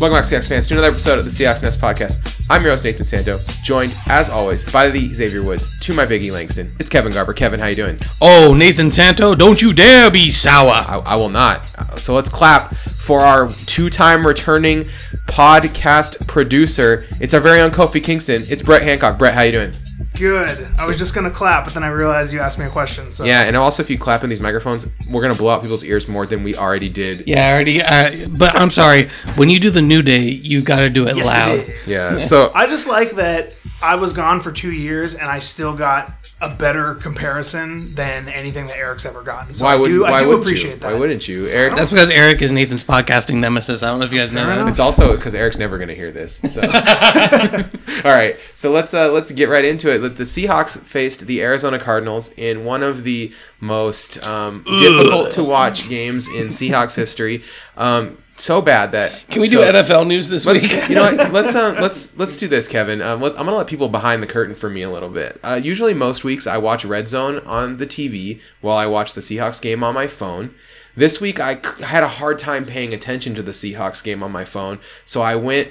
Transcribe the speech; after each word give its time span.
Welcome 0.00 0.16
back, 0.16 0.24
Seahawks 0.24 0.48
fans, 0.48 0.66
to 0.68 0.72
another 0.74 0.88
episode 0.88 1.18
of 1.18 1.26
the 1.26 1.30
Seahawks 1.30 1.62
Nest 1.62 1.78
podcast. 1.78 2.46
I'm 2.48 2.62
your 2.62 2.70
host, 2.70 2.84
Nathan 2.84 3.04
Santo, 3.04 3.36
joined, 3.62 3.94
as 4.06 4.30
always, 4.30 4.64
by 4.64 4.88
the 4.88 5.12
Xavier 5.12 5.42
Woods, 5.42 5.78
to 5.80 5.92
my 5.92 6.06
Biggie 6.06 6.32
Langston. 6.32 6.68
It's 6.80 6.88
Kevin 6.88 7.12
Garber. 7.12 7.34
Kevin, 7.34 7.60
how 7.60 7.66
you 7.66 7.74
doing? 7.74 7.98
Oh, 8.22 8.54
Nathan 8.56 8.90
Santo, 8.90 9.34
don't 9.34 9.60
you 9.60 9.74
dare 9.74 10.10
be 10.10 10.30
sour. 10.30 10.70
I, 10.70 11.02
I 11.04 11.16
will 11.16 11.28
not. 11.28 11.74
Uh, 11.78 11.96
So 11.96 12.14
let's 12.14 12.30
clap 12.30 12.74
for 12.76 13.20
our 13.20 13.50
two-time 13.66 14.26
returning 14.26 14.84
podcast 15.26 16.26
producer. 16.26 17.06
It's 17.20 17.34
our 17.34 17.40
very 17.40 17.60
own 17.60 17.70
Kofi 17.70 18.02
Kingston. 18.02 18.40
It's 18.48 18.62
Brett 18.62 18.80
Hancock. 18.82 19.18
Brett, 19.18 19.34
how 19.34 19.42
you 19.42 19.52
doing? 19.52 19.72
Good. 20.20 20.68
I 20.78 20.86
was 20.86 20.98
just 20.98 21.14
gonna 21.14 21.30
clap, 21.30 21.64
but 21.64 21.74
then 21.74 21.82
I 21.82 21.88
realized 21.88 22.32
you 22.32 22.40
asked 22.40 22.58
me 22.58 22.66
a 22.66 22.70
question. 22.70 23.10
So 23.10 23.24
Yeah, 23.24 23.42
and 23.42 23.56
also 23.56 23.82
if 23.82 23.88
you 23.88 23.98
clap 23.98 24.22
in 24.22 24.30
these 24.30 24.40
microphones, 24.40 24.86
we're 25.10 25.22
gonna 25.22 25.34
blow 25.34 25.50
out 25.50 25.62
people's 25.62 25.84
ears 25.84 26.06
more 26.08 26.26
than 26.26 26.44
we 26.44 26.54
already 26.54 26.88
did. 26.90 27.24
Yeah, 27.26 27.48
I 27.48 27.52
already. 27.52 27.82
Uh, 27.82 28.28
but 28.36 28.54
I'm 28.54 28.70
sorry. 28.70 29.08
When 29.36 29.48
you 29.48 29.58
do 29.58 29.70
the 29.70 29.82
new 29.82 30.02
day, 30.02 30.20
you 30.20 30.62
got 30.62 30.80
to 30.80 30.90
do 30.90 31.08
it 31.08 31.16
Yes, 31.16 31.26
it 31.26 31.30
loud. 31.30 31.74
Yeah. 31.86 32.18
So 32.20 32.52
I 32.54 32.66
just 32.66 32.86
like 32.86 33.12
that 33.12 33.58
I 33.82 33.94
was 33.96 34.12
gone 34.12 34.40
for 34.40 34.52
two 34.52 34.72
years 34.72 35.14
and 35.14 35.28
I 35.28 35.38
still 35.38 35.74
got 35.74 36.12
a 36.40 36.48
better 36.50 36.94
comparison 36.94 37.94
than 37.94 38.28
anything 38.28 38.66
that 38.66 38.76
Eric's 38.76 39.04
ever 39.04 39.22
gotten. 39.22 39.52
So 39.54 39.64
why 39.64 39.72
I 39.72 39.76
would 39.76 39.88
do, 39.88 40.02
why 40.02 40.12
I 40.12 40.20
do 40.20 40.28
wouldn't 40.28 40.44
appreciate 40.44 40.70
you? 40.74 40.76
that. 40.80 40.92
Why 40.92 40.98
wouldn't 40.98 41.28
you, 41.28 41.46
Eric? 41.48 41.76
That's 41.76 41.90
because 41.90 42.10
Eric 42.10 42.42
is 42.42 42.52
Nathan's 42.52 42.84
podcasting 42.84 43.36
nemesis. 43.36 43.82
I 43.82 43.88
don't 43.88 44.00
know 44.00 44.06
if 44.06 44.12
you 44.12 44.18
guys 44.18 44.32
know 44.32 44.46
that. 44.46 44.66
It's 44.68 44.78
also 44.78 45.16
because 45.16 45.34
Eric's 45.34 45.58
never 45.58 45.78
going 45.78 45.88
to 45.88 45.94
hear 45.94 46.10
this. 46.10 46.36
So, 46.36 46.60
all 48.04 48.16
right. 48.16 48.38
So 48.54 48.70
let's 48.70 48.94
uh, 48.94 49.12
let's 49.12 49.30
get 49.32 49.48
right 49.48 49.64
into 49.64 49.90
it. 49.90 49.98
The 50.16 50.24
Seahawks 50.24 50.78
faced 50.78 51.26
the 51.26 51.42
Arizona 51.42 51.78
Cardinals 51.78 52.32
in 52.36 52.64
one 52.64 52.82
of 52.82 53.04
the 53.04 53.32
most 53.60 54.24
um, 54.26 54.62
difficult 54.78 55.32
to 55.32 55.44
watch 55.44 55.88
games 55.88 56.28
in 56.28 56.48
Seahawks 56.48 56.96
history. 56.96 57.42
Um, 57.76 58.18
so 58.40 58.60
bad 58.62 58.92
that 58.92 59.12
Can 59.28 59.40
we 59.40 59.48
do 59.48 59.58
NFL 59.60 60.06
news 60.06 60.28
this 60.28 60.46
week? 60.46 60.88
you 60.88 60.94
know 60.94 61.02
what? 61.02 61.32
Let's 61.32 61.54
uh, 61.54 61.76
let's 61.80 62.16
let's 62.16 62.36
do 62.36 62.48
this, 62.48 62.66
Kevin. 62.68 63.00
Um, 63.02 63.20
let, 63.20 63.32
I'm 63.32 63.44
gonna 63.44 63.56
let 63.56 63.66
people 63.66 63.88
behind 63.88 64.22
the 64.22 64.26
curtain 64.26 64.54
for 64.54 64.68
me 64.70 64.82
a 64.82 64.90
little 64.90 65.08
bit. 65.10 65.38
Uh, 65.42 65.60
usually, 65.62 65.94
most 65.94 66.24
weeks 66.24 66.46
I 66.46 66.58
watch 66.58 66.84
Red 66.84 67.08
Zone 67.08 67.38
on 67.40 67.76
the 67.76 67.86
TV 67.86 68.40
while 68.60 68.76
I 68.76 68.86
watch 68.86 69.14
the 69.14 69.20
Seahawks 69.20 69.60
game 69.60 69.84
on 69.84 69.94
my 69.94 70.06
phone. 70.06 70.54
This 70.96 71.20
week 71.20 71.38
I 71.38 71.54
c- 71.60 71.84
had 71.84 72.02
a 72.02 72.08
hard 72.08 72.38
time 72.38 72.64
paying 72.66 72.92
attention 72.92 73.34
to 73.36 73.42
the 73.42 73.52
Seahawks 73.52 74.02
game 74.02 74.22
on 74.22 74.32
my 74.32 74.44
phone, 74.44 74.80
so 75.04 75.22
I 75.22 75.36
went 75.36 75.68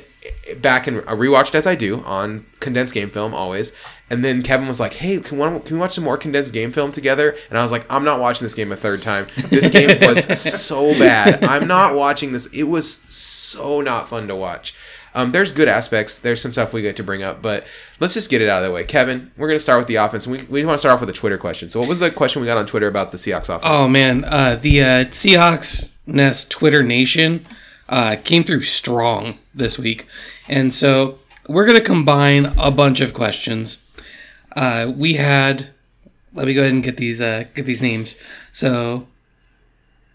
back 0.57 0.87
and 0.87 1.01
rewatched 1.01 1.55
as 1.55 1.65
I 1.67 1.75
do 1.75 2.01
on 2.03 2.45
condensed 2.59 2.93
game 2.93 3.09
film 3.09 3.33
always. 3.33 3.73
And 4.09 4.25
then 4.25 4.41
Kevin 4.41 4.67
was 4.67 4.79
like, 4.79 4.93
"Hey, 4.93 5.19
can, 5.19 5.37
one, 5.37 5.59
can 5.61 5.75
we 5.75 5.81
watch 5.81 5.93
some 5.95 6.03
more 6.03 6.17
condensed 6.17 6.53
game 6.53 6.71
film 6.71 6.91
together?" 6.91 7.35
And 7.49 7.59
I 7.59 7.61
was 7.61 7.71
like, 7.71 7.85
"I'm 7.91 8.03
not 8.03 8.19
watching 8.19 8.45
this 8.45 8.55
game 8.55 8.71
a 8.71 8.75
third 8.75 9.01
time. 9.01 9.27
This 9.49 9.69
game 9.69 9.99
was 10.01 10.39
so 10.65 10.97
bad. 10.97 11.43
I'm 11.43 11.67
not 11.67 11.95
watching 11.95 12.31
this. 12.31 12.47
It 12.47 12.63
was 12.63 12.99
so 13.07 13.81
not 13.81 14.09
fun 14.09 14.27
to 14.27 14.35
watch." 14.35 14.73
Um, 15.15 15.31
there's 15.31 15.51
good 15.51 15.67
aspects. 15.67 16.19
There's 16.19 16.41
some 16.41 16.51
stuff 16.51 16.73
we 16.73 16.81
get 16.81 16.95
to 16.97 17.03
bring 17.03 17.23
up, 17.23 17.41
but 17.41 17.65
let's 17.99 18.13
just 18.13 18.29
get 18.29 18.41
it 18.41 18.49
out 18.49 18.61
of 18.61 18.67
the 18.67 18.73
way. 18.73 18.83
Kevin, 18.83 19.31
we're 19.37 19.47
going 19.47 19.57
to 19.57 19.63
start 19.63 19.79
with 19.79 19.87
the 19.87 19.95
offense. 19.95 20.27
We, 20.27 20.43
we 20.43 20.63
want 20.63 20.75
to 20.75 20.79
start 20.79 20.93
off 20.93 20.99
with 20.99 21.09
a 21.09 21.13
Twitter 21.13 21.37
question. 21.37 21.69
So, 21.69 21.79
what 21.79 21.89
was 21.89 21.99
the 21.99 22.11
question 22.11 22.41
we 22.41 22.47
got 22.47 22.57
on 22.57 22.67
Twitter 22.67 22.87
about 22.87 23.11
the 23.11 23.17
Seahawks 23.17 23.49
offense? 23.49 23.63
Oh 23.65 23.87
man, 23.87 24.23
uh, 24.25 24.57
the 24.61 24.81
uh, 24.81 25.05
Seahawks 25.05 25.95
Nest 26.05 26.51
Twitter 26.51 26.83
Nation 26.83 27.45
uh, 27.87 28.17
came 28.23 28.43
through 28.43 28.63
strong 28.63 29.39
this 29.53 29.79
week, 29.79 30.05
and 30.47 30.73
so 30.73 31.19
we're 31.47 31.65
gonna 31.65 31.81
combine 31.81 32.53
a 32.57 32.71
bunch 32.71 33.01
of 33.01 33.13
questions. 33.13 33.79
Uh, 34.55 34.91
we 34.95 35.13
had, 35.13 35.67
let 36.33 36.47
me 36.47 36.53
go 36.53 36.61
ahead 36.61 36.73
and 36.73 36.83
get 36.83 36.97
these 36.97 37.21
uh, 37.21 37.45
get 37.53 37.65
these 37.65 37.81
names. 37.81 38.15
So, 38.51 39.07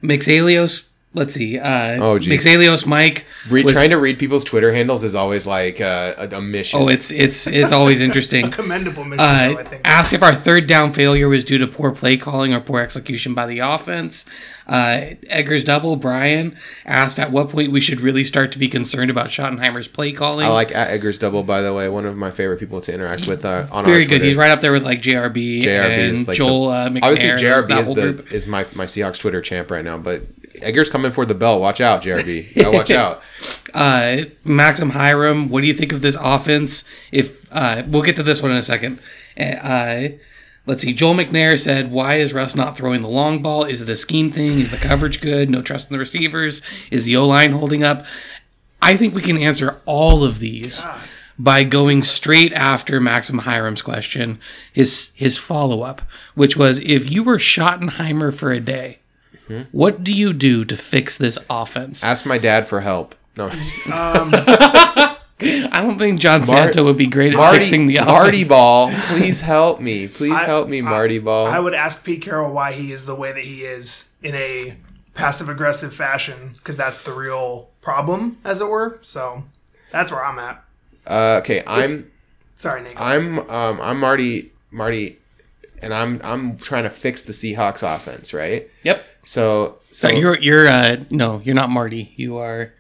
Mixalios. 0.03 0.84
Let's 1.16 1.32
see. 1.34 1.58
Uh, 1.60 2.02
Oh, 2.02 2.19
geez. 2.19 2.44
Mixalios 2.44 2.86
Mike. 2.86 3.25
Read, 3.48 3.64
was- 3.66 3.72
trying 3.75 3.91
to 3.91 3.98
read 3.98 4.19
people's 4.19 4.42
Twitter 4.42 4.72
handles 4.72 5.04
is 5.04 5.14
always 5.14 5.47
like 5.47 5.80
uh, 5.80 6.14
a, 6.19 6.36
a 6.36 6.41
mission. 6.42 6.80
Oh, 6.82 6.88
it's 6.88 7.10
it's 7.12 7.47
it's 7.47 7.70
always 7.72 8.00
interesting. 8.00 8.50
Commendable 8.50 9.04
mission, 9.04 9.19
though, 9.19 9.24
I 9.24 9.54
Uh, 9.54 9.64
think. 9.64 9.82
asked 9.84 10.12
if 10.12 10.22
our 10.22 10.34
third 10.34 10.66
down 10.66 10.92
failure 10.92 11.28
was 11.28 11.44
due 11.44 11.58
to 11.58 11.66
poor 11.69 11.92
play 11.92 12.16
calling 12.16 12.53
or 12.53 12.58
poor 12.60 12.80
execution 12.80 13.32
by 13.32 13.47
the 13.47 13.60
offense. 13.60 14.24
Uh, 14.66 15.10
Eggers 15.28 15.62
double 15.62 15.94
Brian 15.97 16.56
asked 16.86 17.19
at 17.20 17.30
what 17.30 17.50
point 17.50 17.70
we 17.70 17.82
should 17.82 18.00
really 18.00 18.24
start 18.24 18.50
to 18.53 18.58
be 18.58 18.66
concerned 18.66 19.10
about 19.10 19.28
Schottenheimer's 19.28 19.86
play 19.88 20.10
calling. 20.10 20.47
I 20.47 20.48
like 20.48 20.74
at 20.74 20.88
Eggers 20.88 21.19
double, 21.19 21.42
by 21.42 21.60
the 21.60 21.74
way, 21.74 21.88
one 21.91 22.06
of 22.06 22.16
my 22.16 22.30
favorite 22.32 22.58
people 22.58 22.80
to 22.80 22.92
interact 22.94 23.26
with 23.28 23.44
uh, 23.44 23.66
on 23.70 23.84
Very 23.84 23.98
our 23.98 24.00
good. 24.03 24.08
Twitter. 24.08 24.24
He's 24.24 24.36
right 24.36 24.50
up 24.50 24.60
there 24.62 24.72
with 24.72 24.82
like 24.84 25.00
JRB, 25.03 25.62
JRB 25.62 25.98
is 25.98 26.19
and 26.19 26.26
like 26.26 26.36
Joel 26.38 26.69
the- 26.69 26.72
uh, 26.72 26.88
McNair. 26.88 27.00
obviously 27.03 27.28
JRB 27.28 27.69
that 27.69 27.78
is 27.80 27.86
whole 27.86 27.94
the 27.94 28.03
group. 28.14 28.32
is 28.32 28.47
my 28.47 28.66
my 28.74 28.86
Seahawks 28.86 29.19
Twitter 29.19 29.42
champ 29.42 29.70
right 29.70 29.84
now, 29.84 29.98
but 29.98 30.22
Eggers 30.64 30.91
coming 30.91 31.12
for 31.12 31.25
the 31.26 31.34
belt. 31.34 31.60
Watch 31.60 31.80
out, 31.80 32.02
JRB. 32.02 32.54
Gotta 32.56 32.76
watch 32.76 32.91
out. 32.92 33.22
Uh, 33.72 34.25
Maxim 34.44 34.91
Hiram, 34.91 35.48
what 35.48 35.60
do 35.60 35.66
you 35.66 35.75
think 35.75 35.92
of 35.92 36.00
this 36.00 36.16
offense? 36.20 36.84
If 37.12 37.47
uh, 37.52 37.82
we'll 37.86 38.02
get 38.02 38.16
to 38.16 38.22
this 38.22 38.42
one 38.42 38.50
in 38.50 38.56
a 38.56 38.62
second. 38.62 39.00
Uh, 39.38 40.08
let's 40.66 40.82
see. 40.82 40.92
Joel 40.92 41.14
McNair 41.14 41.58
said, 41.58 41.91
"Why 41.91 42.16
is 42.16 42.32
Russ 42.32 42.54
not 42.54 42.76
throwing 42.76 43.00
the 43.00 43.08
long 43.08 43.42
ball? 43.42 43.64
Is 43.64 43.80
it 43.82 43.88
a 43.88 43.97
scheme 43.97 44.30
thing? 44.30 44.60
Is 44.60 44.70
the 44.70 44.76
coverage 44.76 45.20
good? 45.20 45.50
No 45.50 45.62
trust 45.62 45.91
in 45.91 45.94
the 45.94 45.98
receivers? 45.98 46.62
Is 46.91 47.04
the 47.04 47.16
O 47.16 47.26
line 47.26 47.53
holding 47.53 47.82
up?" 47.84 48.04
I 48.82 48.97
think 48.97 49.14
we 49.14 49.22
can 49.22 49.38
answer 49.38 49.80
all 49.86 50.24
of 50.24 50.41
these 50.41 50.84
by 51.38 51.64
going 51.64 52.03
straight 52.03 52.53
after 52.53 53.00
Maxim 53.00 53.38
Hiram's 53.38 53.82
question, 53.82 54.38
his 54.72 55.10
his 55.14 55.38
follow 55.38 55.82
up, 55.82 56.03
which 56.34 56.56
was, 56.56 56.78
"If 56.80 57.10
you 57.10 57.22
were 57.24 57.38
Schottenheimer 57.38 58.32
for 58.32 58.53
a 58.53 58.60
day." 58.60 58.98
What 59.72 60.03
do 60.05 60.12
you 60.12 60.32
do 60.32 60.65
to 60.65 60.77
fix 60.77 61.19
this 61.19 61.38
offense? 61.50 62.03
Ask 62.05 62.25
my 62.27 62.38
dad 62.38 62.66
for 62.69 62.81
help. 62.81 63.15
No, 63.37 63.50
I 63.91 65.81
don't 65.82 65.99
think 65.99 66.21
John 66.21 66.44
Santo 66.47 66.84
would 66.84 66.97
be 66.97 67.06
great 67.06 67.32
at 67.32 67.37
Marty, 67.37 67.59
fixing 67.59 67.87
the 67.88 67.97
offense. 67.97 68.12
Marty 68.12 68.44
Ball, 68.44 68.91
please 69.09 69.41
help 69.53 69.81
me. 69.81 70.06
Please 70.09 70.33
I- 70.33 70.44
help 70.47 70.69
me, 70.69 70.78
I- 70.78 70.83
Marty 70.83 71.19
Ball. 71.19 71.47
I 71.49 71.59
would 71.59 71.75
ask 71.75 72.04
Pete 72.04 72.22
Carroll 72.22 72.53
why 72.53 72.72
he 72.72 72.93
is 72.93 73.06
the 73.06 73.15
way 73.15 73.33
that 73.33 73.44
he 73.44 73.62
is 73.65 74.10
in 74.22 74.34
a 74.37 74.77
passive 75.15 75.49
aggressive 75.49 75.93
fashion, 75.94 76.53
because 76.56 76.77
that's 76.77 77.03
the 77.03 77.12
real 77.12 77.69
problem, 77.81 78.38
as 78.44 78.60
it 78.60 78.69
were. 78.69 78.99
So 79.03 79.44
that's 79.91 80.10
where 80.12 80.25
I'm 80.25 80.38
at. 80.38 80.65
uh, 81.06 81.38
okay, 81.43 81.62
I'm 81.66 82.10
Sorry, 82.56 82.83
Nick. 82.83 83.00
I'm 83.00 83.38
um 83.50 83.81
I'm 83.81 83.99
Marty 83.99 84.53
Marty, 84.71 85.19
and 85.84 85.95
I'm 85.95 86.21
I'm 86.25 86.56
trying 86.59 86.84
to 86.84 86.91
fix 86.91 87.22
the 87.22 87.33
Seahawks 87.33 87.83
offense, 87.83 88.33
right? 88.34 88.69
Yep. 88.83 89.05
So 89.25 89.78
so 89.91 90.09
So 90.09 90.15
you're 90.15 90.39
you're 90.39 90.67
uh 90.69 91.05
no, 91.11 91.41
you're 91.45 91.55
not 91.55 91.71
Marty. 91.71 92.12
You 92.17 92.39
are 92.39 92.72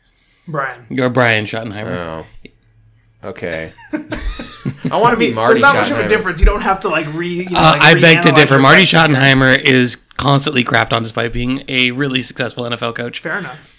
Brian. 0.48 0.86
you're 0.90 1.10
Brian 1.10 1.44
Schottenheimer. 1.46 2.24
oh, 3.24 3.28
okay. 3.28 3.72
I 4.90 4.96
want 4.96 5.12
to 5.12 5.16
be 5.18 5.32
Marty. 5.32 5.54
There's 5.60 5.62
not 5.62 5.74
much 5.76 5.90
of 5.90 5.98
a 5.98 6.08
difference. 6.08 6.40
You 6.40 6.46
don't 6.46 6.62
have 6.62 6.80
to 6.80 6.88
like 6.88 7.06
re. 7.14 7.28
You 7.28 7.50
know, 7.50 7.58
Uh, 7.58 7.78
I 7.80 7.94
beg 8.00 8.22
to 8.22 8.32
differ. 8.32 8.58
Marty. 8.58 8.82
Schottenheimer 8.84 9.58
is 9.58 9.96
constantly 10.16 10.64
crapped 10.64 10.92
on 10.92 11.02
despite 11.02 11.32
being 11.32 11.64
a 11.68 11.90
really 11.90 12.22
successful 12.22 12.64
NFL 12.64 12.94
coach. 12.94 13.20
Fair 13.20 13.38
enough. 13.38 13.70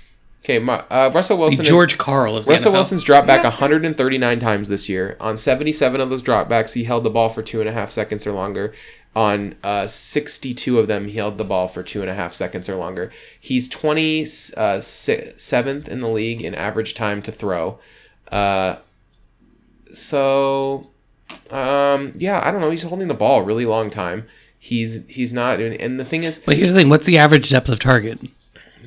Okay, 0.44 0.64
uh, 0.64 1.10
Russell 1.12 1.40
Wilson. 1.40 1.62
is- 1.62 1.68
George 1.68 1.98
Karl 1.98 2.38
of 2.38 2.46
the 2.46 2.52
Russell 2.52 2.72
NFL. 2.72 2.76
Wilson's 2.76 3.02
dropped 3.04 3.26
back 3.26 3.40
Yeah. 3.42 3.50
139 3.50 4.40
times 4.40 4.70
this 4.70 4.88
year. 4.88 5.18
On 5.20 5.38
77 5.38 6.00
of 6.02 6.12
those 6.12 6.22
dropbacks, 6.22 6.74
he 6.74 6.84
held 6.84 7.04
the 7.04 7.10
ball 7.10 7.30
for 7.30 7.42
two 7.42 7.62
and 7.62 7.70
a 7.70 7.72
half 7.72 7.92
seconds 7.92 8.28
or 8.28 8.32
longer. 8.32 8.72
On 9.16 9.56
uh, 9.64 9.88
62 9.88 10.78
of 10.78 10.88
them, 10.88 11.08
he 11.08 11.18
held 11.18 11.38
the 11.38 11.46
ball 11.46 11.70
for 11.70 11.84
two 11.84 12.02
and 12.02 12.10
a 12.10 12.14
half 12.14 12.34
seconds 12.34 12.68
or 12.68 12.76
longer. 12.76 13.14
He's 13.40 13.70
27th 13.70 15.88
in 15.88 16.02
the 16.02 16.10
league 16.10 16.42
in 16.42 16.54
average 16.54 16.96
time 16.96 17.22
to 17.22 17.32
throw. 17.32 17.80
Uh, 18.30 18.76
so, 19.94 20.90
um, 21.50 22.12
yeah, 22.16 22.42
I 22.44 22.52
don't 22.52 22.60
know. 22.60 22.72
He's 22.72 22.84
holding 22.84 23.08
the 23.08 23.14
ball 23.14 23.40
a 23.40 23.44
really 23.44 23.66
long 23.66 23.90
time. 23.90 24.26
He's 24.60 25.06
he's 25.08 25.32
not, 25.32 25.60
and 25.60 25.80
and 25.80 26.00
the 26.00 26.06
thing 26.06 26.24
is, 26.24 26.40
But 26.40 26.58
here's 26.58 26.74
the 26.74 26.80
thing: 26.80 26.90
what's 26.90 27.06
the 27.06 27.20
average 27.20 27.52
depth 27.52 27.70
of 27.70 27.78
target? 27.80 28.20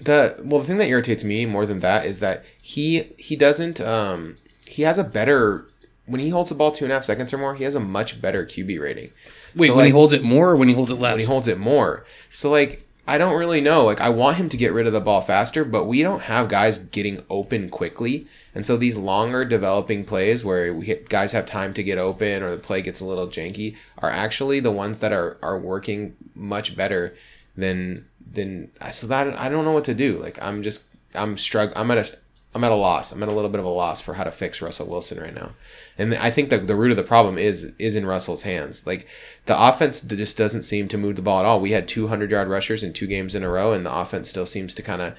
the 0.04 0.36
well 0.44 0.60
the 0.60 0.66
thing 0.66 0.78
that 0.78 0.88
irritates 0.88 1.24
me 1.24 1.46
more 1.46 1.66
than 1.66 1.81
that 1.81 2.04
is 2.04 2.20
that 2.20 2.44
he 2.62 3.04
he 3.16 3.36
doesn't 3.36 3.81
um 3.81 4.36
he 4.66 4.82
has 4.82 4.98
a 4.98 5.04
better 5.04 5.66
when 6.06 6.20
he 6.20 6.31
holds 6.31 6.50
the 6.50 6.56
ball 6.56 6.72
two 6.72 6.84
and 6.84 6.92
a 6.92 6.94
half 6.94 7.04
seconds 7.04 7.32
or 7.32 7.38
more 7.38 7.54
he 7.54 7.64
has 7.64 7.74
a 7.74 7.81
much 7.81 8.20
better 8.20 8.44
qb 8.44 8.81
rating 8.81 9.10
Wait, 9.58 9.69
So, 9.69 9.76
when 9.76 9.84
he 9.87 9.90
holds 9.93 10.12
it 10.12 10.22
more 10.22 10.50
or 10.50 10.56
when 10.56 10.69
he 10.69 10.75
holds 10.75 10.90
it 10.90 10.99
less? 10.99 11.12
when 11.14 11.20
he 11.20 11.26
holds 11.26 11.49
it 11.49 11.58
more 11.58 12.05
so 12.32 12.50
like 12.50 12.87
i 13.06 13.19
don't 13.19 13.37
really 13.38 13.60
know 13.60 13.84
like 13.84 14.00
i 14.00 14.08
want 14.08 14.37
him 14.37 14.49
to 14.49 14.56
get 14.56 14.72
rid 14.72 14.87
of 14.87 14.93
the 14.93 15.00
ball 15.00 15.20
faster 15.20 15.64
but 15.64 15.84
we 15.84 16.02
don't 16.02 16.22
have 16.22 16.49
guys 16.49 16.78
getting 16.78 17.22
open 17.28 17.69
quickly 17.69 18.26
and 18.55 18.66
so 18.66 18.76
these 18.76 18.96
longer 18.96 19.44
developing 19.44 20.05
plays 20.05 20.44
where 20.44 20.72
we 20.75 20.87
hit, 20.87 21.08
guys 21.08 21.32
have 21.32 21.46
time 21.46 21.72
to 21.75 21.82
get 21.82 21.99
open 21.99 22.43
or 22.43 22.50
the 22.50 22.56
play 22.58 22.82
gets 22.82 23.00
a 23.00 23.05
little 23.05 23.26
janky 23.28 23.76
are 23.99 24.10
actually 24.10 24.60
the 24.60 24.70
ones 24.70 24.99
that 25.00 25.12
are 25.12 25.38
are 25.43 25.58
working 25.58 26.16
much 26.34 26.76
better 26.76 27.14
than 27.56 28.06
than 28.31 28.70
so 28.93 29.06
that 29.06 29.38
I 29.38 29.49
don't 29.49 29.64
know 29.64 29.72
what 29.72 29.84
to 29.87 29.94
do. 29.94 30.19
Like 30.19 30.38
I'm 30.40 30.62
just 30.62 30.84
I'm 31.14 31.37
strugg 31.37 31.72
I'm 31.75 31.90
at 31.90 31.99
a 31.99 32.16
I'm 32.55 32.64
at 32.64 32.72
a 32.72 32.76
loss. 32.76 33.12
I'm 33.12 33.22
at 33.22 33.28
a 33.28 33.32
little 33.32 33.50
bit 33.50 33.58
of 33.58 33.64
a 33.66 33.70
loss 33.70 34.00
for 34.00 34.14
how 34.14 34.25
to 34.25 34.31
fix 34.31 34.60
Russell 34.62 34.88
Wilson 34.88 35.19
right 35.20 35.34
now. 35.34 35.50
And 35.98 36.14
I 36.14 36.30
think 36.30 36.50
the 36.50 36.58
the 36.58 36.76
root 36.76 36.90
of 36.92 36.96
the 36.96 37.02
problem 37.02 37.38
is 37.38 37.72
is 37.78 37.96
in 37.96 38.06
Russell's 38.06 38.42
hands. 38.42 38.86
Like 38.86 39.06
the 39.46 39.60
offense 39.60 40.00
just 40.00 40.38
doesn't 40.38 40.62
seem 40.62 40.88
to 40.88 40.98
move 40.98 41.16
the 41.16 41.22
ball 41.22 41.40
at 41.40 41.46
all. 41.46 41.60
We 41.60 41.72
had 41.72 41.88
200 41.88 42.30
yard 42.30 42.48
rushers 42.48 42.84
in 42.84 42.92
two 42.92 43.06
games 43.06 43.34
in 43.34 43.42
a 43.42 43.48
row, 43.50 43.72
and 43.72 43.84
the 43.84 43.94
offense 43.94 44.28
still 44.28 44.46
seems 44.46 44.74
to 44.74 44.82
kind 44.82 45.02
of 45.02 45.14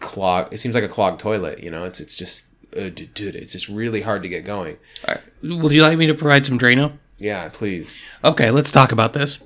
clog. 0.00 0.52
It 0.52 0.58
seems 0.58 0.74
like 0.74 0.84
a 0.84 0.88
clogged 0.88 1.20
toilet. 1.20 1.62
You 1.62 1.70
know, 1.70 1.84
it's 1.84 2.00
it's 2.00 2.16
just 2.16 2.46
uh, 2.76 2.88
dude, 2.88 3.36
it's 3.36 3.52
just 3.52 3.68
really 3.68 4.00
hard 4.02 4.22
to 4.22 4.28
get 4.28 4.44
going. 4.44 4.76
All 5.06 5.14
right. 5.14 5.22
Would 5.42 5.72
you 5.72 5.82
like 5.82 5.98
me 5.98 6.06
to 6.06 6.14
provide 6.14 6.44
some 6.46 6.58
Drano? 6.58 6.92
Yeah, 7.18 7.48
please. 7.50 8.02
Okay, 8.24 8.50
let's 8.50 8.70
talk 8.70 8.92
about 8.92 9.12
this. 9.12 9.44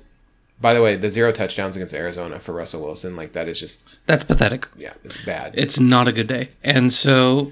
By 0.61 0.73
the 0.73 0.81
way, 0.81 0.95
the 0.95 1.11
zero 1.11 1.33
touchdowns 1.33 1.75
against 1.75 1.93
Arizona 1.93 2.39
for 2.39 2.53
Russell 2.53 2.81
Wilson, 2.81 3.17
like 3.17 3.33
that 3.33 3.49
is 3.49 3.59
just 3.59 3.83
That's 4.05 4.23
pathetic. 4.23 4.67
yeah, 4.77 4.93
it's 5.03 5.17
bad. 5.17 5.53
It's 5.57 5.79
not 5.79 6.07
a 6.07 6.13
good 6.13 6.27
day. 6.27 6.49
And 6.63 6.93
so 6.93 7.51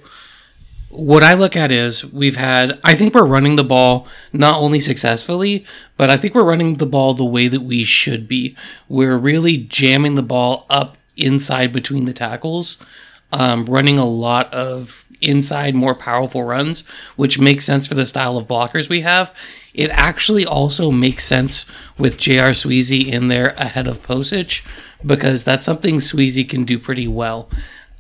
what 0.96 1.24
I 1.24 1.34
look 1.34 1.56
at 1.56 1.72
is 1.72 2.06
we've 2.06 2.36
had 2.36 2.80
I 2.84 2.96
think 2.96 3.14
we're 3.14 3.26
running 3.26 3.56
the 3.56 3.64
ball 3.64 4.08
not 4.32 4.60
only 4.60 4.80
successfully, 4.80 5.66
but 5.98 6.10
I 6.10 6.18
think 6.18 6.36
we're 6.36 6.44
running 6.44 6.76
the 6.76 6.86
ball 6.86 7.14
the 7.14 7.26
way 7.26 7.48
that 7.48 7.62
we 7.62 7.84
should 7.84 8.28
be. 8.28 8.56
We're 8.88 9.18
really 9.18 9.58
jamming 9.58 10.16
the 10.16 10.22
ball 10.22 10.66
up 10.70 10.98
inside 11.18 11.74
between 11.74 12.06
the 12.06 12.14
tackles, 12.14 12.78
um, 13.32 13.66
running 13.66 13.98
a 13.98 14.06
lot 14.06 14.54
of 14.54 15.06
inside, 15.22 15.74
more 15.74 15.96
powerful 15.96 16.44
runs, 16.44 16.82
which 17.16 17.40
makes 17.40 17.66
sense 17.66 17.88
for 17.88 17.96
the 17.96 18.06
style 18.06 18.38
of 18.38 18.48
blockers 18.48 18.90
we 18.90 19.02
have. 19.02 19.34
It 19.74 19.90
actually 19.92 20.46
also 20.46 20.92
makes 20.92 21.26
sense 21.26 21.66
with 21.98 22.18
J.R. 22.18 22.52
Sweezy 22.52 23.08
in 23.08 23.30
there 23.30 23.50
ahead 23.58 23.88
of 23.88 24.04
Pocic 24.04 24.64
because 25.06 25.44
that's 25.44 25.66
something 25.66 25.98
Sweezy 25.98 26.48
can 26.48 26.66
do 26.66 26.78
pretty 26.78 27.08
well 27.08 27.50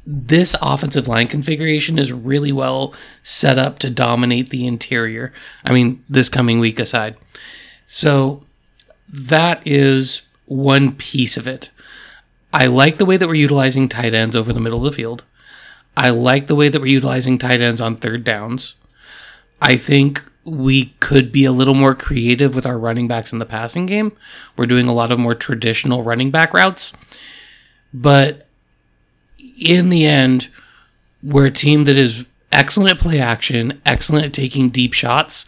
this 0.05 0.55
offensive 0.61 1.07
line 1.07 1.27
configuration 1.27 1.97
is 1.97 2.11
really 2.11 2.51
well 2.51 2.93
set 3.23 3.57
up 3.57 3.79
to 3.79 3.89
dominate 3.89 4.49
the 4.49 4.67
interior. 4.67 5.31
I 5.63 5.71
mean, 5.71 6.03
this 6.09 6.29
coming 6.29 6.59
week 6.59 6.79
aside. 6.79 7.15
So 7.87 8.43
that 9.07 9.65
is 9.65 10.23
one 10.45 10.93
piece 10.93 11.37
of 11.37 11.47
it. 11.47 11.71
I 12.51 12.67
like 12.67 12.97
the 12.97 13.05
way 13.05 13.17
that 13.17 13.27
we're 13.27 13.33
utilizing 13.35 13.89
tight 13.89 14.13
ends 14.13 14.35
over 14.35 14.51
the 14.51 14.59
middle 14.59 14.79
of 14.79 14.91
the 14.91 14.95
field. 14.95 15.23
I 15.95 16.09
like 16.09 16.47
the 16.47 16.55
way 16.55 16.69
that 16.69 16.81
we're 16.81 16.87
utilizing 16.87 17.37
tight 17.37 17.61
ends 17.61 17.81
on 17.81 17.95
third 17.95 18.23
downs. 18.23 18.75
I 19.61 19.77
think 19.77 20.23
we 20.43 20.85
could 20.99 21.31
be 21.31 21.45
a 21.45 21.51
little 21.51 21.73
more 21.73 21.95
creative 21.95 22.53
with 22.53 22.65
our 22.65 22.77
running 22.77 23.07
backs 23.07 23.31
in 23.31 23.39
the 23.39 23.45
passing 23.45 23.85
game. 23.85 24.11
We're 24.57 24.65
doing 24.65 24.87
a 24.87 24.93
lot 24.93 25.11
of 25.11 25.19
more 25.19 25.35
traditional 25.35 26.03
running 26.03 26.31
back 26.31 26.53
routes. 26.53 26.93
But 27.93 28.47
in 29.57 29.89
the 29.89 30.05
end, 30.05 30.49
we're 31.21 31.47
a 31.47 31.51
team 31.51 31.85
that 31.85 31.97
is 31.97 32.27
excellent 32.51 32.91
at 32.91 32.99
play 32.99 33.19
action, 33.19 33.81
excellent 33.85 34.25
at 34.25 34.33
taking 34.33 34.69
deep 34.69 34.93
shots, 34.93 35.45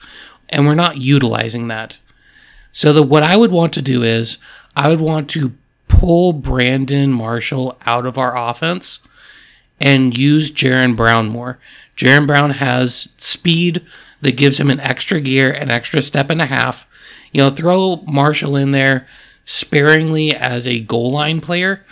and 0.50 0.66
we're 0.66 0.76
not 0.76 0.98
utilizing 0.98 1.68
that. 1.68 2.00
So 2.72 3.02
what 3.02 3.24
I 3.24 3.36
would 3.36 3.52
want 3.52 3.74
to 3.74 3.82
do 3.82 4.04
is 4.04 4.38
I 4.76 4.90
would 4.90 5.02
want 5.02 5.30
to 5.32 5.54
pull 5.88 6.34
Brandon 6.34 7.12
Marshall 7.12 7.78
out 7.86 8.06
of 8.06 8.18
our 8.18 8.38
offense 8.38 9.00
and 9.80 10.18
use 10.18 10.52
Jaron 10.52 10.96
Brown 10.96 11.30
more. 11.30 11.60
Jaron 11.96 12.28
Brown 12.28 12.52
has 12.52 13.10
speed 13.18 13.86
that 14.22 14.38
gives 14.38 14.60
him 14.60 14.70
an 14.70 14.80
extra 14.80 15.22
gear, 15.22 15.52
an 15.52 15.70
extra 15.70 16.02
step 16.02 16.30
and 16.30 16.42
a 16.42 16.48
half. 16.48 16.88
You 17.32 17.42
know, 17.42 17.50
throw 17.50 17.98
Marshall 18.08 18.56
in 18.56 18.72
there 18.72 19.08
sparingly 19.46 20.36
as 20.36 20.68
a 20.68 20.80
goal 20.80 21.12
line 21.12 21.42
player. 21.42 21.86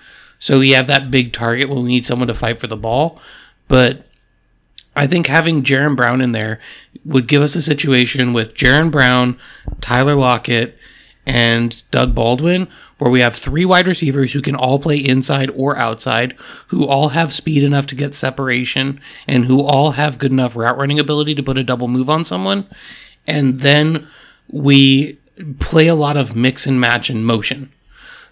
So 0.43 0.59
we 0.59 0.71
have 0.71 0.87
that 0.87 1.09
big 1.09 1.31
target 1.31 1.69
when 1.69 1.83
we 1.83 1.87
need 1.87 2.05
someone 2.05 2.27
to 2.27 2.33
fight 2.33 2.59
for 2.59 2.67
the 2.67 2.75
ball. 2.75 3.17
But 3.69 4.05
I 4.93 5.07
think 5.07 5.27
having 5.27 5.63
Jaron 5.63 5.95
Brown 5.95 6.19
in 6.19 6.33
there 6.33 6.59
would 7.05 7.29
give 7.29 7.41
us 7.41 7.55
a 7.55 7.61
situation 7.61 8.33
with 8.33 8.53
Jaron 8.53 8.91
Brown, 8.91 9.39
Tyler 9.79 10.15
Lockett, 10.15 10.77
and 11.25 11.81
Doug 11.91 12.13
Baldwin, 12.13 12.67
where 12.97 13.09
we 13.09 13.21
have 13.21 13.33
three 13.33 13.63
wide 13.63 13.87
receivers 13.87 14.33
who 14.33 14.41
can 14.41 14.53
all 14.53 14.79
play 14.79 14.97
inside 14.97 15.49
or 15.51 15.77
outside, 15.77 16.35
who 16.67 16.85
all 16.85 17.09
have 17.09 17.31
speed 17.31 17.63
enough 17.63 17.87
to 17.87 17.95
get 17.95 18.13
separation, 18.13 18.99
and 19.25 19.45
who 19.45 19.61
all 19.61 19.91
have 19.91 20.17
good 20.17 20.33
enough 20.33 20.57
route 20.57 20.77
running 20.77 20.99
ability 20.99 21.35
to 21.35 21.43
put 21.43 21.57
a 21.57 21.63
double 21.63 21.87
move 21.87 22.09
on 22.09 22.25
someone. 22.25 22.67
And 23.25 23.61
then 23.61 24.09
we 24.49 25.19
play 25.61 25.87
a 25.87 25.95
lot 25.95 26.17
of 26.17 26.35
mix 26.35 26.67
and 26.67 26.81
match 26.81 27.09
and 27.09 27.25
motion. 27.25 27.71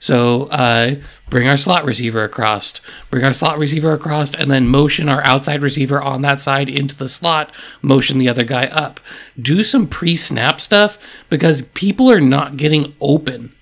So 0.02 0.46
uh, 0.46 0.96
bring 1.30 1.48
our 1.48 1.58
slot 1.58 1.86
receiver 1.86 2.24
across, 2.24 2.82
bring 3.12 3.24
our 3.24 3.34
slot 3.34 3.60
receiver 3.60 3.94
across, 3.94 4.34
and 4.34 4.50
then 4.50 4.68
motion 4.68 5.08
our 5.08 5.24
outside 5.26 5.62
receiver 5.62 6.02
on 6.02 6.22
that 6.24 6.42
side 6.42 6.70
into 6.70 6.98
the 6.98 7.08
slot, 7.08 7.52
motion 7.84 8.18
the 8.18 8.28
other 8.28 8.44
guy 8.44 8.64
up. 8.64 9.00
Do 9.40 9.64
some 9.64 9.88
pre 9.88 10.16
snap 10.16 10.60
stuff 10.60 10.98
because 11.30 11.62
people 11.62 12.12
are 12.12 12.20
not 12.20 12.58
getting 12.58 12.96
open. 13.00 13.54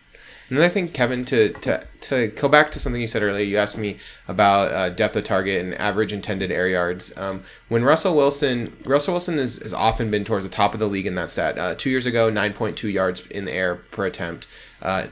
Another 0.49 0.69
thing, 0.69 0.87
Kevin, 0.87 1.25
to, 1.25 1.53
to 1.53 1.85
to 2.01 2.27
go 2.29 2.47
back 2.47 2.71
to 2.71 2.79
something 2.79 3.01
you 3.01 3.07
said 3.07 3.21
earlier, 3.21 3.43
you 3.43 3.57
asked 3.57 3.77
me 3.77 3.97
about 4.27 4.71
uh, 4.71 4.89
depth 4.89 5.17
of 5.17 5.25
target 5.25 5.63
and 5.63 5.75
average 5.75 6.13
intended 6.13 6.51
air 6.51 6.67
yards. 6.67 7.15
Um, 7.17 7.43
when 7.67 7.83
Russell 7.83 8.15
Wilson, 8.15 8.75
Russell 8.85 9.13
Wilson 9.13 9.37
has, 9.37 9.73
often 9.73 10.09
been 10.09 10.23
towards 10.23 10.45
the 10.45 10.49
top 10.49 10.73
of 10.73 10.79
the 10.79 10.87
league 10.87 11.05
in 11.05 11.15
that 11.15 11.29
stat. 11.31 11.59
Uh, 11.59 11.75
two 11.75 11.89
years 11.89 12.05
ago, 12.05 12.31
9.2 12.31 12.91
yards 12.91 13.21
in 13.27 13.45
the 13.45 13.53
air 13.53 13.75
per 13.75 14.05
attempt. 14.05 14.47
Uh, 14.81 15.07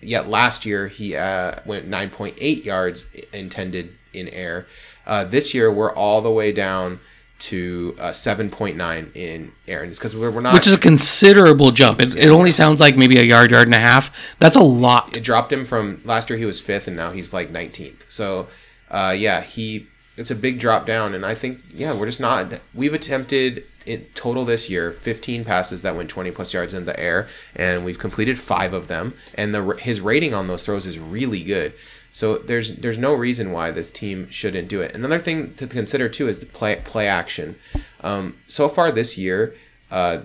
yet 0.00 0.28
last 0.28 0.64
year 0.66 0.88
he 0.88 1.16
uh, 1.16 1.56
went 1.64 1.88
9.8 1.88 2.64
yards 2.64 3.06
intended 3.32 3.94
in 4.12 4.28
air. 4.28 4.66
Uh, 5.06 5.24
this 5.24 5.54
year 5.54 5.70
we're 5.70 5.92
all 5.92 6.20
the 6.22 6.30
way 6.30 6.52
down 6.52 7.00
to 7.40 7.96
uh, 7.98 8.10
7.9 8.10 9.16
in 9.16 9.52
air, 9.66 9.82
and 9.82 9.90
it's 9.90 9.98
because 9.98 10.14
we're, 10.14 10.30
we're 10.30 10.42
not. 10.42 10.52
Which 10.52 10.66
is 10.66 10.74
a 10.74 10.78
considerable 10.78 11.70
jump. 11.70 12.00
It, 12.00 12.14
it 12.14 12.28
only 12.28 12.50
sounds 12.50 12.80
like 12.80 12.96
maybe 12.98 13.18
a 13.18 13.22
yard, 13.22 13.50
yard 13.50 13.66
and 13.66 13.74
a 13.74 13.78
half. 13.80 14.14
That's 14.38 14.56
a 14.56 14.62
lot. 14.62 15.16
it 15.16 15.22
dropped 15.24 15.50
him 15.52 15.64
from 15.64 16.02
last 16.04 16.28
year 16.28 16.38
he 16.38 16.44
was 16.44 16.60
fifth 16.60 16.86
and 16.86 16.96
now 16.96 17.10
he's 17.12 17.32
like 17.32 17.50
19th 17.52 18.02
so 18.08 18.48
uh, 18.90 19.14
yeah 19.16 19.40
he 19.40 19.86
it's 20.16 20.30
a 20.30 20.34
big 20.34 20.58
drop 20.58 20.86
down 20.86 21.14
and 21.14 21.24
i 21.24 21.34
think 21.34 21.60
yeah 21.72 21.94
we're 21.94 22.04
just 22.06 22.20
not 22.20 22.52
we've 22.74 22.92
attempted 22.92 23.64
in 23.90 24.06
total 24.14 24.44
this 24.44 24.70
year 24.70 24.92
15 24.92 25.44
passes 25.44 25.82
that 25.82 25.96
went 25.96 26.08
20 26.08 26.30
plus 26.30 26.52
yards 26.52 26.74
in 26.74 26.84
the 26.84 26.98
air 26.98 27.28
and 27.56 27.84
we've 27.84 27.98
completed 27.98 28.38
five 28.38 28.72
of 28.72 28.88
them 28.88 29.14
and 29.34 29.54
the 29.54 29.74
his 29.80 30.00
rating 30.00 30.34
on 30.34 30.46
those 30.46 30.64
throws 30.64 30.86
is 30.86 30.98
really 30.98 31.42
good 31.42 31.72
so 32.12 32.38
there's 32.38 32.74
there's 32.76 32.98
no 32.98 33.14
reason 33.14 33.52
why 33.52 33.70
this 33.70 33.90
team 33.90 34.28
shouldn't 34.30 34.68
do 34.68 34.80
it 34.80 34.94
another 34.94 35.18
thing 35.18 35.54
to 35.54 35.66
consider 35.66 36.08
too 36.08 36.28
is 36.28 36.40
the 36.40 36.46
play 36.46 36.80
play 36.84 37.06
action 37.06 37.56
um, 38.02 38.36
so 38.46 38.68
far 38.68 38.90
this 38.90 39.18
year 39.18 39.54
uh, 39.90 40.20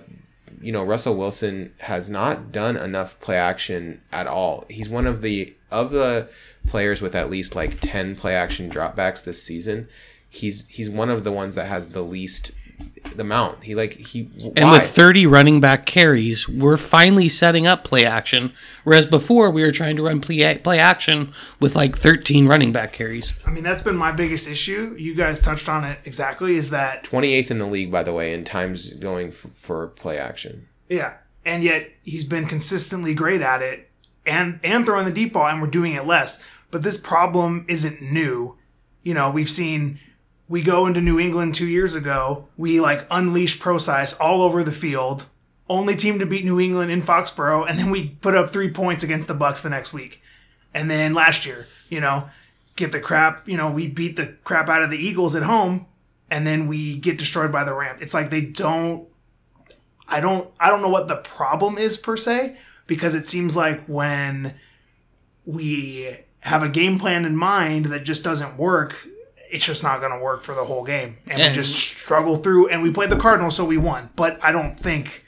you 0.60 0.72
know 0.72 0.84
Russell 0.84 1.16
Wilson 1.16 1.72
has 1.78 2.08
not 2.08 2.52
done 2.52 2.76
enough 2.76 3.18
play 3.20 3.36
action 3.36 4.00
at 4.12 4.26
all. 4.26 4.64
He's 4.68 4.88
one 4.88 5.06
of 5.06 5.22
the 5.22 5.54
of 5.70 5.90
the 5.90 6.28
players 6.66 7.00
with 7.00 7.14
at 7.14 7.30
least 7.30 7.54
like 7.54 7.78
10 7.80 8.16
play 8.16 8.34
action 8.34 8.70
dropbacks 8.70 9.24
this 9.24 9.42
season. 9.42 9.88
He's 10.28 10.66
he's 10.68 10.90
one 10.90 11.10
of 11.10 11.24
the 11.24 11.32
ones 11.32 11.54
that 11.54 11.66
has 11.66 11.88
the 11.88 12.02
least 12.02 12.52
the 13.14 13.24
mount. 13.24 13.62
He 13.64 13.74
like 13.74 13.92
he 13.94 14.28
And 14.56 14.68
why? 14.68 14.78
with 14.78 14.90
30 14.90 15.26
running 15.26 15.60
back 15.60 15.86
carries, 15.86 16.48
we're 16.48 16.76
finally 16.76 17.28
setting 17.28 17.66
up 17.66 17.84
play 17.84 18.04
action. 18.04 18.52
Whereas 18.84 19.06
before, 19.06 19.50
we 19.50 19.62
were 19.62 19.70
trying 19.70 19.96
to 19.96 20.02
run 20.02 20.20
play, 20.20 20.56
play 20.58 20.78
action 20.78 21.32
with 21.60 21.74
like 21.76 21.96
13 21.96 22.46
running 22.46 22.72
back 22.72 22.92
carries. 22.92 23.38
I 23.46 23.50
mean, 23.50 23.62
that's 23.64 23.82
been 23.82 23.96
my 23.96 24.12
biggest 24.12 24.46
issue. 24.48 24.94
You 24.98 25.14
guys 25.14 25.40
touched 25.40 25.68
on 25.68 25.84
it 25.84 25.98
exactly. 26.04 26.56
Is 26.56 26.70
that 26.70 27.04
28th 27.04 27.50
in 27.50 27.58
the 27.58 27.66
league 27.66 27.90
by 27.92 28.02
the 28.02 28.12
way 28.12 28.32
in 28.32 28.44
times 28.44 28.90
going 28.94 29.28
f- 29.28 29.46
for 29.54 29.88
play 29.88 30.18
action. 30.18 30.68
yeah, 30.88 31.14
and 31.44 31.62
yet 31.62 31.90
he's 32.02 32.24
been 32.24 32.46
consistently 32.46 33.14
great 33.14 33.40
at 33.40 33.62
it, 33.62 33.88
and 34.24 34.58
and 34.64 34.84
throwing 34.84 35.04
the 35.06 35.12
deep 35.12 35.32
ball, 35.32 35.46
and 35.48 35.60
we're 35.62 35.68
doing 35.68 35.92
it 35.94 36.04
less. 36.06 36.42
But 36.72 36.82
this 36.82 36.96
problem 36.98 37.64
isn't 37.68 38.02
new. 38.02 38.56
You 39.02 39.14
know, 39.14 39.30
we've 39.30 39.50
seen. 39.50 40.00
We 40.48 40.62
go 40.62 40.86
into 40.86 41.00
New 41.00 41.18
England 41.18 41.54
two 41.54 41.66
years 41.66 41.94
ago. 41.94 42.48
We 42.56 42.80
like 42.80 43.06
unleash 43.10 43.58
Prosise 43.58 44.14
all 44.14 44.42
over 44.42 44.62
the 44.62 44.72
field. 44.72 45.26
Only 45.68 45.96
team 45.96 46.20
to 46.20 46.26
beat 46.26 46.44
New 46.44 46.60
England 46.60 46.92
in 46.92 47.02
Foxborough, 47.02 47.68
and 47.68 47.76
then 47.76 47.90
we 47.90 48.10
put 48.10 48.36
up 48.36 48.52
three 48.52 48.70
points 48.70 49.02
against 49.02 49.26
the 49.26 49.34
Bucs 49.34 49.60
the 49.60 49.68
next 49.70 49.92
week. 49.92 50.22
And 50.72 50.88
then 50.88 51.12
last 51.12 51.44
year, 51.44 51.66
you 51.88 52.00
know, 52.00 52.28
get 52.76 52.92
the 52.92 53.00
crap, 53.00 53.48
you 53.48 53.56
know, 53.56 53.70
we 53.70 53.88
beat 53.88 54.14
the 54.14 54.36
crap 54.44 54.68
out 54.68 54.82
of 54.82 54.90
the 54.90 54.98
Eagles 54.98 55.34
at 55.34 55.42
home 55.42 55.86
and 56.30 56.46
then 56.46 56.66
we 56.66 56.96
get 56.98 57.18
destroyed 57.18 57.52
by 57.52 57.64
the 57.64 57.74
Rams. 57.74 58.02
It's 58.02 58.14
like 58.14 58.30
they 58.30 58.40
don't 58.40 59.08
I 60.08 60.20
don't 60.20 60.50
I 60.60 60.70
don't 60.70 60.82
know 60.82 60.88
what 60.88 61.08
the 61.08 61.16
problem 61.16 61.78
is 61.78 61.96
per 61.96 62.16
se 62.16 62.56
because 62.86 63.14
it 63.14 63.26
seems 63.26 63.56
like 63.56 63.84
when 63.86 64.54
we 65.44 66.18
have 66.40 66.62
a 66.62 66.68
game 66.68 66.98
plan 66.98 67.24
in 67.24 67.36
mind 67.36 67.86
that 67.86 68.00
just 68.00 68.22
doesn't 68.22 68.56
work, 68.56 69.06
it's 69.50 69.64
just 69.64 69.82
not 69.82 70.00
going 70.00 70.12
to 70.12 70.18
work 70.18 70.42
for 70.42 70.54
the 70.54 70.64
whole 70.64 70.84
game. 70.84 71.18
And, 71.28 71.38
we 71.38 71.48
just 71.54 71.74
struggle 71.74 72.36
through 72.36 72.68
and 72.68 72.82
we 72.82 72.90
played 72.90 73.10
the 73.10 73.16
Cardinals 73.16 73.56
so 73.56 73.64
we 73.64 73.76
won. 73.76 74.10
But 74.16 74.42
I 74.42 74.52
don't 74.52 74.78
think 74.78 75.24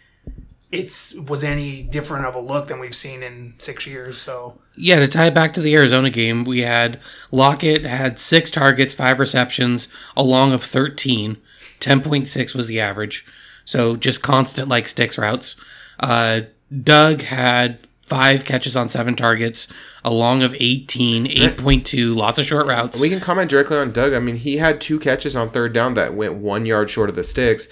it's 0.71 1.15
was 1.15 1.43
any 1.45 1.83
different 1.83 2.27
of 2.27 2.35
a 2.35 2.41
look 2.41 2.69
than 2.69 2.79
we've 2.79 2.95
seen 2.95 3.23
in 3.23 3.55
6 3.59 3.87
years, 3.87 4.19
so 4.19 4.59
Yeah, 4.77 4.99
to 4.99 5.09
tie 5.09 5.27
it 5.27 5.35
back 5.35 5.55
to 5.55 5.63
the 5.63 5.75
Arizona 5.75 6.11
game, 6.11 6.45
we 6.45 6.61
had 6.61 7.01
Lockett 7.33 7.85
had 7.85 8.19
six 8.19 8.51
targets, 8.51 8.95
five 8.95 9.19
receptions, 9.19 9.89
a 10.17 10.23
long 10.23 10.53
of 10.53 10.63
13. 10.63 11.39
10.6 11.81 12.55
was 12.55 12.67
the 12.67 12.81
average. 12.81 13.25
So 13.65 13.97
just 13.97 14.23
constant 14.23 14.69
like 14.69 14.89
sticks 14.89 15.17
routes. 15.19 15.57
Uh, 16.01 16.43
Doug 16.83 17.23
had 17.23 17.79
five 18.09 18.45
catches 18.45 18.77
on 18.77 18.89
seven 18.89 19.15
targets, 19.15 19.69
a 20.09 20.11
long 20.11 20.43
of 20.43 20.55
18, 20.59 21.27
8.2, 21.27 22.17
lots 22.17 22.39
of 22.39 22.47
short 22.47 22.67
routes. 22.67 22.99
We 22.99 23.11
can 23.11 23.21
comment 23.21 23.51
directly 23.51 23.77
on 23.77 23.93
Doug. 23.93 24.15
I 24.15 24.19
mean, 24.21 24.37
he 24.37 24.57
had 24.57 24.81
two 24.81 24.99
catches 24.99 25.37
on 25.37 25.51
third 25.51 25.75
down 25.75 25.95
that 25.95 26.15
went 26.15 26.37
one 26.37 26.65
yard 26.65 26.89
short 26.89 27.11
of 27.11 27.17
the 27.17 27.23
sticks, 27.23 27.69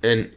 and 0.00 0.30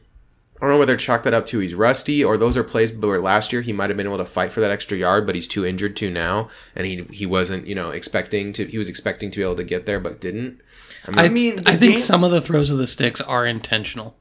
I 0.58 0.66
don't 0.66 0.72
know 0.72 0.80
whether 0.80 0.98
to 0.98 1.06
chalk 1.06 1.24
that 1.24 1.34
up 1.36 1.46
to 1.48 1.60
he's 1.60 1.76
rusty 1.76 2.24
or 2.24 2.38
those 2.38 2.58
are 2.58 2.64
plays 2.64 2.92
where 2.92 3.22
last 3.22 3.54
year 3.54 3.62
he 3.62 3.72
might 3.72 3.92
have 3.92 3.98
been 3.98 4.08
able 4.08 4.18
to 4.18 4.26
fight 4.26 4.52
for 4.52 4.62
that 4.62 4.72
extra 4.72 4.98
yard, 4.98 5.28
but 5.28 5.36
he's 5.36 5.48
too 5.48 5.64
injured 5.64 5.96
to 5.98 6.10
now, 6.10 6.50
and 6.76 6.88
he 6.88 7.04
he 7.12 7.28
wasn't 7.28 7.68
you 7.68 7.76
know 7.76 7.92
expecting 7.92 8.52
to 8.54 8.66
he 8.66 8.80
was 8.80 8.90
expecting 8.90 9.30
to 9.30 9.40
be 9.40 9.44
able 9.44 9.56
to 9.58 9.64
get 9.64 9.86
there 9.86 10.00
but 10.00 10.20
didn't. 10.20 10.60
I, 11.06 11.28
mean, 11.28 11.58
the 11.58 11.70
I 11.70 11.78
think 11.78 11.96
game- 11.96 12.02
some 12.02 12.24
of 12.24 12.32
the 12.32 12.42
throws 12.42 12.72
of 12.72 12.80
the 12.80 12.88
sticks 12.88 13.22
are 13.22 13.46
intentional. 13.46 14.16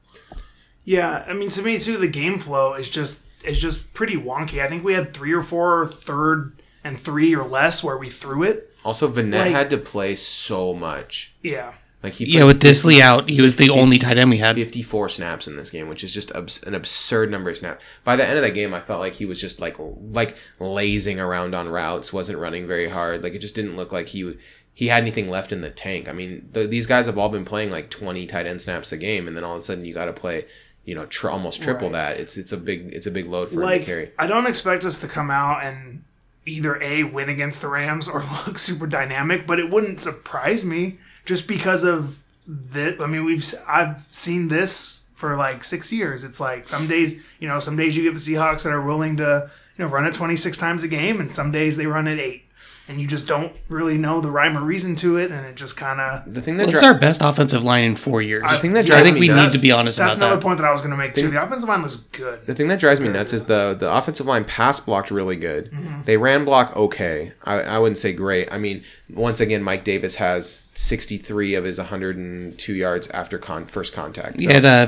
Yeah, 0.83 1.25
I 1.27 1.33
mean 1.33 1.49
to 1.49 1.63
me 1.63 1.79
too, 1.79 1.97
the 1.97 2.07
game 2.07 2.37
flow 2.37 2.75
is 2.75 2.89
just 2.89 3.21
is 3.43 3.57
just 3.57 3.93
pretty 3.93 4.17
wonky. 4.17 4.61
I 4.61 4.67
think 4.69 4.83
we 4.83 4.93
had 4.93 5.13
three 5.13 5.33
or 5.33 5.41
four 5.41 5.87
third 5.87 6.61
and 6.83 6.99
three 6.99 7.35
or 7.35 7.43
less 7.45 7.83
where 7.83 7.97
we 7.97 8.09
threw 8.09 8.43
it. 8.43 8.71
Also, 8.83 9.07
Vannett 9.09 9.39
Like- 9.39 9.51
had 9.51 9.69
to 9.69 9.77
play 9.77 10.15
so 10.15 10.73
much. 10.73 11.33
Yeah. 11.41 11.73
Like 12.03 12.13
he 12.13 12.25
Yeah, 12.25 12.41
played 12.41 12.47
with 12.47 12.61
Dissly 12.61 12.99
out, 12.99 13.29
he 13.29 13.39
was 13.41 13.55
the 13.55 13.69
only 13.69 13.97
tight 13.97 14.17
end 14.17 14.29
we 14.29 14.37
had. 14.39 14.55
54 14.57 15.07
snaps 15.07 15.47
in 15.47 15.55
this 15.55 15.69
game, 15.69 15.87
which 15.87 16.03
is 16.03 16.13
just 16.13 16.31
abs- 16.31 16.61
an 16.63 16.75
absurd 16.75 17.31
number 17.31 17.49
of 17.49 17.55
snaps. 17.55 17.85
By 18.03 18.17
the 18.17 18.27
end 18.27 18.35
of 18.37 18.43
that 18.43 18.51
game, 18.53 18.73
I 18.73 18.81
felt 18.81 18.99
like 18.99 19.13
he 19.13 19.25
was 19.25 19.39
just 19.39 19.61
like 19.61 19.77
like 20.11 20.35
lazing 20.59 21.19
around 21.19 21.55
on 21.55 21.69
routes, 21.69 22.11
wasn't 22.11 22.39
running 22.39 22.67
very 22.67 22.89
hard. 22.89 23.23
Like 23.23 23.33
it 23.35 23.39
just 23.39 23.55
didn't 23.55 23.77
look 23.77 23.93
like 23.93 24.07
he 24.09 24.33
he 24.73 24.87
had 24.87 25.01
anything 25.03 25.29
left 25.29 25.53
in 25.53 25.61
the 25.61 25.69
tank. 25.69 26.09
I 26.09 26.11
mean, 26.11 26.49
the, 26.51 26.65
these 26.67 26.87
guys 26.87 27.05
have 27.05 27.17
all 27.17 27.29
been 27.29 27.45
playing 27.45 27.69
like 27.71 27.89
20 27.89 28.25
tight 28.25 28.47
end 28.47 28.61
snaps 28.61 28.91
a 28.91 28.97
game, 28.97 29.27
and 29.27 29.37
then 29.37 29.45
all 29.45 29.53
of 29.53 29.59
a 29.59 29.63
sudden 29.63 29.85
you 29.85 29.93
got 29.93 30.05
to 30.05 30.13
play, 30.13 30.45
you 30.83 30.95
know, 30.95 31.05
tr- 31.05 31.29
almost 31.29 31.61
triple 31.61 31.87
Right. 31.91 32.15
that. 32.15 32.19
It's 32.19 32.35
it's 32.35 32.51
a 32.51 32.57
big 32.57 32.91
it's 32.91 33.05
a 33.05 33.11
big 33.11 33.27
load 33.27 33.49
for 33.53 33.63
him 33.63 33.79
to 33.79 33.85
carry. 33.85 34.11
I 34.19 34.27
don't 34.27 34.45
expect 34.47 34.83
us 34.83 34.97
to 34.99 35.07
come 35.07 35.31
out 35.31 35.63
and 35.63 36.02
either 36.45 36.81
a 36.81 37.03
win 37.03 37.29
against 37.29 37.61
the 37.61 37.67
Rams 37.67 38.07
or 38.07 38.23
look 38.47 38.59
super 38.59 38.87
dynamic, 38.87 39.47
but 39.47 39.59
it 39.59 39.69
wouldn't 39.69 39.99
surprise 39.99 40.65
me 40.65 40.97
just 41.25 41.47
because 41.47 41.83
of 41.83 42.19
that. 42.47 42.99
I 42.99 43.07
mean, 43.07 43.25
we've 43.25 43.45
I've 43.67 44.01
seen 44.11 44.47
this 44.47 45.03
for 45.13 45.35
like 45.35 45.63
six 45.63 45.91
years. 45.91 46.23
It's 46.23 46.39
like 46.39 46.67
some 46.67 46.87
days, 46.87 47.21
you 47.39 47.47
know, 47.47 47.59
some 47.59 47.77
days 47.77 47.95
you 47.95 48.03
get 48.03 48.13
the 48.13 48.19
Seahawks 48.19 48.63
that 48.63 48.73
are 48.73 48.81
willing 48.81 49.17
to 49.17 49.49
you 49.77 49.85
know 49.85 49.89
run 49.89 50.05
it 50.05 50.13
26 50.13 50.57
times 50.57 50.83
a 50.83 50.87
game, 50.87 51.19
and 51.19 51.31
some 51.31 51.51
days 51.51 51.77
they 51.77 51.85
run 51.85 52.07
it 52.07 52.19
eight. 52.19 52.43
And 52.89 52.99
you 52.99 53.07
just 53.07 53.27
don't 53.27 53.53
really 53.69 53.97
know 53.97 54.19
the 54.19 54.29
rhyme 54.29 54.57
or 54.57 54.61
reason 54.61 54.97
to 54.97 55.15
it, 55.15 55.31
and 55.31 55.45
it 55.45 55.55
just 55.55 55.77
kind 55.77 56.01
of 56.01 56.33
The 56.33 56.41
thing 56.41 56.57
that 56.57 56.65
Well, 56.65 56.71
dri- 56.71 56.77
it's 56.79 56.83
our 56.83 56.93
best 56.93 57.21
offensive 57.23 57.63
line 57.63 57.85
in 57.85 57.95
four 57.95 58.21
years. 58.21 58.43
I 58.45 58.57
thing 58.57 58.73
that 58.73 58.85
drives 58.85 58.99
I 59.01 59.03
think 59.05 59.13
me 59.15 59.21
we 59.21 59.27
nuts- 59.29 59.53
need 59.53 59.57
to 59.57 59.61
be 59.61 59.71
honest 59.71 59.97
That's 59.97 60.17
about 60.17 60.25
another 60.25 60.35
that. 60.41 60.43
point 60.43 60.57
that 60.57 60.65
I 60.67 60.71
was 60.71 60.81
going 60.81 60.91
to 60.91 60.97
make 60.97 61.15
too. 61.15 61.29
The 61.29 61.41
offensive 61.41 61.69
line 61.69 61.81
looks 61.81 61.95
good. 62.11 62.45
The 62.45 62.53
thing 62.53 62.67
that 62.67 62.81
drives 62.81 62.99
me 62.99 63.07
nuts 63.07 63.31
is 63.31 63.45
the 63.45 63.73
the 63.79 63.89
offensive 63.89 64.25
line 64.25 64.43
pass 64.43 64.81
blocked 64.81 65.11
really 65.11 65.37
good. 65.37 65.71
They 66.03 66.17
ran 66.17 66.43
block 66.43 66.75
okay. 66.75 67.31
I, 67.45 67.61
I 67.61 67.79
wouldn't 67.79 67.99
say 67.99 68.11
great. 68.11 68.51
I 68.51 68.57
mean, 68.57 68.83
once 69.09 69.39
again, 69.39 69.63
Mike 69.63 69.85
Davis 69.85 70.15
has 70.15 70.67
63 70.73 71.55
of 71.55 71.63
his 71.63 71.77
102 71.77 72.73
yards 72.73 73.07
after 73.11 73.37
con- 73.37 73.65
first 73.67 73.93
contact. 73.93 74.41
He 74.41 74.47
So, 74.47 74.53
had 74.53 74.65
uh, 74.65 74.87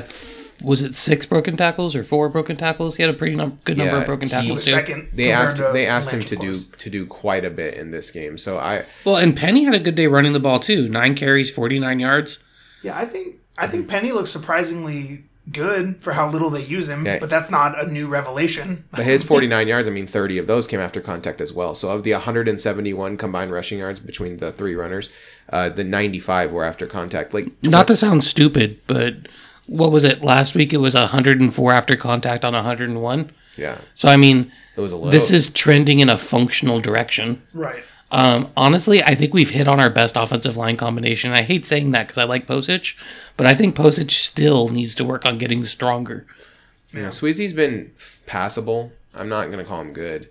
was 0.62 0.82
it 0.82 0.94
six 0.94 1.26
broken 1.26 1.56
tackles 1.56 1.94
or 1.94 2.02
four 2.04 2.28
broken 2.28 2.56
tackles? 2.56 2.96
He 2.96 3.02
had 3.02 3.10
a 3.10 3.16
pretty 3.16 3.36
num- 3.36 3.58
good 3.64 3.76
number 3.76 3.94
Yeah, 3.94 4.00
of 4.00 4.06
broken 4.06 4.28
tackles 4.28 4.64
too. 4.64 4.70
Second, 4.70 5.08
they 5.12 5.30
asked 5.30 5.58
to 5.58 5.70
they 5.72 5.86
asked 5.86 6.10
him 6.10 6.20
to 6.20 6.34
of 6.34 6.40
do 6.40 6.54
to 6.78 6.90
do 6.90 7.06
quite 7.06 7.44
a 7.44 7.50
bit 7.50 7.74
in 7.74 7.90
this 7.90 8.10
game. 8.10 8.38
So 8.38 8.58
I 8.58 8.84
Well, 9.04 9.16
and 9.16 9.36
Penny 9.36 9.64
had 9.64 9.74
a 9.74 9.80
good 9.80 9.94
day 9.94 10.06
running 10.06 10.32
the 10.32 10.40
ball 10.40 10.58
too. 10.60 10.88
Nine 10.88 11.14
carries, 11.14 11.50
forty 11.50 11.78
nine 11.78 11.98
yards. 12.00 12.42
Yeah, 12.82 12.96
I 12.96 13.06
think 13.06 13.36
I 13.58 13.66
think 13.66 13.88
Penny 13.88 14.12
looks 14.12 14.30
surprisingly 14.30 15.24
good 15.52 15.96
for 16.02 16.12
how 16.12 16.28
little 16.28 16.50
they 16.50 16.64
use 16.64 16.88
him, 16.88 17.06
Yeah. 17.06 17.20
but 17.20 17.30
that's 17.30 17.50
not 17.52 17.80
a 17.80 17.86
new 17.90 18.08
revelation. 18.08 18.82
but 18.90 19.04
his 19.04 19.22
49 19.22 19.68
yards, 19.68 19.86
I 19.86 19.92
mean 19.92 20.08
30 20.08 20.38
of 20.38 20.48
those 20.48 20.66
came 20.66 20.80
after 20.80 21.00
contact 21.00 21.40
as 21.40 21.52
well. 21.52 21.72
So 21.76 21.90
of 21.90 22.02
the 22.02 22.12
171 22.14 23.16
combined 23.16 23.52
rushing 23.52 23.78
yards 23.78 24.00
between 24.00 24.38
the 24.38 24.50
three 24.50 24.74
runners, 24.74 25.08
uh, 25.52 25.68
the 25.68 25.84
95 25.84 26.50
were 26.50 26.64
after 26.64 26.86
contact. 26.88 27.32
Like 27.32 27.46
Not 27.62 27.86
to 27.86 27.94
sound 27.94 28.24
stupid, 28.24 28.80
but 28.88 29.14
what 29.66 29.90
was 29.92 30.04
it 30.04 30.22
last 30.22 30.54
week? 30.54 30.72
It 30.72 30.78
was 30.78 30.94
hundred 30.94 31.40
and 31.40 31.52
four 31.54 31.72
after 31.72 31.96
contact 31.96 32.44
on 32.44 32.54
hundred 32.54 32.88
and 32.88 33.02
one. 33.02 33.30
yeah, 33.56 33.78
So 33.94 34.08
I 34.08 34.16
mean, 34.16 34.52
it 34.76 34.80
was 34.80 34.92
a 34.92 34.96
little. 34.96 35.10
this 35.10 35.30
is 35.30 35.48
trending 35.50 36.00
in 36.00 36.08
a 36.08 36.18
functional 36.18 36.80
direction. 36.80 37.42
Right. 37.52 37.82
Um, 38.12 38.52
honestly, 38.56 39.02
I 39.02 39.16
think 39.16 39.34
we've 39.34 39.50
hit 39.50 39.66
on 39.66 39.80
our 39.80 39.90
best 39.90 40.16
offensive 40.16 40.56
line 40.56 40.76
combination. 40.76 41.32
I 41.32 41.42
hate 41.42 41.66
saying 41.66 41.90
that 41.90 42.06
because 42.06 42.18
I 42.18 42.24
like 42.24 42.46
Pocic, 42.46 42.94
but 43.36 43.46
I 43.46 43.54
think 43.54 43.74
Pocic 43.74 44.10
still 44.12 44.68
needs 44.68 44.94
to 44.94 45.04
work 45.04 45.26
on 45.26 45.38
getting 45.38 45.64
stronger. 45.64 46.24
Yeah, 46.94 47.08
Sweezy's 47.08 47.52
been 47.52 47.90
passable. 48.26 48.92
I'm 49.12 49.28
not 49.28 49.50
gonna 49.50 49.64
call 49.64 49.80
him 49.80 49.92
good, 49.92 50.28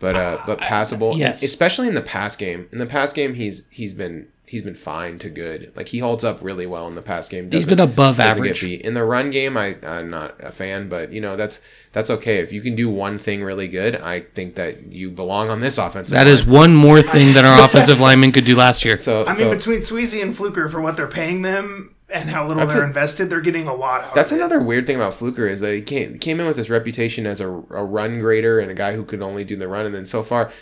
but 0.00 0.16
uh, 0.16 0.42
but 0.44 0.58
passable. 0.58 1.16
yes. 1.16 1.42
especially 1.44 1.86
in 1.86 1.94
the 1.94 2.00
pass 2.02 2.34
game. 2.34 2.68
In 2.72 2.78
the 2.78 2.86
pass 2.86 3.12
game, 3.12 3.34
he's 3.34 3.62
he's 3.70 3.94
been 3.94 4.26
he's 4.54 4.62
been 4.62 4.74
fine 4.74 5.18
to 5.18 5.28
good. 5.28 5.72
Like 5.76 5.88
he 5.88 5.98
holds 5.98 6.24
up 6.24 6.38
really 6.42 6.66
well 6.66 6.86
in 6.86 6.94
the 6.94 7.02
pass 7.02 7.28
game. 7.28 7.44
He's 7.44 7.64
Doesn't- 7.64 7.70
been 7.70 7.80
above 7.80 8.18
average. 8.20 8.62
beat. 8.62 8.80
In 8.82 8.94
the 8.94 9.04
run 9.04 9.30
game, 9.30 9.56
I 9.56 9.76
I'm 9.86 10.08
not 10.10 10.36
a 10.40 10.50
fan, 10.52 10.88
but 10.88 11.12
you 11.12 11.20
know 11.20 11.36
that's 11.36 11.60
that's 11.92 12.10
okay. 12.10 12.38
If 12.38 12.52
you 12.52 12.60
can 12.60 12.74
do 12.74 12.88
one 12.88 13.18
thing 13.18 13.42
really 13.42 13.68
good, 13.68 13.96
I 13.96 14.20
think 14.20 14.54
that 14.54 14.90
you 14.92 15.10
belong 15.10 15.50
on 15.50 15.60
this 15.60 15.76
offensive. 15.78 16.14
That 16.14 16.24
line. 16.24 16.32
is 16.32 16.44
one 16.46 16.74
more 16.74 17.02
thing 17.02 17.34
that 17.34 17.44
our 17.44 17.64
offensive 17.66 18.00
lineman 18.00 18.32
could 18.32 18.44
do 18.44 18.56
last 18.56 18.84
year. 18.84 18.96
so. 18.98 19.24
I 19.24 19.28
mean, 19.30 19.36
so 19.36 19.50
between 19.50 19.78
Sweezy 19.80 20.22
and 20.22 20.36
Fluker 20.36 20.68
for 20.68 20.80
what 20.80 20.96
they're 20.96 21.06
paying 21.06 21.42
them 21.42 21.94
and 22.10 22.30
how 22.30 22.46
little 22.46 22.60
That's 22.60 22.74
they're 22.74 22.82
a- 22.84 22.86
invested, 22.86 23.30
they're 23.30 23.40
getting 23.40 23.66
a 23.66 23.74
lot 23.74 24.04
out 24.04 24.14
That's 24.14 24.30
of 24.30 24.36
it. 24.36 24.40
another 24.40 24.60
weird 24.62 24.86
thing 24.86 24.96
about 24.96 25.14
Fluker 25.14 25.46
is 25.46 25.60
that 25.60 25.74
he 25.74 25.82
came, 25.82 26.18
came 26.18 26.38
in 26.38 26.46
with 26.46 26.56
this 26.56 26.68
reputation 26.70 27.26
as 27.26 27.40
a, 27.40 27.48
a 27.48 27.84
run 27.84 28.20
grader 28.20 28.60
and 28.60 28.70
a 28.70 28.74
guy 28.74 28.94
who 28.94 29.04
could 29.04 29.22
only 29.22 29.42
do 29.44 29.56
the 29.56 29.66
run, 29.68 29.86
and 29.86 29.94
then 29.94 30.06
so 30.06 30.22
far, 30.22 30.52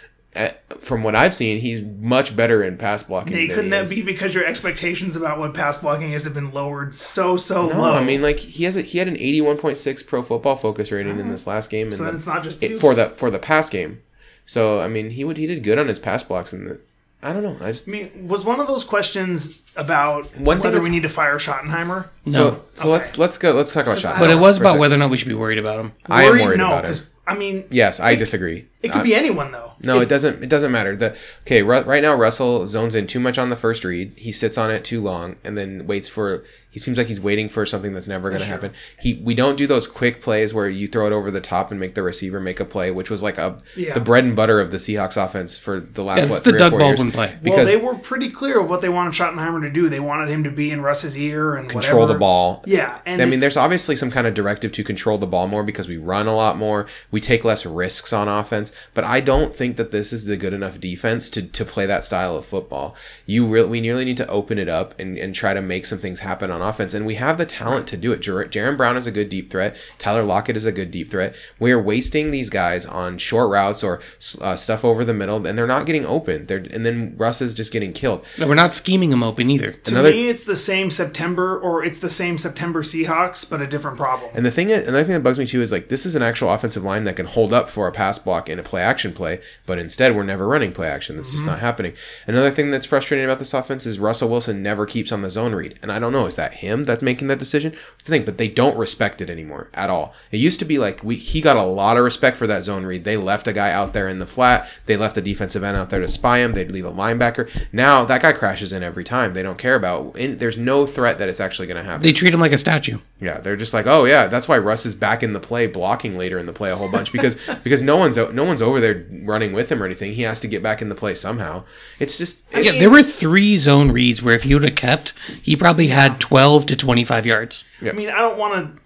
from 0.81 1.03
what 1.03 1.15
I've 1.15 1.35
seen, 1.35 1.61
he's 1.61 1.83
much 1.83 2.35
better 2.35 2.65
in 2.65 2.79
pass 2.79 3.03
blocking. 3.03 3.35
Nate, 3.37 3.49
than 3.49 3.55
couldn't 3.57 3.65
he 3.67 3.71
that 3.71 3.83
is. 3.85 3.91
be 3.91 4.03
because 4.03 4.35
your 4.35 4.45
expectations 4.45 5.15
about 5.15 5.39
what 5.39 5.53
pass 5.55 5.77
blocking 5.79 6.13
is 6.13 6.25
have 6.25 6.35
been 6.35 6.53
lowered 6.53 6.95
so 6.95 7.37
so 7.37 7.69
No, 7.69 7.81
low? 7.81 7.95
I 7.95 8.03
mean 8.03 8.23
like 8.23 8.39
he 8.39 8.65
has 8.65 8.77
a, 8.77 8.83
he 8.83 8.99
had 8.99 9.09
an 9.09 9.17
eighty 9.19 9.41
one 9.41 9.59
point 9.59 9.77
six 9.79 10.03
Pro 10.03 10.23
Football 10.23 10.57
Focus 10.57 10.91
rating 10.91 11.19
in 11.21 11.29
this 11.29 11.47
last 11.47 11.71
game, 11.71 11.89
and 11.89 11.95
Uh-huh. 11.95 11.99
so 11.99 12.05
then 12.05 12.13
the- 12.15 12.17
it's 12.19 12.27
not 12.27 12.43
just 12.43 12.63
it- 12.63 12.81
for 12.81 12.95
the 12.95 13.11
for 13.11 13.31
the 13.31 13.39
pass 13.39 13.69
game. 13.69 14.01
So 14.47 14.81
I 14.81 14.89
mean, 14.89 15.11
he 15.11 15.23
would 15.25 15.37
he 15.37 15.47
did 15.47 15.63
good 15.63 15.79
on 15.79 15.87
his 15.89 15.99
pass 15.99 16.23
blocks, 16.23 16.53
and 16.53 16.67
the, 16.67 16.81
I 17.23 17.33
don't 17.33 17.43
know. 17.45 17.57
I 17.65 17.71
just 17.71 17.87
I 17.87 17.91
mean, 17.93 18.27
was 18.27 18.45
one 18.45 18.59
of 18.59 18.67
those 18.67 18.83
questions 18.85 19.61
about 19.77 20.27
One 20.39 20.59
whether 20.61 20.81
we 20.81 20.89
need 20.89 21.03
to 21.05 21.09
fire 21.09 21.37
Schottenheimer? 21.39 22.07
so 22.27 22.63
so 22.75 22.89
let's 22.89 23.19
let's 23.19 23.39
go 23.39 23.53
let's 23.53 23.73
talk 23.73 23.85
about 23.87 23.99
shot. 23.99 24.19
But 24.19 24.31
it 24.31 24.35
was 24.37 24.59
about 24.59 24.79
whether 24.79 24.95
or 24.95 24.99
not 24.99 25.11
we 25.11 25.17
should 25.19 25.29
be 25.29 25.35
worried 25.35 25.59
about 25.59 25.79
him. 25.79 25.93
I 26.07 26.25
am 26.25 26.31
Worried? 26.31 26.43
worried 26.43 26.59
no, 26.59 26.67
about 26.67 26.85
it. 26.87 27.07
I 27.27 27.35
mean, 27.37 27.65
Yes, 27.71 28.01
I 28.01 28.17
disagree. 28.17 28.67
it 28.83 28.89
could 28.91 29.01
I- 29.03 29.05
be 29.05 29.15
uh, 29.15 29.19
anyone 29.19 29.53
though. 29.53 29.73
No, 29.81 29.99
If- 29.99 30.05
it 30.05 30.09
doesn't. 30.11 30.43
It 30.43 30.49
doesn't 30.49 30.73
matter. 30.73 30.97
The 30.97 31.15
okay, 31.47 31.63
right 31.63 32.03
now 32.03 32.15
Russell 32.17 32.67
zones 32.69 32.95
in 32.97 33.07
too 33.07 33.21
much 33.21 33.39
on 33.39 33.49
the 33.49 33.57
first 33.57 33.85
read. 33.85 34.13
He 34.17 34.33
sits 34.33 34.59
on 34.59 34.71
it 34.73 34.85
too 34.85 35.01
long, 35.01 35.37
and 35.45 35.57
then 35.57 35.87
waits 35.87 36.09
for. 36.09 36.45
He 36.73 36.81
seems 36.81 36.99
like 36.99 37.07
he's 37.07 37.21
waiting 37.21 37.49
for 37.49 37.65
something 37.65 37.93
that's 37.95 38.09
never 38.09 38.31
going 38.31 38.41
to 38.41 38.47
Sure. 38.47 38.53
happen. 38.55 38.73
He 38.99 39.21
we 39.23 39.35
don't 39.37 39.57
do 39.57 39.69
those 39.69 39.87
quick 39.87 40.21
plays 40.21 40.53
where 40.53 40.69
you 40.69 40.89
throw 40.89 41.07
it 41.07 41.13
over 41.13 41.31
the 41.31 41.41
top 41.41 41.71
and 41.71 41.79
make 41.79 41.95
the 41.95 42.03
receiver 42.03 42.41
make 42.41 42.59
a 42.59 42.65
play, 42.65 42.91
which 42.91 43.11
was 43.11 43.23
like 43.23 43.39
a 43.39 43.59
Yeah. 43.77 43.95
the 43.95 44.01
bread 44.01 44.25
and 44.25 44.35
butter 44.35 44.59
of 44.59 44.71
the 44.73 44.79
Seahawks 44.79 45.23
offense 45.23 45.57
for 45.57 45.79
the 45.79 46.03
last 46.03 46.17
Yeah, 46.17 46.23
it's 46.25 46.31
what 46.33 46.45
the 46.45 46.51
three 46.51 46.59
Doug 46.59 46.71
four 46.73 46.79
Baldwin 46.81 47.07
years. 47.09 47.15
play. 47.15 47.37
Well, 47.45 47.65
they 47.65 47.77
were 47.77 47.95
pretty 47.95 48.31
clear 48.31 48.59
of 48.59 48.69
what 48.69 48.81
they 48.81 48.89
wanted 48.89 49.13
Schottenheimer 49.13 49.61
to 49.63 49.71
do. 49.71 49.89
They 49.89 50.01
wanted 50.01 50.31
him 50.31 50.43
to 50.45 50.51
be 50.51 50.71
in 50.71 50.81
Russ's 50.81 51.17
ear 51.19 51.55
and 51.57 51.69
control 51.69 52.01
whatever. 52.01 52.15
the 52.15 52.19
ball. 52.19 52.65
Yeah, 52.67 52.99
and 53.05 53.21
I 53.21 53.27
mean, 53.27 53.41
there's 53.41 53.59
obviously 53.59 53.95
some 53.95 54.11
kind 54.11 54.27
of 54.27 54.33
directive 54.35 54.73
to 54.73 54.83
control 54.83 55.19
the 55.19 55.27
ball 55.27 55.47
more 55.49 55.63
because 55.63 55.87
we 55.89 55.99
run 55.99 56.27
a 56.27 56.35
lot 56.35 56.57
more. 56.57 56.87
We 57.11 57.21
take 57.21 57.45
less 57.45 57.67
risks 57.67 58.13
on 58.15 58.29
offense, 58.29 58.73
but 58.95 59.05
I 59.05 59.21
don't 59.21 59.55
think 59.55 59.77
that 59.77 59.91
this 59.91 60.13
is 60.13 60.27
a 60.29 60.37
good 60.39 60.55
enough 60.55 60.81
defense 60.81 61.29
to, 61.31 61.43
to 61.43 61.65
play 61.67 61.85
that 61.85 62.03
style 62.05 62.35
of 62.37 62.47
football. 62.47 62.97
You 63.27 63.47
really, 63.47 63.69
we 63.69 63.87
really 63.89 64.07
need 64.07 64.17
to 64.17 64.27
open 64.29 64.59
it 64.59 64.71
up 64.71 64.99
and, 64.99 65.19
and 65.19 65.35
try 65.35 65.53
to 65.53 65.61
make 65.61 65.85
some 65.85 65.99
things 65.99 66.21
happen 66.21 66.51
on 66.51 66.62
offense, 66.63 66.95
and 66.95 67.05
we 67.07 67.17
have 67.17 67.39
the 67.39 67.47
talent 67.47 67.87
to 67.89 67.97
do 67.97 68.13
it. 68.13 68.21
Jer- 68.21 68.47
Jaron 68.47 68.77
Brown 68.77 68.97
is 68.97 69.07
a 69.07 69.11
good 69.13 69.29
deep 69.29 69.51
threat. 69.51 69.77
Tyler 69.99 70.23
Lockett 70.23 70.57
is 70.57 70.67
a 70.67 70.73
good 70.73 70.91
deep 70.91 71.11
threat. 71.11 71.35
We 71.59 71.73
are 71.73 71.83
wasting 71.83 72.31
these 72.31 72.51
guys 72.51 72.87
on 72.87 73.19
short 73.19 73.51
routes 73.51 73.83
or 73.83 74.01
uh, 74.41 74.57
stuff 74.57 74.85
over 74.85 75.05
the 75.05 75.15
middle, 75.15 75.47
and 75.47 75.59
they're 75.59 75.67
not 75.67 75.87
getting 75.87 76.07
open. 76.07 76.47
They're 76.47 76.59
and 76.71 76.87
then 76.87 77.15
Russ 77.17 77.41
is 77.43 77.55
just 77.55 77.73
getting 77.73 77.93
killed. 77.93 78.25
No, 78.39 78.47
we're 78.47 78.55
not 78.55 78.73
scheming 78.73 79.11
them 79.11 79.23
open 79.23 79.51
either. 79.51 79.73
to 79.73 79.91
another- 79.93 80.11
me, 80.11 80.29
it's 80.29 80.45
the 80.45 80.57
same 80.57 80.91
September, 80.91 81.59
or 81.59 81.85
it's 81.85 81.99
the 81.99 82.11
same 82.11 82.39
September 82.39 82.83
Seahawks, 82.83 83.49
but 83.49 83.61
a 83.61 83.67
different 83.67 83.97
problem. 83.97 84.31
And 84.35 84.45
the 84.47 84.51
thing, 84.51 84.71
another 84.73 85.05
thing 85.05 85.15
that 85.15 85.23
bugs 85.23 85.39
me 85.39 85.47
too 85.47 85.63
is 85.63 85.73
like 85.73 85.89
this 85.89 86.07
is 86.07 86.15
an 86.15 86.23
actual 86.23 86.53
offensive 86.53 86.83
line 86.85 87.05
that 87.05 87.17
can 87.17 87.27
hold 87.27 87.53
up 87.53 87.69
for 87.69 87.87
a 87.89 87.93
pass 87.93 88.19
block 88.19 88.49
in 88.49 88.59
a 88.59 88.63
play 88.63 88.83
action 88.83 89.13
play, 89.13 89.41
but 89.67 89.79
instead 89.79 90.15
we're 90.17 90.23
never 90.23 90.47
running 90.47 90.73
play 90.73 90.89
action. 90.89 91.17
That's 91.17 91.33
just 91.33 91.47
not 91.47 91.59
happening. 91.61 91.95
Another 92.27 92.51
thing 92.51 92.71
that's 92.71 92.87
frustrating 92.87 93.25
about 93.25 93.39
this 93.39 93.55
offense 93.55 93.87
is 93.87 93.99
Russell 93.99 94.29
Wilson 94.29 94.63
never 94.63 94.87
keeps 94.87 95.13
on 95.13 95.23
the 95.23 95.31
zone 95.31 95.55
read, 95.55 95.79
and 95.83 95.91
I 95.91 95.99
don't 95.99 96.13
know 96.13 96.27
is 96.27 96.37
that 96.37 96.52
him 96.53 96.85
that's 96.85 97.03
making 97.03 97.29
that 97.29 97.39
decision? 97.39 97.75
The 98.05 98.11
thing, 98.11 98.25
but 98.25 98.39
they 98.39 98.49
don't 98.49 98.77
respect 98.77 99.21
it 99.21 99.31
anymore 99.31 99.69
at 99.75 99.91
all. 99.91 100.15
It 100.31 100.39
used 100.39 100.59
to 100.61 100.65
be 100.65 100.79
like 100.79 101.03
we 101.03 101.17
he 101.17 101.41
got 101.41 101.57
a 101.57 101.63
lot 101.63 101.97
of 101.97 102.05
respect 102.05 102.37
for 102.37 102.47
that 102.47 102.63
zone 102.63 102.85
read. 102.85 103.05
They 103.05 103.17
left 103.17 103.49
a 103.49 103.53
guy 103.53 103.73
out 103.73 103.93
there 103.93 104.09
in 104.09 104.19
the 104.19 104.27
flat. 104.27 104.69
They 104.87 104.97
left 104.97 105.17
a 105.17 105.21
defensive 105.21 105.63
end 105.63 105.77
out 105.77 105.91
there 105.91 106.01
to 106.01 106.09
spy 106.09 106.39
him. 106.39 106.53
They'd 106.53 106.73
leave 106.73 106.87
a 106.87 106.93
linebacker. 106.93 107.49
Now 107.73 108.05
that 108.05 108.23
guy 108.23 108.33
crashes 108.33 108.73
in 108.73 108.83
every 108.83 109.05
time. 109.05 109.35
They 109.35 109.43
don't 109.43 109.59
care 109.59 109.75
about. 109.75 110.15
There's 110.15 110.59
no 110.59 110.87
threat 110.87 111.19
that 111.19 111.29
it's 111.29 111.41
actually 111.41 111.69
going 111.69 111.83
to 111.83 111.85
happen. 111.85 112.03
They 112.03 112.13
treat 112.13 112.35
him 112.35 112.41
like 112.41 112.53
a 112.53 112.59
statue. 112.59 112.99
Yeah, 113.23 113.39
they're 113.39 113.57
just 113.57 113.73
like, 113.73 113.87
oh 113.87 114.05
yeah, 114.05 114.27
that's 114.27 114.49
why 114.49 114.59
Russ 114.59 114.85
is 114.85 114.97
back 114.97 115.23
in 115.23 115.33
the 115.33 115.39
play, 115.39 115.69
blocking 115.69 116.19
later 116.19 116.41
in 116.41 116.47
the 116.47 116.53
play 116.53 116.73
a 116.73 116.77
whole 116.77 116.91
bunch 116.91 117.13
because 117.13 117.37
because 117.63 117.81
no 117.81 117.97
one's 117.97 118.17
no 118.17 118.43
one's 118.43 118.61
over 118.61 118.81
there 118.81 119.07
running 119.23 119.53
with 119.53 119.71
him 119.71 119.81
or 119.81 119.87
anything. 119.87 120.13
He 120.13 120.23
has 120.23 120.41
to 120.41 120.49
get 120.49 120.61
back 120.61 120.83
in 120.83 120.89
the 120.89 120.97
play 120.97 121.15
somehow. 121.15 121.63
It's 122.01 122.19
just 122.19 122.43
it's, 122.51 122.73
Yeah, 122.73 122.81
there 122.81 122.91
were 122.91 123.05
three 123.05 123.57
zone 123.59 123.93
reads 123.93 124.25
where 124.25 124.35
if 124.35 124.43
he 124.43 124.55
would 124.55 124.65
have 124.65 124.75
kept, 124.75 125.15
he 125.41 125.55
probably 125.55 125.87
had 125.87 126.19
12 126.19 126.67
to 126.67 126.77
25 126.77 127.25
yards. 127.25 127.65
I 127.81 127.93
mean, 127.93 128.11
I 128.11 128.19
don't 128.19 128.37
want 128.39 128.81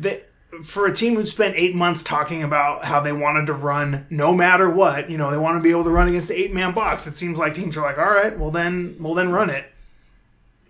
to. 0.00 0.20
For 0.62 0.86
a 0.86 0.94
team 0.94 1.16
who 1.16 1.26
spent 1.26 1.56
eight 1.56 1.74
months 1.74 2.04
talking 2.04 2.44
about 2.44 2.84
how 2.84 3.00
they 3.00 3.12
wanted 3.12 3.46
to 3.46 3.52
run 3.52 4.06
no 4.10 4.32
matter 4.32 4.70
what, 4.70 5.10
you 5.10 5.18
know, 5.18 5.32
they 5.32 5.36
want 5.36 5.58
to 5.58 5.62
be 5.62 5.72
able 5.72 5.82
to 5.82 5.90
run 5.90 6.06
against 6.06 6.28
the 6.28 6.38
eight 6.40 6.54
man 6.54 6.72
box. 6.72 7.08
It 7.08 7.16
seems 7.16 7.40
like 7.40 7.56
teams 7.56 7.76
are 7.76 7.82
like, 7.82 7.98
all 7.98 8.04
right, 8.04 8.38
well 8.38 8.52
then, 8.52 8.94
we'll 9.00 9.14
then 9.14 9.32
run 9.32 9.50
it. 9.50 9.64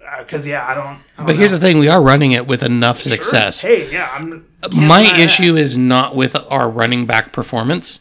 Uh, 0.07 0.19
because 0.23 0.47
yeah, 0.47 0.67
I 0.67 0.75
don't. 0.75 0.87
I 0.87 0.97
don't 1.19 1.27
But 1.27 1.37
here's 1.37 1.51
the 1.51 1.59
thing: 1.59 1.79
we 1.79 1.89
are 1.89 2.03
running 2.03 2.33
it 2.33 2.47
with 2.47 2.63
enough 2.63 3.01
Sure. 3.01 3.13
success. 3.13 3.63
Hey, 3.63 3.91
yeah, 3.91 4.11
I'm. 4.13 4.47
My 4.73 5.03
issue 5.19 5.57
is 5.57 5.77
not 5.77 6.15
with 6.17 6.37
our 6.51 6.69
running 6.69 7.07
back 7.07 7.33
performance. 7.33 8.01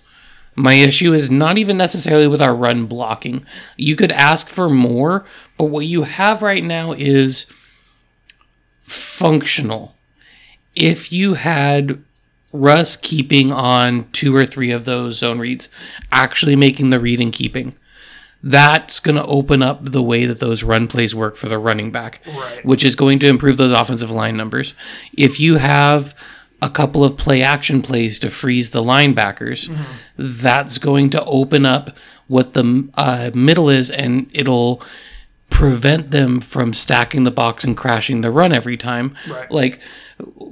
My 0.55 0.73
issue 0.75 1.13
is 1.13 1.31
not 1.31 1.57
even 1.57 1.77
necessarily 1.77 2.27
with 2.27 2.41
our 2.41 2.55
run 2.55 2.85
blocking. 2.85 3.45
You 3.75 3.95
could 3.95 4.11
ask 4.11 4.47
for 4.49 4.69
more, 4.69 5.25
but 5.57 5.65
what 5.65 5.85
you 5.85 6.03
have 6.03 6.41
right 6.43 6.63
now 6.63 6.91
is 6.93 7.47
functional. 8.81 9.95
If 10.75 11.11
you 11.11 11.33
had 11.35 12.03
Russ 12.51 12.95
keeping 12.95 13.51
on 13.51 14.07
two 14.11 14.35
or 14.35 14.45
three 14.45 14.71
of 14.71 14.85
those 14.85 15.17
zone 15.17 15.39
reads, 15.39 15.69
actually 16.11 16.55
making 16.55 16.91
the 16.91 16.99
read 16.99 17.19
and 17.19 17.33
keeping, 17.33 17.73
that's 18.43 18.99
going 18.99 19.15
to 19.15 19.25
open 19.25 19.63
up 19.63 19.79
the 19.91 20.03
way 20.03 20.25
that 20.25 20.39
those 20.41 20.63
run 20.63 20.87
plays 20.87 21.15
work 21.15 21.35
for 21.37 21.47
the 21.47 21.57
running 21.57 21.91
back, 21.91 22.19
Right. 22.27 22.65
which 22.65 22.83
is 22.83 22.95
going 22.95 23.19
to 23.19 23.27
improve 23.27 23.55
those 23.57 23.71
offensive 23.71 24.11
line 24.11 24.35
numbers. 24.35 24.73
If 25.17 25.39
you 25.39 25.55
have 25.57 26.13
a 26.61 26.69
couple 26.69 27.03
of 27.05 27.15
play 27.17 27.41
action 27.41 27.81
plays 27.81 28.19
to 28.19 28.29
freeze 28.29 28.71
the 28.71 28.83
linebackers, 28.83 29.73
that's 30.17 30.77
going 30.77 31.09
to 31.11 31.23
open 31.25 31.65
up 31.65 31.91
what 32.27 32.53
the 32.53 32.89
uh, 32.95 33.31
middle 33.33 33.69
is 33.69 33.89
and 33.91 34.29
it'll 34.33 34.81
prevent 35.49 36.11
them 36.11 36.41
from 36.41 36.73
stacking 36.73 37.23
the 37.23 37.31
box 37.31 37.63
and 37.63 37.77
crashing 37.77 38.21
the 38.21 38.31
run 38.31 38.51
every 38.51 38.75
time. 38.77 39.15
Right. 39.29 39.49
Like, 39.51 39.79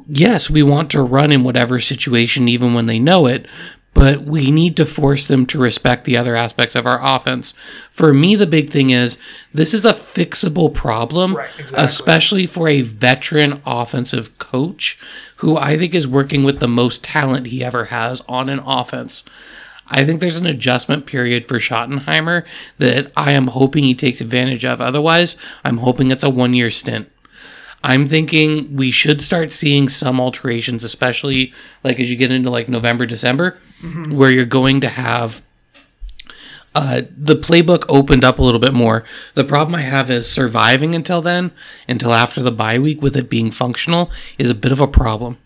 yes, 0.07 0.49
we 0.49 0.63
want 0.63 0.91
to 0.91 1.01
run 1.01 1.31
in 1.31 1.43
whatever 1.43 1.79
situation, 1.79 2.47
even 2.47 2.73
when 2.73 2.85
they 2.85 2.99
know 2.99 3.25
it, 3.25 3.47
but 3.93 4.23
we 4.23 4.51
need 4.51 4.75
to 4.77 4.85
force 4.85 5.27
them 5.27 5.45
to 5.45 5.59
respect 5.59 6.05
the 6.05 6.15
other 6.17 6.35
aspects 6.35 6.75
of 6.75 6.85
our 6.87 6.99
offense. 7.03 7.53
For 7.91 8.13
me, 8.13 8.35
the 8.35 8.47
big 8.47 8.69
thing 8.71 8.89
is 8.89 9.17
this 9.53 9.73
is 9.73 9.85
a 9.85 9.93
fixable 9.93 10.73
problem, 10.73 11.35
Right, 11.35 11.49
exactly. 11.59 11.85
especially 11.85 12.45
for 12.47 12.67
a 12.69 12.81
veteran 12.81 13.61
offensive 13.65 14.37
coach 14.39 14.97
who 15.37 15.57
I 15.57 15.77
think 15.77 15.93
is 15.93 16.07
working 16.07 16.43
with 16.43 16.59
the 16.59 16.67
most 16.67 17.03
talent 17.03 17.47
he 17.47 17.63
ever 17.63 17.85
has 17.85 18.21
on 18.29 18.47
an 18.49 18.59
offense. 18.59 19.23
I 19.93 20.05
think 20.05 20.21
there's 20.21 20.37
an 20.37 20.45
adjustment 20.45 21.05
period 21.05 21.47
for 21.49 21.59
Schottenheimer 21.59 22.45
that 22.77 23.11
I 23.17 23.33
am 23.33 23.47
hoping 23.47 23.83
he 23.83 23.93
takes 23.93 24.21
advantage 24.21 24.63
of. 24.63 24.79
Otherwise, 24.79 25.35
I'm 25.65 25.79
hoping 25.79 26.11
it's 26.11 26.23
a 26.23 26.29
one 26.29 26.53
year 26.53 26.69
stint. 26.69 27.11
I'm 27.83 28.05
thinking 28.07 28.75
we 28.77 28.89
should 28.91 29.21
start 29.21 29.51
seeing 29.51 29.89
some 29.89 30.19
alterations, 30.21 30.83
especially 30.85 31.51
like 31.83 31.99
as 31.99 32.09
you 32.09 32.15
get 32.15 32.31
into 32.31 32.49
like 32.49 32.69
November, 32.69 33.05
December, 33.05 33.57
where 33.81 34.31
you're 34.31 34.45
going 34.45 34.81
to 34.81 34.89
have 34.89 35.41
uh, 36.73 37.01
the 37.17 37.35
playbook 37.35 37.85
opened 37.89 38.23
up 38.23 38.39
a 38.39 38.41
little 38.41 38.59
bit 38.59 38.73
more. 38.73 39.03
The 39.33 39.43
problem 39.43 39.75
I 39.75 39.81
have 39.81 40.09
is 40.09 40.29
surviving 40.29 40.95
until 40.95 41.21
then, 41.21 41.51
until 41.87 42.13
after 42.13 42.41
the 42.41 42.51
bye 42.51 42.79
week, 42.79 43.01
with 43.01 43.17
it 43.17 43.29
being 43.29 43.51
functional, 43.51 44.09
is 44.37 44.49
a 44.49 44.55
bit 44.55 44.71
of 44.71 44.79
a 44.79 44.87
problem. 44.87 45.37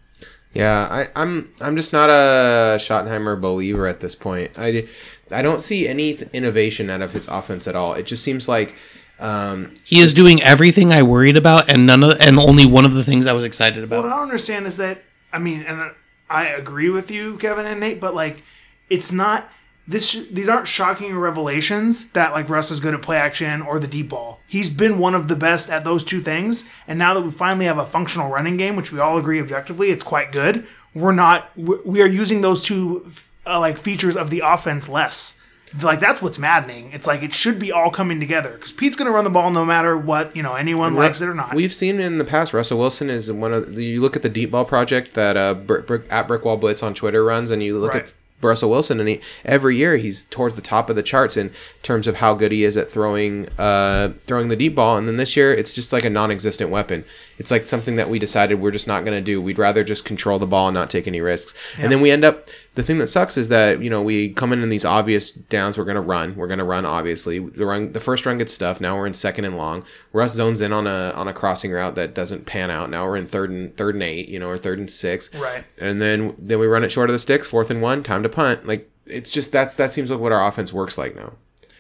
Yeah, 0.54 0.88
I, 0.90 1.10
I'm 1.22 1.52
I'm 1.60 1.76
just 1.76 1.92
not 1.92 2.10
a 2.10 2.78
Schottenheimer 2.78 3.40
believer 3.42 3.88
at 3.88 4.00
this 4.00 4.16
point. 4.16 4.58
I, 4.58 4.88
I 5.30 5.42
don't 5.42 5.62
see 5.62 5.88
any 5.88 6.14
th- 6.14 6.30
innovation 6.32 6.90
out 6.90 7.02
of 7.02 7.12
his 7.12 7.28
offense 7.28 7.68
at 7.68 7.76
all. 7.76 7.94
It 7.94 8.06
just 8.06 8.24
seems 8.24 8.48
like 8.48 8.74
um, 9.20 9.74
He 9.84 10.00
is 10.00 10.14
doing 10.14 10.42
everything 10.42 10.94
I 10.94 11.04
worried 11.04 11.36
about, 11.36 11.70
and 11.70 11.86
none 11.86 12.04
of, 12.04 12.22
and 12.22 12.40
only 12.40 12.66
one 12.66 12.86
of 12.86 12.94
the 12.94 13.04
things 13.04 13.28
I 13.28 13.34
was 13.34 13.44
excited 13.44 13.84
about. 13.84 14.04
What. 14.04 14.14
I 14.14 14.16
don't 14.16 14.24
understand 14.24 14.66
is 14.66 14.78
that 14.78 15.04
I 15.34 15.40
mean, 15.40 15.64
and 15.64 15.92
I 16.30 16.48
agree 16.48 16.90
with 16.90 17.12
you, 17.12 17.38
Kevin 17.38 17.66
and 17.66 17.80
Nate, 17.80 18.00
but 18.00 18.16
like, 18.16 18.42
it's 18.90 19.12
not 19.12 19.50
this. 19.88 20.14
These 20.32 20.50
aren't 20.50 20.68
shocking 20.68 21.16
revelations 21.16 22.10
that 22.12 22.32
like 22.32 22.50
Russ 22.50 22.72
is 22.72 22.80
good 22.80 22.94
at 22.94 23.02
play 23.02 23.18
action 23.18 23.62
or 23.62 23.80
the 23.80 23.88
deep 23.88 24.10
ball. 24.10 24.40
He's 24.48 24.70
been 24.70 24.98
one 24.98 25.16
of 25.16 25.28
the 25.28 25.36
best 25.36 25.70
at 25.70 25.84
those 25.84 26.04
two 26.04 26.22
things, 26.22 26.66
and 26.88 26.98
now 26.98 27.14
that 27.14 27.22
we 27.22 27.32
finally 27.32 27.66
have 27.66 27.78
a 27.78 27.86
functional 27.86 28.32
running 28.32 28.58
game, 28.58 28.76
which 28.76 28.92
we 28.92 29.00
all 29.00 29.18
agree 29.18 29.40
objectively, 29.40 29.92
it's 29.92 30.04
quite 30.04 30.32
good. 30.32 30.68
We're 30.94 31.12
not. 31.12 31.52
we 31.58 32.02
are 32.02 32.08
using 32.08 32.42
those 32.42 32.64
two 32.64 33.12
uh, 33.46 33.60
like 33.60 33.78
features 33.78 34.16
of 34.16 34.30
the 34.30 34.42
offense 34.46 34.90
less. 34.90 35.40
Like 35.82 36.00
that's 36.00 36.22
what's 36.22 36.38
maddening. 36.40 36.92
It's 36.94 37.06
like 37.08 37.22
it 37.24 37.34
should 37.34 37.60
be 37.60 37.72
all 37.72 37.90
coming 37.92 38.20
together 38.20 38.52
because 38.54 38.72
Pete's 38.72 38.96
going 38.96 39.08
to 39.08 39.12
run 39.12 39.24
the 39.24 39.30
ball 39.30 39.52
no 39.52 39.66
matter 39.66 39.98
what 39.98 40.36
you 40.36 40.42
know 40.44 40.56
anyone 40.56 40.96
likes 40.96 41.22
it 41.22 41.28
or 41.28 41.34
not. 41.36 41.54
We've 41.56 41.74
seen 41.74 42.00
in 42.00 42.18
the 42.18 42.26
past 42.26 42.54
Russell 42.54 42.78
Wilson 42.80 43.10
is 43.10 43.32
one 43.32 43.54
of 43.54 43.76
the, 43.76 43.84
you 43.84 44.02
look 44.02 44.16
at 44.16 44.22
the 44.24 44.30
deep 44.30 44.52
ball 44.52 44.66
project 44.66 45.14
that 45.16 45.36
uh, 45.38 45.54
Brick, 45.54 45.88
Brick, 45.88 46.04
at 46.10 46.28
Brickwall 46.28 46.60
Blitz 46.60 46.82
on 46.84 46.94
Twitter 46.94 47.24
runs, 47.24 47.52
and 47.52 47.62
you 47.62 47.78
look 47.78 47.94
Right. 47.94 48.04
at 48.04 48.14
Russell 48.42 48.70
Wilson, 48.70 49.00
and 49.00 49.10
he, 49.10 49.22
every 49.44 49.76
year 49.76 49.98
he's 49.98 50.26
towards 50.26 50.56
the 50.56 50.62
top 50.62 50.90
of 50.90 50.96
the 50.96 51.02
charts 51.02 51.36
in 51.36 51.52
terms 51.82 52.06
of 52.06 52.16
how 52.18 52.36
good 52.36 52.52
he 52.52 52.64
is 52.64 52.78
at 52.78 52.92
throwing 52.92 53.48
uh, 53.58 54.14
throwing 54.28 54.50
the 54.50 54.56
deep 54.56 54.76
ball. 54.76 54.98
And 54.98 55.08
then 55.08 55.16
this 55.18 55.36
year, 55.36 55.52
it's 55.54 55.74
just 55.74 55.92
like 55.92 56.04
a 56.06 56.10
non-existent 56.10 56.70
weapon. 56.70 57.06
It's 57.40 57.50
like 57.50 57.66
something 57.66 57.96
that 57.96 58.10
we 58.10 58.20
decided 58.20 58.62
we're 58.62 58.72
just 58.72 58.88
not 58.88 59.04
going 59.04 59.18
to 59.18 59.22
do. 59.24 59.42
We'd 59.42 59.58
rather 59.58 59.84
just 59.84 60.06
control 60.06 60.38
the 60.38 60.46
ball 60.46 60.68
and 60.68 60.76
not 60.76 60.90
take 60.90 61.08
any 61.08 61.22
risks. 61.22 61.54
And 61.78 61.92
then 61.92 62.02
we 62.02 62.12
end 62.12 62.24
up. 62.24 62.50
The 62.76 62.84
thing 62.84 62.98
that 63.00 63.08
sucks 63.08 63.38
is 63.38 63.50
that 63.50 63.82
you 63.82 63.90
know 63.90 64.02
we 64.02 64.34
come 64.34 64.52
in 64.54 64.62
in 64.62 64.70
these 64.70 64.86
obvious 64.86 65.32
downs. 65.32 65.78
We're 65.78 65.86
going 65.86 65.96
to 65.96 66.02
run. 66.02 66.36
We're 66.36 66.48
going 66.48 66.60
to 66.60 66.66
run. 66.66 66.86
Obviously, 66.86 67.40
the 67.40 67.66
run. 67.66 67.94
The 67.94 68.00
first 68.02 68.26
run 68.26 68.38
gets 68.38 68.54
stuffed. 68.54 68.82
Now 68.82 68.98
we're 68.98 69.08
in 69.08 69.14
second 69.14 69.46
and 69.46 69.58
long. 69.58 69.86
Russ 70.14 70.34
zones 70.34 70.62
in 70.62 70.74
on 70.74 70.86
a 70.86 71.12
on 71.16 71.28
a 71.28 71.34
crossing 71.34 71.72
route 71.72 71.96
that 71.96 72.14
doesn't 72.14 72.46
pan 72.46 72.70
out. 72.70 72.90
Now 72.90 73.06
we're 73.06 73.18
in 73.18 73.28
third 73.28 73.50
and 73.50 73.76
third 73.78 73.96
and 73.96 74.04
eight. 74.04 74.28
You 74.28 74.40
know, 74.40 74.50
or 74.50 74.58
third 74.58 74.78
and 74.80 74.92
six 74.92 75.34
Right. 75.34 75.64
and 75.78 76.02
then 76.02 76.36
then 76.38 76.60
we 76.60 76.68
run 76.68 76.84
it 76.84 76.92
short 76.92 77.10
of 77.10 77.14
the 77.14 77.20
sticks, 77.20 77.48
fourth 77.48 77.70
and 77.72 77.82
one, 77.82 78.04
time 78.04 78.24
to 78.24 78.30
punt. 78.30 78.68
Like 78.68 78.90
it's 79.06 79.32
just 79.32 79.52
that's 79.54 79.76
that 79.78 79.92
seems 79.92 80.10
like 80.10 80.20
what 80.20 80.32
our 80.34 80.46
offense 80.46 80.74
works 80.74 80.98
like 80.98 81.16
now. 81.16 81.34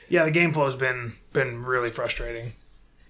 Yeah, 0.07 0.23
the 0.25 0.31
game 0.31 0.53
flow's 0.53 0.75
been 0.75 1.13
been 1.33 1.63
really 1.65 1.91
frustrating. 1.91 2.53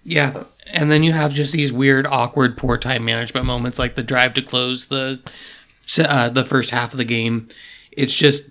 Yeah, 0.04 0.44
and 0.68 0.90
then 0.90 1.04
you 1.04 1.14
have 1.14 1.34
just 1.34 1.52
these 1.52 1.74
weird, 1.74 2.06
awkward, 2.08 2.58
poor 2.58 2.78
time 2.78 3.04
management 3.06 3.46
moments, 3.46 3.78
like 3.80 3.96
the 3.96 4.04
drive 4.04 4.34
to 4.36 4.42
close 4.42 4.88
the 4.88 5.20
uh, 6.00 6.30
the 6.30 6.46
first 6.46 6.70
half 6.72 6.92
of 6.94 6.98
the 6.98 7.06
game. 7.06 7.50
It's 7.96 8.16
just 8.16 8.50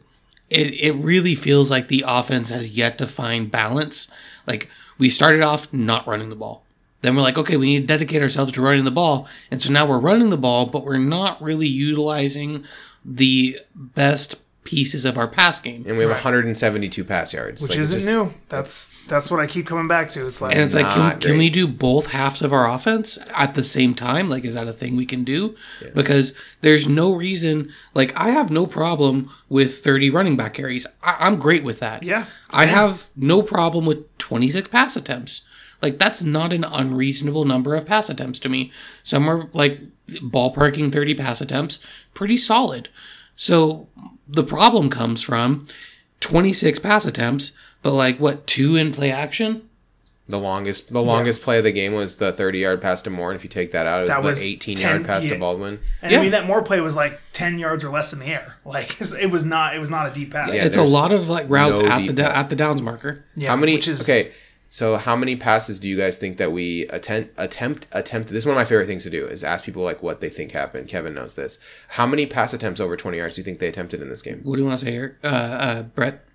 it 0.50 0.74
it 0.74 0.92
really 0.92 1.34
feels 1.34 1.70
like 1.70 1.88
the 1.88 2.04
offense 2.06 2.50
has 2.50 2.68
yet 2.70 2.98
to 2.98 3.06
find 3.06 3.50
balance. 3.50 4.08
Like 4.46 4.70
we 4.98 5.08
started 5.08 5.42
off 5.42 5.72
not 5.72 6.06
running 6.06 6.28
the 6.28 6.36
ball. 6.36 6.64
Then 7.02 7.16
we're 7.16 7.22
like, 7.22 7.36
okay, 7.36 7.58
we 7.58 7.66
need 7.66 7.80
to 7.82 7.86
dedicate 7.86 8.22
ourselves 8.22 8.52
to 8.52 8.62
running 8.62 8.84
the 8.84 8.90
ball. 8.90 9.28
And 9.50 9.60
so 9.60 9.70
now 9.70 9.86
we're 9.86 9.98
running 9.98 10.30
the 10.30 10.38
ball, 10.38 10.64
but 10.64 10.86
we're 10.86 10.96
not 10.96 11.42
really 11.42 11.66
utilizing 11.66 12.64
the 13.04 13.60
best 13.74 14.36
pieces 14.64 15.04
of 15.04 15.18
our 15.18 15.28
pass 15.28 15.60
game. 15.60 15.84
And 15.86 15.96
we 15.96 16.02
have 16.04 16.10
172 16.10 17.04
pass 17.04 17.32
yards, 17.32 17.60
which 17.62 17.72
Like, 17.72 17.78
isn't 17.80 17.98
just- 17.98 18.08
new. 18.08 18.32
That's 18.48 18.98
that's 19.06 19.30
what 19.30 19.38
I 19.38 19.46
keep 19.46 19.66
coming 19.66 19.86
back 19.86 20.08
to. 20.10 20.20
It's 20.20 20.40
like 20.40 20.54
And 20.56 20.64
it's 20.64 20.74
like, 20.74 20.88
can, 20.88 21.20
can 21.20 21.38
we 21.38 21.50
do 21.50 21.68
both 21.68 22.06
halves 22.06 22.40
of 22.40 22.52
our 22.52 22.68
offense 22.70 23.18
at 23.34 23.54
the 23.54 23.62
same 23.62 23.94
time? 23.94 24.30
Like, 24.30 24.44
is 24.46 24.54
that 24.54 24.66
a 24.66 24.72
thing 24.72 24.96
we 24.96 25.04
can 25.06 25.22
do? 25.24 25.54
Because 25.94 26.34
there's 26.62 26.88
no 26.88 27.12
reason. 27.12 27.70
Like, 27.94 28.12
I 28.16 28.30
have 28.30 28.50
no 28.50 28.66
problem 28.66 29.30
with 29.50 29.78
30 29.84 30.08
running 30.10 30.36
back 30.36 30.54
carries. 30.54 30.86
I, 31.02 31.16
I'm 31.20 31.38
great 31.38 31.62
with 31.62 31.80
that. 31.80 32.02
Yeah, 32.02 32.26
I 32.50 32.64
have 32.66 33.10
no 33.14 33.42
problem 33.42 33.84
with 33.84 34.16
26 34.18 34.68
pass 34.68 34.96
attempts. 34.96 35.44
Like, 35.82 35.98
that's 35.98 36.24
not 36.24 36.54
an 36.54 36.64
unreasonable 36.64 37.44
number 37.44 37.74
of 37.74 37.84
pass 37.84 38.08
attempts 38.08 38.38
to 38.38 38.48
me. 38.48 38.72
Somewhere 39.02 39.48
like 39.52 39.80
ballparking 40.08 40.90
30 40.92 41.14
pass 41.14 41.40
attempts, 41.42 41.80
pretty 42.14 42.38
solid. 42.38 42.88
So 43.36 43.88
the 44.28 44.44
problem 44.44 44.90
comes 44.90 45.22
from 45.22 45.66
26 46.20 46.78
pass 46.78 47.04
attempts, 47.06 47.52
but 47.82 47.92
like 47.92 48.18
what, 48.18 48.46
two 48.46 48.76
in 48.76 48.92
play 48.92 49.10
action? 49.10 49.68
The 50.26 50.38
longest 50.38 50.90
the 50.90 51.02
longest 51.02 51.42
play 51.42 51.58
of 51.58 51.64
the 51.64 51.70
game 51.72 51.92
was 51.92 52.16
the 52.16 52.32
30 52.32 52.58
yard 52.58 52.80
pass 52.80 53.02
to 53.02 53.10
Moore, 53.10 53.30
and 53.30 53.36
if 53.36 53.44
you 53.44 53.50
take 53.50 53.72
that 53.72 53.86
out, 53.86 53.98
it 53.98 54.00
was, 54.02 54.08
That 54.08 54.22
the 54.22 54.28
was 54.28 54.42
18 54.42 54.76
10 54.78 54.88
yard 54.90 55.04
pass 55.06 55.26
yeah. 55.26 55.34
to 55.34 55.38
Baldwin. 55.38 55.78
and 56.00 56.12
Yeah. 56.12 56.18
I 56.18 56.22
mean 56.22 56.30
that 56.30 56.46
more 56.46 56.62
play 56.62 56.80
was 56.80 56.96
like 56.96 57.20
ten 57.34 57.58
yards 57.58 57.84
or 57.84 57.90
less 57.90 58.14
in 58.14 58.20
the 58.20 58.26
air. 58.26 58.56
Like 58.64 58.98
it 59.00 59.30
was 59.30 59.44
not 59.44 59.76
it 59.76 59.80
was 59.80 59.90
not 59.90 60.06
a 60.06 60.10
deep 60.14 60.32
pass. 60.32 60.48
Yeah, 60.54 60.64
it's 60.64 60.78
a 60.78 60.82
lot 60.82 61.12
of 61.12 61.28
like 61.28 61.44
routes 61.50 61.78
no 61.78 61.86
at 61.86 61.98
the 61.98 62.06
deep 62.06 62.16
da- 62.16 62.30
at 62.30 62.48
the 62.48 62.56
downs 62.56 62.80
marker. 62.80 63.22
Yeah, 63.36 63.50
how 63.50 63.56
many? 63.56 63.74
Which 63.74 63.86
is, 63.88 64.00
okay, 64.08 64.32
so 64.74 64.96
how 64.96 65.14
many 65.14 65.36
passes 65.36 65.78
do 65.78 65.88
you 65.88 65.96
guys 65.96 66.18
think 66.18 66.36
that 66.38 66.50
we 66.50 66.86
attempt 66.86 67.32
attempt 67.38 67.86
attempt? 67.92 68.30
This 68.30 68.38
is 68.38 68.46
one 68.46 68.56
of 68.56 68.58
my 68.60 68.64
favorite 68.64 68.88
things 68.88 69.04
to 69.04 69.10
do 69.10 69.24
is 69.24 69.44
ask 69.44 69.62
people 69.62 69.84
like 69.84 70.02
what 70.02 70.20
they 70.20 70.28
think 70.28 70.50
happened. 70.50 70.88
Kevin 70.88 71.14
knows 71.14 71.36
this. 71.36 71.60
How 71.90 72.08
many 72.08 72.26
pass 72.26 72.52
attempts 72.52 72.80
over 72.80 72.96
20 72.96 73.16
yards 73.16 73.36
do 73.36 73.40
you 73.40 73.44
think 73.44 73.60
they 73.60 73.68
attempted 73.68 74.02
in 74.02 74.08
this 74.08 74.20
game? 74.20 74.40
What 74.42 74.56
do 74.56 74.62
you 74.62 74.66
want 74.66 74.80
to 74.80 74.84
say, 74.84 74.96
Eric? 74.96 75.14
Uh, 75.22 75.26
uh, 75.28 75.82
Brett? 75.82 76.26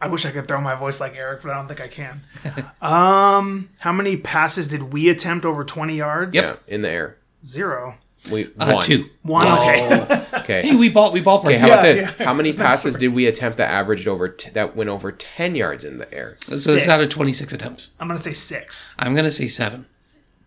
I 0.00 0.06
wish 0.06 0.24
I 0.24 0.30
could 0.30 0.48
throw 0.48 0.62
my 0.62 0.76
voice 0.76 0.98
like 0.98 1.14
Eric, 1.14 1.42
but 1.42 1.50
I 1.50 1.56
don't 1.56 1.68
think 1.68 1.82
I 1.82 1.88
can. 1.88 2.22
um, 2.80 3.68
how 3.80 3.92
many 3.92 4.16
passes 4.16 4.68
did 4.68 4.94
we 4.94 5.10
attempt 5.10 5.44
over 5.44 5.62
twenty 5.62 5.96
yards? 5.96 6.34
Yeah, 6.34 6.56
in 6.66 6.80
the 6.80 6.88
air. 6.88 7.18
Zero. 7.46 7.98
We 8.30 8.46
Uh, 8.58 8.72
one. 8.74 8.84
two. 8.84 9.08
One. 9.22 9.46
Okay. 9.46 10.24
Okay. 10.38 10.62
Hey, 10.62 10.74
we 10.76 10.88
ball 10.88 11.12
we 11.12 11.20
ballpark. 11.22 11.44
Okay, 11.46 11.58
how 11.58 11.66
Yeah, 11.66 11.72
about 11.74 11.82
this? 11.82 12.00
yeah. 12.00 12.24
How 12.24 12.32
many 12.32 12.52
passes 12.64 12.96
did 12.96 13.08
we 13.08 13.26
attempt 13.26 13.58
that 13.58 13.70
averaged 13.70 14.08
over 14.08 14.28
t- 14.30 14.50
that 14.50 14.74
went 14.74 14.88
over 14.88 15.12
ten 15.12 15.54
yards 15.54 15.84
in 15.84 15.98
the 15.98 16.12
air? 16.14 16.36
so 16.38 16.54
it's 16.54 16.66
is 16.66 16.82
Sick. 16.82 16.88
out 16.90 17.02
of 17.02 17.10
26 17.10 17.52
attempts. 17.52 17.90
I'm 18.00 18.08
gonna 18.08 18.18
say 18.18 18.32
six. 18.32 18.94
I'm 18.98 19.14
gonna 19.14 19.30
say 19.30 19.46
seven. 19.48 19.84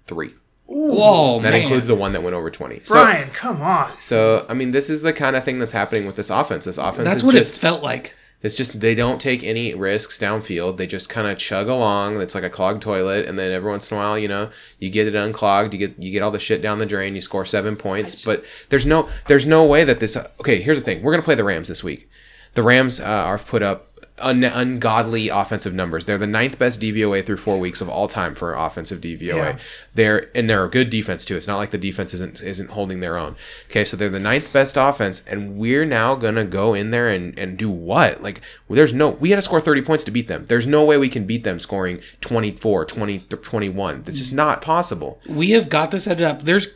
Three. 0.08 0.34
Whoa, 0.66 1.40
That 1.42 1.52
man. 1.52 1.62
includes 1.64 1.86
the 1.88 1.94
one 1.96 2.14
that 2.14 2.24
went 2.24 2.36
over 2.36 2.50
twenty. 2.50 2.82
So, 2.84 2.96
Brian, 2.96 3.30
come 3.32 3.62
on. 3.62 3.92
so 4.00 4.46
I 4.50 4.54
mean, 4.56 4.72
this 4.72 4.90
is 4.90 5.02
the 5.04 5.14
kind 5.14 5.36
of 5.36 5.44
thing 5.44 5.60
that's 5.60 5.74
happening 5.74 6.08
with 6.08 6.16
this 6.16 6.30
offense. 6.32 6.66
This 6.66 6.78
offense 6.80 7.08
That's 7.08 7.22
is 7.22 7.24
what 7.28 7.36
just 7.36 7.58
it 7.58 7.60
felt 7.60 7.84
like. 7.84 8.16
It's 8.44 8.56
just 8.56 8.80
they 8.80 8.96
don't 8.96 9.22
take 9.22 9.44
any 9.44 9.74
risks 9.76 10.18
downfield. 10.18 10.78
They 10.78 10.88
just 10.88 11.10
kind 11.10 11.28
of 11.28 11.38
chug 11.38 11.68
along. 11.68 12.20
It's 12.22 12.34
like 12.34 12.44
a 12.44 12.50
clogged 12.50 12.82
toilet, 12.82 13.26
and 13.28 13.38
then 13.38 13.52
every 13.52 13.70
once 13.70 13.92
in 13.92 13.98
a 13.98 14.00
while, 14.00 14.18
you 14.18 14.28
know, 14.28 14.50
you 14.80 14.90
get 14.90 15.08
it 15.08 15.16
unclogged. 15.16 15.74
You 15.74 15.80
get 15.80 16.00
you 16.00 16.12
get 16.12 16.24
all 16.24 16.32
the 16.32 16.40
shit 16.40 16.62
down 16.62 16.80
the 16.80 16.86
drain. 16.86 17.16
You 17.16 17.22
score 17.22 17.46
seven 17.46 17.76
points, 17.76 18.26
but 18.26 18.44
there's 18.70 18.86
no 18.86 19.10
there's 19.28 19.46
no 19.46 19.66
way 19.66 19.84
that 19.84 20.00
this. 20.00 20.18
Okay, 20.18 20.62
here's 20.62 20.80
the 20.80 20.86
thing. 20.86 21.04
We're 21.04 21.12
gonna 21.12 21.24
play 21.24 21.36
the 21.36 21.44
Rams 21.44 21.68
this 21.68 21.84
week. 21.84 22.10
The 22.54 22.64
Rams 22.64 23.00
uh, 23.00 23.06
are 23.06 23.38
put 23.38 23.62
up 23.62 23.91
un- 24.22 24.44
ungodly 24.44 25.30
offensive 25.30 25.74
numbers. 25.74 26.06
They're 26.06 26.18
the 26.18 26.28
ninth 26.28 26.58
best 26.60 26.82
DVOA 26.82 27.26
through 27.26 27.38
four 27.38 27.60
weeks 27.60 27.82
of 27.82 27.90
all 27.90 28.08
time 28.08 28.36
for 28.36 28.54
offensive 28.54 29.02
DVOA. 29.02 29.22
Yeah. 29.22 29.58
They're 29.94 30.30
and 30.36 30.50
they're 30.50 30.64
a 30.64 30.70
good 30.70 30.90
defense 30.90 31.26
too. 31.26 31.36
It's 31.36 31.48
not 31.48 31.58
like 31.58 31.72
the 31.72 31.78
defense 31.78 32.14
isn't 32.14 32.42
isn't 32.42 32.72
holding 32.72 33.00
their 33.00 33.18
own. 33.18 33.36
Okay, 33.70 33.84
so 33.86 33.98
they're 33.98 34.10
the 34.10 34.20
ninth 34.20 34.52
best 34.54 34.78
offense, 34.78 35.24
and 35.28 35.58
we're 35.58 35.86
now 35.86 36.16
gonna 36.16 36.46
go 36.46 36.74
in 36.74 36.92
there 36.92 37.10
and 37.10 37.38
and 37.38 37.58
do 37.58 37.70
what? 37.70 38.22
Like, 38.22 38.42
there's 38.70 38.94
no 38.94 39.10
we 39.10 39.30
had 39.30 39.38
to 39.38 39.42
score 39.42 39.62
30 39.62 39.82
points 39.82 40.04
to 40.06 40.12
beat 40.12 40.28
them. 40.28 40.46
There's 40.46 40.68
no 40.68 40.86
way 40.86 40.98
we 40.98 41.10
can 41.10 41.26
beat 41.26 41.44
them 41.44 41.60
scoring 41.60 42.02
24, 42.22 42.86
20, 42.86 43.20
21. 43.20 44.04
That's 44.04 44.20
just 44.20 44.34
not 44.34 44.62
possible. 44.62 45.20
We 45.28 45.52
have 45.52 45.70
got 45.70 45.92
to 45.92 46.00
set 46.00 46.22
it 46.22 46.24
up. 46.24 46.44
There's 46.44 46.68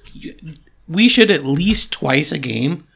we 0.88 1.08
should 1.10 1.31
at 1.31 1.45
least 1.45 1.91
twice 1.91 2.31
a 2.31 2.38
game 2.38 2.88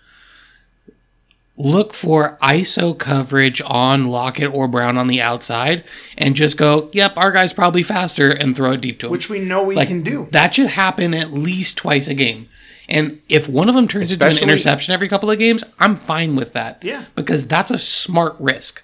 look 1.59 1.93
for 1.93 2.37
ISO 2.41 2.97
coverage 2.97 3.61
on 3.65 4.05
Lockett 4.05 4.51
or 4.53 4.67
Brown 4.67 4.97
on 4.97 5.07
the 5.07 5.21
outside 5.21 5.83
and 6.17 6.33
just 6.33 6.57
go, 6.57 6.89
yep, 6.93 7.15
our 7.17 7.31
guy's 7.31 7.51
probably 7.53 7.83
faster 7.83 8.31
and 8.31 8.55
throw 8.55 8.71
it 8.71 8.81
deep 8.81 8.99
to 8.99 9.07
him. 9.07 9.11
Which 9.11 9.29
we 9.29 9.39
know 9.39 9.63
we 9.63 9.75
like, 9.75 9.89
can 9.89 10.01
do. 10.01 10.29
That 10.31 10.55
should 10.55 10.67
happen 10.67 11.13
at 11.13 11.33
least 11.33 11.77
twice 11.77 12.07
a 12.07 12.13
game. 12.13 12.47
And 12.87 13.21
if 13.29 13.47
one 13.47 13.69
of 13.69 13.75
them 13.75 13.87
turns 13.87 14.11
into 14.11 14.25
an 14.25 14.37
interception 14.37 14.93
every 14.93 15.09
couple 15.09 15.29
of 15.29 15.37
games, 15.37 15.63
I'm 15.77 15.95
fine 15.95 16.35
with 16.35 16.53
that. 16.53 16.81
Yeah. 16.81 17.05
Because 17.13 17.45
that's 17.45 17.69
a 17.69 17.77
smart 17.77 18.35
risk. 18.39 18.81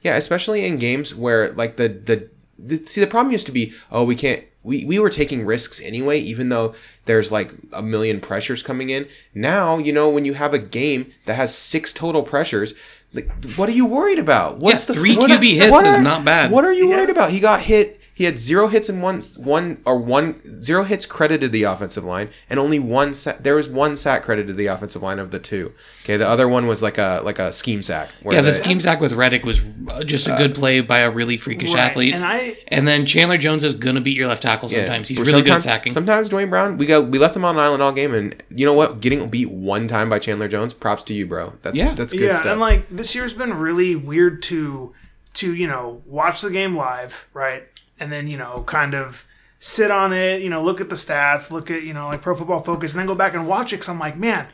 Yeah, 0.00 0.16
especially 0.16 0.64
in 0.64 0.78
games 0.78 1.14
where 1.14 1.50
like 1.52 1.76
the 1.76 1.88
the, 1.88 2.28
the 2.58 2.76
see 2.86 3.00
the 3.00 3.06
problem 3.06 3.32
used 3.32 3.46
to 3.46 3.52
be 3.52 3.72
oh 3.90 4.04
we 4.04 4.14
can't 4.14 4.44
we, 4.64 4.84
we 4.84 4.98
were 4.98 5.10
taking 5.10 5.44
risks 5.46 5.80
anyway 5.80 6.18
even 6.18 6.48
though 6.48 6.74
there's 7.04 7.30
like 7.30 7.52
a 7.72 7.82
million 7.82 8.20
pressures 8.20 8.62
coming 8.62 8.90
in. 8.90 9.06
Now 9.34 9.78
you 9.78 9.92
know 9.92 10.10
when 10.10 10.24
you 10.24 10.34
have 10.34 10.52
a 10.54 10.58
game 10.58 11.12
that 11.26 11.34
has 11.34 11.54
six 11.54 11.92
total 11.92 12.22
pressures. 12.22 12.74
Like, 13.12 13.30
what 13.54 13.68
are 13.68 13.72
you 13.72 13.86
worried 13.86 14.18
about? 14.18 14.58
What's 14.58 14.88
Yeah, 14.88 14.94
three 14.96 15.16
what 15.16 15.30
QB 15.30 15.54
hits 15.54 15.70
what 15.70 15.86
is 15.86 15.98
not 15.98 16.24
bad. 16.24 16.50
What 16.50 16.64
are 16.64 16.72
you 16.72 16.88
Yeah. 16.88 16.96
worried 16.96 17.10
about? 17.10 17.30
He 17.30 17.38
got 17.38 17.60
hit. 17.60 18.00
He 18.16 18.24
had 18.24 18.38
zero 18.38 18.68
hits 18.68 18.88
in 18.88 19.00
one 19.00 19.22
one 19.38 19.82
or 19.84 19.98
one 19.98 20.40
zero 20.62 20.84
hits 20.84 21.04
credited 21.04 21.50
the 21.50 21.64
offensive 21.64 22.04
line, 22.04 22.28
and 22.48 22.60
only 22.60 22.78
one 22.78 23.12
sack. 23.12 23.42
There 23.42 23.56
was 23.56 23.68
one 23.68 23.96
sack 23.96 24.22
credited 24.22 24.46
to 24.48 24.54
the 24.54 24.66
offensive 24.66 25.02
line 25.02 25.18
of 25.18 25.32
the 25.32 25.40
two. 25.40 25.72
Okay, 26.04 26.16
the 26.16 26.28
other 26.28 26.46
one 26.46 26.68
was 26.68 26.80
like 26.80 26.96
a 26.96 27.22
like 27.24 27.40
a 27.40 27.52
scheme 27.52 27.82
sack. 27.82 28.10
where 28.22 28.36
Yeah, 28.36 28.42
the 28.42 28.52
scheme 28.52 28.78
sack 28.78 29.00
with 29.00 29.14
Reddick 29.14 29.44
was 29.44 29.60
uh, 29.88 30.04
just 30.04 30.28
a 30.28 30.36
good 30.36 30.54
play 30.54 30.80
by 30.80 31.00
a 31.00 31.10
really 31.10 31.36
freakish 31.36 31.74
Right, 31.74 31.80
athlete. 31.80 32.14
and 32.14 32.24
I- 32.24 32.56
and 32.68 32.86
then 32.86 33.04
Chandler 33.04 33.36
Jones 33.36 33.64
is 33.64 33.74
going 33.74 33.96
to 33.96 34.00
beat 34.00 34.16
your 34.16 34.28
left 34.28 34.44
tackle 34.44 34.70
Yeah. 34.70 34.82
sometimes. 34.82 35.08
He's 35.08 35.18
Or 35.18 35.24
really 35.24 35.42
good 35.42 35.50
at 35.50 35.62
sometimes- 35.62 35.64
sacking. 35.64 35.92
Sometimes 35.92 36.28
Duane 36.28 36.50
Brown, 36.50 36.78
we 36.78 36.86
got 36.86 37.08
we 37.08 37.18
left 37.18 37.34
him 37.34 37.44
on 37.44 37.56
an 37.56 37.60
island 37.60 37.82
all 37.82 37.90
game, 37.90 38.14
and 38.14 38.40
you 38.48 38.64
know 38.64 38.74
what? 38.74 39.00
Getting 39.00 39.28
beat 39.28 39.50
one 39.50 39.88
time 39.88 40.08
by 40.08 40.20
Chandler 40.20 40.46
Jones, 40.46 40.72
props 40.72 41.02
to 41.04 41.14
you, 41.14 41.26
bro. 41.26 41.54
That's 41.62 41.76
Yeah. 41.76 41.94
that's 41.94 42.12
good 42.12 42.20
yeah, 42.22 42.32
stuff. 42.32 42.52
and 42.52 42.60
like 42.60 42.88
this 42.90 43.14
year's 43.16 43.34
been 43.34 43.54
really 43.54 43.96
weird 43.96 44.40
to 44.44 44.92
to 45.34 45.52
you 45.52 45.66
know 45.66 46.00
watch 46.06 46.42
the 46.42 46.50
game 46.50 46.76
live, 46.76 47.26
right? 47.34 47.64
And 48.04 48.12
then 48.12 48.28
you 48.28 48.36
know 48.36 48.62
kind 48.66 48.94
of 48.94 49.26
sit 49.64 49.90
on 49.90 50.12
it, 50.12 50.42
you 50.42 50.50
know, 50.50 50.62
look 50.62 50.82
at 50.82 50.90
the 50.90 50.94
stats, 50.94 51.50
look 51.50 51.70
at 51.70 51.84
you 51.84 51.94
know 51.94 52.08
like 52.08 52.20
Pro 52.20 52.34
Football 52.34 52.60
Focus, 52.60 52.92
and 52.92 53.00
then 53.00 53.06
go 53.06 53.14
back 53.14 53.32
and 53.32 53.48
watch 53.48 53.72
it. 53.72 53.78
Cause 53.78 53.88
I'm 53.88 53.98
like, 53.98 54.14
man, 54.16 54.46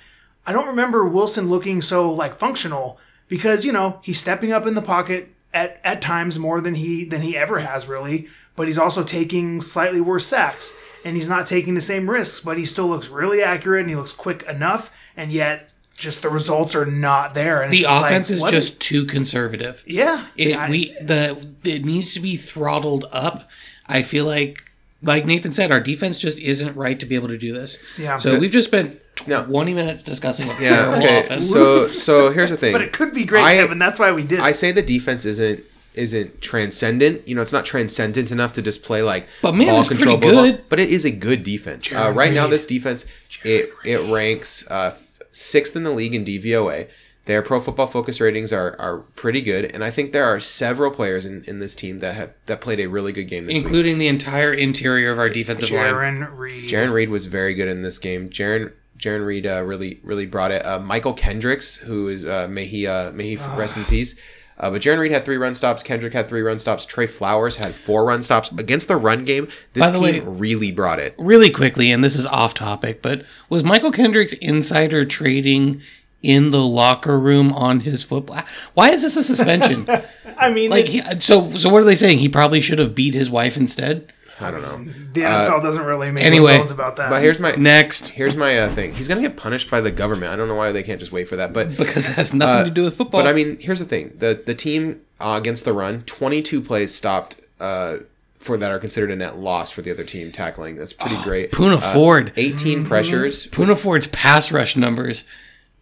I 0.46 0.52
don't 0.52 0.68
remember 0.68 1.04
Wilson 1.04 1.48
looking 1.48 1.82
so 1.82 2.12
like 2.12 2.38
functional 2.38 2.98
because 3.26 3.64
you 3.64 3.72
know 3.72 3.98
he's 4.04 4.20
stepping 4.20 4.52
up 4.52 4.66
in 4.66 4.74
the 4.74 4.82
pocket 4.82 5.34
at 5.52 5.80
at 5.82 6.00
times 6.00 6.38
more 6.38 6.60
than 6.60 6.76
he 6.76 7.04
than 7.04 7.22
he 7.22 7.36
ever 7.36 7.58
has 7.58 7.88
really, 7.88 8.28
but 8.54 8.68
he's 8.68 8.78
also 8.78 9.02
taking 9.02 9.60
slightly 9.60 10.00
worse 10.00 10.26
sacks. 10.26 10.76
And 11.04 11.16
he's 11.16 11.30
not 11.30 11.46
taking 11.46 11.74
the 11.74 11.80
same 11.80 12.08
risks, 12.08 12.40
but 12.40 12.58
he 12.58 12.64
still 12.64 12.86
looks 12.86 13.08
really 13.08 13.42
accurate 13.42 13.80
and 13.80 13.90
he 13.90 13.96
looks 13.96 14.12
quick 14.12 14.44
enough, 14.44 14.92
and 15.16 15.32
yet 15.32 15.72
just 16.00 16.22
the 16.22 16.28
results 16.30 16.74
are 16.74 16.86
not 16.86 17.34
there. 17.34 17.62
And 17.62 17.72
the 17.72 17.76
it's 17.76 17.86
just 17.86 18.00
offense 18.04 18.30
like, 18.30 18.34
is 18.36 18.40
what 18.40 18.50
just 18.50 18.80
too 18.80 19.04
conservative. 19.04 19.84
yeah. 19.86 20.26
It 20.36 20.56
I- 20.56 20.68
we 20.68 20.96
the 21.00 21.46
it 21.62 21.84
needs 21.84 22.14
to 22.14 22.20
be 22.20 22.36
throttled 22.36 23.04
up. 23.12 23.48
I 23.86 24.02
feel 24.02 24.24
like 24.24 24.64
like 25.02 25.24
Nathan 25.24 25.52
said, 25.52 25.70
our 25.72 25.80
defense 25.80 26.18
just 26.20 26.38
isn't 26.40 26.76
right 26.76 26.98
to 27.00 27.06
be 27.06 27.14
able 27.14 27.28
to 27.28 27.38
do 27.38 27.52
this. 27.54 27.78
Yeah. 27.96 28.18
So 28.18 28.38
we've 28.38 28.50
just 28.52 28.68
spent 28.68 29.00
No. 29.26 29.44
20 29.44 29.72
minutes 29.74 30.02
discussing 30.02 30.48
a 30.48 30.52
yeah. 30.54 30.58
terrible 30.76 30.98
Okay. 30.98 31.20
offense. 31.20 31.48
So 31.50 31.86
so 31.88 32.30
here's 32.30 32.50
the 32.50 32.56
thing. 32.56 32.72
but 32.72 32.82
it 32.82 32.92
could 32.92 33.12
be 33.14 33.24
great, 33.24 33.44
I- 33.44 33.54
Kevin. 33.56 33.78
That's 33.78 33.98
why 33.98 34.10
we 34.12 34.22
did. 34.24 34.40
I 34.40 34.52
say 34.52 34.72
the 34.72 34.82
defense 34.82 35.24
isn't 35.24 35.64
isn't 35.94 36.40
transcendent. 36.40 37.26
You 37.26 37.34
know, 37.34 37.42
it's 37.42 37.52
not 37.52 37.64
transcendent 37.66 38.30
enough 38.30 38.52
to 38.54 38.62
just 38.62 38.82
play 38.84 39.02
like 39.02 39.26
But 39.42 39.54
man, 39.56 39.66
ball 39.68 39.80
it's 39.80 39.88
pretty 39.88 40.02
control, 40.04 40.18
blah, 40.18 40.30
blah, 40.30 40.42
good. 40.52 40.64
But 40.68 40.78
it 40.80 40.88
is 40.90 41.04
a 41.04 41.10
good 41.10 41.42
defense. 41.42 41.92
Uh, 41.92 42.12
right 42.14 42.32
now, 42.32 42.46
this 42.46 42.64
defense 42.66 43.06
it 43.44 43.70
it 43.84 43.98
ranks 44.10 44.66
uh, 44.70 44.94
sixth 45.33 45.77
in 45.77 45.83
the 45.83 45.90
league 45.90 46.14
in 46.14 46.25
DVOA. 46.25 46.88
Their 47.27 47.43
Pro 47.43 47.61
Football 47.61 47.87
Focus 47.87 48.21
ratings 48.21 48.53
are, 48.53 48.75
are 48.81 48.99
pretty 49.14 49.43
good, 49.43 49.66
and 49.66 49.85
I 49.85 49.90
think 49.90 50.12
there 50.12 50.25
are 50.25 50.40
several 50.40 50.90
players 50.90 51.27
in, 51.27 51.45
in 51.45 51.61
this 51.61 51.75
team 51.75 51.99
that 51.99 52.14
have 52.14 52.35
that 52.47 52.61
played 52.61 52.81
a 52.81 52.87
really 52.87 53.12
good 53.12 53.25
game 53.25 53.45
this 53.45 53.55
week. 53.55 53.62
including 53.62 53.99
the 53.99 54.09
entire 54.09 54.53
interior 54.53 55.12
of 55.12 55.19
our 55.19 55.29
defensive 55.29 55.71
line. 55.71 55.93
Jarran 55.93 56.37
Reed. 56.37 56.69
Jarran 56.69 56.93
Reed 56.93 57.11
was 57.11 57.27
very 57.27 57.55
good 57.55 57.69
in 57.69 57.83
this 57.83 57.99
game. 57.99 58.31
Jaron 58.31 58.73
Jarran 58.99 59.25
Reed 59.27 59.47
uh, 59.47 59.62
really 59.62 60.01
really 60.03 60.27
brought 60.27 60.51
it. 60.51 60.64
Uh, 60.64 60.81
Mychal 60.81 61.16
Kendricks, 61.16 61.77
who 61.77 62.09
is 62.09 62.25
uh, 62.25 62.49
may 62.51 62.64
he 62.64 62.87
uh, 62.87 63.12
may 63.12 63.27
he 63.29 63.37
rest 63.37 63.77
in 63.77 63.85
peace. 63.85 64.19
Uh, 64.61 64.70
but 64.70 64.83
Jarran 64.83 64.99
Reed 64.99 65.11
had 65.12 65.25
three 65.25 65.38
run 65.38 65.55
stops. 65.55 65.83
Kendrick 65.83 66.12
had 66.12 66.29
three 66.29 66.42
run 66.42 66.59
stops. 66.59 66.85
Tre 66.85 67.07
Flowers 67.07 67.57
had 67.57 67.75
four 67.75 68.05
run 68.05 68.23
stops 68.23 68.53
against 68.53 68.88
the 68.88 68.96
run 68.96 69.25
game. 69.25 69.49
This 69.73 69.90
team 69.90 70.03
way- 70.03 70.20
really 70.20 70.70
brought 70.70 70.99
it. 71.01 71.14
Really 71.18 71.51
quickly, 71.51 71.90
and 71.90 72.05
this 72.05 72.14
is 72.14 72.27
off 72.27 72.53
topic, 72.55 73.01
but 73.01 73.25
was 73.49 73.62
Mychal 73.62 73.92
Kendricks 73.92 74.35
insider 74.35 75.05
trading 75.07 75.81
in 76.23 76.51
the 76.51 76.61
locker 76.62 77.18
room 77.18 77.51
on 77.55 77.81
his 77.81 78.03
football? 78.05 78.42
Why 78.75 78.90
is 78.90 79.01
this 79.01 79.16
a 79.16 79.25
suspension? 79.25 79.88
I 80.38 80.51
mean, 80.51 80.70
like, 80.70 80.94
it- 80.94 81.05
he, 81.07 81.20
so 81.20 81.57
so 81.57 81.70
what 81.70 81.81
are 81.81 81.87
they 81.87 81.96
saying? 81.96 82.18
He 82.18 82.29
probably 82.29 82.61
should 82.61 82.79
have 82.79 82.94
beat 82.94 83.14
his 83.14 83.31
wife 83.31 83.57
instead. 83.57 84.12
I 84.40 84.50
don't 84.50 84.62
know. 84.62 84.92
the 85.12 85.20
NFL 85.22 85.62
doesn't 85.62 85.85
really 85.85 86.11
make 86.11 86.24
anyway, 86.24 86.53
anyway, 86.53 86.59
bones 86.59 86.70
about 86.70 86.96
that. 86.96 87.11
But 87.11 87.22
here's 87.22 87.38
my 87.40 87.53
Next, 87.53 88.09
here's 88.09 88.37
my 88.37 88.59
uh, 88.61 88.70
thing. 88.70 88.94
He's 88.94 89.07
gonna 89.09 89.20
get 89.20 89.37
punished 89.37 89.70
by 89.70 89.81
the 89.81 89.90
government. 89.90 90.33
I 90.33 90.37
don't 90.37 90.48
know 90.48 90.55
why 90.55 90.72
they 90.72 90.83
can't 90.83 90.98
just 91.00 91.12
wait 91.12 91.29
for 91.29 91.37
that. 91.37 91.53
But 91.53 91.76
because 91.76 92.09
it 92.09 92.12
has 92.12 92.33
nothing 92.33 92.61
Uh, 92.62 92.64
to 92.64 92.70
do 92.70 92.85
with 92.85 92.96
football. 92.96 93.22
But 93.22 93.29
I 93.29 93.33
mean, 93.33 93.59
here's 93.61 93.79
the 93.81 93.85
thing: 93.85 94.12
the 94.18 94.42
the 94.44 94.55
team 94.55 95.00
uh, 95.20 95.37
against 95.38 95.64
the 95.64 95.72
run, 95.72 96.03
22 96.05 96.61
plays 96.62 96.94
stopped 96.94 97.37
uh, 97.61 97.98
for 98.38 98.57
that 98.57 98.70
are 98.70 98.79
considered 98.79 99.11
a 99.11 99.16
net 99.16 99.37
loss 99.37 99.70
for 99.70 99.83
the 99.83 99.90
other 99.90 100.05
team 100.05 100.33
tackling. 100.33 100.76
That's 100.76 100.94
pretty 100.94 101.20
great. 101.22 101.53
Poona 101.53 101.76
Uh, 101.76 101.92
Ford, 101.92 102.33
18 102.37 102.87
pressures, 102.87 103.46
Poona 103.48 103.76
Ford's 103.76 104.07
pass 104.07 104.50
rush 104.50 104.76
numbers 104.76 105.24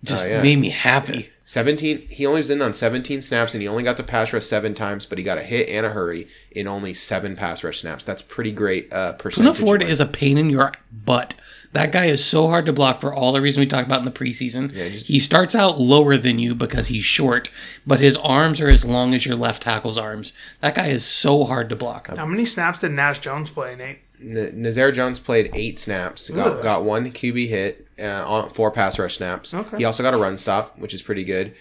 just 0.05 0.25
Oh, 0.25 0.29
yeah. 0.29 0.43
made 0.43 0.59
me 0.59 0.71
happy. 0.71 1.31
17. 1.49 2.09
He 2.11 2.27
only 2.27 2.41
was 2.41 2.51
in 2.51 2.61
on 2.61 2.75
17 2.75 3.23
snaps, 3.23 3.55
and 3.55 3.63
he 3.63 3.69
only 3.69 3.83
got 3.83 3.97
to 3.97 4.03
pass 4.03 4.35
rush 4.35 4.45
seven 4.45 4.75
times, 4.75 5.07
but 5.07 5.17
he 5.17 5.25
got 5.25 5.39
a 5.39 5.43
hit 5.43 5.67
and 5.71 5.87
a 5.87 5.89
hurry 5.89 6.29
in 6.51 6.69
only 6.69 6.93
seven 6.93 7.35
pass 7.37 7.65
rush 7.65 7.81
snaps. 7.81 8.05
That's 8.05 8.21
pretty 8.21 8.53
great 8.53 8.93
uh, 8.93 9.15
Poona 9.15 9.19
percentage. 9.19 9.57
Ford 9.57 9.83
is 9.83 9.99
a 9.99 10.05
pain 10.05 10.37
in 10.37 10.51
your 10.51 10.75
butt. 10.93 11.37
That 11.73 11.91
guy 11.91 12.05
is 12.07 12.23
so 12.23 12.49
hard 12.49 12.67
to 12.67 12.75
block 12.75 13.01
for 13.01 13.15
all 13.15 13.33
the 13.33 13.41
reasons 13.41 13.61
we 13.61 13.67
talked 13.67 13.87
about 13.89 14.01
in 14.01 14.05
the 14.05 14.11
preseason. 14.11 14.73
just- 14.75 15.07
he 15.07 15.19
starts 15.19 15.55
out 15.55 15.81
lower 15.81 16.19
than 16.19 16.39
you 16.39 16.55
because 16.55 16.89
he's 16.89 17.07
short, 17.07 17.49
but 17.87 17.99
his 17.99 18.19
arms 18.19 18.61
are 18.61 18.69
as 18.69 18.85
long 18.85 19.15
as 19.15 19.25
your 19.25 19.37
left 19.37 19.63
tackle's 19.63 19.97
arms. 19.97 20.35
That 20.61 20.75
guy 20.75 20.89
is 20.89 21.03
so 21.07 21.45
hard 21.45 21.71
to 21.71 21.77
block. 21.77 22.15
How 22.15 22.27
many 22.27 22.45
snaps 22.45 22.81
did 22.81 22.91
Naz 22.93 23.19
Jones 23.19 23.49
play, 23.49 23.75
Nate? 23.75 24.01
N- 24.21 24.63
Nazair 24.63 24.93
Jones 24.93 25.19
played 25.19 25.51
eight 25.55 25.79
snaps, 25.79 26.31
got, 26.31 26.59
Ugh. 26.59 26.63
got 26.63 26.85
one 26.85 27.11
QB 27.11 27.49
hit, 27.49 27.87
uh, 27.99 28.25
on 28.27 28.51
four 28.51 28.71
pass 28.71 28.99
rush 28.99 29.17
snaps. 29.17 29.55
Okay. 29.55 29.79
He 29.79 29.85
also 29.85 30.03
got 30.03 30.15
a 30.15 30.19
run 30.19 30.37
stop, 30.39 30.79
which 30.79 30.95
is 30.95 31.03
pretty 31.03 31.25
good. 31.25 31.55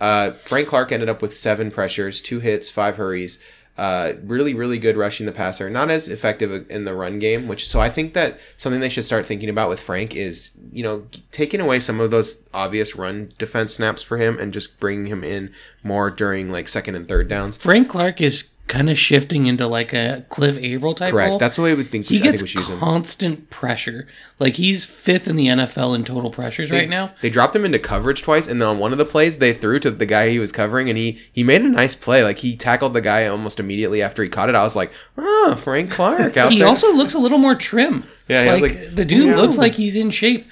Uh, 0.00 0.32
Frank 0.44 0.68
Clark 0.68 0.92
ended 0.92 1.08
up 1.08 1.22
with 1.22 1.36
seven 1.36 1.70
pressures, 1.70 2.20
two 2.20 2.40
hits, 2.40 2.68
five 2.70 2.96
hurries. 2.96 3.38
Uh, 3.76 4.12
really, 4.22 4.54
really 4.54 4.78
good 4.78 4.96
rushing 4.96 5.26
the 5.26 5.32
passer. 5.32 5.68
Not 5.68 5.90
as 5.90 6.08
effective 6.08 6.70
in 6.70 6.84
the 6.84 6.94
run 6.94 7.18
game, 7.18 7.48
which 7.48 7.66
so 7.68 7.80
I 7.80 7.88
think 7.88 8.14
that 8.14 8.38
something 8.56 8.80
they 8.80 8.88
should 8.88 9.02
start 9.02 9.26
thinking 9.26 9.48
about 9.48 9.68
with 9.68 9.80
Frank 9.80 10.14
is 10.14 10.52
you 10.72 10.84
know 10.84 11.06
taking 11.32 11.58
away 11.60 11.80
some 11.80 11.98
of 11.98 12.12
those 12.12 12.40
obvious 12.54 12.94
run 12.94 13.32
defense 13.36 13.74
snaps 13.74 14.00
for 14.00 14.16
him 14.16 14.38
and 14.38 14.52
just 14.52 14.78
bringing 14.78 15.06
him 15.06 15.24
in 15.24 15.52
more 15.82 16.08
during 16.08 16.52
like 16.52 16.68
second 16.68 16.94
and 16.94 17.08
third 17.08 17.28
downs. 17.28 17.56
Frank 17.56 17.88
Clark 17.88 18.20
is 18.20 18.50
kind 18.66 18.88
of 18.88 18.98
shifting 18.98 19.46
into 19.46 19.66
like 19.66 19.92
a 19.92 20.24
Cliff 20.30 20.56
Avril 20.56 20.94
type 20.94 21.10
Correct. 21.10 21.28
role. 21.30 21.38
That's 21.38 21.56
the 21.56 21.62
way 21.62 21.74
we 21.74 21.84
think. 21.84 22.06
he 22.06 22.18
I 22.18 22.22
think 22.22 22.38
gets 22.38 22.50
should 22.50 22.78
constant 22.78 23.50
pressure. 23.50 24.06
Like 24.38 24.54
he's 24.54 24.84
fifth 24.84 25.28
in 25.28 25.36
the 25.36 25.46
NFL 25.46 25.94
in 25.94 26.04
total 26.04 26.30
pressures 26.30 26.70
right 26.70 26.88
now. 26.88 27.12
They 27.20 27.30
dropped 27.30 27.54
him 27.54 27.64
into 27.64 27.78
coverage 27.78 28.22
twice, 28.22 28.46
and 28.48 28.60
then 28.60 28.68
on 28.68 28.78
one 28.78 28.92
of 28.92 28.98
the 28.98 29.04
plays, 29.04 29.36
they 29.36 29.52
threw 29.52 29.78
to 29.80 29.90
the 29.90 30.06
guy 30.06 30.30
he 30.30 30.38
was 30.38 30.52
covering, 30.52 30.88
and 30.88 30.98
he 30.98 31.20
he 31.30 31.44
made 31.44 31.62
a 31.62 31.68
nice 31.68 31.94
play. 31.94 32.22
Like 32.24 32.38
he 32.38 32.56
tackled 32.56 32.94
the 32.94 33.00
guy 33.00 33.26
almost 33.26 33.60
immediately 33.60 34.02
after 34.02 34.22
he 34.22 34.28
caught 34.28 34.48
it. 34.48 34.54
I 34.54 34.62
was 34.62 34.76
like, 34.76 34.92
oh, 35.18 35.56
Frank 35.62 35.90
Clark 35.90 36.20
out 36.20 36.34
there. 36.34 36.50
He 36.50 36.58
there. 36.60 36.68
also 36.68 36.92
looks 36.92 37.14
a 37.14 37.18
little 37.18 37.38
more 37.38 37.54
trim. 37.54 38.04
Yeah, 38.26 38.52
like, 38.54 38.62
like- 38.62 38.94
the 38.94 39.04
dude 39.04 39.26
Yeah. 39.26 39.36
looks 39.36 39.58
like 39.58 39.74
he's 39.74 39.96
in 39.96 40.10
shape. 40.10 40.46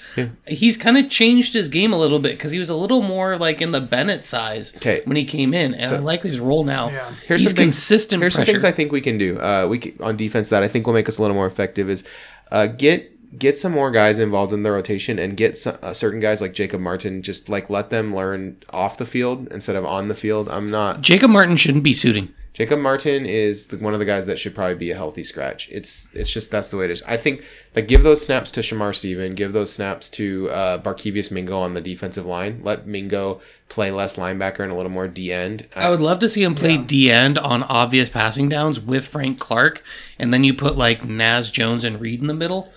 He's 0.47 0.77
kind 0.77 0.99
of 0.99 1.09
changed 1.09 1.55
his 1.55 1.69
game 1.71 1.93
a 1.95 1.99
little 1.99 2.19
bit 2.19 2.33
because 2.33 2.51
he 2.51 2.59
was 2.59 2.69
a 2.69 2.75
little 2.77 3.01
more 3.01 3.39
like 3.39 3.63
in 3.63 3.71
the 3.73 3.81
Bennett 3.81 4.25
size 4.27 4.73
'Kay. 4.79 5.01
when 5.07 5.17
he 5.17 5.25
came 5.25 5.55
in, 5.55 5.75
and 5.75 5.95
I 5.95 5.99
like 6.01 6.23
his 6.23 6.39
role 6.39 6.65
now. 6.65 6.91
Yeah. 6.91 7.11
Here's 7.27 7.41
he's 7.41 7.51
some 7.51 7.57
things- 7.57 7.75
consistent 7.77 8.23
Here's 8.23 8.35
pressure. 8.35 8.47
some 8.47 8.53
things 8.55 8.65
I 8.65 8.73
think 8.73 8.93
we 8.93 9.01
can 9.01 9.17
do. 9.17 9.39
Uh, 9.39 9.67
we 9.71 9.79
can, 9.79 9.93
on 10.01 10.17
defense 10.19 10.51
that 10.51 10.63
I 10.63 10.69
think 10.69 10.87
will 10.87 10.93
make 10.95 11.09
us 11.09 11.17
a 11.19 11.23
little 11.23 11.35
more 11.37 11.47
effective 11.47 11.89
is 11.89 12.05
uh, 12.51 12.67
get 12.67 13.09
get 13.39 13.57
some 13.57 13.73
more 13.73 13.91
guys 13.91 14.19
involved 14.19 14.53
in 14.53 14.63
the 14.63 14.71
rotation 14.71 15.19
and 15.19 15.39
get 15.39 15.57
some, 15.57 15.75
uh, 15.83 15.95
certain 15.95 16.21
guys 16.21 16.43
like 16.43 16.53
Jacob 16.53 16.83
Martin. 16.83 17.23
Just 17.23 17.49
like 17.49 17.71
let 17.71 17.89
them 17.89 18.15
learn 18.15 18.57
off 18.69 18.99
the 18.99 19.07
field 19.07 19.49
instead 19.51 19.75
of 19.77 19.87
on 19.87 20.09
the 20.09 20.15
field. 20.15 20.51
I'm 20.51 20.71
not. 20.71 21.01
Jacob 21.01 21.31
Martin 21.31 21.57
shouldn't 21.57 21.85
be 21.85 21.95
suiting. 21.95 22.29
Jacob 22.55 22.81
Martin 22.81 23.25
is 23.25 23.69
the, 23.69 23.79
one 23.79 23.95
of 23.95 23.99
the 23.99 24.05
guys 24.05 24.27
that 24.27 24.39
should 24.39 24.55
probably 24.55 24.75
be 24.75 24.91
a 24.91 24.97
healthy 24.97 25.25
scratch. 25.25 25.69
It's 25.71 26.11
it's 26.15 26.31
just 26.31 26.51
that's 26.51 26.69
the 26.69 26.77
way 26.77 26.85
it 26.85 26.91
is. 26.91 27.03
I 27.07 27.17
think 27.17 27.45
like 27.75 27.89
give 27.89 28.03
those 28.03 28.23
snaps 28.23 28.51
to 28.53 28.61
Shamar 28.61 28.95
Stephen, 28.95 29.35
give 29.35 29.55
those 29.55 29.73
snaps 29.73 30.11
to 30.11 30.51
uh, 30.51 30.79
Barkevious 30.79 31.31
Mingo 31.31 31.59
on 31.59 31.73
the 31.73 31.81
defensive 31.81 32.27
line. 32.27 32.61
Let 32.63 32.87
Mingo 32.87 33.41
play 33.71 33.91
less 33.91 34.17
linebacker 34.17 34.61
and 34.61 34.71
a 34.71 34.77
little 34.77 34.91
more 34.93 35.09
D 35.09 35.33
end. 35.33 35.67
I 35.75 35.89
would 35.89 36.01
love 36.01 36.19
to 36.19 36.29
see 36.29 36.43
him 36.43 36.55
play 36.55 36.77
D 36.77 37.11
end 37.11 37.39
on 37.39 37.63
obvious 37.63 38.11
passing 38.11 38.51
downs 38.51 38.79
with 38.79 39.09
Frank 39.09 39.39
Clark, 39.39 39.83
and 40.19 40.33
then 40.33 40.45
you 40.45 40.53
put 40.53 40.77
like 40.77 41.05
Naz 41.05 41.51
Jones 41.51 41.85
and 41.85 42.01
Reed 42.01 42.21
in 42.21 42.27
the 42.27 42.35
middle. 42.35 42.73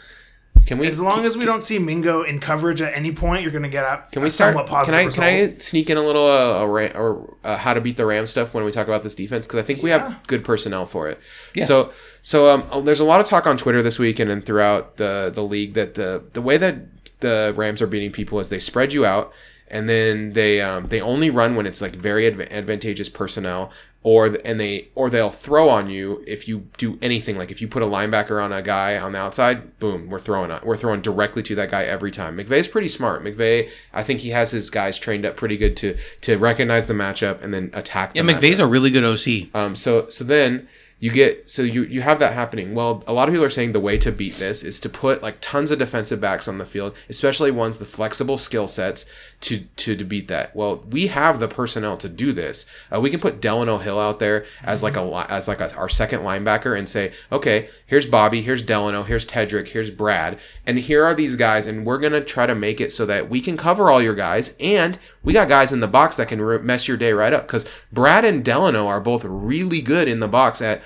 Can 0.65 0.79
we 0.79 0.87
As 0.87 0.99
long 0.99 1.25
as 1.25 1.37
we 1.37 1.45
don't 1.45 1.61
see 1.61 1.77
Mingo 1.77 2.23
in 2.23 2.39
coverage 2.39 2.81
at 2.81 2.93
any 2.95 3.11
point, 3.11 3.43
you're 3.43 3.51
going 3.51 3.63
to 3.63 3.69
get 3.69 3.85
up. 3.85 4.11
Can 4.11 4.23
we 4.23 4.29
start? 4.29 4.55
Can 4.55 4.93
I 4.93 5.03
result. 5.05 5.13
can 5.13 5.23
I 5.23 5.57
sneak 5.59 5.89
in 5.89 5.97
a 5.97 6.01
little 6.01 6.25
uh, 6.27 6.61
a 6.61 6.67
Ram, 6.67 6.91
or 6.95 7.35
uh, 7.43 7.57
how 7.57 7.73
to 7.73 7.81
beat 7.81 7.97
the 7.97 8.05
Ram 8.05 8.25
stuff 8.25 8.53
when 8.53 8.63
we 8.65 8.71
talk 8.71 8.87
about 8.87 9.03
this 9.03 9.13
defense 9.15 9.45
because 9.45 9.59
I 9.59 9.63
think 9.63 9.83
we 9.83 9.91
Yeah. 9.91 10.09
have 10.09 10.27
good 10.27 10.43
personnel 10.43 10.85
for 10.85 11.07
it. 11.07 11.19
Yeah. 11.53 11.65
So 11.65 11.93
so 12.21 12.49
um, 12.49 12.63
oh, 12.71 12.81
there's 12.81 12.99
a 12.99 13.05
lot 13.05 13.19
of 13.21 13.27
talk 13.27 13.45
on 13.45 13.57
Twitter 13.57 13.83
this 13.83 13.99
week 13.99 14.19
and, 14.19 14.31
and 14.31 14.43
throughout 14.45 14.97
the 14.97 15.31
the 15.33 15.43
league 15.43 15.75
that 15.75 15.93
the 15.93 16.23
the 16.33 16.41
way 16.41 16.57
that 16.57 16.77
the 17.19 17.53
Rams 17.55 17.81
are 17.81 17.87
beating 17.87 18.11
people 18.11 18.39
is 18.39 18.49
they 18.49 18.59
spread 18.59 18.91
you 18.91 19.05
out 19.05 19.31
and 19.67 19.87
then 19.87 20.33
they 20.33 20.61
um, 20.61 20.87
they 20.87 21.01
only 21.01 21.29
run 21.29 21.55
when 21.55 21.65
it's 21.65 21.81
like 21.81 21.95
very 21.95 22.25
adv- 22.27 22.41
advantageous 22.51 23.09
personnel 23.09 23.71
or 24.05 24.27
and 24.45 24.59
they 24.59 24.87
or 24.93 25.09
they'll 25.09 25.31
throw 25.31 25.67
on 25.67 25.89
you 25.89 26.23
if 26.27 26.47
you 26.47 26.59
do 26.77 26.95
anything 27.01 27.35
like 27.39 27.49
if 27.49 27.59
you 27.59 27.67
put 27.67 27.81
a 27.81 27.87
linebacker 27.87 28.41
on 28.41 28.53
a 28.53 28.61
guy 28.61 28.99
on 28.99 29.13
the 29.13 29.17
outside 29.17 29.79
boom 29.79 30.11
we're 30.11 30.19
throwing 30.19 30.51
on, 30.51 30.61
we're 30.63 30.77
throwing 30.77 31.01
directly 31.01 31.41
to 31.41 31.55
that 31.55 31.71
guy 31.71 31.83
every 31.83 32.11
time 32.11 32.37
McVay's 32.37 32.67
pretty 32.67 32.87
smart 32.87 33.23
McVay 33.23 33.67
I 33.93 34.03
think 34.03 34.19
he 34.19 34.29
has 34.29 34.51
his 34.51 34.69
guys 34.69 34.99
trained 34.99 35.25
up 35.25 35.35
pretty 35.35 35.57
good 35.57 35.75
to 35.77 35.97
to 36.21 36.37
recognize 36.37 36.85
the 36.85 36.93
matchup 36.93 37.43
and 37.43 37.51
then 37.51 37.71
attack 37.73 38.11
Yeah, 38.13 38.21
matchup. 38.21 38.41
McVay's 38.41 38.59
a 38.59 38.67
really 38.67 38.91
good 38.91 39.03
OC. 39.03 39.55
Um, 39.55 39.75
so 39.75 40.07
so 40.09 40.23
then 40.23 40.67
you 41.05 41.11
get 41.11 41.51
so 41.51 41.61
you 41.61 41.83
you 41.83 42.01
have 42.01 42.17
that 42.17 42.33
happening. 42.33 42.73
Well, 42.73 43.03
a 43.05 43.13
lot 43.13 43.29
of 43.29 43.33
people 43.33 43.45
are 43.45 43.51
saying 43.51 43.73
the 43.73 43.79
way 43.79 43.99
to 43.99 44.11
beat 44.11 44.37
this 44.37 44.63
is 44.63 44.79
to 44.79 44.89
put 44.89 45.21
like 45.21 45.37
tons 45.39 45.69
of 45.69 45.77
defensive 45.77 46.19
backs 46.19 46.47
on 46.47 46.57
the 46.57 46.65
field, 46.65 46.95
especially 47.09 47.51
ones 47.51 47.77
with 47.77 47.91
flexible 47.91 48.39
skill 48.39 48.65
sets 48.65 49.05
to 49.41 49.65
to 49.75 49.95
to 49.95 50.03
beat 50.03 50.27
that. 50.29 50.55
Well, 50.55 50.83
we 50.89 51.05
have 51.07 51.39
the 51.39 51.47
personnel 51.47 51.95
to 51.97 52.09
do 52.09 52.33
this. 52.33 52.65
Uh, 52.91 52.99
we 52.99 53.11
can 53.11 53.19
put 53.19 53.39
Delano 53.39 53.77
Hill 53.77 53.99
out 53.99 54.17
there 54.17 54.47
as 54.63 54.81
like 54.81 54.97
a 54.97 55.27
as 55.29 55.47
like 55.47 55.61
a, 55.61 55.75
our 55.75 55.89
second 55.89 56.21
linebacker 56.21 56.75
and 56.75 56.89
say, 56.89 57.13
okay, 57.31 57.69
here's 57.85 58.07
Bobby, 58.07 58.41
here's 58.41 58.63
Delano, 58.63 59.03
here's 59.03 59.27
Tedric, 59.27 59.67
here's 59.67 59.91
Brad, 59.91 60.39
and 60.65 60.79
here 60.79 61.03
are 61.05 61.13
these 61.13 61.35
guys, 61.35 61.67
and 61.67 61.85
we're 61.85 61.99
gonna 61.99 62.19
try 62.19 62.47
to 62.47 62.55
make 62.55 62.81
it 62.81 62.91
so 62.91 63.05
that 63.05 63.29
we 63.29 63.41
can 63.41 63.57
cover 63.57 63.91
all 63.91 64.01
your 64.01 64.15
guys, 64.15 64.55
and 64.59 64.97
we 65.21 65.33
got 65.33 65.49
guys 65.49 65.71
in 65.71 65.81
the 65.81 65.87
box 65.87 66.15
that 66.15 66.29
can 66.29 66.41
re- 66.41 66.57
mess 66.57 66.87
your 66.87 66.97
day 66.97 67.13
right 67.13 67.33
up 67.33 67.45
because 67.45 67.67
Brad 67.93 68.25
and 68.25 68.43
Delano 68.43 68.87
are 68.87 68.99
both 68.99 69.23
really 69.23 69.81
good 69.81 70.07
in 70.07 70.19
the 70.19 70.27
box 70.27 70.63
at 70.63 70.81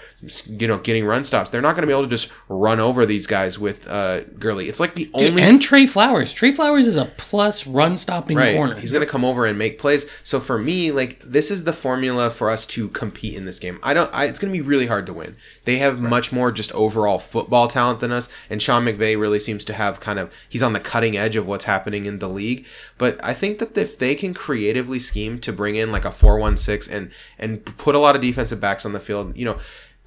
you 0.48 0.68
know 0.68 0.78
getting 0.78 1.06
run 1.06 1.24
stops. 1.24 1.50
They're 1.50 1.62
not 1.62 1.76
going 1.76 1.84
to 1.84 1.88
be 1.88 1.94
able 1.94 2.04
to 2.04 2.10
just 2.10 2.30
run 2.50 2.80
over 2.80 3.06
these 3.06 3.26
guys 3.26 3.58
with 3.58 3.88
uh, 3.88 4.22
Gurley. 4.38 4.68
It's 4.68 4.80
like 4.80 4.96
the 4.96 5.06
Dude, 5.06 5.30
only 5.30 5.42
and 5.42 5.62
Tre 5.62 5.86
Flowers. 5.86 6.34
Tre 6.34 6.54
Flowers 6.54 6.88
is 6.88 6.98
a 6.98 7.06
plus 7.18 7.66
run 7.66 7.98
stopping 7.98 8.36
right. 8.36 8.56
corner. 8.56 8.76
He's 8.76 8.92
going 8.92 9.06
to 9.06 9.10
come 9.10 9.24
over 9.24 9.46
and 9.46 9.58
make 9.58 9.80
plays. 9.80 10.06
So 10.24 10.40
for 10.40 10.58
me, 10.58 10.92
like 10.92 11.22
this 11.22 11.50
is 11.50 11.64
the 11.64 11.72
formula 11.72 12.30
for 12.30 12.50
us 12.50 12.66
to 12.68 12.90
compete 12.90 13.36
in 13.36 13.46
this 13.46 13.60
game. 13.60 13.80
I 13.82 13.94
don't. 13.94 14.14
I, 14.14 14.26
it's 14.26 14.40
going 14.40 14.52
to 14.52 14.58
be 14.58 14.66
really 14.66 14.88
hard 14.88 15.06
to 15.06 15.14
win. 15.14 15.38
They 15.64 15.78
have 15.78 16.00
much 16.00 16.32
more 16.32 16.52
just 16.52 16.72
overall 16.74 17.20
football 17.20 17.70
talent 17.70 18.02
than 18.02 18.12
us, 18.12 18.28
and 18.50 18.62
Sean 18.62 18.86
McVay 18.86 19.18
really 19.20 19.40
seems 19.40 19.64
to 19.66 19.74
have 19.74 20.02
kind 20.02 20.20
of 20.20 20.34
he's 20.50 20.64
on 20.64 20.74
the 20.74 20.80
cutting 20.82 21.16
edge 21.16 21.38
of 21.38 21.48
what's 21.48 21.66
happening 21.66 22.06
in 22.06 22.20
the 22.20 22.30
league. 22.30 22.66
But 22.98 23.20
I 23.24 23.34
think 23.34 23.60
that 23.60 23.78
if 23.78 23.98
they 23.98 24.16
can 24.16 24.34
creatively 24.34 25.00
scheme 25.00 25.40
to 25.40 25.54
bring 25.54 25.76
in 25.76 25.94
like 25.94 26.04
a 26.04 26.12
four 26.12 26.38
one 26.38 26.58
six 26.58 26.90
and 26.90 27.12
and 27.38 27.64
put 27.78 27.96
a 27.96 28.00
lot 28.00 28.18
of 28.18 28.22
defensive 28.22 28.60
backs 28.60 28.86
on 28.86 28.92
the 28.92 29.00
field, 29.00 29.38
you 29.38 29.46
know. 29.46 29.60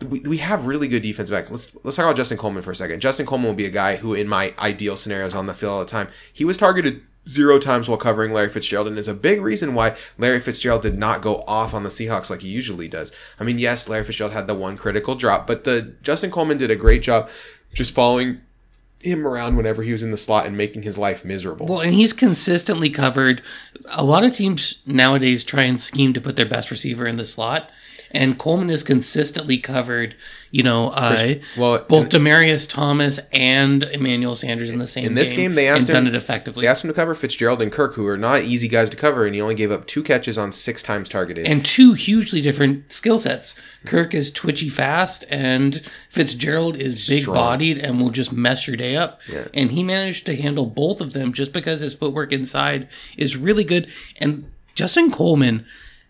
We, 0.05 0.21
we 0.21 0.37
have 0.39 0.67
really 0.67 0.89
good 0.89 1.03
defense 1.03 1.31
back. 1.31 1.51
Let's 1.51 1.73
let's 1.85 1.97
talk 1.97 2.05
about 2.05 2.17
Justin 2.17 2.39
Coleman 2.39 2.63
for 2.63 2.71
a 2.71 2.77
second. 2.77 3.01
Justin 3.01 3.27
Coleman 3.27 3.49
will 3.49 3.55
be 3.55 3.67
a 3.67 3.71
guy 3.71 3.97
who, 3.97 4.15
in 4.15 4.29
my 4.29 4.55
ideal 4.59 4.97
scenarios, 4.97 5.35
on 5.35 5.47
the 5.47 5.55
field 5.55 5.73
all 5.73 5.81
the 5.81 5.87
time. 5.87 6.09
He 6.33 6.45
was 6.45 6.57
targeted 6.57 7.03
zero 7.29 7.59
times 7.59 7.89
while 7.89 7.99
covering 7.99 8.33
Larry 8.33 8.49
Fitzgerald, 8.49 8.89
and 8.89 8.99
is 8.99 9.09
a 9.09 9.15
big 9.15 9.41
reason 9.41 9.75
why 9.75 9.97
Larry 10.19 10.41
Fitzgerald 10.41 10.83
did 10.83 10.99
not 10.99 11.23
go 11.23 11.37
off 11.47 11.73
on 11.73 11.85
the 11.85 11.89
Seahawks 11.89 12.31
like 12.31 12.41
he 12.41 12.49
usually 12.49 12.89
does. 12.89 13.13
I 13.39 13.45
mean, 13.45 13.59
yes, 13.59 13.89
Larry 13.89 14.05
Fitzgerald 14.05 14.33
had 14.33 14.47
the 14.47 14.55
one 14.55 14.77
critical 14.77 15.15
drop, 15.15 15.47
but 15.47 15.65
the 15.65 15.95
Justin 16.03 16.31
Coleman 16.31 16.59
did 16.59 16.71
a 16.71 16.77
great 16.77 17.03
job 17.03 17.29
just 17.73 17.95
following 17.95 18.41
him 19.03 19.27
around 19.27 19.57
whenever 19.57 19.83
he 19.83 19.93
was 19.93 20.03
in 20.03 20.11
the 20.11 20.17
slot 20.17 20.47
and 20.47 20.57
making 20.57 20.83
his 20.83 20.97
life 20.97 21.25
miserable. 21.25 21.67
Well, 21.67 21.81
and 21.81 21.95
he's 21.95 22.13
consistently 22.13 22.91
covered. 22.91 23.43
A 23.91 24.05
lot 24.05 24.25
of 24.25 24.33
teams 24.33 24.79
nowadays 24.87 25.43
try 25.45 25.65
and 25.65 25.79
scheme 25.79 26.13
to 26.13 26.21
put 26.21 26.37
their 26.37 26.47
best 26.47 26.71
receiver 26.71 27.07
in 27.07 27.17
the 27.17 27.27
slot, 27.27 27.71
and 28.13 28.39
Coleman 28.39 28.71
is 28.71 28.83
consistently 28.83 29.59
covered. 29.59 30.15
You 30.51 30.63
know, 30.63 30.91
uh, 30.91 31.37
well, 31.57 31.83
both 31.89 32.11
Demaryius 32.11 32.69
Thomas 32.69 33.19
and 33.33 33.83
Emmanuel 33.85 34.37
Sanders 34.37 34.71
in 34.71 34.79
the 34.79 34.87
same 34.87 35.07
in 35.07 35.15
this 35.15 35.33
game, 35.33 35.55
they 35.55 35.67
asked 35.67 35.89
and 35.89 35.89
done 35.89 36.07
him- 36.07 36.15
it 36.15 36.17
effectively. 36.17 36.61
they 36.63 36.69
asked 36.69 36.85
him 36.85 36.89
to 36.89 36.95
cover 36.95 37.15
Fitzgerald 37.15 37.63
and 37.63 37.73
Kirk, 37.73 37.95
who 37.95 38.07
are 38.07 38.19
not 38.19 38.43
easy 38.43 38.69
guys 38.69 38.91
to 38.91 38.97
cover, 38.99 39.25
and 39.25 39.35
he 39.35 39.41
only 39.41 39.55
gave 39.55 39.73
up 39.73 39.87
two 39.87 40.03
catches 40.03 40.37
on 40.37 40.53
six 40.53 40.83
times 40.83 41.09
targeted. 41.09 41.47
and 41.47 41.65
two 41.65 41.95
hugely 41.95 42.43
different 42.43 42.93
skill 42.93 43.19
sets. 43.19 43.55
Kirk 43.87 44.13
is 44.15 44.31
twitchy 44.31 44.69
fast, 44.69 45.25
and 45.31 45.81
Fitzgerald 46.11 46.77
is 46.77 47.09
big 47.09 47.25
bodied 47.25 47.79
and 47.79 47.99
will 47.99 48.11
just 48.11 48.31
mess 48.31 48.67
your 48.67 48.77
day 48.77 48.95
up. 48.95 49.21
Yeah. 49.27 49.49
And 49.55 49.73
he 49.73 49.83
managed 49.83 50.27
to 50.27 50.37
handle 50.37 50.67
both 50.67 51.01
of 51.01 51.15
them 51.15 51.33
just 51.33 51.55
because 51.55 51.81
his 51.81 51.95
footwork 51.95 52.31
inside 52.31 52.89
is 53.17 53.37
really 53.39 53.65
good. 53.65 53.89
And 54.19 54.51
Justin 54.75 55.11
Coleman 55.11 55.65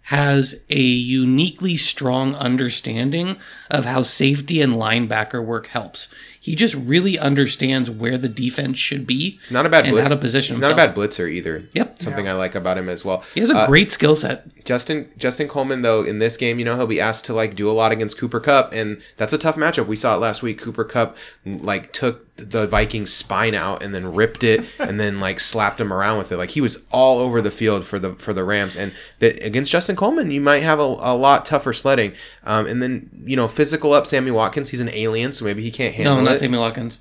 has 0.06 0.60
a 0.68 0.80
uniquely 0.80 1.76
strong 1.76 2.34
understanding 2.34 3.36
of 3.70 3.84
how 3.84 4.02
safety 4.02 4.60
and 4.60 4.74
linebacker 4.74 5.44
work 5.44 5.68
helps. 5.68 6.08
He 6.40 6.56
just 6.56 6.74
really 6.74 7.16
understands 7.18 7.88
where 7.88 8.18
the 8.18 8.28
defense 8.28 8.76
should 8.78 9.06
be. 9.06 9.38
It's 9.42 9.52
not 9.52 9.64
a 9.64 9.68
bad 9.68 9.84
and 9.84 9.92
blitz. 9.92 10.02
how 10.02 10.08
to 10.08 10.16
position 10.16 10.56
He's 10.56 10.60
not 10.60 10.72
a 10.72 10.74
bad 10.74 10.94
blitzer 10.96 11.30
either. 11.30 11.68
Yep. 11.74 12.02
Something 12.02 12.26
I 12.28 12.32
like 12.32 12.56
about 12.56 12.78
him 12.78 12.88
as 12.88 13.04
well. 13.04 13.22
He 13.32 13.38
has 13.40 13.50
a 13.50 13.58
Uh, 13.58 13.66
great 13.68 13.92
skill 13.92 14.16
set. 14.16 14.64
Justin 14.64 15.08
Justin 15.18 15.46
Coleman 15.46 15.82
though 15.82 16.02
in 16.04 16.18
this 16.18 16.36
game, 16.36 16.58
you 16.58 16.64
know, 16.64 16.74
he'll 16.76 16.86
be 16.88 17.00
asked 17.00 17.24
to 17.26 17.32
like 17.34 17.54
do 17.54 17.70
a 17.70 17.72
lot 17.72 17.92
against 17.92 18.18
Cooper 18.18 18.40
Kupp, 18.40 18.72
and 18.72 19.00
that's 19.16 19.32
a 19.32 19.38
tough 19.38 19.54
matchup. 19.56 19.86
We 19.86 19.96
saw 19.96 20.16
it 20.16 20.18
last 20.18 20.42
week. 20.42 20.60
Cooper 20.60 20.84
Kupp 20.84 21.16
like 21.46 21.92
took 21.92 22.31
the 22.50 22.66
Vikings 22.66 23.12
spine 23.12 23.54
out 23.54 23.82
and 23.82 23.94
then 23.94 24.14
ripped 24.14 24.44
it 24.44 24.64
and 24.78 24.98
then 24.98 25.20
like 25.20 25.40
slapped 25.40 25.80
him 25.80 25.92
around 25.92 26.18
with 26.18 26.32
it. 26.32 26.36
Like 26.36 26.50
he 26.50 26.60
was 26.60 26.82
all 26.90 27.18
over 27.18 27.40
the 27.40 27.50
field 27.50 27.84
for 27.84 27.98
the 27.98 28.14
for 28.14 28.32
the 28.32 28.44
Rams. 28.44 28.76
And 28.76 28.92
that 29.20 29.42
against 29.44 29.70
Justin 29.70 29.96
Coleman, 29.96 30.30
you 30.30 30.40
might 30.40 30.62
have 30.62 30.78
a, 30.78 30.82
a 30.82 31.14
lot 31.16 31.44
tougher 31.44 31.72
sledding. 31.72 32.14
Um, 32.44 32.66
and 32.66 32.82
then 32.82 33.10
you 33.24 33.36
know, 33.36 33.48
physical 33.48 33.92
up 33.92 34.06
Sammy 34.06 34.30
Watkins. 34.30 34.70
He's 34.70 34.80
an 34.80 34.90
alien, 34.90 35.32
so 35.32 35.44
maybe 35.44 35.62
he 35.62 35.70
can't 35.70 35.94
handle 35.94 36.14
it. 36.14 36.16
No, 36.18 36.24
not 36.24 36.36
it. 36.36 36.40
Sammy 36.40 36.58
Watkins. 36.58 37.00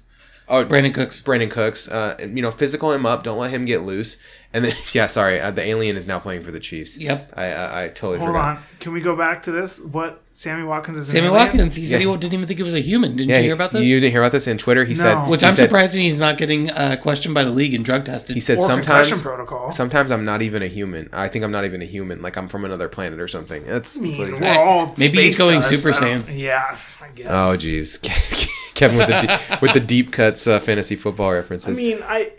Oh, 0.52 0.66
Brandin 0.66 0.94
Cooks. 0.94 1.22
Brandin 1.22 1.50
Cooks. 1.50 1.88
Uh, 1.88 2.16
you 2.20 2.42
know, 2.42 2.52
physical 2.52 2.92
him 2.92 3.06
up. 3.06 3.24
Don't 3.24 3.38
let 3.40 3.52
him 3.52 3.66
get 3.66 3.84
loose. 3.84 4.18
And 4.54 4.66
then 4.66 4.76
yeah, 4.94 5.08
sorry, 5.08 5.40
uh, 5.40 5.50
the 5.52 5.64
alien 5.64 5.96
is 5.96 6.08
now 6.08 6.20
playing 6.20 6.44
for 6.44 6.52
the 6.52 6.60
Chiefs. 6.60 6.98
Yep. 6.98 7.34
I 7.38 7.46
I, 7.54 7.84
I 7.84 7.88
totally 7.88 8.18
Hold 8.20 8.30
forgot. 8.32 8.58
on. 8.58 8.64
Can 8.82 8.92
we 8.92 9.00
go 9.00 9.16
back 9.16 9.44
to 9.44 9.52
this? 9.52 9.80
What 9.80 10.22
Sammy 10.34 10.64
Watkins 10.64 10.98
is 10.98 11.08
Sammy 11.08 11.28
alien? 11.28 11.34
Watkins, 11.36 11.76
he 11.78 11.86
said 11.86 12.02
Yeah. 12.02 12.08
he 12.12 12.18
didn't 12.18 12.34
even 12.34 12.48
think 12.48 12.58
he 12.58 12.64
was 12.64 12.74
a 12.74 12.82
human. 12.82 13.16
Didn't 13.16 13.30
Yeah, 13.30 13.38
you 13.38 13.44
hear 13.44 13.54
about 13.54 13.72
this? 13.72 13.86
You 13.88 14.00
didn't 14.02 14.12
hear 14.12 14.22
about 14.22 14.34
this 14.34 14.48
in 14.48 14.58
Twitter. 14.58 14.84
He 14.84 14.94
No. 14.96 15.00
said, 15.04 15.28
Which 15.30 15.42
he 15.42 15.48
I'm 15.48 15.54
said, 15.54 15.64
surprised 15.70 15.94
that 15.94 16.00
he's 16.00 16.20
not 16.20 16.38
getting 16.38 16.70
uh, 16.70 16.98
questioned 17.02 17.34
by 17.34 17.46
the 17.46 17.52
league 17.52 17.74
and 17.74 17.86
drug 17.86 18.04
tested. 18.04 18.36
He 18.36 18.42
said 18.42 18.58
Or 18.58 18.68
concussion 18.68 19.16
sometimes, 19.16 19.22
protocol. 19.22 19.72
sometimes 19.72 20.12
I'm 20.12 20.26
not 20.26 20.42
even 20.42 20.62
a 20.64 20.68
human. 20.68 21.08
I 21.14 21.30
think 21.30 21.46
I'm 21.46 21.52
not 21.52 21.64
even 21.64 21.82
a 21.82 21.86
human. 21.86 22.22
Like 22.22 22.36
I'm 22.36 22.50
from 22.50 22.66
another 22.66 22.90
planet 22.90 23.22
or 23.22 23.30
something. 23.30 23.64
That's, 23.66 23.98
I 23.98 24.02
mean, 24.02 24.12
that's 24.12 24.20
what 24.20 24.28
he 24.28 24.34
we're 24.34 24.40
said. 24.40 24.58
all 24.58 24.86
Maybe 24.98 25.04
he's 25.24 25.36
space 25.36 25.38
going 25.38 25.62
dust. 25.62 25.74
Super 25.82 25.96
I 25.96 26.00
don't- 26.02 26.26
Saiyan. 26.28 26.40
Yeah, 26.40 26.78
I 27.02 27.08
guess. 27.16 27.28
Oh, 27.30 27.56
jeez, 27.58 28.02
Kevin 28.74 28.98
with 28.98 29.08
the 29.08 29.22
de- 29.28 29.60
with 29.62 29.74
the 29.74 29.80
deep 29.80 30.12
cuts 30.12 30.48
uh, 30.48 30.60
fantasy 30.60 30.96
football 30.96 31.32
references. 31.34 31.78
I 31.78 31.82
mean, 31.82 32.00
I 32.04 32.32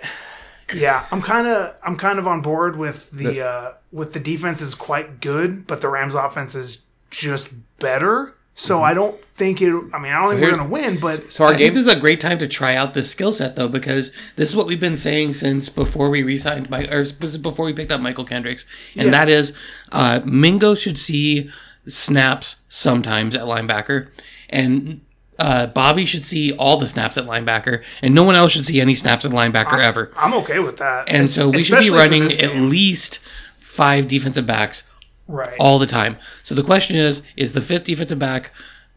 yeah, 0.75 1.07
I'm 1.11 1.23
kind 1.23 1.47
of 1.47 1.77
I'm 1.85 1.97
kind 1.97 2.19
of 2.19 2.27
on 2.27 2.41
board 2.41 2.77
with 2.77 3.11
the 3.11 3.45
uh, 3.47 3.73
with 3.93 4.13
the 4.13 4.21
defense 4.21 4.61
is 4.63 4.75
quite 4.75 5.21
good, 5.21 5.67
but 5.67 5.81
the 5.81 5.89
Rams 5.89 6.15
offense 6.15 6.55
is 6.55 6.83
just 7.11 7.49
better. 7.79 8.35
So 8.55 8.83
I 8.83 8.93
don't 8.93 9.19
think 9.35 9.63
it. 9.63 9.69
I 9.95 9.99
mean, 9.99 10.13
I 10.13 10.21
don't 10.21 10.29
think 10.29 10.43
we're 10.43 10.51
going 10.55 10.63
to 10.63 10.69
win, 10.69 11.01
but 11.01 11.33
So 11.33 11.45
our 11.45 11.51
I 11.51 11.53
think 11.57 11.61
game 11.69 11.75
this 11.75 11.87
is 11.87 11.93
a 11.93 11.99
great 11.99 12.21
time 12.21 12.39
to 12.39 12.47
try 12.47 12.75
out 12.77 12.93
this 12.93 13.11
skill 13.11 13.33
set 13.33 13.57
though, 13.57 13.67
because 13.69 14.13
this 14.37 14.51
is 14.51 14.55
what 14.57 14.67
we've 14.67 14.79
been 14.81 14.97
saying 14.97 15.33
since 15.33 15.71
before 15.71 16.11
we 16.11 16.23
re-signed 16.23 16.69
Mike, 16.69 16.91
or 16.93 17.03
before 17.39 17.65
we 17.65 17.73
picked 17.73 17.91
up 17.91 18.03
Mychal 18.03 18.29
Kendricks, 18.29 18.67
and 18.95 19.07
Yeah. 19.07 19.11
that 19.13 19.31
is 19.31 19.57
uh, 19.91 20.21
Mingo 20.27 20.75
should 20.75 20.99
see 20.99 21.49
snaps 21.87 22.57
sometimes 22.69 23.35
at 23.35 23.43
linebacker, 23.43 24.09
and 24.51 25.01
uh, 25.39 25.67
Bobby 25.67 26.05
should 26.05 26.25
see 26.25 26.53
all 26.53 26.77
the 26.77 26.87
snaps 26.87 27.17
at 27.17 27.25
linebacker, 27.25 27.83
and 28.03 28.15
no 28.15 28.23
one 28.23 28.37
else 28.37 28.53
should 28.53 28.65
see 28.65 28.81
any 28.81 28.95
snaps 28.95 29.25
at 29.25 29.33
linebacker 29.33 29.81
ever. 29.81 30.13
I'm 30.17 30.35
okay 30.35 30.59
with 30.59 30.77
that. 30.79 31.09
And 31.09 31.29
so 31.29 31.49
we 31.49 31.61
should 31.61 31.81
be 31.81 31.91
running 31.91 32.25
at 32.25 32.57
least 32.57 33.21
five 33.59 34.07
defensive 34.09 34.47
backs 34.47 34.89
right. 35.27 35.57
all 35.59 35.79
the 35.79 35.87
time. 35.87 36.19
So 36.43 36.55
the 36.55 36.63
question 36.63 36.97
is, 36.97 37.23
is 37.37 37.55
the 37.55 37.61
fifth 37.61 37.85
defensive 37.85 38.19
back? 38.19 38.53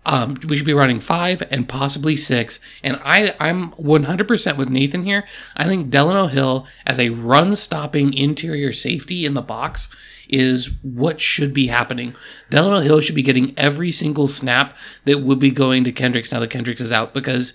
Um, 0.05 0.37
we 0.47 0.55
should 0.55 0.65
be 0.67 0.73
running 0.73 0.99
five 0.99 1.41
and 1.49 1.67
possibly 1.67 2.15
six. 2.15 2.59
And 2.83 2.99
I, 3.03 3.35
I'm 3.39 3.71
100% 3.71 4.57
with 4.57 4.69
Nathan 4.69 5.03
here. 5.03 5.25
I 5.57 5.65
think 5.65 5.89
Delano 5.89 6.27
Hill 6.27 6.67
as 6.85 6.99
a 6.99 7.09
run-stopping 7.09 8.13
interior 8.13 8.71
safety 8.71 9.25
in 9.25 9.33
the 9.33 9.41
box 9.41 9.89
is 10.29 10.69
what 10.83 11.19
should 11.19 11.53
be 11.53 11.67
happening. 11.67 12.15
Delano 12.49 12.79
Hill 12.81 12.99
should 13.01 13.15
be 13.15 13.21
getting 13.23 13.53
every 13.57 13.91
single 13.91 14.27
snap 14.27 14.75
that 15.05 15.21
would 15.21 15.39
be 15.39 15.51
going 15.51 15.83
to 15.83 15.91
Kendricks 15.91 16.31
now 16.31 16.39
that 16.39 16.49
Kendricks 16.49 16.81
is 16.81 16.91
out 16.91 17.13
because. 17.13 17.53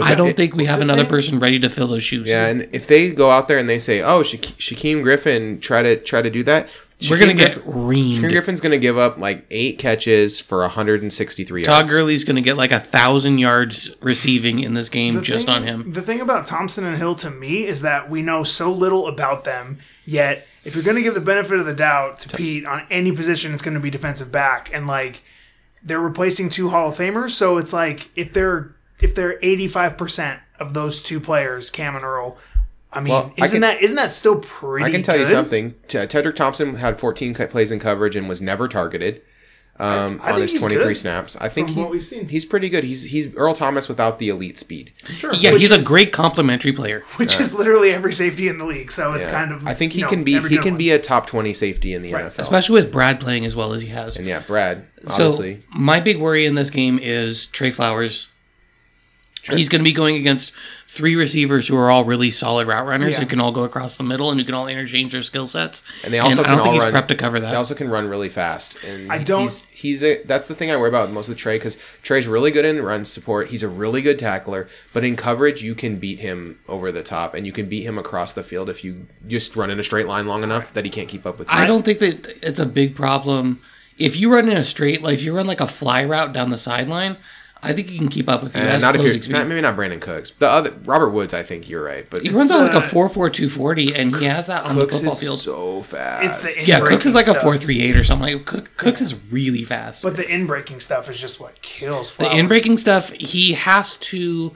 I 0.00 0.10
that- 0.10 0.16
don't 0.18 0.36
think 0.36 0.54
we 0.54 0.64
have 0.66 0.80
another 0.80 1.02
thing- 1.02 1.10
person 1.10 1.38
ready 1.40 1.58
to 1.58 1.68
fill 1.68 1.88
those 1.88 2.04
shoes. 2.04 2.26
Yeah, 2.28 2.46
and 2.46 2.68
if 2.72 2.86
they 2.86 3.10
go 3.10 3.30
out 3.30 3.48
there 3.48 3.58
and 3.58 3.68
they 3.68 3.78
say, 3.78 4.00
"Oh, 4.00 4.22
Sha- 4.22 4.38
Shaquem 4.38 5.02
Griffin 5.02 5.60
try 5.60 5.82
to 5.82 5.96
try 5.96 6.22
to 6.22 6.30
do 6.30 6.42
that," 6.44 6.68
We're 7.10 7.18
gonna 7.18 7.34
get 7.34 7.54
Griff- 7.54 7.64
reamed. 7.66 8.16
Shaquem 8.18 8.30
Griffin's 8.30 8.60
going 8.60 8.70
to 8.72 8.78
give 8.78 8.96
up 8.98 9.18
like 9.18 9.44
eight 9.50 9.78
catches 9.78 10.38
for 10.40 10.60
163 10.60 11.60
yards. 11.60 11.66
Todd 11.68 11.78
yards. 11.80 11.92
Gurley's 11.92 12.24
going 12.24 12.36
to 12.36 12.42
get 12.42 12.56
like 12.56 12.72
a 12.72 12.80
thousand 12.80 13.38
yards 13.38 13.90
receiving 14.00 14.60
in 14.60 14.74
this 14.74 14.88
game 14.88 15.14
The 15.16 15.22
just 15.22 15.46
thing- 15.46 15.54
on 15.54 15.62
him. 15.64 15.92
The 15.92 16.02
thing 16.02 16.20
about 16.20 16.46
Thompson 16.46 16.84
and 16.84 16.96
Hill 16.96 17.14
to 17.16 17.30
me 17.30 17.66
is 17.66 17.82
that 17.82 18.10
we 18.10 18.22
know 18.22 18.42
so 18.44 18.70
little 18.72 19.06
about 19.06 19.44
them. 19.44 19.78
Yet, 20.04 20.46
if 20.64 20.74
you're 20.74 20.84
going 20.84 20.96
to 20.96 21.02
give 21.02 21.14
the 21.14 21.20
benefit 21.20 21.58
of 21.58 21.66
the 21.66 21.74
doubt 21.74 22.18
to 22.20 22.36
Pete 22.36 22.64
on 22.66 22.86
any 22.90 23.12
position, 23.12 23.52
it's 23.52 23.62
going 23.62 23.74
to 23.74 23.80
be 23.80 23.90
defensive 23.90 24.30
back, 24.32 24.70
and 24.72 24.86
like 24.86 25.22
they're 25.82 26.00
replacing 26.00 26.48
two 26.50 26.70
Hall 26.70 26.88
of 26.88 26.96
Famers. 26.96 27.30
So 27.30 27.58
it's 27.58 27.72
like 27.72 28.10
if 28.16 28.32
they're 28.32 28.74
if 29.00 29.14
they're 29.14 29.38
85 29.42 29.96
percent 29.96 30.40
of 30.60 30.74
those 30.74 31.02
two 31.02 31.18
players, 31.20 31.70
Cam 31.70 31.96
and 31.96 32.04
Earl. 32.04 32.36
I 32.92 33.00
mean, 33.00 33.12
Well, 33.12 33.32
isn't 33.36 33.50
can- 33.56 33.60
that 33.62 33.82
isn't 33.82 33.96
that 33.96 34.12
still 34.12 34.36
pretty? 34.36 34.84
I 34.84 34.90
can 34.90 35.02
tell 35.02 35.18
you 35.18 35.26
something. 35.26 35.74
T- 35.88 35.98
Tedric 35.98 36.36
Thompson 36.36 36.76
had 36.76 36.98
14 37.00 37.34
plays 37.34 37.70
in 37.70 37.78
coverage 37.80 38.16
and 38.16 38.28
was 38.28 38.42
never 38.42 38.68
targeted 38.68 39.22
um, 39.80 40.20
I 40.22 40.32
on 40.32 40.40
his 40.42 40.52
23 40.52 40.84
good 40.84 40.96
snaps. 40.98 41.34
I 41.40 41.48
think 41.48 41.68
from 41.68 41.74
he's, 41.76 41.82
what 41.82 41.90
we've 41.90 42.04
seen. 42.04 42.28
he's 42.28 42.44
pretty 42.44 42.68
good. 42.68 42.84
He's 42.84 43.04
he's 43.04 43.34
Earl 43.34 43.54
Thomas 43.54 43.88
without 43.88 44.18
the 44.18 44.28
elite 44.28 44.58
speed. 44.58 44.92
Sure, 45.08 45.32
Yeah, 45.32 45.52
which 45.52 45.62
he's 45.62 45.72
is- 45.72 45.82
a 45.82 45.86
great 45.86 46.12
complementary 46.12 46.72
player. 46.72 47.02
which 47.16 47.40
is 47.40 47.54
literally 47.54 47.90
every 47.90 48.12
safety 48.12 48.46
in 48.48 48.58
the 48.58 48.66
league. 48.66 48.92
So 48.92 49.14
it's 49.14 49.26
Yeah. 49.26 49.32
kind 49.32 49.52
of 49.52 49.66
I 49.66 49.72
think 49.72 49.92
he 49.92 50.00
you 50.00 50.04
know, 50.04 50.10
can 50.10 50.24
be 50.24 50.38
he 50.48 50.58
can 50.58 50.72
one. 50.74 50.76
be 50.76 50.90
a 50.90 50.98
top 50.98 51.26
20 51.26 51.54
safety 51.54 51.94
in 51.94 52.02
the 52.02 52.12
Right. 52.12 52.26
NFL. 52.26 52.42
Especially 52.42 52.74
with 52.74 52.92
Brad 52.92 53.18
playing 53.20 53.46
as 53.46 53.56
well 53.56 53.72
as 53.72 53.80
he 53.80 53.88
has. 53.88 54.18
and 54.18 54.26
yeah, 54.26 54.40
Brad 54.40 54.84
So 55.08 55.56
my 55.74 55.98
big 55.98 56.18
worry 56.18 56.44
in 56.44 56.54
this 56.54 56.68
game 56.68 56.98
is 57.02 57.46
Tre 57.46 57.70
Flowers. 57.70 58.28
He's 59.50 59.68
going 59.68 59.80
to 59.80 59.84
be 59.84 59.92
going 59.92 60.14
against 60.16 60.52
three 60.86 61.16
receivers 61.16 61.66
who 61.66 61.76
are 61.76 61.90
all 61.90 62.04
really 62.04 62.30
solid 62.30 62.68
route 62.68 62.86
runners 62.86 63.14
Yeah. 63.14 63.20
who 63.20 63.26
can 63.26 63.40
all 63.40 63.50
go 63.50 63.64
across 63.64 63.96
the 63.96 64.04
middle 64.04 64.30
and 64.30 64.38
who 64.38 64.44
can 64.46 64.54
all 64.54 64.68
interchange 64.68 65.10
their 65.10 65.22
skill 65.22 65.46
sets. 65.46 65.82
And 66.04 66.14
they 66.14 66.20
also 66.20 66.42
I 66.42 66.44
can 66.44 66.50
don't 66.52 66.58
all 66.58 66.64
think 66.64 66.74
he's 66.74 66.84
run- 66.84 66.92
prepped 67.02 67.08
to 67.08 67.14
cover 67.16 67.40
that. 67.40 67.50
They 67.50 67.56
also 67.56 67.74
can 67.74 67.88
run 67.88 68.06
really 68.08 68.28
fast, 68.28 68.76
and 68.86 69.10
I 69.10 69.18
don't- 69.18 69.42
He's, 69.42 69.64
he's 69.72 70.04
a. 70.04 70.22
That's 70.24 70.46
the 70.46 70.54
thing 70.54 70.70
I 70.70 70.76
worry 70.76 70.90
about 70.90 71.10
most 71.10 71.28
of 71.28 71.36
Tre 71.36 71.56
because 71.56 71.76
Tre's 72.04 72.28
really 72.28 72.52
good 72.52 72.64
in 72.64 72.80
run 72.82 73.04
support. 73.04 73.48
He's 73.48 73.64
a 73.64 73.68
really 73.68 74.00
good 74.00 74.18
tackler, 74.18 74.68
but 74.92 75.02
in 75.02 75.16
coverage, 75.16 75.60
you 75.62 75.74
can 75.74 75.96
beat 75.96 76.20
him 76.20 76.60
over 76.68 76.92
the 76.92 77.02
top, 77.02 77.34
and 77.34 77.44
you 77.44 77.52
can 77.52 77.68
beat 77.68 77.82
him 77.82 77.98
across 77.98 78.32
the 78.34 78.44
field 78.44 78.70
if 78.70 78.84
you 78.84 79.06
just 79.26 79.56
run 79.56 79.70
in 79.70 79.80
a 79.80 79.84
straight 79.84 80.06
line 80.06 80.26
long 80.28 80.44
enough 80.44 80.72
that 80.74 80.84
he 80.84 80.90
can't 80.90 81.08
keep 81.08 81.26
up 81.26 81.40
with 81.40 81.48
you. 81.48 81.54
I 81.58 81.66
don't 81.66 81.84
think 81.84 81.98
that 81.98 82.38
it's 82.46 82.60
a 82.60 82.66
big 82.66 82.94
problem. 82.94 83.60
If 83.98 84.16
you 84.16 84.32
run 84.32 84.48
in 84.48 84.56
a 84.56 84.62
straight, 84.64 85.02
like 85.02 85.14
if 85.14 85.22
you 85.24 85.34
run 85.36 85.46
like 85.48 85.60
a 85.60 85.66
fly 85.66 86.04
route 86.04 86.32
down 86.32 86.50
the 86.50 86.58
sideline, 86.58 87.16
I 87.64 87.72
think 87.72 87.88
he 87.90 87.96
can 87.96 88.08
keep 88.08 88.28
up 88.28 88.42
with 88.42 88.56
you. 88.56 88.60
Uh, 88.62 88.76
not 88.78 88.96
if 88.96 89.02
you're 89.02 89.32
not, 89.32 89.46
maybe 89.46 89.60
not 89.60 89.76
Brandin 89.76 90.00
Cooks. 90.00 90.32
The 90.38 90.48
other 90.48 90.72
Robert 90.84 91.10
Woods, 91.10 91.32
I 91.32 91.44
think 91.44 91.68
you're 91.68 91.84
right, 91.84 92.04
but 92.10 92.22
He 92.22 92.30
runs 92.30 92.50
on 92.50 92.62
like 92.62 92.72
the- 92.72 92.78
a 92.78 92.82
four 92.82 93.08
four 93.08 93.30
two 93.30 93.48
forty, 93.48 93.94
and 93.94 94.16
he 94.16 94.24
has 94.24 94.48
that 94.48 94.64
on 94.64 94.74
Cooks 94.74 94.96
the 95.00 95.10
football 95.10 95.12
is 95.12 95.20
field. 95.20 95.38
so 95.38 95.82
fast. 95.82 96.44
It's 96.44 96.56
the 96.56 96.64
yeah, 96.64 96.80
Cooks 96.80 97.06
is 97.06 97.14
like 97.14 97.26
a 97.26 97.30
in-breaking 97.30 97.42
four 97.44 97.54
stuff. 97.54 97.64
three 97.64 97.80
eight 97.82 97.96
or 97.96 98.02
something. 98.02 98.34
Like 98.34 98.44
Cook, 98.46 98.76
Cooks 98.76 99.00
is 99.00 99.14
really 99.30 99.62
fast. 99.64 100.02
But 100.02 100.16
the 100.16 100.28
in 100.28 100.46
breaking 100.48 100.80
stuff 100.80 101.08
is 101.08 101.20
just 101.20 101.38
what 101.38 101.62
kills. 101.62 102.10
the 102.10 102.24
Flowers. 102.24 102.38
in 102.38 102.48
breaking 102.48 102.78
stuff, 102.78 103.10
he 103.12 103.52
has 103.52 103.96
to 103.98 104.54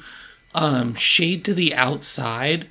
um, 0.55 0.95
shade 0.95 1.45
to 1.45 1.55
the 1.55 1.75
outside. 1.75 2.66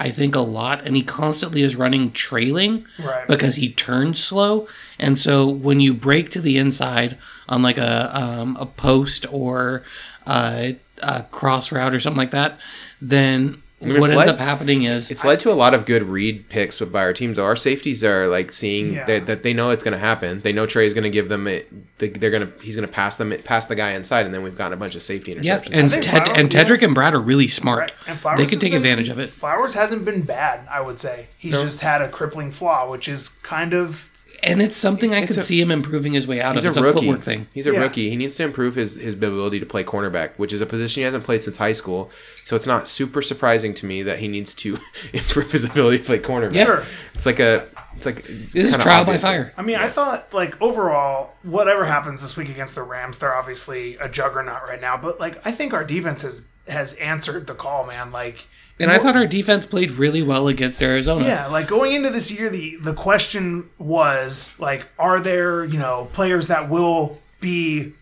I 0.00 0.10
think 0.10 0.34
a 0.34 0.40
lot, 0.40 0.82
and 0.86 0.96
he 0.96 1.02
constantly 1.02 1.60
is 1.62 1.76
running 1.76 2.10
trailing 2.12 2.86
Right. 2.98 3.28
because 3.28 3.56
he 3.56 3.70
turns 3.70 4.18
slow. 4.24 4.66
And 4.98 5.18
so 5.18 5.46
when 5.46 5.78
you 5.80 5.92
break 5.92 6.30
to 6.30 6.40
the 6.40 6.56
inside 6.56 7.18
on 7.48 7.62
like 7.62 7.76
a 7.78 8.10
um, 8.18 8.56
a 8.58 8.64
post 8.66 9.26
or 9.30 9.84
a, 10.26 10.76
a 11.02 11.22
cross 11.24 11.70
route 11.70 11.94
or 11.94 12.00
something 12.00 12.16
like 12.18 12.30
that, 12.30 12.58
then 13.00 13.62
mean, 13.86 14.00
what 14.00 14.10
it's 14.10 14.18
ends 14.18 14.26
led- 14.26 14.28
up 14.28 14.38
happening 14.38 14.82
is 14.82 15.10
It's 15.10 15.24
led 15.24 15.40
to 15.40 15.50
a 15.50 15.54
lot 15.54 15.72
of 15.74 15.86
good 15.86 16.02
read 16.02 16.48
picks 16.48 16.78
by 16.78 17.00
our 17.00 17.12
teams. 17.12 17.36
Though 17.36 17.44
our 17.44 17.56
safeties 17.56 18.04
are 18.04 18.26
like 18.26 18.52
seeing 18.52 18.94
Yeah. 18.94 19.04
that, 19.06 19.26
that 19.26 19.42
they 19.42 19.52
know 19.54 19.70
it's 19.70 19.82
going 19.82 19.92
to 19.92 19.98
happen. 19.98 20.40
They 20.42 20.52
know 20.52 20.66
Tre's 20.66 20.92
going 20.94 21.04
to 21.04 21.10
give 21.10 21.28
them 21.28 21.46
it. 21.46 21.70
they- 21.98 22.08
They're 22.08 22.30
going 22.30 22.46
to 22.46 22.52
he's 22.62 22.76
going 22.76 22.86
to 22.86 22.92
pass 22.92 23.16
them 23.16 23.32
pass 23.44 23.66
the 23.66 23.74
guy 23.74 23.90
inside, 23.92 24.26
and 24.26 24.34
then 24.34 24.42
we've 24.42 24.56
gotten 24.58 24.72
a 24.72 24.76
bunch 24.76 24.94
of 24.94 25.02
safety 25.02 25.34
interceptions. 25.34 25.44
yeah, 25.44 25.60
and 25.72 25.90
think 25.90 26.02
Ted 26.02 26.24
Flowers- 26.24 26.38
and 26.38 26.52
yeah. 26.54 26.64
Tedric 26.64 26.82
and 26.82 26.94
Brad 26.94 27.14
are 27.14 27.20
really 27.20 27.48
smart. 27.48 27.78
Right. 27.80 27.92
And 28.06 28.18
Flowers 28.20 28.38
They 28.38 28.46
can 28.46 28.58
take 28.58 28.72
been- 28.72 28.76
advantage 28.78 29.08
of 29.08 29.18
it. 29.18 29.30
Flowers 29.30 29.74
hasn't 29.74 30.04
been 30.04 30.22
bad, 30.22 30.60
I 30.70 30.80
would 30.82 31.00
say. 31.00 31.28
He's 31.38 31.60
just 31.62 31.80
had 31.80 32.02
a 32.02 32.08
crippling 32.08 32.50
flaw, 32.50 32.90
which 32.90 33.08
is 33.08 33.28
kind 33.28 33.72
of 33.72 34.09
And 34.42 34.62
it's 34.62 34.76
something 34.76 35.14
I 35.14 35.18
It's 35.20 35.28
could 35.34 35.38
a- 35.38 35.42
see 35.42 35.60
him 35.60 35.70
improving 35.70 36.12
his 36.14 36.26
way 36.26 36.40
out 36.40 36.54
He's 36.54 36.64
of. 36.64 36.68
a 36.68 36.70
It's 36.70 36.78
a 36.78 36.82
rookie. 36.82 37.00
footwork 37.00 37.22
thing. 37.22 37.46
He's 37.52 37.66
a 37.66 37.72
Yeah. 37.72 37.80
rookie. 37.80 38.08
He 38.10 38.16
needs 38.16 38.36
to 38.36 38.44
improve 38.44 38.74
his 38.74 38.96
his 38.96 39.14
ability 39.14 39.60
to 39.60 39.66
play 39.66 39.84
cornerback, 39.84 40.30
which 40.38 40.52
is 40.52 40.60
a 40.60 40.66
position 40.66 41.00
he 41.00 41.04
hasn't 41.04 41.24
played 41.24 41.42
since 41.42 41.58
high 41.58 41.72
school. 41.72 42.10
So 42.44 42.56
it's 42.56 42.66
not 42.66 42.88
super 42.88 43.20
surprising 43.22 43.74
to 43.74 43.86
me 43.86 44.02
that 44.02 44.18
he 44.18 44.28
needs 44.28 44.54
to 44.56 44.78
improve 45.12 45.52
his 45.52 45.64
ability 45.64 45.98
to 45.98 46.04
play 46.04 46.18
cornerback. 46.18 46.54
Yeah. 46.54 46.64
sure. 46.64 46.86
It's 47.14 47.26
like 47.26 47.38
a 47.40 47.66
it's 47.96 48.06
like 48.06 48.24
This 48.52 48.64
is 48.66 48.70
kinda 48.70 48.82
trial 48.84 49.04
by 49.04 49.18
fire. 49.18 49.52
I 49.58 49.62
mean, 49.62 49.76
I 49.76 49.88
thought 49.88 50.32
like 50.32 50.60
overall, 50.62 51.34
whatever 51.42 51.84
happens 51.84 52.22
this 52.22 52.36
week 52.36 52.48
against 52.48 52.74
the 52.74 52.82
Rams, 52.82 53.18
they're 53.18 53.34
obviously 53.34 53.96
a 54.00 54.08
juggernaut 54.08 54.62
right 54.66 54.80
now. 54.80 54.96
But 54.96 55.20
like, 55.20 55.38
I 55.44 55.52
think 55.52 55.74
our 55.74 55.84
defense 55.84 56.22
has 56.22 56.44
has 56.68 56.92
answered 56.94 57.46
the 57.48 57.54
call, 57.54 57.84
man. 57.86 58.12
Like, 58.12 58.46
And 58.80 58.90
I 58.90 58.98
thought 58.98 59.16
our 59.16 59.26
defense 59.26 59.66
played 59.66 59.92
really 59.92 60.22
well 60.22 60.48
against 60.48 60.82
Arizona. 60.82 61.24
Yeah, 61.26 61.46
like 61.48 61.68
going 61.68 61.92
into 61.92 62.10
this 62.10 62.30
year, 62.32 62.48
the 62.48 62.76
the 62.76 62.94
question 62.94 63.68
was 63.78 64.54
like, 64.58 64.86
are 64.98 65.20
there 65.20 65.64
you 65.64 65.78
know 65.78 66.08
players 66.12 66.48
that 66.48 66.68
will 66.70 67.20
be 67.40 67.92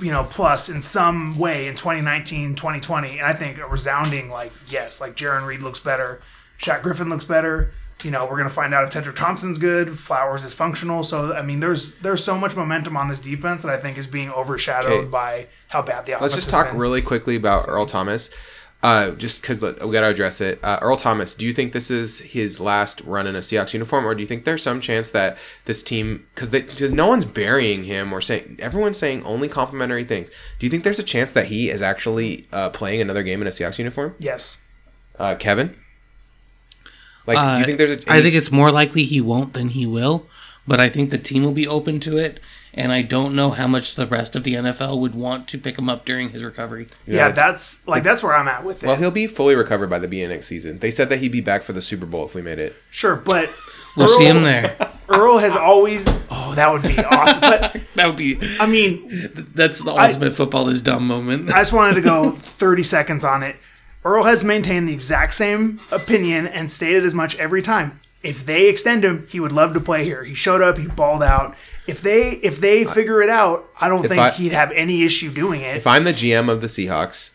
you 0.00 0.10
know 0.10 0.24
plus 0.28 0.68
in 0.68 0.82
some 0.82 1.38
way 1.38 1.68
in 1.68 1.76
2019 1.76 2.56
2020 2.56 3.18
and 3.18 3.26
i 3.26 3.32
think 3.32 3.58
a 3.58 3.66
resounding 3.66 4.28
like 4.28 4.50
yes 4.68 5.00
like 5.00 5.14
jarran 5.16 5.46
reed 5.46 5.60
looks 5.60 5.78
better 5.78 6.20
Shaq 6.58 6.82
griffin 6.82 7.08
looks 7.08 7.24
better 7.24 7.72
you 8.02 8.10
know 8.10 8.26
we're 8.26 8.36
gonna 8.36 8.50
find 8.50 8.74
out 8.74 8.82
if 8.82 8.90
tedric 8.90 9.14
thompson's 9.14 9.56
good 9.56 9.96
flowers 9.96 10.42
is 10.44 10.52
functional 10.52 11.04
so 11.04 11.32
i 11.34 11.42
mean 11.42 11.60
there's 11.60 11.94
there's 11.98 12.22
so 12.24 12.36
much 12.36 12.56
momentum 12.56 12.96
on 12.96 13.06
this 13.08 13.20
defense 13.20 13.62
that 13.62 13.72
i 13.72 13.80
think 13.80 13.96
is 13.96 14.06
being 14.08 14.30
overshadowed 14.30 14.92
Okay. 14.92 15.08
by 15.08 15.46
how 15.68 15.80
bad 15.80 16.06
the 16.06 16.12
offense 16.12 16.22
Let's 16.22 16.34
just 16.34 16.50
has 16.50 16.52
talk 16.64 16.72
been. 16.72 16.80
really 16.80 17.00
quickly 17.02 17.36
about 17.36 17.68
Earl 17.68 17.86
Thomas. 17.86 18.30
Uh, 18.84 19.12
just 19.12 19.40
because 19.40 19.62
we 19.62 19.92
got 19.92 20.02
to 20.02 20.08
address 20.08 20.42
it. 20.42 20.58
Uh, 20.62 20.78
Earl 20.82 20.98
Thomas, 20.98 21.34
do 21.34 21.46
you 21.46 21.54
think 21.54 21.72
this 21.72 21.90
is 21.90 22.18
his 22.20 22.60
last 22.60 23.00
run 23.06 23.26
in 23.26 23.34
a 23.34 23.38
Seahawks 23.38 23.72
uniform, 23.72 24.06
or 24.06 24.14
do 24.14 24.20
you 24.20 24.26
think 24.26 24.44
there's 24.44 24.62
some 24.62 24.78
chance 24.78 25.08
that 25.12 25.38
this 25.64 25.82
team, 25.82 26.26
because 26.34 26.50
because 26.50 26.92
no 26.92 27.06
one's 27.06 27.24
burying 27.24 27.84
him 27.84 28.12
or 28.12 28.20
saying 28.20 28.58
everyone's 28.58 28.98
saying 28.98 29.24
only 29.24 29.48
complimentary 29.48 30.04
things. 30.04 30.28
Do 30.58 30.66
you 30.66 30.70
think 30.70 30.84
there's 30.84 30.98
a 30.98 31.02
chance 31.02 31.32
that 31.32 31.46
he 31.46 31.70
is 31.70 31.80
actually 31.80 32.46
uh, 32.52 32.68
playing 32.70 33.00
another 33.00 33.22
game 33.22 33.40
in 33.40 33.46
a 33.48 33.50
Seahawks 33.50 33.78
uniform? 33.78 34.16
yes 34.18 34.58
Uh, 35.18 35.34
Kevin, 35.36 35.74
like, 37.26 37.38
do 37.38 37.42
Uh, 37.42 37.58
you 37.60 37.64
think 37.64 37.78
there's 37.78 38.04
a? 38.04 38.12
I 38.12 38.20
think 38.20 38.34
it's 38.34 38.52
more 38.52 38.70
likely 38.70 39.04
he 39.04 39.18
won't 39.20 39.54
than 39.54 39.68
he 39.68 39.86
will, 39.86 40.26
but 40.66 40.80
I 40.80 40.88
think 40.88 41.10
the 41.10 41.18
team 41.18 41.42
will 41.42 41.52
be 41.52 41.66
open 41.66 42.00
to 42.00 42.16
it. 42.18 42.40
And 42.76 42.90
I 42.92 43.02
don't 43.02 43.36
know 43.36 43.50
how 43.50 43.68
much 43.68 43.94
the 43.94 44.04
rest 44.04 44.34
of 44.34 44.42
the 44.42 44.54
NFL 44.54 44.98
would 44.98 45.14
want 45.14 45.46
to 45.50 45.58
pick 45.58 45.78
him 45.78 45.88
up 45.88 46.04
during 46.04 46.30
his 46.30 46.42
recovery. 46.42 46.88
yeah, 47.06 47.30
that's 47.30 47.86
like 47.86 48.02
that's 48.02 48.20
where 48.20 48.34
i'm 48.34 48.48
at 48.48 48.64
with 48.64 48.82
it 48.82 48.86
well, 48.88 48.96
he'll 48.96 49.12
be 49.12 49.28
fully 49.28 49.54
recovered 49.54 49.88
by 49.88 50.00
the 50.00 50.08
beginning 50.08 50.32
of 50.32 50.36
next 50.38 50.48
season. 50.48 50.80
They 50.80 50.90
said 50.90 51.08
that 51.10 51.20
he'd 51.20 51.30
be 51.30 51.40
back 51.40 51.62
for 51.62 51.72
the 51.72 51.80
Super 51.80 52.04
Bowl 52.04 52.24
if 52.24 52.34
we 52.34 52.42
made 52.42 52.58
it. 52.58 52.74
sure 52.90 53.14
but 53.14 53.48
We'll 53.96 54.08
see 54.08 54.24
him 54.26 54.42
there. 54.42 54.76
Earl 55.08 55.38
has 55.38 55.54
always. 55.54 56.04
Oh, 56.28 56.52
that 56.56 56.72
would 56.72 56.82
be 56.82 56.98
awesome. 56.98 57.40
But 57.40 57.80
That 57.94 58.06
would 58.08 58.16
be. 58.16 58.38
I 58.58 58.66
mean, 58.66 59.30
That's 59.54 59.78
the 59.82 59.92
ultimate 59.92 60.34
football 60.34 60.68
is 60.68 60.82
dumb 60.82 61.06
moment. 61.06 61.50
I 61.54 61.58
just 61.60 61.72
wanted 61.72 61.94
to 61.94 62.00
go 62.00 62.32
30 62.32 62.82
seconds 62.82 63.24
on 63.24 63.44
it. 63.44 63.54
Earl 64.04 64.24
has 64.24 64.42
maintained 64.42 64.88
the 64.88 64.92
exact 64.92 65.34
same 65.34 65.78
opinion 65.92 66.48
and 66.48 66.72
stated 66.72 67.04
as 67.04 67.14
much 67.14 67.38
every 67.38 67.62
time. 67.62 68.00
If 68.24 68.44
they 68.44 68.68
extend 68.68 69.04
him, 69.04 69.26
he 69.28 69.38
would 69.38 69.52
love 69.52 69.74
to 69.74 69.80
play 69.80 70.04
here. 70.04 70.24
He 70.24 70.34
showed 70.34 70.62
up, 70.62 70.78
he 70.78 70.86
balled 70.86 71.22
out. 71.22 71.54
If 71.86 72.00
they 72.00 72.30
if 72.32 72.58
they 72.60 72.84
figure 72.84 73.20
it 73.20 73.28
out, 73.28 73.68
I 73.80 73.88
don't 73.88 74.02
think 74.02 74.20
I- 74.20 74.30
he'd 74.30 74.52
have 74.52 74.72
any 74.72 75.04
issue 75.04 75.30
doing 75.30 75.60
it. 75.60 75.76
If 75.76 75.86
I'm 75.86 76.04
the 76.04 76.12
GM 76.12 76.48
of 76.48 76.60
the 76.62 76.66
Seahawks, 76.66 77.30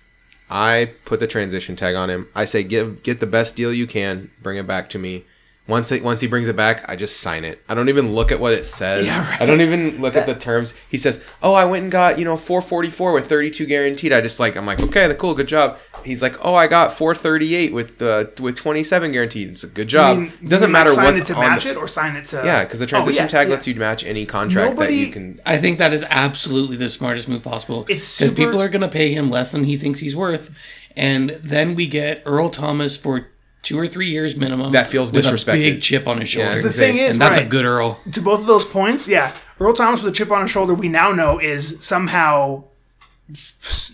I 0.50 0.94
put 1.06 1.20
the 1.20 1.28
transition 1.28 1.76
tag 1.76 1.96
on 1.96 2.10
him. 2.10 2.28
I 2.34 2.46
say, 2.46 2.64
give 2.64 3.04
get 3.04 3.20
the 3.20 3.28
best 3.28 3.56
deal 3.56 3.72
you 3.72 3.86
can, 3.86 4.32
bring 4.42 4.58
it 4.58 4.66
back 4.66 4.90
to 4.90 5.00
me. 5.00 5.26
Once 5.70 5.92
it, 5.92 6.04
once 6.04 6.20
he 6.20 6.28
brings 6.28 6.48
it 6.48 6.56
back, 6.56 6.84
I 6.90 6.96
just 6.96 7.20
sign 7.22 7.46
it. 7.46 7.62
I 7.70 7.76
don't 7.76 7.88
even 7.90 8.16
look 8.16 8.32
at 8.32 8.40
what 8.40 8.54
it 8.54 8.66
says. 8.66 9.06
Yeah, 9.06 9.30
right. 9.30 9.42
I 9.42 9.46
don't 9.46 9.62
even 9.62 10.02
look 10.02 10.16
at 10.16 10.26
the 10.26 10.34
terms. 10.36 10.74
He 10.90 10.98
says, 10.98 11.22
"Oh, 11.44 11.54
I 11.54 11.64
went 11.66 11.84
and 11.84 11.92
got 11.92 12.18
you 12.18 12.26
know 12.26 12.36
444 12.36 13.14
with 13.14 13.30
32 13.30 13.66
guaranteed." 13.68 14.12
I 14.12 14.20
just 14.22 14.40
like 14.40 14.56
I'm 14.58 14.66
like, 14.66 14.80
"Okay, 14.82 15.14
cool, 15.20 15.36
good 15.36 15.48
job." 15.48 15.78
He's 16.04 16.22
like, 16.22 16.36
"Oh, 16.44 16.56
I 16.56 16.68
got 16.68 16.94
438 16.94 17.72
with 17.74 18.00
the 18.00 18.32
with 18.42 18.56
27 18.58 19.12
guaranteed." 19.12 19.50
It's 19.50 19.64
a 19.64 19.68
good 19.68 19.88
job. 19.88 20.18
I 20.18 20.20
mean, 20.22 20.32
it 20.42 20.50
doesn't 20.50 20.70
you 20.70 20.74
mean, 20.74 20.74
like, 20.74 20.86
matter 20.86 20.96
sign 20.96 21.06
what's 21.06 21.20
it 21.20 21.26
to 21.28 21.34
on 21.36 21.42
match 21.42 21.64
the- 21.66 21.72
it 21.72 21.78
or 21.78 21.88
sign 21.88 22.16
it 22.16 22.26
to 22.26 22.42
Yeah, 22.44 22.64
because 22.64 22.80
the 22.80 22.86
Oh, 22.86 22.88
transition 22.88 23.24
yeah, 23.26 23.28
tag 23.28 23.48
yeah. 23.48 23.54
lets 23.54 23.68
you 23.68 23.76
match 23.76 24.04
any 24.04 24.26
contract 24.26 24.78
that 24.78 24.92
you 24.92 25.08
can. 25.12 25.40
I 25.46 25.58
think 25.60 25.78
that 25.78 25.94
is 25.94 26.04
absolutely 26.10 26.78
the 26.78 26.90
smartest 26.90 27.28
move 27.30 27.44
possible. 27.44 27.86
It's 27.88 28.18
because 28.20 28.34
people 28.34 28.60
are 28.60 28.70
going 28.70 28.82
to 28.82 28.88
pay 28.88 29.14
him 29.14 29.30
less 29.30 29.52
than 29.52 29.66
he 29.66 29.78
thinks 29.78 30.00
he's 30.00 30.16
worth, 30.16 30.50
and 30.98 31.38
then 31.44 31.76
we 31.76 31.86
get 31.86 32.24
Earl 32.26 32.50
Thomas 32.50 32.98
for 32.98 33.28
two 33.62 33.78
or 33.78 33.88
three 33.88 34.10
years 34.10 34.36
minimum. 34.36 34.72
That 34.72 34.88
feels 34.88 35.12
disrespectful. 35.12 35.62
big 35.64 35.82
chip 35.82 36.08
on 36.08 36.22
his 36.22 36.34
Yeah, 36.34 36.54
shoulder. 36.54 36.62
The 36.68 36.74
thing 36.74 36.98
is, 36.98 37.14
and 37.14 37.22
that's 37.22 37.38
right, 37.38 37.46
a 37.46 37.50
good 37.50 37.66
Earl. 37.66 38.00
to 38.12 38.22
both 38.22 38.42
of 38.42 38.48
those 38.48 38.66
points, 38.66 39.08
yeah. 39.08 39.34
Earl 39.60 39.74
Thomas 39.74 40.02
with 40.02 40.14
a 40.14 40.16
chip 40.16 40.32
on 40.32 40.42
his 40.42 40.52
shoulder, 40.52 40.74
we 40.74 40.88
now 40.88 41.12
know 41.12 41.40
is 41.40 41.78
somehow 41.84 42.64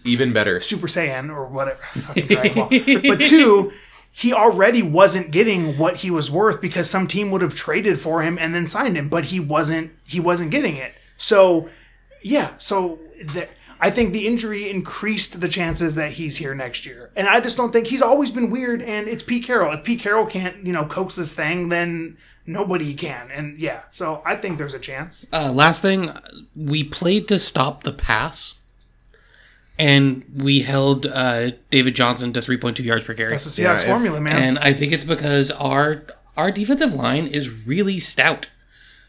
Even 0.03 0.31
better. 0.33 0.59
Super 0.59 0.87
Saiyan 0.87 1.29
or 1.29 1.45
whatever. 1.47 1.79
Ball. 2.53 2.69
but 3.09 3.21
two, 3.21 3.71
he 4.11 4.31
already 4.31 4.81
wasn't 4.81 5.31
getting 5.31 5.77
what 5.77 5.97
he 5.97 6.11
was 6.11 6.29
worth 6.31 6.61
because 6.61 6.89
some 6.89 7.07
team 7.07 7.31
would 7.31 7.41
have 7.41 7.55
traded 7.55 7.99
for 7.99 8.21
him 8.21 8.37
and 8.39 8.53
then 8.53 8.67
signed 8.67 8.95
him, 8.95 9.09
but 9.09 9.25
he 9.25 9.39
wasn't. 9.39 9.91
He 10.05 10.19
wasn't 10.19 10.51
getting 10.51 10.75
it. 10.77 10.93
So, 11.17 11.69
yeah. 12.21 12.51
So 12.57 12.99
the, 13.23 13.49
I 13.79 13.91
think 13.91 14.13
the 14.13 14.25
injury 14.27 14.69
increased 14.69 15.41
the 15.41 15.47
chances 15.49 15.95
that 15.95 16.13
he's 16.13 16.37
here 16.37 16.55
next 16.55 16.85
year, 16.85 17.11
and 17.15 17.27
I 17.27 17.39
just 17.39 17.57
don't 17.57 17.71
think 17.73 17.87
he's 17.87 18.01
always 18.01 18.31
been 18.31 18.49
weird. 18.49 18.81
And 18.81 19.07
it's 19.07 19.23
Pete 19.23 19.43
Carroll. 19.43 19.73
If 19.73 19.83
Pete 19.83 19.99
Carroll 19.99 20.25
can't, 20.25 20.65
you 20.65 20.71
know, 20.73 20.85
coax 20.85 21.15
this 21.15 21.33
thing, 21.33 21.69
then 21.69 22.17
nobody 22.45 22.93
can. 22.93 23.29
And 23.31 23.57
yeah, 23.59 23.81
so 23.91 24.21
I 24.25 24.35
think 24.37 24.57
there's 24.57 24.73
a 24.73 24.79
chance. 24.79 25.27
Uh, 25.33 25.51
last 25.51 25.81
thing, 25.81 26.11
we 26.55 26.83
played 26.83 27.27
to 27.27 27.37
stop 27.39 27.83
the 27.83 27.91
pass, 27.91 28.55
and 29.77 30.23
we 30.35 30.61
held 30.61 31.05
uh, 31.05 31.51
David 31.69 31.95
Johnson 31.95 32.31
to 32.33 32.39
3.2 32.39 32.79
yards 32.83 33.03
per 33.03 33.13
carry. 33.13 33.31
That's 33.31 33.55
the 33.55 33.61
Yeah, 33.61 33.75
Seahawks 33.75 33.81
if- 33.81 33.87
formula, 33.87 34.21
man. 34.21 34.41
And 34.41 34.59
I 34.59 34.73
think 34.73 34.93
it's 34.93 35.03
because 35.03 35.51
our 35.51 36.03
our 36.37 36.51
defensive 36.51 36.93
line 36.93 37.27
is 37.27 37.49
really 37.49 37.99
stout. 37.99 38.47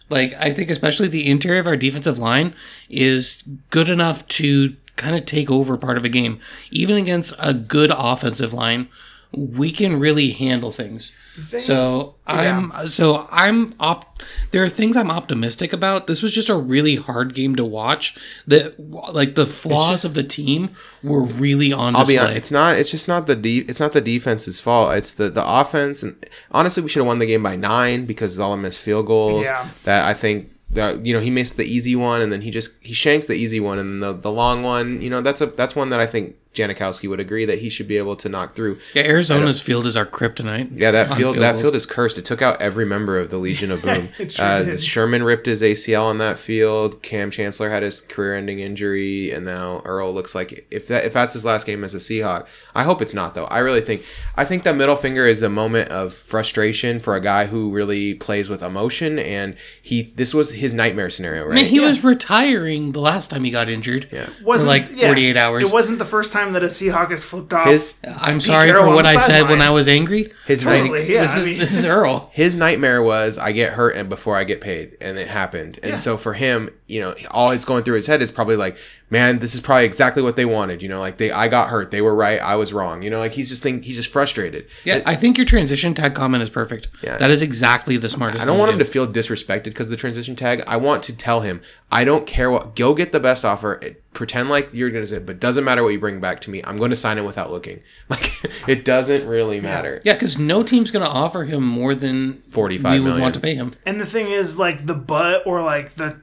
Like 0.09 0.35
I 0.35 0.53
think 0.53 0.71
especially 0.71 1.09
the 1.09 1.29
interior 1.29 1.61
of 1.61 1.67
our 1.67 1.77
defensive 1.77 2.19
line 2.19 2.55
is 2.89 3.43
good 3.71 3.89
enough 3.89 4.27
to 4.29 4.77
kind 4.97 5.17
of 5.17 5.27
take 5.27 5.51
over 5.51 5.77
part 5.77 5.99
of 5.99 6.05
a 6.05 6.09
game. 6.09 6.41
Even 6.71 6.97
against 6.97 7.35
a 7.39 7.53
good 7.53 7.93
offensive 7.95 8.53
line, 8.53 8.89
we 9.37 9.71
can 9.71 10.01
really 10.01 10.31
handle 10.31 10.71
things. 10.71 11.13
So 11.59 12.15
I'm 12.27 12.73
so 12.89 13.29
I'm 13.31 13.75
op. 13.79 14.23
There 14.53 14.63
are 14.65 14.69
things 14.71 14.97
I'm 14.97 15.11
optimistic 15.11 15.73
about. 15.75 16.07
This 16.07 16.23
was 16.23 16.33
just 16.33 16.49
a 16.49 16.57
really 16.57 16.97
hard 16.97 17.35
game 17.35 17.55
to 17.57 17.65
watch. 17.65 18.17
That 18.47 18.75
like 18.81 19.35
the 19.35 19.47
flaws 19.47 20.05
of 20.07 20.15
the 20.15 20.23
team 20.23 20.71
were 21.03 21.23
really 21.23 21.73
on 21.75 21.95
I'll 21.95 22.07
be 22.07 22.15
display. 22.15 22.19
honest. 22.19 22.37
It's 22.39 22.51
not. 22.51 22.77
It's 22.77 22.91
just 22.91 23.07
not 23.07 23.27
the 23.27 23.37
de- 23.37 23.59
It's 23.69 23.81
not 23.81 23.93
the 23.93 24.01
defense's 24.01 24.61
fault. 24.61 24.95
It's 24.97 25.13
the 25.13 25.29
the 25.29 25.47
offense. 25.47 26.03
And 26.03 26.17
honestly, 26.53 26.83
we 26.83 26.89
should 26.89 27.01
have 27.01 27.07
won 27.07 27.19
the 27.19 27.27
game 27.27 27.43
by 27.43 27.57
nine 27.57 28.07
because 28.07 28.33
Zala 28.33 28.57
missed 28.57 28.81
field 28.81 29.07
goals. 29.07 29.45
Yeah. 29.45 29.69
That 29.85 30.07
I 30.07 30.15
think 30.15 30.53
that 30.71 31.05
you 31.05 31.13
know 31.13 31.21
he 31.21 31.31
missed 31.31 31.59
the 31.59 31.65
easy 31.65 31.95
one 31.97 32.23
and 32.23 32.33
then 32.33 32.41
he 32.41 32.51
just 32.51 32.71
he 32.81 32.95
shanks 32.95 33.27
the 33.27 33.35
easy 33.35 33.61
one 33.61 33.79
and 33.79 34.03
the 34.03 34.15
the 34.15 34.33
long 34.33 34.63
one. 34.63 35.03
You 35.03 35.11
know 35.11 35.21
that's 35.21 35.43
a 35.43 35.47
that's 35.47 35.77
one 35.77 35.91
that 35.91 36.01
I 36.01 36.07
think 36.07 36.37
Janikowski 36.57 37.09
would 37.09 37.21
agree 37.21 37.45
that 37.45 37.59
he 37.59 37.71
should 37.71 37.87
be 37.87 37.99
able 37.99 38.17
to 38.17 38.29
knock 38.29 38.55
through. 38.55 38.79
Yeah, 38.95 39.03
Arizona's 39.03 39.61
field 39.61 39.87
is 39.87 39.97
our 39.97 40.07
kryptonite. 40.07 40.71
Yeah, 40.73 40.91
that 40.91 41.11
on 41.11 41.17
field 41.17 41.37
that 41.37 41.53
goals. 41.53 41.63
field 41.63 41.77
is 41.77 41.87
cursed. 41.87 42.19
It 42.19 42.25
took 42.25 42.43
out 42.43 42.61
every 42.61 42.85
member 42.85 43.19
of 43.19 43.31
the 43.31 43.39
Legion 43.39 43.71
of 43.71 43.83
Boom. 43.87 44.09
Sure 44.29 44.45
uh. 44.45 44.77
Sherman 44.77 45.23
ripped 45.23 45.47
his 45.47 45.63
ACL 45.63 46.05
on 46.05 46.19
that 46.19 46.39
field. 46.39 47.03
Cam 47.03 47.31
Chancellor 47.31 47.71
had 47.71 47.83
his 47.83 48.01
career-ending 48.01 48.59
injury, 48.59 49.31
and 49.31 49.45
now 49.45 49.83
Earl 49.85 50.13
looks 50.13 50.35
like 50.35 50.67
if 50.71 50.89
that 50.89 51.05
if 51.05 51.13
that's 51.13 51.35
his 51.35 51.45
last 51.45 51.67
game 51.67 51.85
as 51.85 51.95
a 51.95 51.99
Seahawk, 51.99 52.47
I 52.75 52.85
hope 52.85 53.03
it's 53.03 53.15
not 53.15 53.35
though. 53.35 53.45
I 53.45 53.59
really 53.59 53.83
think 53.83 54.03
I 54.35 54.45
think 54.45 54.63
that 54.65 54.75
middle 54.77 54.97
finger 54.97 55.27
is 55.27 55.43
a 55.43 55.51
moment 55.51 55.91
of 55.91 56.15
frustration 56.15 56.99
for 57.01 57.15
a 57.15 57.21
guy 57.21 57.47
who 57.47 57.71
really 57.71 58.15
plays 58.15 58.49
with 58.49 58.63
emotion, 58.63 59.19
and 59.19 59.57
he 59.83 60.03
this 60.17 60.33
was 60.33 60.53
his 60.53 60.75
nightmare 60.75 61.11
scenario, 61.11 61.45
right? 61.45 61.59
I 61.59 61.63
mean, 61.63 61.71
he 61.71 61.81
was 61.81 62.03
retiring 62.03 62.93
the 62.93 63.01
last 63.01 63.31
time 63.31 63.45
he 63.45 63.51
got 63.51 63.69
injured. 63.69 64.09
yeah. 64.13 64.31
For 64.43 64.59
like 64.59 64.89
yeah, 64.95 65.09
48 65.09 65.37
hours. 65.37 65.69
It 65.69 65.73
wasn't 65.73 65.99
the 65.99 66.05
first 66.05 66.33
time 66.33 66.46
that 66.53 66.63
a 66.63 66.67
Seahawk 66.67 67.11
has 67.11 67.25
flipped 67.25 67.53
off. 67.55 67.69
His 67.69 67.95
I'm 68.05 68.41
sorry 68.41 68.69
Carroll 68.69 68.91
for 68.91 68.95
what 68.95 69.07
I 69.07 69.15
said 69.15 69.21
sideline. 69.27 69.51
when 69.51 69.63
I 69.63 69.71
was 69.71 69.89
angry. 69.89 70.33
his 70.47 70.63
Totally, 70.63 71.01
night- 71.01 71.09
yeah. 71.09 71.23
this 71.23 71.33
I 71.37 71.41
is 71.41 71.47
mean- 71.47 71.59
this 71.59 71.75
is 71.75 71.85
Earl. 71.85 72.31
his 72.35 72.57
nightmare 72.57 73.03
was 73.03 73.39
I 73.39 73.53
get 73.53 73.73
hurt 73.73 73.97
and 73.97 74.09
before 74.09 74.37
I 74.37 74.45
get 74.45 74.61
paid, 74.61 74.97
and 75.01 75.19
it 75.19 75.29
happened. 75.29 75.79
And 75.83 75.93
Yeah. 75.93 75.97
so 75.99 76.17
for 76.17 76.35
him, 76.35 76.71
you 76.87 77.01
know, 77.01 77.15
all 77.31 77.51
it's 77.51 77.65
going 77.65 77.83
through 77.85 77.97
his 77.97 78.07
head 78.07 78.23
is 78.23 78.31
probably 78.31 78.57
like, 78.57 78.77
man, 79.11 79.39
this 79.39 79.55
is 79.55 79.61
probably 79.61 79.85
exactly 79.85 80.23
what 80.23 80.37
they 80.37 80.45
wanted. 80.45 80.83
You 80.83 80.89
know, 80.89 81.01
like 81.01 81.17
they, 81.19 81.31
I 81.31 81.49
got 81.49 81.69
hurt, 81.69 81.91
they 81.91 82.01
were 82.01 82.15
right, 82.15 82.41
I 82.41 82.57
was 82.57 82.73
wrong. 82.73 83.03
You 83.03 83.11
know, 83.11 83.19
like 83.19 83.33
he's 83.33 83.49
just 83.49 83.63
think 83.63 83.85
he's 83.85 83.97
just 83.97 84.11
frustrated. 84.11 84.67
Yeah, 84.85 85.03
I 85.07 85.15
think 85.15 85.37
your 85.39 85.47
transition 85.47 85.95
tag 85.95 86.15
comment 86.15 86.43
is 86.43 86.51
perfect. 86.51 86.89
Yeah. 87.03 87.17
that 87.19 87.31
is 87.31 87.43
exactly 87.43 87.97
the 87.97 88.09
smartest. 88.09 88.43
I 88.43 88.47
don't 88.47 88.55
thing 88.55 88.59
want 88.61 88.69
to 88.71 88.73
him 88.75 88.79
do. 88.79 88.85
to 88.85 88.91
feel 88.91 89.07
disrespected 89.07 89.65
because 89.65 89.87
of 89.87 89.91
the 89.93 89.97
transition 89.97 90.37
tag. 90.37 90.63
I 90.67 90.77
want 90.77 91.03
to 91.05 91.17
tell 91.17 91.41
him, 91.43 91.61
I 91.91 92.05
don't 92.05 92.27
care 92.27 92.51
what, 92.51 92.75
go 92.77 92.95
get 92.95 93.13
the 93.13 93.21
best 93.21 93.45
offer. 93.45 93.79
Eh, 93.83 93.91
pretend 94.13 94.49
like 94.49 94.73
you're 94.73 94.91
gonna 94.91 95.07
say, 95.07 95.19
but 95.19 95.39
doesn't 95.39 95.63
matter 95.65 95.83
what 95.83 95.91
you 95.91 96.01
bring 96.01 96.21
back 96.21 96.41
to 96.41 96.51
me. 96.51 96.63
I'm 96.65 96.77
going 96.77 96.91
to 96.91 96.97
sign 96.97 97.19
it 97.19 97.25
without 97.25 97.51
looking. 97.51 97.83
Like 98.09 98.33
it 98.69 98.85
doesn't 98.85 99.27
really 99.27 99.61
matter. 99.61 100.01
Yeah, 100.05 100.13
because 100.15 100.39
no 100.39 100.63
team's 100.63 100.91
going 100.93 101.05
to 101.05 101.11
offer 101.11 101.45
him 101.45 101.65
more 101.67 101.95
than 101.95 102.43
45 102.51 102.93
we 102.93 103.01
would 103.01 103.05
million. 103.05 103.23
want 103.23 103.35
to 103.35 103.41
pay 103.41 103.55
him. 103.57 103.75
And 103.85 104.01
the 104.01 104.07
thing 104.07 104.29
is, 104.29 104.57
like 104.57 104.87
the 104.87 104.95
but 104.95 105.45
or 105.47 105.61
like 105.63 105.95
the 105.95 106.21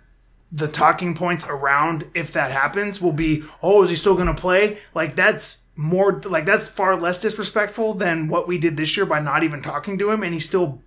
the 0.55 0.67
talking 0.67 1.15
points 1.15 1.47
around 1.47 2.05
if 2.13 2.31
that 2.33 2.51
happens 2.51 3.01
will 3.01 3.11
be, 3.11 3.43
oh, 3.63 3.83
is 3.83 3.89
he 3.89 3.95
still 3.95 4.13
going 4.13 4.27
to 4.27 4.33
play? 4.35 4.77
Like 4.93 5.15
that's 5.15 5.63
more 5.75 6.21
like 6.25 6.45
that's 6.45 6.67
far 6.67 6.95
less 6.95 7.19
disrespectful 7.19 7.95
than 7.95 8.27
what 8.27 8.47
we 8.47 8.59
did 8.59 8.77
this 8.77 8.95
year 8.95 9.07
by 9.07 9.19
not 9.19 9.43
even 9.43 9.61
talking 9.63 9.97
to 9.97 10.11
him, 10.11 10.21
and 10.21 10.31
he 10.31 10.39
still 10.39 10.79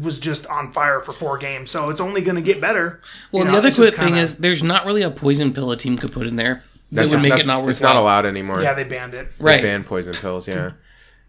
was 0.00 0.18
just 0.18 0.46
on 0.46 0.72
fire 0.72 1.00
for 1.00 1.12
four 1.12 1.36
games. 1.38 1.70
So 1.70 1.90
it's 1.90 2.00
only 2.00 2.22
going 2.22 2.36
to 2.36 2.42
get 2.42 2.60
better. 2.60 3.00
Well, 3.32 3.42
You 3.42 3.46
know, 3.46 3.52
the 3.52 3.58
other 3.68 3.72
quick 3.72 3.94
thing 3.94 4.06
kinda- 4.08 4.20
is 4.20 4.36
there's 4.36 4.62
not 4.62 4.86
really 4.86 5.02
a 5.02 5.10
poison 5.10 5.52
pill 5.52 5.70
a 5.70 5.76
team 5.76 5.96
could 5.98 6.12
put 6.12 6.26
in 6.26 6.36
there 6.36 6.62
that 6.92 7.02
That's, 7.02 7.14
would 7.14 7.22
make 7.22 7.32
it 7.34 7.46
not 7.46 7.58
worthwhile. 7.58 7.70
It's 7.70 7.80
not 7.80 7.96
allowed 7.96 8.26
anymore. 8.26 8.62
yeah, 8.62 8.74
they 8.74 8.84
banned 8.84 9.14
it. 9.14 9.28
They 9.38 9.44
right? 9.44 9.62
ban 9.62 9.84
poison 9.84 10.12
pills. 10.14 10.48
Yeah. 10.48 10.72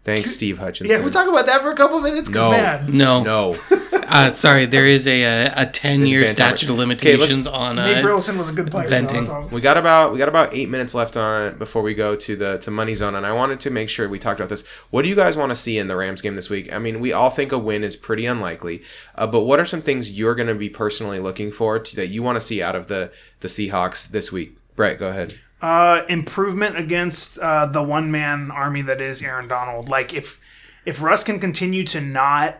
Thanks, 0.04 0.34
Steve 0.34 0.58
Hutchinson. 0.58 0.90
Yeah, 0.90 0.96
can 0.96 1.04
we 1.04 1.12
talk 1.12 1.28
about 1.28 1.46
that 1.46 1.62
for 1.62 1.70
a 1.70 1.76
couple 1.76 2.00
minutes? 2.00 2.28
Because 2.28 2.42
No. 2.42 2.50
man, 2.50 2.96
No, 2.96 3.22
No. 3.22 3.56
Uh, 4.12 4.34
sorry, 4.34 4.66
there 4.66 4.84
is 4.84 5.06
a 5.06 5.22
a, 5.22 5.62
a 5.62 5.66
ten 5.66 6.06
year 6.06 6.22
ban 6.24 6.34
statute 6.34 6.68
of 6.68 6.76
limitations 6.76 7.46
on 7.46 7.76
Nate 7.76 7.98
uh, 7.98 8.02
Burleson 8.02 8.36
was 8.36 8.50
a 8.50 8.52
good 8.52 8.70
player. 8.70 8.86
venting. 8.86 9.24
that's. 9.24 9.50
We 9.50 9.62
got 9.62 9.78
about 9.78 10.12
we 10.12 10.18
got 10.18 10.28
about 10.28 10.52
eight 10.52 10.68
minutes 10.68 10.92
left 10.92 11.16
on 11.16 11.46
it 11.46 11.58
before 11.58 11.80
we 11.80 11.94
go 11.94 12.14
to 12.16 12.36
the 12.36 12.58
to 12.58 12.70
money 12.70 12.94
zone, 12.94 13.14
and 13.14 13.24
I 13.24 13.32
wanted 13.32 13.60
to 13.60 13.70
make 13.70 13.88
sure 13.88 14.06
we 14.10 14.18
talked 14.18 14.38
about 14.38 14.50
this. 14.50 14.64
What 14.90 15.02
do 15.02 15.08
you 15.08 15.14
guys 15.14 15.38
want 15.38 15.48
to 15.48 15.56
see 15.56 15.78
in 15.78 15.86
the 15.86 15.96
Rams 15.96 16.20
game 16.20 16.34
this 16.34 16.50
week? 16.50 16.70
I 16.74 16.78
mean, 16.78 17.00
we 17.00 17.14
all 17.14 17.30
think 17.30 17.52
a 17.52 17.58
win 17.58 17.82
is 17.82 17.96
pretty 17.96 18.26
unlikely, 18.26 18.82
uh, 19.14 19.26
but 19.26 19.42
what 19.44 19.58
are 19.58 19.64
some 19.64 19.80
things 19.80 20.12
you're 20.12 20.34
going 20.34 20.48
to 20.48 20.54
be 20.54 20.68
personally 20.68 21.18
looking 21.18 21.50
for 21.50 21.78
to, 21.78 21.96
that 21.96 22.08
you 22.08 22.22
want 22.22 22.36
to 22.36 22.40
see 22.42 22.62
out 22.62 22.76
of 22.76 22.88
the 22.88 23.10
the 23.40 23.48
Seahawks 23.48 24.08
this 24.08 24.30
week? 24.30 24.58
Brett, 24.76 24.98
go 24.98 25.08
ahead. 25.08 25.38
Uh, 25.62 26.04
improvement 26.08 26.76
against 26.76 27.38
uh, 27.38 27.66
the 27.66 27.82
one 27.82 28.10
man 28.10 28.50
army 28.50 28.82
that 28.82 29.00
is 29.00 29.22
Aaron 29.22 29.46
Donald. 29.46 29.88
Like 29.88 30.12
if 30.12 30.40
if 30.84 31.00
Russ 31.00 31.22
can 31.22 31.38
continue 31.38 31.84
to 31.84 32.00
not 32.00 32.56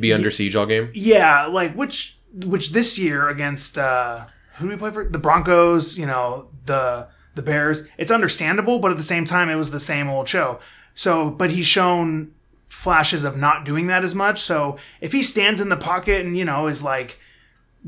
Be 0.00 0.12
under 0.12 0.30
siege 0.30 0.56
all 0.56 0.66
game. 0.66 0.90
Yeah, 0.94 1.46
like 1.46 1.74
which 1.74 2.18
which 2.34 2.72
this 2.72 2.98
year 2.98 3.28
against 3.28 3.78
uh 3.78 4.26
who 4.56 4.66
do 4.66 4.70
we 4.72 4.76
play 4.76 4.90
for? 4.90 5.04
The 5.08 5.18
Broncos, 5.18 5.96
you 5.96 6.06
know, 6.06 6.48
the 6.66 7.06
the 7.34 7.42
Bears. 7.42 7.86
It's 7.98 8.10
understandable, 8.10 8.78
but 8.78 8.90
at 8.90 8.96
the 8.96 9.02
same 9.02 9.24
time 9.24 9.48
it 9.48 9.56
was 9.56 9.70
the 9.70 9.80
same 9.80 10.08
old 10.08 10.28
show. 10.28 10.60
So, 10.94 11.30
but 11.30 11.50
he's 11.50 11.66
shown 11.66 12.32
flashes 12.68 13.24
of 13.24 13.36
not 13.36 13.64
doing 13.64 13.88
that 13.88 14.04
as 14.04 14.14
much. 14.14 14.40
So, 14.40 14.76
if 15.00 15.12
he 15.12 15.22
stands 15.22 15.60
in 15.60 15.68
the 15.68 15.76
pocket 15.76 16.24
and, 16.24 16.36
you 16.36 16.44
know, 16.44 16.68
is 16.68 16.82
like 16.82 17.18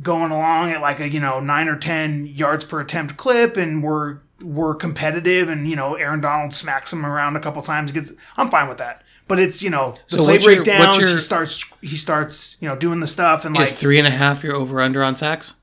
going 0.03 0.31
along 0.31 0.71
at 0.71 0.81
like 0.81 1.01
a, 1.01 1.09
you 1.09 1.21
know, 1.21 1.41
9 1.41 1.69
or 1.69 1.77
10 1.77 2.27
yards 2.27 2.65
per 2.65 2.81
attempt 2.81 3.17
clip 3.17 3.57
and 3.57 3.83
we're 3.83 4.19
we're 4.43 4.75
competitive 4.75 5.49
and, 5.49 5.69
you 5.69 5.77
know, 5.77 5.95
Aaron 5.95 6.21
Donald 6.21 6.53
smacks 6.55 6.93
him 6.93 7.05
around 7.07 7.37
a 7.37 7.41
couple 7.41 7.63
times 7.63 7.93
gets 7.93 8.13
I'm 8.37 8.51
fine 8.51 8.69
with 8.69 8.79
that. 8.79 9.03
But 9.29 9.41
it's, 9.41 9.63
you 9.63 9.71
know, 9.71 9.97
the 10.09 10.17
So 10.19 10.25
play 10.25 10.35
what's 10.35 10.45
your- 10.45 10.55
breakdowns, 10.65 10.99
your- 10.99 11.15
he 11.17 11.21
starts 11.21 11.65
he 11.81 11.97
starts, 11.97 12.57
you 12.61 12.69
know, 12.69 12.77
doing 12.77 13.01
the 13.01 13.07
stuff 13.07 13.45
and 13.45 13.57
is 13.57 13.71
like 13.71 13.79
three 13.79 13.99
and 13.99 14.07
a 14.07 14.11
half 14.11 14.45
your 14.45 14.55
over 14.55 14.81
under 14.81 15.03
on 15.03 15.17
sacks 15.17 15.55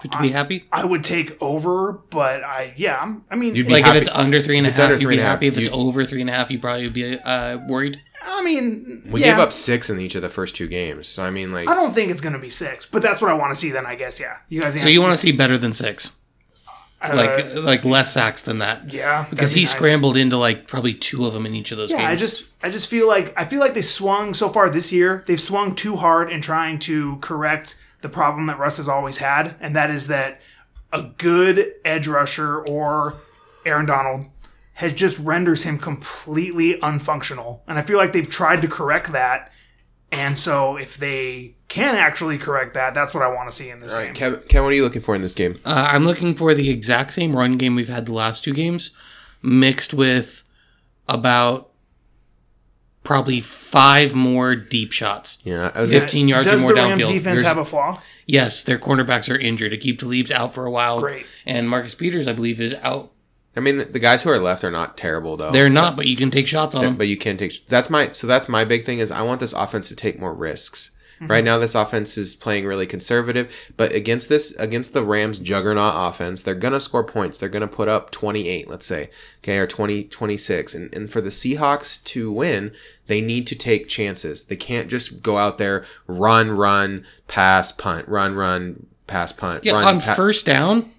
for 0.00 0.08
to 0.08 0.18
be 0.22 0.30
happy. 0.30 0.64
I 0.72 0.84
would 0.84 1.04
take 1.04 1.36
over, 1.42 1.92
but 2.10 2.42
I 2.44 2.72
yeah, 2.76 2.98
I'm, 3.00 3.24
I 3.30 3.36
mean, 3.36 3.54
You'd 3.56 3.66
be 3.66 3.72
Like 3.74 3.84
happy- 3.84 3.98
if 3.98 4.06
it's 4.06 4.16
under 4.16 4.40
three 4.40 4.56
and 4.58 4.66
a 4.66 4.70
it's 4.70 4.78
half, 4.78 4.90
you'd 5.00 5.08
be 5.08 5.14
and 5.16 5.22
half, 5.22 5.30
happy. 5.32 5.46
If 5.48 5.58
it's 5.58 5.66
you- 5.68 5.72
over 5.74 6.04
three 6.06 6.20
and 6.22 6.30
a 6.30 6.32
half, 6.32 6.50
you 6.50 6.58
probably 6.58 6.84
would 6.84 6.92
be 6.94 7.18
uh, 7.18 7.58
worried. 7.68 8.00
I 8.26 8.42
mean, 8.42 9.02
We 9.10 9.20
yeah. 9.20 9.32
gave 9.32 9.38
up 9.38 9.52
six 9.52 9.90
in 9.90 10.00
each 10.00 10.14
of 10.14 10.22
the 10.22 10.30
first 10.30 10.56
two 10.56 10.66
games. 10.66 11.06
So 11.08 11.22
I 11.22 11.28
mean, 11.30 11.52
like, 11.52 11.68
I 11.68 11.74
don't 11.74 11.92
think 11.94 12.10
it's 12.10 12.22
going 12.22 12.32
to 12.32 12.38
be 12.38 12.48
six, 12.48 12.86
but 12.86 13.02
that's 13.02 13.20
what 13.20 13.30
I 13.30 13.34
want 13.34 13.52
to 13.52 13.56
see. 13.56 13.70
Then 13.70 13.84
I 13.84 13.96
guess, 13.96 14.18
yeah. 14.18 14.36
You 14.48 14.62
guys, 14.62 14.80
So 14.80 14.88
you 14.88 15.02
want 15.02 15.12
to 15.12 15.18
see 15.20 15.30
better 15.30 15.58
than 15.58 15.74
six, 15.74 16.12
uh, 17.10 17.16
like 17.16 17.54
like 17.54 17.84
less 17.84 18.12
sacks 18.12 18.42
than 18.42 18.58
that, 18.58 18.92
yeah, 18.92 19.26
because 19.30 19.54
be 19.54 19.60
he 19.60 19.66
nice. 19.66 19.72
scrambled 19.74 20.16
into 20.16 20.36
like 20.36 20.66
probably 20.66 20.94
two 20.94 21.26
of 21.26 21.32
them 21.32 21.46
in 21.46 21.54
each 21.54 21.72
of 21.72 21.78
those 21.78 21.90
Yeah, 21.90 21.98
games. 21.98 22.08
I 22.10 22.16
just 22.16 22.48
I 22.62 22.70
just 22.70 22.88
feel 22.88 23.06
like 23.06 23.32
I 23.36 23.44
feel 23.44 23.60
like 23.60 23.74
they 23.74 23.82
swung 23.82 24.34
so 24.34 24.48
far 24.48 24.68
this 24.70 24.92
year. 24.92 25.24
They've 25.26 25.40
swung 25.40 25.74
too 25.74 25.96
hard 25.96 26.30
in 26.32 26.40
trying 26.40 26.78
to 26.80 27.16
correct 27.20 27.80
the 28.02 28.08
problem 28.08 28.46
that 28.46 28.58
Russ 28.58 28.76
has 28.76 28.88
always 28.88 29.18
had, 29.18 29.56
and 29.60 29.74
that 29.76 29.90
is 29.90 30.08
that 30.08 30.40
a 30.92 31.02
good 31.18 31.72
edge 31.84 32.06
rusher 32.06 32.60
or 32.66 33.16
Aaron 33.66 33.86
Donald 33.86 34.26
has 34.74 34.92
just 34.92 35.18
renders 35.20 35.62
him 35.62 35.78
completely 35.78 36.74
unfunctional. 36.80 37.60
And 37.68 37.78
I 37.78 37.82
feel 37.82 37.96
like 37.96 38.12
they've 38.12 38.28
tried 38.28 38.60
to 38.62 38.68
correct 38.68 39.12
that. 39.12 39.50
And 40.14 40.38
so 40.38 40.76
if 40.76 40.96
they 40.96 41.54
can 41.68 41.94
actually 41.96 42.38
correct 42.38 42.74
that, 42.74 42.94
that's 42.94 43.12
what 43.14 43.22
I 43.22 43.28
want 43.28 43.50
to 43.50 43.56
see 43.56 43.70
in 43.70 43.80
this 43.80 43.92
all 43.92 43.98
right, 43.98 44.06
game. 44.06 44.14
Kevin, 44.14 44.40
Kevin, 44.48 44.64
what 44.64 44.72
are 44.72 44.76
you 44.76 44.84
looking 44.84 45.02
for 45.02 45.14
in 45.14 45.22
this 45.22 45.34
game? 45.34 45.58
Uh, 45.64 45.88
I'm 45.90 46.04
looking 46.04 46.34
for 46.34 46.54
the 46.54 46.70
exact 46.70 47.12
same 47.12 47.34
run 47.36 47.56
game 47.56 47.74
we've 47.74 47.88
had 47.88 48.06
the 48.06 48.12
last 48.12 48.44
two 48.44 48.52
games, 48.54 48.92
mixed 49.42 49.92
with 49.92 50.42
about 51.08 51.70
probably 53.02 53.40
five 53.40 54.14
more 54.14 54.54
deep 54.56 54.92
shots. 54.92 55.38
Yeah, 55.44 55.70
I 55.74 55.82
was. 55.82 55.90
15 55.90 56.28
yards 56.28 56.48
or 56.48 56.52
Does 56.52 56.60
more 56.62 56.70
the 56.74 56.76
Rams 56.82 57.04
downfield. 57.04 57.08
defense 57.08 57.24
There's- 57.24 57.42
have 57.42 57.58
a 57.58 57.64
flaw? 57.64 58.00
Yes, 58.26 58.62
their 58.62 58.78
cornerbacks 58.78 59.30
are 59.34 59.38
injured. 59.38 59.72
Aqib 59.72 59.98
Talib's 59.98 60.30
out 60.30 60.54
for 60.54 60.64
a 60.64 60.70
while. 60.70 61.00
Great. 61.00 61.26
And 61.44 61.68
Marcus 61.68 61.94
Peters, 61.94 62.26
I 62.26 62.32
believe, 62.32 62.60
is 62.60 62.74
out. 62.82 63.10
I 63.56 63.60
mean, 63.60 63.78
the, 63.78 63.84
the 63.84 63.98
guys 63.98 64.22
who 64.22 64.30
are 64.30 64.38
left 64.38 64.64
are 64.64 64.70
not 64.70 64.96
terrible 64.96 65.36
though. 65.36 65.52
They're 65.52 65.68
not, 65.70 65.96
but 65.96 66.06
you 66.06 66.16
can 66.16 66.30
take 66.30 66.46
shots 66.46 66.74
on 66.74 66.84
them. 66.84 66.96
but 66.96 67.08
you 67.08 67.16
can 67.16 67.36
take. 67.36 67.66
That's 67.68 67.88
my. 67.90 68.10
So 68.10 68.26
that's 68.26 68.48
my 68.48 68.64
big 68.64 68.84
thing 68.84 68.98
is 68.98 69.10
I 69.10 69.22
want 69.22 69.40
this 69.40 69.52
offense 69.52 69.88
to 69.88 69.96
take 69.96 70.18
more 70.18 70.34
risks. 70.34 70.90
Mm-hmm. 71.20 71.30
Right 71.30 71.44
now, 71.44 71.58
this 71.58 71.76
offense 71.76 72.18
is 72.18 72.34
playing 72.34 72.66
really 72.66 72.86
conservative, 72.86 73.54
but 73.76 73.92
against 73.92 74.28
this, 74.28 74.50
against 74.56 74.94
the 74.94 75.04
Rams' 75.04 75.38
juggernaut 75.38 75.92
offense, 75.94 76.42
they're 76.42 76.56
gonna 76.56 76.80
score 76.80 77.04
points. 77.04 77.38
They're 77.38 77.48
gonna 77.48 77.68
put 77.68 77.86
up 77.86 78.10
28, 78.10 78.68
let's 78.68 78.84
say, 78.86 79.10
okay, 79.38 79.58
or 79.58 79.66
20, 79.68 80.04
26. 80.04 80.74
And, 80.74 80.92
and 80.92 81.10
for 81.12 81.20
the 81.20 81.30
Seahawks 81.30 82.02
to 82.04 82.32
win, 82.32 82.72
they 83.06 83.20
need 83.20 83.46
to 83.46 83.54
take 83.54 83.86
chances. 83.88 84.46
They 84.46 84.56
can't 84.56 84.88
just 84.88 85.22
go 85.22 85.38
out 85.38 85.58
there, 85.58 85.86
run, 86.08 86.50
run, 86.50 87.04
pass, 87.28 87.70
punt, 87.70 88.08
run, 88.08 88.34
run, 88.34 88.86
pass, 89.06 89.30
punt, 89.30 89.64
Yeah, 89.64 89.74
run, 89.74 89.84
on 89.84 90.00
pa- 90.00 90.14
first 90.14 90.44
down, 90.46 90.90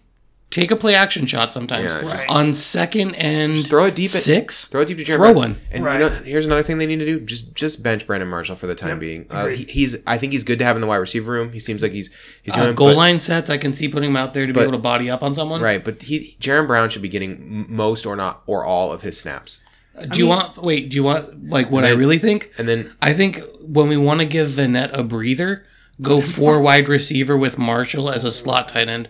take 0.55 0.71
a 0.71 0.75
play 0.75 0.95
action 0.95 1.25
shot 1.25 1.51
sometimes. 1.51 1.91
Yeah, 1.91 1.99
Right. 2.05 2.25
On 2.29 2.53
second 2.53 3.13
and 3.15 3.53
Just 3.55 3.67
throw 3.69 3.85
it 3.85 3.95
deep 3.95 4.15
at- 4.15 4.21
six. 4.23 4.65
Throw 4.65 4.81
it 4.81 4.87
deep 4.87 4.97
to 4.99 5.03
Jeremy. 5.03 5.25
Throw 5.25 5.33
Brown. 5.33 5.51
one. 5.51 5.61
And 5.71 5.83
Right. 5.83 5.99
you 5.99 6.07
know, 6.07 6.15
here's 6.23 6.45
another 6.45 6.63
thing 6.63 6.77
they 6.77 6.85
need 6.85 6.99
to 6.99 7.05
do: 7.05 7.19
just 7.19 7.53
just 7.53 7.83
bench 7.83 8.07
Brandon 8.07 8.29
Marshall 8.29 8.55
for 8.55 8.65
the 8.67 8.73
time 8.75 8.91
Yep. 8.91 8.99
being. 8.99 9.25
Uh, 9.29 9.47
he, 9.47 9.63
he's 9.65 9.97
I 10.07 10.17
think 10.17 10.31
he's 10.31 10.43
good 10.45 10.59
to 10.59 10.65
have 10.65 10.77
in 10.77 10.81
the 10.81 10.87
wide 10.87 10.95
receiver 10.97 11.31
room. 11.31 11.51
He 11.51 11.59
seems 11.59 11.83
like 11.83 11.91
he's 11.91 12.09
he's 12.41 12.53
doing 12.53 12.69
Uh, 12.69 12.71
goal 12.71 12.87
but- 12.89 12.95
line 12.97 13.19
sets, 13.19 13.49
I 13.49 13.57
can 13.57 13.73
see 13.73 13.87
putting 13.89 14.09
him 14.11 14.15
out 14.17 14.33
there 14.33 14.47
to 14.47 14.53
be 14.53 14.59
able 14.61 14.71
to 14.71 14.77
body 14.77 15.09
up 15.09 15.21
on 15.23 15.35
someone. 15.35 15.61
right. 15.61 15.83
But 15.83 16.03
he 16.03 16.37
Jaron 16.39 16.67
Brown 16.67 16.87
should 16.89 17.01
be 17.01 17.09
getting 17.09 17.65
most 17.69 18.05
or 18.05 18.15
not 18.15 18.41
or 18.47 18.63
all 18.63 18.93
of 18.93 19.01
his 19.01 19.19
snaps. 19.19 19.59
Uh, 19.97 20.05
Do 20.05 20.19
you 20.19 20.27
want? 20.27 20.61
Wait. 20.63 20.89
Do 20.89 20.95
you 20.95 21.03
want 21.03 21.49
like 21.49 21.69
what 21.69 21.83
I 21.85 21.89
really 21.91 22.17
think? 22.17 22.51
And 22.57 22.67
then 22.67 22.91
I 23.01 23.13
think 23.13 23.41
when 23.61 23.87
we 23.89 23.97
want 23.97 24.19
to 24.21 24.25
give 24.25 24.49
Vannett 24.51 24.89
a 24.97 25.03
breather, 25.03 25.63
go 26.01 26.21
four 26.37 26.59
wide 26.61 26.87
receiver 26.89 27.35
with 27.37 27.57
Marshall 27.57 28.09
as 28.09 28.23
a 28.25 28.31
slot 28.31 28.69
tight 28.69 28.87
end. 28.89 29.09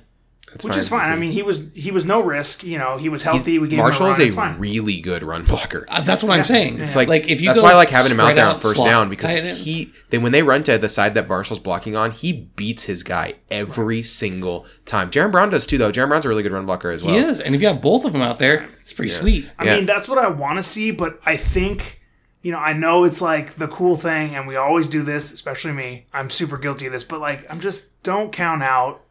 That's 0.56 0.64
Which 0.64 0.78
is 0.78 0.88
fine. 0.88 1.12
I 1.12 1.18
mean, 1.18 1.34
he 1.34 1.44
was 1.44 1.62
he 1.74 1.92
was 1.92 2.06
no 2.06 2.22
risk. 2.24 2.64
You 2.64 2.78
know, 2.78 2.96
he 2.98 3.10
was 3.10 3.22
healthy. 3.24 3.60
we 3.60 3.68
gave 3.68 3.80
Marshall 3.80 4.06
him 4.08 4.22
a 4.22 4.24
is 4.24 4.36
run. 4.38 4.48
a 4.48 4.52
fine. 4.54 4.62
really 4.62 5.02
good 5.02 5.22
run 5.22 5.44
blocker. 5.44 5.86
Uh, 5.90 6.00
that's 6.00 6.24
what 6.24 6.32
I'm 6.32 6.46
saying. 6.46 6.80
It's 6.80 6.96
like, 6.96 7.10
like 7.10 7.28
if 7.28 7.42
you 7.42 7.48
that's 7.50 7.60
go 7.60 7.66
why 7.66 7.74
I 7.74 7.76
like 7.76 7.90
having 7.90 8.12
him 8.12 8.22
out 8.22 8.34
there 8.36 8.48
on 8.48 8.58
first 8.62 8.78
slot 8.78 8.88
down 8.90 9.10
because 9.10 9.34
he 9.60 9.92
then 10.12 10.24
when 10.24 10.32
they 10.32 10.44
run 10.44 10.64
to 10.64 10.78
the 10.78 10.88
side 10.88 11.14
that 11.16 11.28
Marshall's 11.28 11.60
blocking 11.60 11.98
on, 11.98 12.12
he 12.12 12.32
beats 12.56 12.84
his 12.84 13.04
guy 13.04 13.34
every 13.52 14.02
single 14.02 14.66
time. 14.86 15.12
Jaron 15.12 15.32
Brown 15.34 15.50
does 15.50 15.66
too, 15.66 15.78
though. 15.78 15.92
Jaron 15.92 16.08
Brown's 16.08 16.24
a 16.26 16.30
really 16.30 16.44
good 16.44 16.54
run 16.54 16.66
blocker 16.66 16.90
as 16.90 17.04
well. 17.04 17.14
he 17.14 17.20
is, 17.20 17.42
and 17.42 17.54
if 17.54 17.62
you 17.62 17.68
have 17.68 17.82
both 17.82 18.06
of 18.06 18.14
them 18.14 18.22
out 18.22 18.40
there, 18.40 18.70
it's 18.82 18.94
pretty 18.94 19.12
sweet. 19.12 19.52
I 19.60 19.66
Yeah. 19.66 19.76
mean, 19.76 19.86
that's 19.86 20.08
what 20.08 20.18
I 20.18 20.30
want 20.30 20.58
to 20.58 20.64
see, 20.64 20.92
but 20.92 21.20
I 21.26 21.36
think, 21.36 22.00
you 22.44 22.52
know, 22.54 22.60
I 22.60 22.72
know 22.74 23.04
it's 23.04 23.22
like 23.22 23.56
the 23.56 23.68
cool 23.68 23.98
thing, 23.98 24.36
and 24.36 24.48
we 24.48 24.56
always 24.56 24.88
do 24.88 25.04
this, 25.04 25.32
especially 25.34 25.74
me. 25.74 26.06
I'm 26.14 26.30
super 26.30 26.58
guilty 26.58 26.86
of 26.86 26.94
this, 26.94 27.04
but 27.04 27.20
like, 27.20 27.46
I'm 27.52 27.60
just 27.60 28.02
don't 28.04 28.32
count 28.32 28.64
out, 28.64 29.02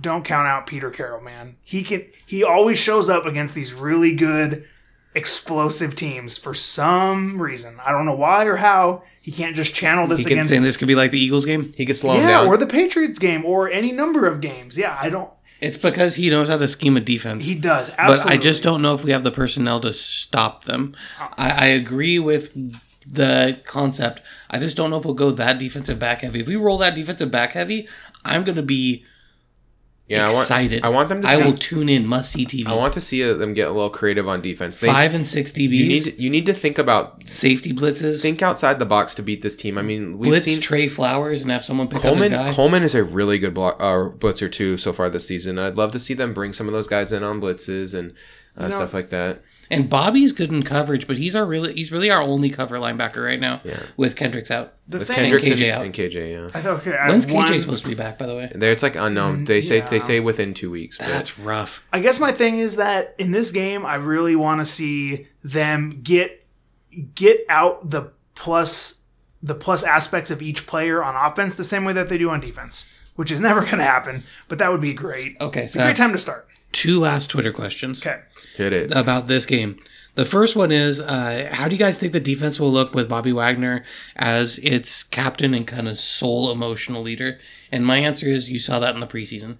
don't 0.00 0.24
count 0.24 0.48
out 0.48 0.66
Peter 0.66 0.90
Carroll, 0.90 1.20
man. 1.20 1.56
He 1.62 1.82
can, 1.82 2.06
he 2.24 2.42
always 2.42 2.78
shows 2.78 3.08
up 3.08 3.26
against 3.26 3.54
these 3.54 3.72
really 3.74 4.14
good, 4.14 4.66
explosive 5.14 5.94
teams 5.94 6.38
for 6.38 6.54
some 6.54 7.40
reason. 7.40 7.78
I 7.84 7.92
don't 7.92 8.06
know 8.06 8.14
why 8.14 8.44
or 8.44 8.56
how. 8.56 9.02
He 9.20 9.30
can't 9.30 9.54
just 9.54 9.74
channel 9.74 10.06
this 10.06 10.20
He 10.20 10.24
can 10.24 10.32
against, 10.32 10.50
Saying 10.50 10.62
this 10.62 10.76
could 10.76 10.88
be 10.88 10.94
like 10.94 11.10
the 11.10 11.20
Eagles 11.20 11.46
game. 11.46 11.72
He 11.76 11.86
can 11.86 11.94
slow 11.94 12.14
yeah, 12.14 12.28
down. 12.28 12.46
or 12.48 12.56
the 12.56 12.66
Patriots 12.66 13.18
game, 13.18 13.44
or 13.44 13.70
any 13.70 13.92
number 13.92 14.26
of 14.26 14.40
games. 14.40 14.76
Yeah, 14.76 14.96
I 15.00 15.10
don't. 15.10 15.30
It's 15.60 15.76
because 15.76 16.16
he 16.16 16.28
knows 16.28 16.48
how 16.48 16.56
to 16.56 16.66
scheme 16.66 16.96
a 16.96 17.00
defense. 17.00 17.44
He 17.44 17.54
does, 17.54 17.90
but. 17.90 18.26
I 18.26 18.36
just 18.36 18.64
don't 18.64 18.82
know 18.82 18.94
if 18.94 19.04
we 19.04 19.12
have 19.12 19.22
the 19.22 19.30
personnel 19.30 19.78
to 19.80 19.92
stop 19.92 20.64
them. 20.64 20.96
Uh-uh. 21.20 21.34
I, 21.38 21.50
I 21.50 21.66
agree 21.68 22.18
with 22.18 22.52
the 23.06 23.60
concept. 23.64 24.22
I 24.50 24.58
just 24.58 24.76
don't 24.76 24.90
know 24.90 24.96
if 24.96 25.04
we'll 25.04 25.14
go 25.14 25.30
that 25.30 25.60
defensive 25.60 26.00
back 26.00 26.22
heavy. 26.22 26.40
If 26.40 26.48
we 26.48 26.56
roll 26.56 26.78
that 26.78 26.96
defensive 26.96 27.30
back 27.30 27.52
heavy, 27.52 27.88
I'm 28.24 28.42
going 28.42 28.56
to 28.56 28.62
be 28.62 29.04
yeah, 30.12 30.24
I 30.26 30.32
want, 30.32 30.38
excited. 30.42 30.84
I 30.84 30.88
want 30.90 31.08
them 31.08 31.22
to 31.22 31.28
I 31.28 31.36
see. 31.36 31.44
will 31.44 31.56
tune 31.56 31.88
in. 31.88 32.06
Must 32.06 32.32
see 32.32 32.46
TV. 32.46 32.66
I 32.66 32.74
want 32.74 32.94
to 32.94 33.00
see 33.00 33.22
them 33.22 33.54
get 33.54 33.68
a 33.68 33.72
little 33.72 33.90
creative 33.90 34.28
on 34.28 34.40
defense. 34.40 34.78
They, 34.78 34.86
Five 34.86 35.14
and 35.14 35.26
six 35.26 35.50
DBs. 35.52 35.70
you 35.70 35.88
need 35.88 36.02
to, 36.04 36.22
you 36.22 36.30
need 36.30 36.46
to 36.46 36.54
think 36.54 36.78
about 36.78 37.28
safety 37.28 37.72
blitzes. 37.72 38.22
think 38.22 38.42
outside 38.42 38.78
the 38.78 38.86
box 38.86 39.14
to 39.16 39.22
beat 39.22 39.42
this 39.42 39.56
team. 39.56 39.78
I 39.78 39.82
mean, 39.82 40.18
we've 40.18 40.30
blitz 40.30 40.44
seen 40.44 40.60
Tre 40.60 40.88
Flowers 40.88 41.42
and 41.42 41.50
have 41.50 41.64
someone 41.64 41.88
pick 41.88 41.96
up 41.96 42.02
Coleman. 42.02 42.32
his 42.32 42.40
guy. 42.40 42.52
Coleman 42.52 42.82
is 42.82 42.94
a 42.94 43.02
really 43.04 43.38
good 43.38 43.54
block, 43.54 43.76
uh, 43.80 44.10
blitzer 44.10 44.50
too 44.50 44.76
so 44.76 44.92
far 44.92 45.08
this 45.10 45.26
season. 45.26 45.58
I'd 45.58 45.76
love 45.76 45.92
to 45.92 45.98
see 45.98 46.14
them 46.14 46.34
bring 46.34 46.52
some 46.52 46.66
of 46.66 46.72
those 46.72 46.86
guys 46.86 47.12
in 47.12 47.22
on 47.22 47.40
blitzes 47.40 47.94
and 47.98 48.14
uh, 48.56 48.68
know- 48.68 48.76
stuff 48.76 48.94
like 48.94 49.10
that. 49.10 49.42
And 49.72 49.88
Bobby's 49.90 50.32
good 50.32 50.52
in 50.52 50.62
coverage, 50.62 51.06
but 51.06 51.16
he's 51.16 51.34
our 51.34 51.44
really 51.46 51.74
he's 51.74 51.90
really 51.90 52.10
our 52.10 52.20
only 52.22 52.50
cover 52.50 52.76
linebacker 52.78 53.24
right 53.24 53.40
now. 53.40 53.60
Yeah. 53.64 53.82
With 53.96 54.14
Kendricks 54.16 54.50
out. 54.50 54.74
the 54.86 54.98
With 54.98 55.08
thing. 55.08 55.16
Kendricks 55.16 55.46
and, 55.48 55.56
KJ 55.58 55.72
out. 55.72 55.84
and 55.84 55.94
KJ, 55.94 56.32
yeah. 56.32 56.50
I 56.54 56.60
thought, 56.62 56.80
okay, 56.80 56.96
I 56.96 57.08
When's 57.08 57.24
have 57.24 57.34
KJ 57.34 57.50
one- 57.50 57.60
supposed 57.60 57.82
to 57.84 57.88
be 57.88 57.94
back, 57.94 58.18
by 58.18 58.26
the 58.26 58.36
way? 58.36 58.52
There, 58.54 58.70
it's 58.70 58.82
like 58.82 58.94
unknown. 58.96 59.44
Mm, 59.44 59.46
they 59.46 59.62
say 59.62 59.80
they 59.80 59.98
say 60.00 60.20
within 60.20 60.54
two 60.54 60.70
weeks. 60.70 60.98
But 60.98 61.08
That's 61.08 61.38
rough. 61.38 61.82
I 61.92 62.00
guess 62.00 62.20
my 62.20 62.32
thing 62.32 62.58
is 62.58 62.76
that 62.76 63.14
in 63.18 63.32
this 63.32 63.50
game, 63.50 63.84
I 63.86 63.94
really 63.96 64.36
want 64.36 64.60
to 64.60 64.64
see 64.64 65.26
them 65.42 66.00
get 66.02 66.46
get 67.14 67.40
out 67.48 67.88
the 67.90 68.12
plus 68.34 69.00
the 69.42 69.54
plus 69.54 69.82
aspects 69.82 70.30
of 70.30 70.40
each 70.42 70.66
player 70.66 71.02
on 71.02 71.16
offense 71.16 71.54
the 71.56 71.64
same 71.64 71.84
way 71.84 71.92
that 71.92 72.08
they 72.08 72.16
do 72.18 72.30
on 72.30 72.38
defense, 72.40 72.86
which 73.16 73.32
is 73.32 73.40
never 73.40 73.60
going 73.62 73.78
to 73.78 73.84
happen. 73.84 74.22
But 74.48 74.58
that 74.58 74.70
would 74.70 74.80
be 74.80 74.92
great. 74.94 75.36
Okay, 75.40 75.64
It's 75.64 75.74
so 75.74 75.80
a 75.80 75.82
I 75.82 75.86
great 75.86 75.96
time 75.96 76.12
to 76.12 76.18
start. 76.18 76.46
Two 76.72 76.98
last 77.00 77.28
Twitter 77.30 77.52
questions 77.52 78.04
Okay. 78.04 78.20
hit 78.56 78.72
it. 78.72 78.90
about 78.92 79.26
this 79.28 79.46
game. 79.46 79.78
The 80.14 80.24
first 80.26 80.56
one 80.56 80.70
is 80.72 81.00
uh, 81.00 81.48
how 81.52 81.68
do 81.68 81.74
you 81.74 81.78
guys 81.78 81.96
think 81.96 82.12
the 82.12 82.20
defense 82.20 82.60
will 82.60 82.70
look 82.70 82.94
with 82.94 83.08
Bobby 83.08 83.32
Wagner 83.32 83.82
as 84.16 84.58
its 84.58 85.02
captain 85.02 85.54
and 85.54 85.66
kind 85.66 85.88
of 85.88 85.98
sole 85.98 86.50
emotional 86.52 87.00
leader? 87.02 87.38
And 87.70 87.86
my 87.86 87.96
answer 87.98 88.26
is 88.26 88.50
you 88.50 88.58
saw 88.58 88.78
that 88.80 88.94
in 88.94 89.00
the 89.00 89.06
preseason. 89.06 89.56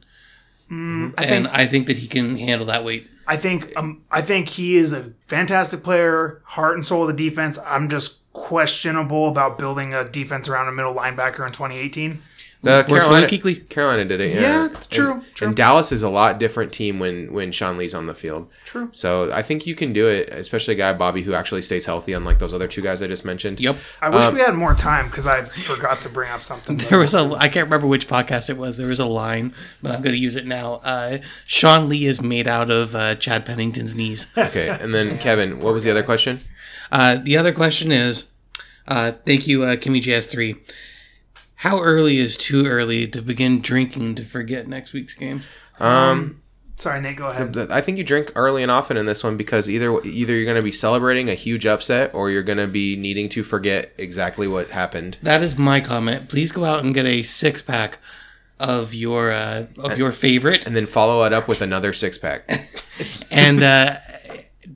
I 0.71 0.75
think 0.75 1.31
and 1.31 1.49
I 1.49 1.67
think 1.67 1.87
that 1.87 1.99
he 1.99 2.07
can 2.07 2.37
handle 2.39 2.67
that 2.67 2.85
weight. 2.85 3.09
I 3.27 3.37
think 3.37 3.73
um, 3.77 4.03
I 4.11 4.21
think 4.23 4.49
he 4.49 4.77
is 4.77 4.93
a 4.93 5.13
fantastic 5.29 5.83
player, 5.83 6.41
heart 6.45 6.77
and 6.77 6.87
soul 6.87 7.09
of 7.09 7.15
the 7.17 7.29
defense. 7.29 7.59
I'm 7.67 7.89
just 7.89 8.19
questionable 8.33 9.29
about 9.29 9.59
building 9.59 9.93
a 9.95 10.05
defense 10.09 10.49
around 10.49 10.69
a 10.69 10.73
middle 10.73 10.95
linebacker 10.95 11.47
in 11.47 11.53
2018. 11.53 12.23
The 12.65 12.85
Carolina, 12.85 13.27
Luke 13.43 13.69
Carolina 13.69 14.05
did 14.05 14.21
it. 14.21 14.35
Yeah, 14.35 14.41
Yeah, 14.41 14.69
true, 14.89 15.13
And, 15.15 15.35
true. 15.35 15.47
and 15.49 15.57
Dallas 15.57 15.91
is 15.91 16.03
a 16.03 16.09
lot 16.09 16.39
different 16.39 16.73
team 16.73 17.01
when 17.01 17.33
when 17.33 17.51
Sean 17.51 17.77
Lee's 17.77 17.93
on 17.93 18.07
the 18.07 18.15
field. 18.15 18.49
True. 18.65 18.89
So 18.93 19.33
I 19.33 19.43
think 19.43 19.67
you 19.67 19.75
can 19.75 19.93
do 19.93 20.07
it, 20.07 20.29
especially 20.29 20.75
a 20.75 20.77
guy 20.77 20.93
Bobby 20.93 21.23
who 21.23 21.35
actually 21.35 21.63
stays 21.63 21.87
healthy, 21.87 22.13
unlike 22.13 22.39
those 22.39 22.55
other 22.55 22.69
two 22.69 22.81
guys 22.81 23.03
I 23.03 23.09
just 23.09 23.25
mentioned. 23.25 23.59
Yep. 23.59 23.77
I 24.01 24.11
wish 24.11 24.25
Um, 24.27 24.35
we 24.35 24.41
had 24.41 24.55
more 24.55 24.75
time 24.75 25.07
because 25.07 25.27
I 25.27 25.43
forgot 25.43 26.01
to 26.03 26.09
bring 26.09 26.31
up 26.31 26.43
something. 26.43 26.77
There 26.77 26.99
was 27.01 27.15
a 27.15 27.35
I 27.37 27.49
can't 27.49 27.65
remember 27.67 27.89
which 27.89 28.07
podcast 28.07 28.49
it 28.49 28.57
was. 28.57 28.77
There 28.77 28.87
was 28.87 29.01
a 29.01 29.07
line, 29.07 29.53
but 29.83 29.91
I'm 29.93 30.01
going 30.03 30.15
to 30.15 30.21
use 30.21 30.37
it 30.37 30.47
now. 30.47 30.75
Uh, 30.85 31.19
Sean 31.47 31.89
Lee 31.89 32.07
is 32.07 32.23
made 32.23 32.47
out 32.47 32.71
of 32.71 32.95
uh, 32.95 33.17
Chad 33.17 33.45
Pennington's 33.45 33.95
knees. 33.97 34.27
Okay, 34.39 34.69
and 34.69 34.95
then 34.95 35.19
Kevin, 35.19 35.59
what 35.61 35.73
was 35.75 35.83
the 35.85 35.91
other 35.91 36.03
question? 36.05 36.39
Uh, 36.93 37.17
the 37.17 37.37
other 37.37 37.53
question 37.53 37.91
is, 37.91 38.25
uh, 38.87 39.13
thank 39.27 39.47
you, 39.47 39.63
uh, 39.65 39.77
Kimmy 39.77 40.03
JS3. 40.03 40.59
How 41.63 41.81
early 41.81 42.19
is 42.19 42.37
too 42.37 42.67
early 42.67 43.07
to 43.07 43.23
begin 43.23 43.61
drinking 43.61 44.17
to 44.17 44.25
forget 44.25 44.67
next 44.67 44.93
week's 44.93 45.15
game? 45.15 45.43
Um, 45.79 46.43
Sorry, 46.75 47.01
Nate. 47.01 47.15
Go 47.15 47.27
ahead. 47.27 47.57
I 47.71 47.81
think 47.81 47.99
you 47.99 48.03
drink 48.03 48.33
early 48.35 48.65
and 48.65 48.73
often 48.73 48.97
in 48.97 49.07
this 49.07 49.23
one 49.23 49.37
because 49.37 49.71
either 49.71 50.03
either 50.03 50.35
you're 50.35 50.45
going 50.45 50.57
to 50.57 50.63
be 50.63 50.73
celebrating 50.73 51.31
a 51.31 51.35
huge 51.35 51.65
upset 51.65 52.13
or 52.15 52.31
you're 52.31 52.43
going 52.43 52.59
to 52.59 52.67
be 52.67 52.97
needing 52.97 53.29
to 53.29 53.45
forget 53.45 53.93
exactly 53.97 54.49
what 54.49 54.71
happened. 54.71 55.19
That 55.23 55.41
is 55.41 55.57
my 55.57 55.81
comment. 55.81 56.29
Please 56.29 56.51
go 56.51 56.65
out 56.65 56.83
and 56.83 56.93
get 56.93 57.07
a 57.07 57.23
six 57.23 57.63
pack 57.63 58.01
of 58.59 58.93
your 58.93 59.31
uh, 59.31 59.67
of 59.79 59.97
your 59.97 60.11
favorite, 60.11 60.67
And 60.67 60.75
then 60.75 60.89
follow 60.89 61.23
it 61.23 61.33
up 61.33 61.47
with 61.47 61.63
another 61.63 61.93
six 61.93 62.19
pack. 62.19 62.71
It's 62.99 63.23
and 63.31 63.63
uh, 63.63 63.99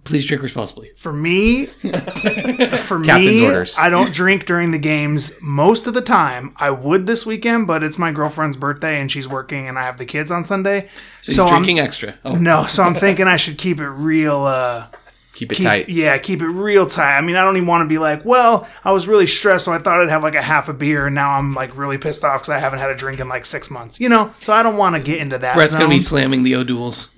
Please 0.05 0.25
drink 0.27 0.43
responsibly. 0.43 0.91
For 0.97 1.13
me, 1.13 1.67
for 1.67 3.01
Captain's 3.03 3.41
me, 3.41 3.47
orders. 3.47 3.77
I 3.79 3.89
don't 3.89 4.13
drink 4.13 4.45
during 4.47 4.73
the 4.73 4.79
games 4.79 5.33
most 5.41 5.87
of 5.87 5.95
the 5.95 6.01
time. 6.01 6.53
I 6.57 6.71
would 6.71 7.07
this 7.07 7.25
weekend, 7.25 7.67
but 7.69 7.83
it's 7.85 7.97
my 7.99 8.11
girlfriend's 8.11 8.57
birthday 8.57 9.01
and 9.01 9.11
she's 9.11 9.29
working, 9.29 9.69
and 9.69 9.79
I 9.79 9.83
have 9.85 9.99
the 9.99 10.05
kids 10.07 10.31
on 10.33 10.45
Sunday. 10.45 10.89
So 11.23 11.33
he's 11.33 11.39
I'm- 11.39 11.49
drinking 11.49 11.79
extra. 11.79 12.15
Oh, 12.25 12.35
no, 12.35 12.67
so 12.67 12.83
I'm 12.83 12.95
thinking 13.07 13.27
I 13.29 13.37
should 13.37 13.59
keep 13.59 13.81
it 13.81 13.89
real. 13.89 14.43
Uh, 14.43 14.89
Keep 15.37 15.53
it 15.53 15.57
keep, 15.57 15.67
tight. 15.67 15.89
Yeah, 15.91 16.17
keep 16.17 16.41
it 16.41 16.49
real 16.49 16.87
tight. 16.87 17.19
I 17.19 17.21
mean, 17.21 17.37
I 17.37 17.45
don't 17.45 17.59
even 17.59 17.69
want 17.69 17.83
to 17.83 17.89
be 17.89 17.99
like, 17.99 18.25
well, 18.25 18.67
I 18.83 18.93
was 18.93 19.07
really 19.07 19.27
stressed, 19.27 19.67
so 19.67 19.73
I 19.75 19.79
thought 19.79 20.01
I'd 20.01 20.09
have 20.09 20.23
like 20.23 20.35
a 20.35 20.41
half 20.41 20.71
a 20.71 20.73
beer, 20.73 21.05
and 21.05 21.15
now 21.15 21.33
I'm 21.33 21.53
like 21.53 21.77
really 21.77 21.99
pissed 21.99 22.25
off 22.25 22.41
because 22.41 22.49
I 22.49 22.59
haven't 22.59 22.79
had 22.79 22.89
a 22.89 22.95
drink 22.95 23.21
in 23.21 23.29
like 23.29 23.45
six 23.45 23.71
months. 23.71 24.01
You 24.01 24.09
know, 24.09 24.33
so 24.39 24.55
I 24.55 24.63
don't 24.63 24.79
want 24.79 24.97
to 24.97 25.03
get 25.03 25.19
into 25.19 25.37
that. 25.37 25.55
Brett's 25.55 25.75
gonna 25.75 25.91
be 25.91 26.01
slamming 26.01 26.43
the 26.43 26.55
O'Douls. 26.55 27.11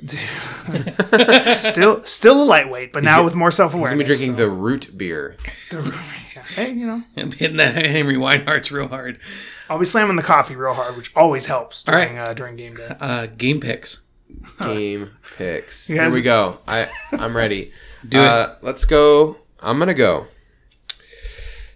still, 1.72 2.02
still 2.04 2.42
a 2.42 2.44
lightweight, 2.44 2.92
but 2.92 3.04
now 3.04 3.22
with 3.22 3.36
more 3.36 3.52
self 3.52 3.72
I'm 3.72 3.82
gonna 3.82 3.92
awareness. 3.92 4.08
be 4.08 4.16
drinking 4.16 4.36
the 4.36 4.50
root 4.50 4.98
beer. 4.98 5.36
The 5.70 5.80
root, 5.80 5.94
yeah. 6.34 6.42
Hey, 6.42 6.72
you 6.72 6.88
know, 6.88 7.04
I'm 7.16 7.30
hitting 7.30 7.58
that 7.58 7.76
Henry 7.86 8.16
Weinhard's 8.16 8.72
real 8.72 8.88
hard. 8.88 9.20
I'll 9.70 9.78
be 9.78 9.84
slamming 9.84 10.16
the 10.16 10.24
coffee 10.24 10.56
real 10.56 10.74
hard, 10.74 10.96
which 10.96 11.14
always 11.14 11.46
helps 11.46 11.86
All 11.86 11.94
right. 11.94 12.06
during 12.06 12.18
uh, 12.18 12.34
during 12.34 12.56
game 12.56 12.74
day. 12.74 12.96
Uh, 12.98 13.26
game 13.26 13.60
picks. 13.60 14.00
Game 14.60 15.10
picks. 15.36 15.88
You 15.88 16.00
Here 16.00 16.12
we 16.12 16.20
go. 16.20 16.58
I 16.66 16.90
I'm 17.12 17.36
ready. 17.36 17.72
Do 18.06 18.18
it. 18.18 18.24
uh, 18.24 18.54
Let's 18.62 18.84
go. 18.84 19.36
I'm 19.60 19.78
gonna 19.78 19.94
go. 19.94 20.26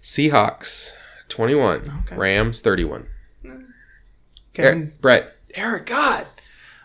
Seahawks 0.01 0.93
21, 1.29 2.05
Rams 2.11 2.61
31. 2.61 3.07
Kevin, 4.53 4.83
Er- 4.83 4.93
Brett, 5.01 5.35
Eric, 5.55 5.85
God, 5.87 6.25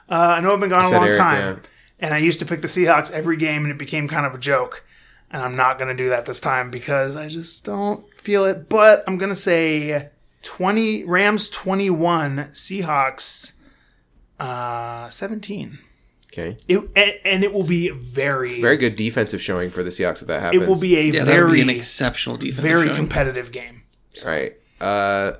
uh, 0.09 0.15
I 0.15 0.41
know 0.41 0.55
I've 0.55 0.61
been 0.61 0.71
gone 0.71 0.87
a 0.87 0.91
long 0.91 1.05
Eric, 1.05 1.17
time, 1.17 1.61
yeah. 1.61 2.07
and 2.07 2.15
I 2.15 2.19
used 2.19 2.39
to 2.39 2.47
pick 2.47 2.63
the 2.63 2.69
Seahawks 2.69 3.11
every 3.11 3.37
game, 3.37 3.65
and 3.65 3.71
it 3.73 3.77
became 3.79 4.09
kind 4.09 4.25
of 4.25 4.35
a 4.35 4.39
joke. 4.39 4.85
And 5.31 5.43
I'm 5.43 5.57
not 5.57 5.77
going 5.79 5.89
to 5.89 5.95
do 6.03 6.09
that 6.09 6.25
this 6.25 6.41
time 6.41 6.71
because 6.71 7.15
I 7.15 7.29
just 7.29 7.63
don't 7.65 8.11
feel 8.15 8.47
it. 8.47 8.71
But 8.71 9.05
I'm 9.07 9.19
going 9.19 9.29
to 9.29 9.37
say 9.37 10.09
20 10.43 11.05
Rams 11.05 11.51
21, 11.51 12.49
Seahawks 12.53 13.53
uh, 14.41 15.11
17. 15.11 15.79
Okay. 16.39 16.57
It, 16.69 16.79
and, 16.97 17.13
and 17.25 17.45
it 17.45 17.53
will 17.53 17.67
be 17.67 17.91
very, 17.91 18.61
Very 18.61 18.77
good 18.77 18.97
defensive 18.97 19.43
showing 19.43 19.71
for 19.71 19.83
the 19.83 19.91
Seahawks 19.91 20.23
if 20.23 20.29
that 20.29 20.41
happens. 20.41 20.63
it 20.63 20.69
will 20.69 20.81
be 20.81 20.97
a 20.97 21.03
Yeah, 21.05 21.25
that 21.25 21.27
would 21.27 21.27
be 21.27 21.33
very, 21.33 21.61
an 21.63 21.71
exceptional 21.71 22.37
defense. 22.37 22.61
very 22.63 22.95
competitive 22.95 23.53
game. 23.53 23.83
All 24.25 24.31
right. 24.31 24.55
Uh, 24.81 25.33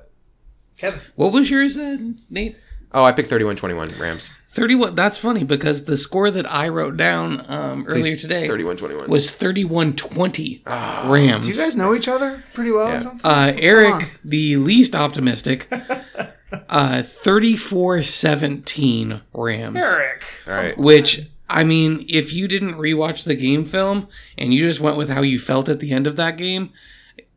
Kevin. 0.77 0.99
What 1.15 1.33
was 1.33 1.49
yours, 1.51 1.75
uh, 1.77 1.97
Nate? 2.29 2.55
oh, 2.93 3.03
I 3.03 3.11
picked 3.11 3.29
31-21 3.29 3.99
Rams. 3.99 4.31
31. 4.51 4.95
That's 4.95 5.17
funny 5.17 5.43
because 5.43 5.85
the 5.85 5.95
score 5.95 6.31
that 6.31 6.51
I 6.51 6.69
wrote 6.69 6.97
down 6.97 7.45
um, 7.51 7.85
earlier 7.87 8.15
today 8.15 8.47
31-21. 8.47 9.07
was 9.07 9.29
31 9.29 9.95
20 9.95 10.63
Rams. 11.05 11.45
Do 11.45 11.51
you 11.51 11.57
guys 11.57 11.77
know 11.77 11.93
each 11.93 12.07
other 12.07 12.43
pretty 12.55 12.71
well 12.71 12.87
Yeah. 12.87 12.97
or 12.97 13.01
something? 13.01 13.21
uh, 13.29 13.51
What's 13.53 13.61
going 13.61 13.85
on? 13.85 14.01
Eric, 14.01 14.11
the 14.25 14.55
least 14.57 14.95
optimistic, 14.95 15.71
uh, 16.69 17.03
34 17.03 18.03
17 18.03 19.21
Rams. 19.33 19.75
Eric. 19.75 20.23
All 20.47 20.53
right. 20.53 20.77
Which, 20.77 21.27
I 21.49 21.63
mean, 21.63 22.05
if 22.09 22.33
you 22.33 22.47
didn't 22.47 22.73
rewatch 22.75 23.23
the 23.23 23.35
game 23.35 23.65
film 23.65 24.07
and 24.37 24.53
you 24.53 24.67
just 24.67 24.79
went 24.79 24.97
with 24.97 25.09
how 25.09 25.21
you 25.21 25.39
felt 25.39 25.69
at 25.69 25.79
the 25.79 25.91
end 25.91 26.07
of 26.07 26.15
that 26.17 26.37
game, 26.37 26.71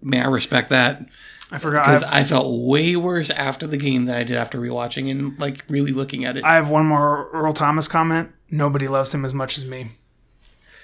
man, 0.00 0.24
I 0.24 0.28
respect 0.28 0.70
that. 0.70 1.06
I 1.50 1.58
forgot. 1.58 1.84
Because 1.84 2.02
I 2.04 2.20
I 2.20 2.24
felt 2.24 2.62
way 2.66 2.96
worse 2.96 3.28
after 3.30 3.66
the 3.66 3.76
game 3.76 4.04
than 4.06 4.16
I 4.16 4.22
did 4.24 4.36
after 4.38 4.58
rewatching 4.58 5.10
and 5.10 5.38
like 5.38 5.64
really 5.68 5.92
looking 5.92 6.24
at 6.24 6.36
it. 6.38 6.44
I 6.44 6.54
have 6.54 6.70
one 6.70 6.86
more 6.86 7.28
Earl 7.32 7.52
Thomas 7.52 7.88
comment. 7.88 8.30
Nobody 8.50 8.88
loves 8.88 9.12
him 9.12 9.24
as 9.26 9.34
much 9.34 9.58
as 9.58 9.66
me. 9.66 9.88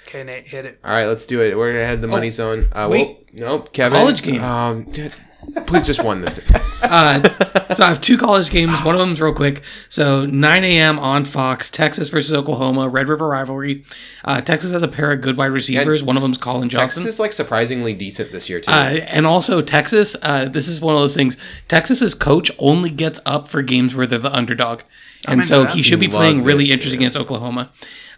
Okay, 0.07 0.25
Nate, 0.25 0.47
hit 0.47 0.65
it. 0.67 0.79
All 0.85 0.91
right, 0.91 1.07
let's 1.07 1.25
do 1.27 1.41
it. 1.43 1.57
We're 1.57 1.73
gonna 1.73 1.85
head 1.85 1.97
to 1.97 2.01
the 2.03 2.07
money 2.09 2.31
zone. 2.31 2.69
Uh, 2.73 2.85
Oh, 2.87 2.89
wait. 2.91 3.07
whoa, 3.35 3.47
nope, 3.47 3.73
Kevin. 3.75 3.99
College 3.99 4.23
game. 4.23 4.43
Um, 4.43 4.85
dude, 4.91 5.13
please 5.67 5.87
just 5.87 6.03
one 6.03 6.21
this 6.21 6.39
time. 6.39 6.63
Uh, 6.81 7.75
so 7.75 7.85
I 7.85 7.89
have 7.89 8.01
two 8.01 8.17
college 8.17 8.51
games. 8.51 8.81
One 8.83 8.95
of 8.95 9.01
them's 9.01 9.21
real 9.21 9.35
quick. 9.35 9.63
So 9.89 10.25
9 10.25 10.65
a.m. 10.65 10.99
on 11.01 11.25
Fox, 11.25 11.71
Texas 11.71 12.09
versus 12.09 12.33
Oklahoma, 12.33 12.89
Red 12.89 13.09
River 13.09 13.29
rivalry. 13.29 13.85
Uh, 14.25 14.41
Texas 14.41 14.71
has 14.71 14.85
a 14.85 14.89
pair 14.89 15.11
of 15.13 15.21
good 15.21 15.37
wide 15.37 15.47
receivers. 15.51 16.03
One 16.05 16.15
of 16.17 16.23
them's 16.23 16.39
Collin 16.39 16.69
Johnson. 16.69 17.01
Texas 17.03 17.15
is 17.17 17.21
like 17.21 17.33
surprisingly 17.33 17.95
decent 17.95 18.31
this 18.31 18.49
year 18.49 18.61
too. 18.61 18.71
Uh, 18.71 19.01
and 19.09 19.27
also 19.27 19.61
Texas, 19.61 20.17
uh, 20.23 20.47
this 20.47 20.69
is 20.69 20.81
one 20.81 20.95
of 20.95 21.01
those 21.01 21.17
things. 21.17 21.37
Texas's 21.67 22.15
coach 22.15 22.51
only 22.59 22.91
gets 22.91 23.19
up 23.27 23.49
for 23.49 23.61
games 23.61 23.95
where 23.95 24.07
they're 24.07 24.19
the 24.19 24.33
underdog, 24.33 24.83
and 25.27 25.45
so 25.45 25.65
he 25.65 25.83
should 25.83 26.01
be 26.01 26.07
Loves 26.07 26.17
playing 26.17 26.39
it, 26.39 26.45
really 26.45 26.71
interesting 26.71 27.01
yeah. 27.01 27.09
against 27.09 27.17
Oklahoma. 27.17 27.71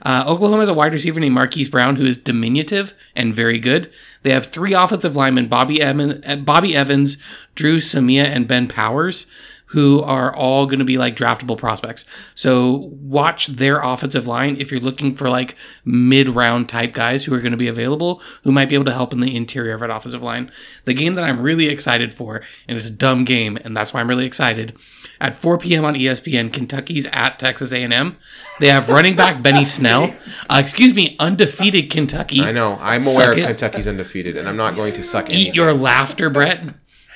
Uh, 0.02 0.24
Oklahoma 0.26 0.60
has 0.60 0.68
a 0.68 0.74
wide 0.74 0.92
receiver 0.92 1.20
named 1.20 1.34
Marquise 1.34 1.68
Brown 1.68 1.96
who 1.96 2.06
is 2.06 2.16
diminutive 2.16 2.94
and 3.14 3.34
very 3.34 3.58
good. 3.58 3.90
They 4.22 4.30
have 4.30 4.46
three 4.46 4.72
offensive 4.74 5.16
linemen: 5.16 5.48
Bobby 5.48 5.80
Evans, 5.80 6.22
uh, 6.26 6.36
Bobby 6.36 6.76
Evans, 6.76 7.16
Dru 7.54 7.78
Samia, 7.78 8.24
and 8.24 8.48
Ben 8.48 8.68
Powers. 8.68 9.26
Who 9.70 10.02
are 10.02 10.34
all 10.34 10.66
going 10.66 10.80
to 10.80 10.84
be 10.84 10.98
like 10.98 11.14
draftable 11.16 11.56
prospects. 11.56 12.04
So 12.34 12.90
watch 13.00 13.46
their 13.46 13.80
offensive 13.80 14.26
line 14.26 14.56
if 14.58 14.70
you're 14.70 14.80
looking 14.80 15.14
for 15.14 15.28
like 15.28 15.54
mid 15.84 16.28
round 16.28 16.68
type 16.68 16.92
guys 16.92 17.24
who 17.24 17.34
are 17.34 17.40
going 17.40 17.52
to 17.52 17.56
be 17.58 17.68
available, 17.68 18.20
who 18.42 18.50
might 18.50 18.68
be 18.68 18.74
able 18.74 18.86
to 18.86 18.92
help 18.92 19.12
in 19.12 19.20
the 19.20 19.36
interior 19.36 19.74
of 19.74 19.82
an 19.82 19.90
offensive 19.90 20.22
line. 20.22 20.50
The 20.86 20.94
game 20.94 21.14
that 21.14 21.24
I'm 21.24 21.40
really 21.40 21.68
excited 21.68 22.12
for, 22.12 22.42
and 22.66 22.76
it's 22.76 22.86
a 22.88 22.90
dumb 22.90 23.24
game, 23.24 23.58
and 23.64 23.76
that's 23.76 23.94
why 23.94 24.00
I'm 24.00 24.08
really 24.08 24.26
excited. 24.26 24.76
At 25.20 25.36
4 25.36 25.58
p.m. 25.58 25.84
on 25.84 25.94
ESPN, 25.94 26.52
Kentucky's 26.52 27.06
at 27.12 27.38
Texas 27.38 27.72
A&M. 27.72 28.16
They 28.58 28.68
have 28.68 28.88
running 28.88 29.16
back 29.16 29.42
Benny 29.42 29.64
Snell. 29.64 30.14
Uh, 30.48 30.58
excuse 30.58 30.94
me, 30.94 31.16
undefeated 31.18 31.90
Kentucky. 31.90 32.40
I 32.40 32.52
know. 32.52 32.78
I'm 32.80 33.00
Suck 33.02 33.14
aware 33.14 33.38
it. 33.38 33.46
Kentucky's 33.46 33.86
undefeated, 33.86 34.36
and 34.36 34.48
I'm 34.48 34.56
not 34.56 34.74
going 34.74 34.94
to 34.94 35.02
suck 35.02 35.30
Eat 35.30 35.54
your 35.54 35.74
laughter, 35.74 36.30
Brett. 36.30 36.62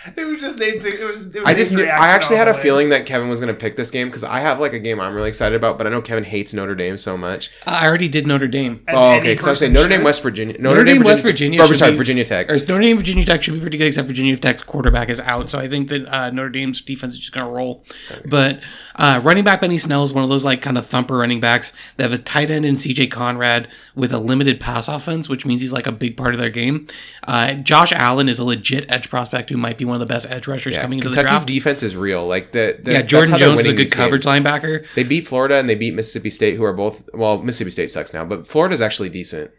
It 0.17 0.25
was 0.25 0.41
just 0.41 0.59
Nate's. 0.59 0.85
It 0.85 1.01
was. 1.03 1.23
It 1.23 1.35
was 1.35 1.45
I 1.47 1.55
just 1.55 1.73
knew, 1.73 1.85
I 1.85 2.09
actually 2.09 2.37
had 2.37 2.49
a 2.49 2.53
way. 2.53 2.61
feeling 2.63 2.89
that 2.91 3.07
Kevin 3.07 3.29
was 3.29 3.41
going 3.41 3.53
to 3.53 3.59
pick 3.59 3.77
this 3.77 3.91
game 3.91 4.09
because 4.09 4.23
I 4.25 4.41
have 4.41 4.61
like 4.61 4.73
a 4.73 4.79
game 4.79 5.01
I'm 5.01 5.15
really 5.15 5.29
excited 5.29 5.57
about, 5.57 5.79
but 5.79 5.87
I 5.87 5.91
know 5.91 6.03
Kevin 6.03 6.25
hates 6.25 6.53
Notre 6.53 6.75
Dame 6.75 6.99
so 6.99 7.17
much. 7.17 7.51
I 7.67 7.87
already 7.87 8.09
did 8.09 8.27
Notre 8.27 8.47
Dame. 8.49 8.83
As 8.87 8.97
Oh, 8.97 9.13
okay. 9.15 9.33
Because 9.33 9.47
I 9.47 9.51
was 9.51 9.59
saying 9.61 9.73
Notre 9.73 9.89
Dame. 9.89 10.05
West 10.05 10.23
Virginia, 10.23 10.57
Notre 10.59 10.85
Dame, 10.85 11.03
West 11.03 11.23
Virginia 11.23 11.63
Oh, 11.63 11.73
sorry, 11.73 11.93
be- 11.93 11.97
Virginia 11.99 12.25
Tech. 12.25 12.51
Or 12.51 12.57
Notre 12.59 12.81
Dame, 12.81 12.97
Virginia 12.97 13.25
Tech 13.25 13.43
should 13.43 13.55
be 13.55 13.61
pretty 13.61 13.79
good, 13.79 13.87
except 13.89 14.07
Virginia 14.07 14.37
Tech's 14.37 14.63
quarterback 14.63 15.09
is 15.09 15.21
out. 15.21 15.49
So 15.51 15.59
I 15.59 15.69
think 15.69 15.89
that 15.89 16.07
uh, 16.09 16.31
Notre 16.31 16.51
Dame's 16.51 16.81
defense 16.81 17.15
is 17.15 17.21
just 17.21 17.33
going 17.33 17.47
to 17.47 17.53
roll. 17.53 17.85
But 18.27 18.61
uh, 18.97 19.21
running 19.23 19.45
back 19.45 19.61
Benny 19.61 19.79
Snell 19.79 20.05
is 20.05 20.13
one 20.13 20.23
of 20.25 20.31
those 20.31 20.45
like 20.45 20.61
kind 20.63 20.77
of 20.79 20.87
thumper 20.87 21.17
running 21.17 21.41
backs. 21.41 21.73
They 21.97 22.05
have 22.05 22.13
a 22.13 22.19
tight 22.19 22.51
end 22.51 22.65
in 22.67 22.75
CJ 22.75 23.11
Conrad 23.11 23.69
with 23.95 24.13
a 24.13 24.19
limited 24.19 24.61
pass 24.61 24.89
offense, 24.89 25.29
which 25.29 25.47
means 25.47 25.61
he's 25.63 25.73
like 25.73 25.87
a 25.87 25.93
big 25.93 26.17
part 26.17 26.35
of 26.35 26.41
their 26.41 26.51
game. 26.51 26.87
Uh, 27.27 27.55
Josh 27.55 27.93
Allen 27.93 28.29
is 28.29 28.39
a 28.39 28.45
legit 28.45 28.85
edge 28.91 29.09
prospect 29.09 29.51
who 29.51 29.57
might 29.57 29.79
be 29.79 29.85
one 29.85 29.94
of 29.95 30.01
the 30.01 30.07
best 30.07 30.27
edge 30.31 30.47
rushers 30.47 30.75
Yeah, 30.75 30.83
coming 30.83 30.99
into 30.99 31.09
the 31.09 31.15
Kentucky's 31.15 31.31
draft. 31.39 31.47
defense 31.49 31.83
is 31.83 31.97
real. 31.97 32.27
Like 32.27 32.53
the, 32.53 32.79
the 32.83 32.93
yeah, 32.93 33.03
Jordan 33.03 33.39
Jones 33.39 33.61
is 33.63 33.67
a 33.69 33.73
good 33.75 33.91
coverage 33.91 34.25
games. 34.25 34.45
linebacker. 34.45 34.87
They 34.95 35.03
beat 35.05 35.27
Florida 35.27 35.57
and 35.57 35.69
they 35.69 35.75
beat 35.75 35.95
Mississippi 35.95 36.31
State, 36.31 36.57
who 36.57 36.65
are 36.65 36.73
both 36.73 37.09
well. 37.15 37.39
Mississippi 37.39 37.71
State 37.71 37.91
sucks 37.91 38.13
now, 38.13 38.25
but 38.25 38.47
Florida's 38.47 38.81
actually 38.81 39.09
decent. 39.09 39.51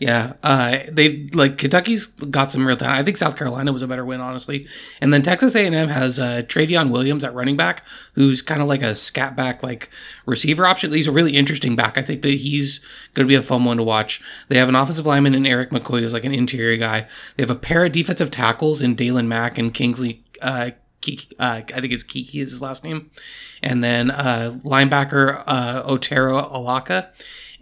Yeah, 0.00 0.32
uh, 0.42 0.78
they 0.90 1.28
like 1.34 1.58
Kentucky's 1.58 2.06
got 2.06 2.50
some 2.50 2.66
real 2.66 2.74
talent. 2.74 2.98
I 2.98 3.02
think 3.02 3.18
South 3.18 3.36
Carolina 3.36 3.70
was 3.70 3.82
a 3.82 3.86
better 3.86 4.04
win, 4.04 4.22
honestly. 4.22 4.66
And 4.98 5.12
then 5.12 5.20
Texas 5.20 5.54
A&M 5.54 5.88
has 5.88 6.18
uh, 6.18 6.40
Trayveon 6.46 6.88
Williams 6.88 7.22
at 7.22 7.34
running 7.34 7.58
back, 7.58 7.84
who's 8.14 8.40
kind 8.40 8.62
of 8.62 8.66
like 8.66 8.80
a 8.82 8.96
scat 8.96 9.36
back, 9.36 9.62
like 9.62 9.90
receiver 10.24 10.66
option. 10.66 10.90
He's 10.90 11.06
a 11.06 11.12
really 11.12 11.36
interesting 11.36 11.76
back. 11.76 11.98
I 11.98 12.02
think 12.02 12.22
that 12.22 12.32
he's 12.32 12.78
going 13.12 13.26
to 13.26 13.28
be 13.28 13.34
a 13.34 13.42
fun 13.42 13.66
one 13.66 13.76
to 13.76 13.82
watch. 13.82 14.22
They 14.48 14.56
have 14.56 14.70
an 14.70 14.74
offensive 14.74 15.04
lineman 15.04 15.34
in 15.34 15.44
Erik 15.44 15.68
McCoy, 15.68 16.00
who's 16.00 16.14
like 16.14 16.24
an 16.24 16.32
interior 16.32 16.78
guy. 16.78 17.06
They 17.36 17.42
have 17.42 17.50
a 17.50 17.54
pair 17.54 17.84
of 17.84 17.92
defensive 17.92 18.30
tackles 18.30 18.80
in 18.80 18.96
Daylon 18.96 19.26
Mack 19.26 19.58
and 19.58 19.74
Kingsley. 19.74 20.24
Uh, 20.40 20.70
Keke, 21.02 21.32
uh, 21.38 21.60
I 21.74 21.80
think 21.80 21.92
it's 21.92 22.04
Keke 22.04 22.42
is 22.42 22.52
his 22.52 22.62
last 22.62 22.84
name, 22.84 23.10
and 23.62 23.84
then 23.84 24.10
uh, 24.10 24.58
linebacker 24.64 25.42
uh, 25.46 25.82
Otaro 25.82 26.50
Alaka, 26.52 27.10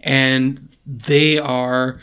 and 0.01 0.69
they 0.85 1.37
are 1.37 1.99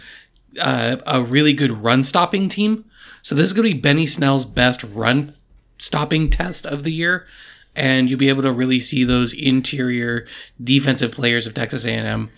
uh, 0.61 0.97
a 1.07 1.23
really 1.23 1.53
good 1.53 1.83
run 1.83 2.05
stopping 2.05 2.49
team. 2.49 2.85
So 3.23 3.35
this 3.35 3.47
is 3.49 3.53
going 3.53 3.69
to 3.69 3.75
be 3.75 3.81
Benny 3.81 4.07
Snell's 4.07 4.45
best 4.45 4.85
run 4.85 5.35
stopping 5.79 6.31
test 6.31 6.65
of 6.67 6.85
the 6.85 6.93
year, 6.93 7.27
and 7.75 8.09
you'll 8.09 8.19
be 8.19 8.29
able 8.29 8.43
to 8.43 8.53
really 8.53 8.81
see 8.81 9.05
those 9.05 9.33
interior 9.33 10.27
defensive 10.63 11.13
players 11.13 11.47
of 11.47 11.55
Texas 11.55 11.85
A&M. 11.85 12.31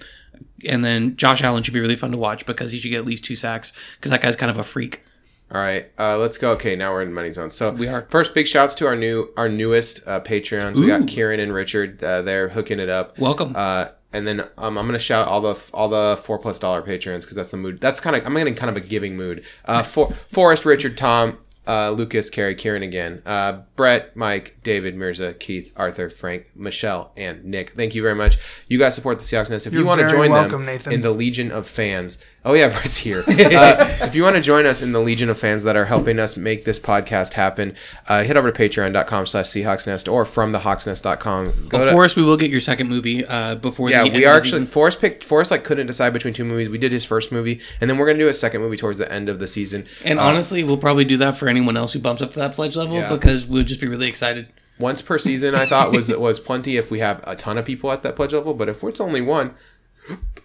And 0.67 0.85
then 0.85 1.17
Josh 1.17 1.43
Allen 1.43 1.63
should 1.63 1.75
be 1.75 1.81
really 1.81 1.95
fun 1.97 2.11
to 2.11 2.17
watch 2.17 2.47
because 2.47 2.73
he 2.73 2.79
should 2.79 2.89
get 2.89 2.99
at 2.99 3.05
least 3.07 3.25
two 3.25 3.37
sacks 3.37 3.73
because 3.97 4.11
that 4.11 4.21
guy's 4.21 4.35
kind 4.37 4.51
of 4.51 4.59
a 4.59 4.63
freak. 4.65 5.05
All 5.51 5.61
right, 5.61 5.91
uh, 5.99 6.19
let's 6.19 6.37
go. 6.37 6.51
Okay, 6.53 6.77
now 6.77 6.93
we're 6.93 7.01
in 7.03 7.13
money 7.15 7.33
zone. 7.33 7.51
So 7.51 7.71
We 7.71 7.87
are. 7.89 8.07
first 8.11 8.35
big 8.35 8.47
shouts 8.47 8.75
to 8.77 8.87
our 8.87 8.97
new 8.97 9.31
our 9.37 9.49
newest 9.49 10.07
uh, 10.07 10.21
Patreons. 10.21 10.77
We 10.77 10.87
got 10.87 11.07
Kieran 11.07 11.41
and 11.41 11.55
Richard. 11.55 12.03
Uh, 12.05 12.21
they're 12.21 12.51
hooking 12.51 12.81
it 12.81 12.91
up. 12.91 13.19
Welcome. 13.19 13.55
Uh, 13.57 13.89
and 14.13 14.27
then 14.27 14.41
um, 14.57 14.79
I'm 14.79 14.87
gonna 14.87 14.99
shout 14.99 15.29
all 15.29 15.41
the 15.41 15.61
all 15.75 15.89
the 15.89 16.21
four 16.23 16.39
plus 16.39 16.59
dollar 16.59 16.83
patrons 16.83 17.25
because 17.25 17.37
that's 17.37 17.51
the 17.51 17.57
mood. 17.57 17.81
That's 17.81 18.01
kind 18.01 18.17
of 18.17 18.27
I'm 18.27 18.35
getting 18.35 18.55
kind 18.55 18.71
of 18.71 18.77
a 18.77 18.87
giving 18.87 19.17
mood. 19.17 19.45
Uh, 19.65 19.83
for 19.83 20.15
Forrest, 20.33 20.65
Richard, 20.65 20.97
Tom, 20.97 21.39
uh, 21.67 21.91
Lucas, 21.91 22.31
Carrie, 22.31 22.55
Kieran 22.55 22.83
again, 22.83 23.23
uh, 23.27 23.61
Brett, 23.77 24.17
Mike, 24.17 24.57
David, 24.63 24.95
Mirza, 24.97 25.35
Keith, 25.35 25.71
Arthur, 25.77 26.09
Frank, 26.09 26.47
Michelle, 26.55 27.13
and 27.17 27.45
Nick. 27.45 27.71
Thank 27.71 27.95
you 27.95 28.01
very 28.01 28.15
much. 28.15 28.39
You 28.69 28.79
guys 28.79 28.95
support 28.95 29.19
the 29.19 29.25
Seahawks 29.25 29.51
Nest. 29.51 29.67
If 29.67 29.75
you 29.75 29.81
You're 29.81 29.87
want 29.87 30.01
to 30.01 30.09
join 30.09 30.31
welcome, 30.31 30.65
them 30.65 30.67
Nathan. 30.75 30.93
in 30.95 31.03
the 31.03 31.11
Legion 31.11 31.53
of 31.53 31.69
Fans, 31.69 32.19
Oh 32.49 32.55
yeah, 32.55 32.69
Brett's 32.81 32.97
here. 32.97 33.23
Uh, 33.29 33.99
if 34.03 34.15
you 34.15 34.23
want 34.23 34.37
to 34.37 34.43
join 34.43 34.65
us 34.67 34.81
in 34.83 34.93
the 34.93 35.01
legion 35.01 35.29
of 35.29 35.39
fans 35.39 35.63
that 35.65 35.77
are 35.77 35.85
helping 35.85 36.19
us 36.19 36.37
make 36.37 36.65
this 36.65 36.79
podcast 36.79 37.35
happen, 37.35 37.75
uh, 38.09 38.23
head 38.25 38.37
over 38.37 38.51
to 38.51 38.59
patreon.com 38.59 39.27
slash 39.27 39.47
seahawksnest 39.47 40.11
or 40.11 40.25
from 40.25 40.53
thehawksnest.com. 40.53 41.69
Go 41.69 41.79
Well, 41.79 41.87
to, 41.87 41.93
Forrest, 41.93 42.17
we 42.17 42.23
will 42.23 42.37
get 42.37 42.51
your 42.51 42.61
second 42.61 42.89
movie 42.89 43.25
uh, 43.27 43.57
before 43.57 43.91
yeah, 43.91 44.03
the 44.03 44.07
end 44.09 44.17
we 44.17 44.25
of 44.25 44.33
are 44.33 44.37
actually. 44.37 44.67
Forrest 44.67 45.01
picked 45.01 45.25
Forrest 45.25 45.51
like 45.51 45.65
couldn't 45.65 45.87
decide 45.87 46.13
between 46.13 46.35
two 46.35 46.45
movies. 46.45 46.69
We 46.69 46.79
did 46.79 46.93
his 46.93 47.05
first 47.05 47.31
movie, 47.33 47.61
and 47.81 47.91
then 47.91 47.99
we're 47.99 48.07
gonna 48.07 48.19
do 48.19 48.29
a 48.29 48.35
second 48.35 48.61
movie 48.63 48.77
towards 48.77 48.99
the 48.99 49.11
end 49.13 49.29
of 49.29 49.39
the 49.39 49.49
season. 49.49 49.85
And 50.05 50.19
Uh, 50.19 50.23
honestly, 50.23 50.65
we'll 50.65 50.77
probably 50.79 51.05
do 51.05 51.17
that 51.19 51.37
for 51.37 51.49
anyone 51.49 51.77
else 51.77 51.93
who 51.93 51.99
bumps 51.99 52.23
up 52.23 52.33
to 52.33 52.39
that 52.39 52.53
pledge 52.55 52.77
level 52.77 52.97
Yeah. 52.97 53.09
because 53.09 53.45
we'll 53.47 53.65
just 53.65 53.81
be 53.81 53.89
really 53.89 54.09
excited. 54.09 54.47
once 54.79 55.03
per 55.03 55.19
season, 55.19 55.55
I 55.55 55.67
thought 55.67 55.93
was 55.93 56.09
was 56.17 56.39
plenty 56.41 56.77
if 56.77 56.91
we 56.91 57.01
have 57.01 57.21
a 57.27 57.35
ton 57.37 57.59
of 57.59 57.65
people 57.65 57.91
at 57.93 58.03
that 58.05 58.17
pledge 58.17 58.33
level. 58.33 58.55
But 58.55 58.69
if 58.69 58.83
it's 58.85 59.01
only 59.01 59.21
one, 59.21 59.55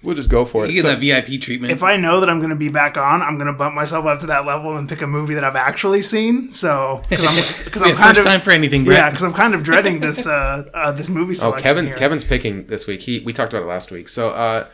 we'll 0.01 0.16
just 0.16 0.30
go 0.30 0.45
for 0.45 0.66
it. 0.66 0.70
You 0.70 0.76
get 0.76 0.82
So- 0.84 0.88
that 0.95 0.99
VIP 0.99 1.39
treatment. 1.41 1.72
If 1.72 1.84
I 1.84 1.95
know 1.97 2.20
that 2.20 2.30
I'm 2.30 2.39
going 2.39 2.49
to 2.49 2.55
be 2.55 2.70
back 2.70 2.97
on, 2.97 3.22
I'm 3.22 3.36
going 3.36 3.47
to 3.47 3.53
bump 3.53 3.74
myself 3.76 4.05
up 4.05 4.20
to 4.20 4.26
that 4.28 4.45
level 4.45 4.78
and 4.78 4.88
pick 4.89 5.01
a 5.01 5.07
movie 5.07 5.34
that 5.36 5.43
I've 5.43 5.55
actually 5.55 6.01
seen. 6.01 6.49
So 6.49 7.01
because 7.09 7.26
I'm 7.26 7.36
because 7.66 7.82
I'm 7.82 7.89
Yeah, 7.89 7.95
kind 7.95 8.16
first 8.16 8.20
of 8.20 8.32
time 8.32 8.41
for 8.41 8.51
anything, 8.51 8.84
Brett. 8.86 8.97
yeah 8.99 9.09
because 9.09 9.24
I'm 9.24 9.34
kind 9.34 9.53
of 9.55 9.64
dreading 9.64 9.99
this 9.99 10.26
uh, 10.28 10.70
uh 10.74 10.91
this 10.91 11.09
movie 11.09 11.36
Oh. 11.41 11.51
Kevin, 11.53 11.86
here. 11.88 11.95
Kevin's 11.95 12.24
picking 12.24 12.68
this 12.68 12.86
week. 12.88 13.01
He 13.01 13.20
we 13.22 13.34
talked 13.34 13.53
about 13.53 13.64
it 13.64 13.68
last 13.68 13.91
week. 13.91 14.07
So 14.09 14.30
uh, 14.30 14.68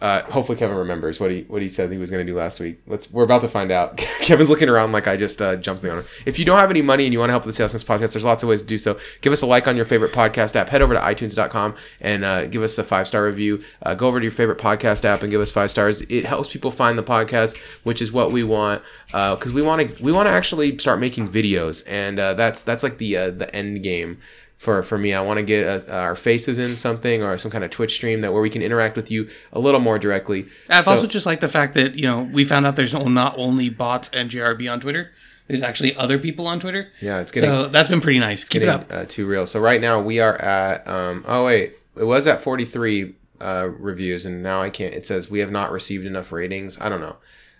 uh, 0.00 0.22
hopefully 0.22 0.56
Kevin 0.56 0.76
remembers 0.76 1.20
what 1.20 1.30
he 1.30 1.42
what 1.42 1.60
he 1.60 1.68
said 1.68 1.92
he 1.92 1.98
was 1.98 2.10
going 2.10 2.24
to 2.24 2.32
do 2.32 2.36
last 2.36 2.58
week. 2.58 2.80
Let's 2.86 3.10
we're 3.10 3.24
about 3.24 3.42
to 3.42 3.48
find 3.48 3.70
out. 3.70 3.96
Kevin's 4.20 4.48
looking 4.48 4.68
around 4.68 4.92
like 4.92 5.06
I 5.06 5.16
just 5.16 5.42
uh, 5.42 5.56
jumped 5.56 5.82
the 5.82 5.90
on 5.90 5.98
him. 5.98 6.04
If 6.24 6.38
you 6.38 6.44
don't 6.44 6.58
have 6.58 6.70
any 6.70 6.80
money 6.80 7.04
and 7.04 7.12
you 7.12 7.18
want 7.18 7.28
to 7.28 7.32
help 7.32 7.44
with 7.44 7.54
the 7.54 7.56
Sales 7.56 7.72
Sense 7.72 7.84
podcast, 7.84 8.12
there's 8.12 8.24
lots 8.24 8.42
of 8.42 8.48
ways 8.48 8.62
to 8.62 8.66
do 8.66 8.78
so. 8.78 8.98
Give 9.20 9.32
us 9.32 9.42
a 9.42 9.46
like 9.46 9.68
on 9.68 9.76
your 9.76 9.84
favorite 9.84 10.12
podcast 10.12 10.56
app. 10.56 10.70
Head 10.70 10.80
over 10.80 10.94
to 10.94 11.00
iTunes.com 11.00 11.74
and 12.00 12.24
uh, 12.24 12.46
give 12.46 12.62
us 12.62 12.78
a 12.78 12.84
five 12.84 13.06
star 13.08 13.24
review. 13.24 13.62
Uh, 13.82 13.94
go 13.94 14.08
over 14.08 14.20
to 14.20 14.24
your 14.24 14.32
favorite 14.32 14.58
podcast 14.58 15.04
app 15.04 15.22
and 15.22 15.30
give 15.30 15.40
us 15.40 15.50
five 15.50 15.70
stars. 15.70 16.00
It 16.02 16.24
helps 16.24 16.50
people 16.50 16.70
find 16.70 16.96
the 16.96 17.02
podcast, 17.02 17.56
which 17.82 18.00
is 18.00 18.10
what 18.10 18.32
we 18.32 18.42
want 18.42 18.82
because 19.08 19.52
we 19.52 19.60
want 19.60 19.86
to 19.86 20.02
we 20.02 20.12
want 20.12 20.26
to 20.26 20.30
actually 20.30 20.78
start 20.78 20.98
making 20.98 21.28
videos, 21.28 21.84
and 21.86 22.18
uh, 22.18 22.34
that's 22.34 22.62
that's 22.62 22.82
like 22.82 22.98
the 22.98 23.16
uh, 23.16 23.30
the 23.30 23.54
end 23.54 23.82
game 23.82 24.18
for 24.60 24.82
for 24.82 24.98
me. 24.98 25.14
I 25.14 25.22
want 25.22 25.38
to 25.38 25.42
get 25.42 25.66
uh, 25.66 25.90
our 25.92 26.14
faces 26.14 26.58
in 26.58 26.76
something 26.76 27.22
or 27.22 27.36
some 27.38 27.50
kind 27.50 27.64
of 27.64 27.70
Twitch 27.70 27.94
stream 27.94 28.20
that 28.20 28.32
where 28.32 28.42
we 28.42 28.50
can 28.50 28.60
interact 28.60 28.94
with 28.94 29.10
you 29.10 29.28
a 29.54 29.58
little 29.58 29.80
more 29.80 29.98
directly. 29.98 30.46
I've 30.68 30.84
So- 30.84 30.90
also 30.92 31.06
just 31.06 31.24
like 31.24 31.40
the 31.40 31.48
fact 31.48 31.72
that 31.74 31.94
you 31.94 32.02
know 32.06 32.22
we 32.30 32.44
found 32.44 32.66
out 32.66 32.76
there's 32.76 32.92
not 32.92 33.34
only 33.38 33.70
bots 33.70 34.10
and 34.12 34.30
JRB 34.30 34.70
on 34.70 34.78
Twitter. 34.80 35.10
There's 35.48 35.62
actually 35.62 35.96
other 35.96 36.16
people 36.18 36.46
on 36.46 36.60
Twitter. 36.60 36.88
yeah, 37.00 37.18
it's 37.20 37.32
getting 37.32 37.48
So 37.50 37.66
that's 37.68 37.88
been 37.88 38.00
pretty 38.02 38.20
nice. 38.20 38.44
Keep 38.44 38.62
it 38.62 38.68
up. 38.68 38.86
uh, 38.92 39.04
too 39.08 39.26
real. 39.26 39.46
So 39.46 39.58
right 39.58 39.80
now 39.80 40.00
we 40.00 40.20
are 40.20 40.36
at 40.40 40.86
um 40.86 41.24
oh 41.26 41.46
wait, 41.46 41.72
it 41.96 42.04
was 42.04 42.26
at 42.28 42.42
43 42.42 43.14
uh 43.40 43.68
reviews 43.78 44.26
and 44.26 44.42
now 44.42 44.60
I 44.60 44.68
can't 44.70 44.92
it 44.94 45.06
says 45.06 45.30
we 45.30 45.38
have 45.40 45.50
not 45.50 45.72
received 45.72 46.04
enough 46.06 46.30
ratings. 46.32 46.78
I 46.80 46.88
don't 46.90 47.00
know. 47.00 47.16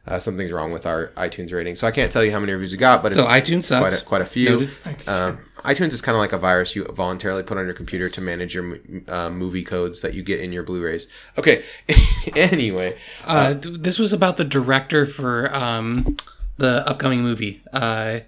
Uh, 0.07 0.19
something's 0.19 0.51
wrong 0.51 0.73
with 0.73 0.87
our 0.87 1.09
iTunes 1.17 1.53
rating. 1.53 1.77
So 1.77 1.87
I 1.87 1.91
can't 1.91 2.11
tell 2.11 2.25
you 2.25 2.33
how 2.33 2.41
many 2.41 2.53
reviews 2.53 2.73
we 2.73 2.79
got, 2.79 3.03
but 3.03 3.13
it's 3.13 3.21
So 3.21 3.27
iTunes 3.27 3.69
quite 3.79 3.93
a, 3.93 4.05
quite 4.05 4.23
a 4.23 4.27
few. 4.27 4.51
Noted. 4.51 4.71
Um, 5.09 5.39
iTunes 5.59 5.93
is 5.93 6.01
kind 6.01 6.17
of 6.17 6.21
like 6.21 6.33
a 6.33 6.39
virus 6.39 6.75
you 6.75 6.85
voluntarily 6.87 7.43
put 7.43 7.59
on 7.59 7.67
your 7.67 7.75
computer 7.75 8.09
to 8.09 8.21
manage 8.23 8.55
your 8.55 8.79
uh, 9.09 9.29
movie 9.29 9.63
codes 9.63 10.01
that 10.01 10.15
you 10.15 10.23
get 10.23 10.41
in 10.41 10.53
your 10.53 10.63
Blu-rays. 10.63 11.07
Okay. 11.37 11.65
anyway, 12.35 12.97
Uh, 13.27 13.55
th- 13.55 13.77
this 13.79 13.99
was 13.99 14.13
about 14.15 14.39
the 14.39 14.45
director 14.45 15.05
for 15.05 15.55
um, 15.55 16.17
the 16.57 16.87
upcoming 16.89 17.21
movie. 17.23 17.63
Uh, 17.73 18.21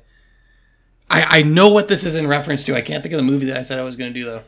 I 1.11 1.39
I 1.39 1.43
know 1.43 1.70
what 1.70 1.89
this 1.89 2.05
is 2.05 2.14
in 2.14 2.27
reference 2.27 2.62
to. 2.64 2.77
I 2.77 2.83
can't 2.83 3.03
think 3.03 3.14
of 3.14 3.16
the 3.18 3.23
movie 3.25 3.47
that 3.47 3.57
I 3.57 3.62
said 3.62 3.79
I 3.79 3.83
was 3.83 3.97
going 3.97 4.12
to 4.12 4.18
do 4.20 4.27
though. 4.27 4.43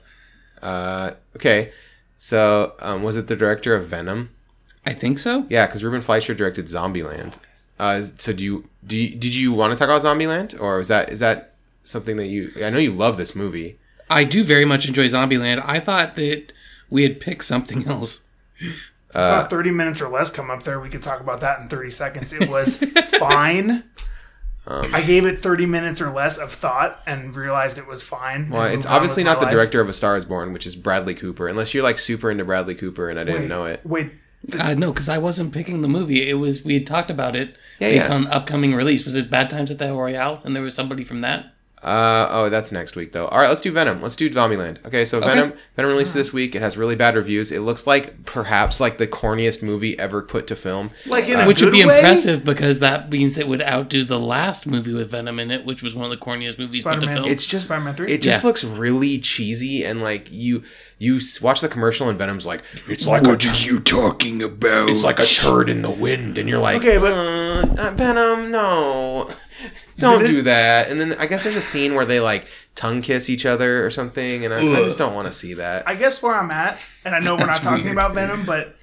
uh, 0.67 1.11
okay. 1.37 1.73
So 2.19 2.75
um, 2.81 3.03
was 3.03 3.17
it 3.17 3.27
the 3.29 3.37
director 3.37 3.75
of 3.75 3.87
Venom? 3.89 4.31
I 4.87 4.93
think 4.93 5.19
so. 5.19 5.47
Yeah, 5.49 5.67
because 5.67 5.83
Ruben 5.83 6.03
Fleischer 6.03 6.35
directed 6.35 6.67
Zombieland. 6.67 7.35
Uh, 7.79 8.03
so 8.03 8.33
do 8.33 8.45
you 8.45 8.69
do 8.87 8.97
you, 8.97 9.17
did 9.17 9.35
you 9.35 9.53
want 9.53 9.73
to 9.73 9.79
talk 9.79 9.89
about 9.89 10.03
Zombieland 10.03 10.61
or 10.61 10.81
is 10.81 10.89
that 10.89 11.11
is 11.11 11.21
that 11.21 11.55
something 11.85 12.17
that 12.19 12.27
you? 12.27 12.53
I 12.63 12.71
know 12.71 12.79
you 12.79 12.93
love 12.93 13.17
this 13.17 13.35
movie. 13.35 13.79
I 14.11 14.25
do 14.25 14.45
very 14.45 14.65
much 14.65 14.87
enjoy 14.87 15.07
Zombieland. 15.07 15.63
I 15.67 15.81
thought 15.81 16.15
that 16.17 16.53
we 16.91 17.03
had 17.03 17.21
picked 17.21 17.45
something 17.45 17.87
else. 17.89 18.21
I 19.15 19.21
saw 19.21 19.47
30 19.49 19.71
minutes 19.71 20.01
or 20.01 20.09
less 20.09 20.31
come 20.31 20.51
up 20.51 20.63
there. 20.65 20.81
We 20.81 20.89
could 20.89 21.03
talk 21.03 21.21
about 21.21 21.41
that 21.41 21.61
in 21.61 21.69
30 21.69 21.91
seconds. 21.91 22.33
It 22.33 22.51
was 22.51 22.77
fine. 23.19 23.85
Um, 24.67 24.95
I 24.95 25.03
gave 25.03 25.27
it 25.27 25.41
30 25.41 25.67
minutes 25.67 26.01
or 26.01 26.11
less 26.11 26.39
of 26.39 26.51
thought 26.51 27.01
and 27.07 27.37
realized 27.37 27.77
it 27.77 27.87
was 27.87 28.03
fine. 28.03 28.49
Well, 28.51 28.65
it's 28.65 28.87
obviously 28.87 29.23
with 29.23 29.27
my 29.27 29.33
not 29.35 29.41
the 29.41 29.47
life. 29.47 29.53
director 29.53 29.81
of 29.81 29.89
A 29.89 29.93
Star 29.93 30.17
Is 30.17 30.25
Born, 30.25 30.53
which 30.53 30.67
is 30.67 30.75
Bradley 30.75 31.15
Cooper. 31.15 31.49
Unless 31.49 31.75
you're 31.75 31.83
like 31.83 31.99
super 31.99 32.31
into 32.31 32.45
Bradley 32.45 32.75
Cooper, 32.75 33.11
and 33.11 33.21
I 33.21 33.25
didn't 33.25 33.43
Wait, 33.43 33.49
know 33.49 33.67
it. 33.67 33.81
Wait, 33.85 34.13
Uh, 34.59 34.75
no, 34.75 34.93
because 34.93 35.09
I 35.09 35.19
wasn't 35.19 35.55
picking 35.55 35.81
the 35.81 35.89
movie. 35.89 36.29
It 36.29 36.35
was 36.35 36.65
we 36.65 36.75
had 36.75 36.87
talked 36.87 37.11
about 37.11 37.35
it 37.35 37.57
Yeah, 37.79 37.91
based 37.91 38.09
yeah. 38.09 38.15
on 38.15 38.27
upcoming 38.27 38.75
release. 38.75 39.05
Was 39.05 39.15
it 39.17 39.31
Bad 39.31 39.49
Times 39.49 39.71
at 39.71 39.79
the 39.79 39.93
Royale? 39.93 40.43
And 40.45 40.55
there 40.55 40.63
was 40.63 40.75
somebody 40.75 41.05
from 41.05 41.23
that. 41.23 41.54
Uh, 41.85 42.27
oh, 42.31 42.49
that's 42.49 42.73
next 42.73 42.97
week 42.97 43.13
though. 43.13 43.27
All 43.27 43.39
right, 43.39 43.49
let's 43.49 43.61
do 43.61 43.71
Venom. 43.71 44.01
Let's 44.01 44.17
do 44.17 44.31
Zombieland. 44.31 44.85
Okay, 44.87 45.05
so 45.05 45.21
Venom 45.21 45.53
Venom 45.77 45.91
released 45.91 46.15
this 46.15 46.33
week. 46.33 46.55
It 46.55 46.63
has 46.63 46.77
really 46.77 46.97
bad 46.97 47.15
reviews. 47.15 47.53
It 47.53 47.61
looks 47.61 47.87
like 47.87 48.25
perhaps 48.25 48.81
like 48.81 48.99
the 48.99 49.07
corniest 49.07 49.63
movie 49.63 49.99
ever 49.99 50.23
put 50.23 50.47
to 50.47 50.57
film. 50.57 50.91
like 51.07 51.29
in 51.29 51.39
a 51.41 51.47
which 51.47 51.61
would 51.63 51.73
be 51.73 51.85
way? 51.85 51.99
impressive 51.99 52.45
because 52.45 52.79
that 52.81 53.11
means 53.11 53.37
it 53.39 53.47
would 53.47 53.61
outdo 53.63 54.03
the 54.05 54.19
last 54.19 54.67
movie 54.67 54.93
with 54.95 55.11
Venom 55.11 55.39
in 55.39 55.51
it, 55.51 55.65
which 55.67 55.83
was 55.83 55.95
one 55.95 56.05
of 56.05 56.11
the 56.11 56.25
corniest 56.25 56.59
movies 56.59 56.83
put 56.83 57.01
to 57.01 57.07
film. 57.07 57.27
It's 57.27 57.45
just 57.47 57.67
Spider-Man 57.67 57.95
3? 57.97 58.11
it 58.13 58.23
just 58.23 58.43
Yeah. 58.43 58.47
looks 58.49 58.65
really 58.65 59.19
cheesy 59.19 59.85
and 59.85 60.03
like 60.03 60.29
you 60.31 60.63
you 60.97 61.21
watch 61.43 61.61
the 61.61 61.69
commercial 61.69 62.09
and 62.09 62.17
Venom's 62.17 62.47
like 62.47 62.63
it's 62.89 63.07
like 63.07 63.23
what 63.25 63.45
are 63.45 63.57
you 63.57 63.81
talking 63.81 64.43
about? 64.43 64.89
It's 64.89 65.03
like 65.05 65.19
a 65.19 65.27
turd 65.27 65.69
in 65.69 65.83
the 65.83 65.91
wind, 65.91 66.39
and 66.39 66.49
you're 66.49 66.61
like, 66.61 66.77
Okay, 66.77 66.99
but- 66.99 67.13
uh, 67.13 67.89
uh, 67.89 67.91
Venom, 67.91 68.51
no, 68.51 69.31
don't 69.99 70.27
do 70.27 70.43
that. 70.43 70.91
And 70.91 71.01
then 71.01 71.15
I 71.19 71.27
guess 71.27 71.45
there's 71.45 71.57
a 71.57 71.61
scene 71.61 71.95
where 71.95 72.05
they 72.05 72.21
like 72.21 72.47
tongue 72.75 73.03
kiss 73.03 73.29
each 73.31 73.47
other 73.47 73.85
or 73.85 73.91
something, 73.91 74.45
and 74.45 74.53
I, 74.53 74.59
I 74.59 74.83
just 74.85 74.99
don't 74.99 75.15
want 75.15 75.27
to 75.29 75.33
see 75.33 75.55
that. 75.55 75.89
I 75.89 75.95
guess 75.95 76.23
where 76.23 76.35
I'm 76.35 76.51
at, 76.51 76.79
and 77.05 77.15
I 77.15 77.21
know 77.21 77.35
we're 77.35 77.41
not 77.47 77.47
That's 77.49 77.65
talking 77.65 77.85
weird. 77.85 77.95
about 77.97 78.15
Venom, 78.15 78.45
but 78.47 78.77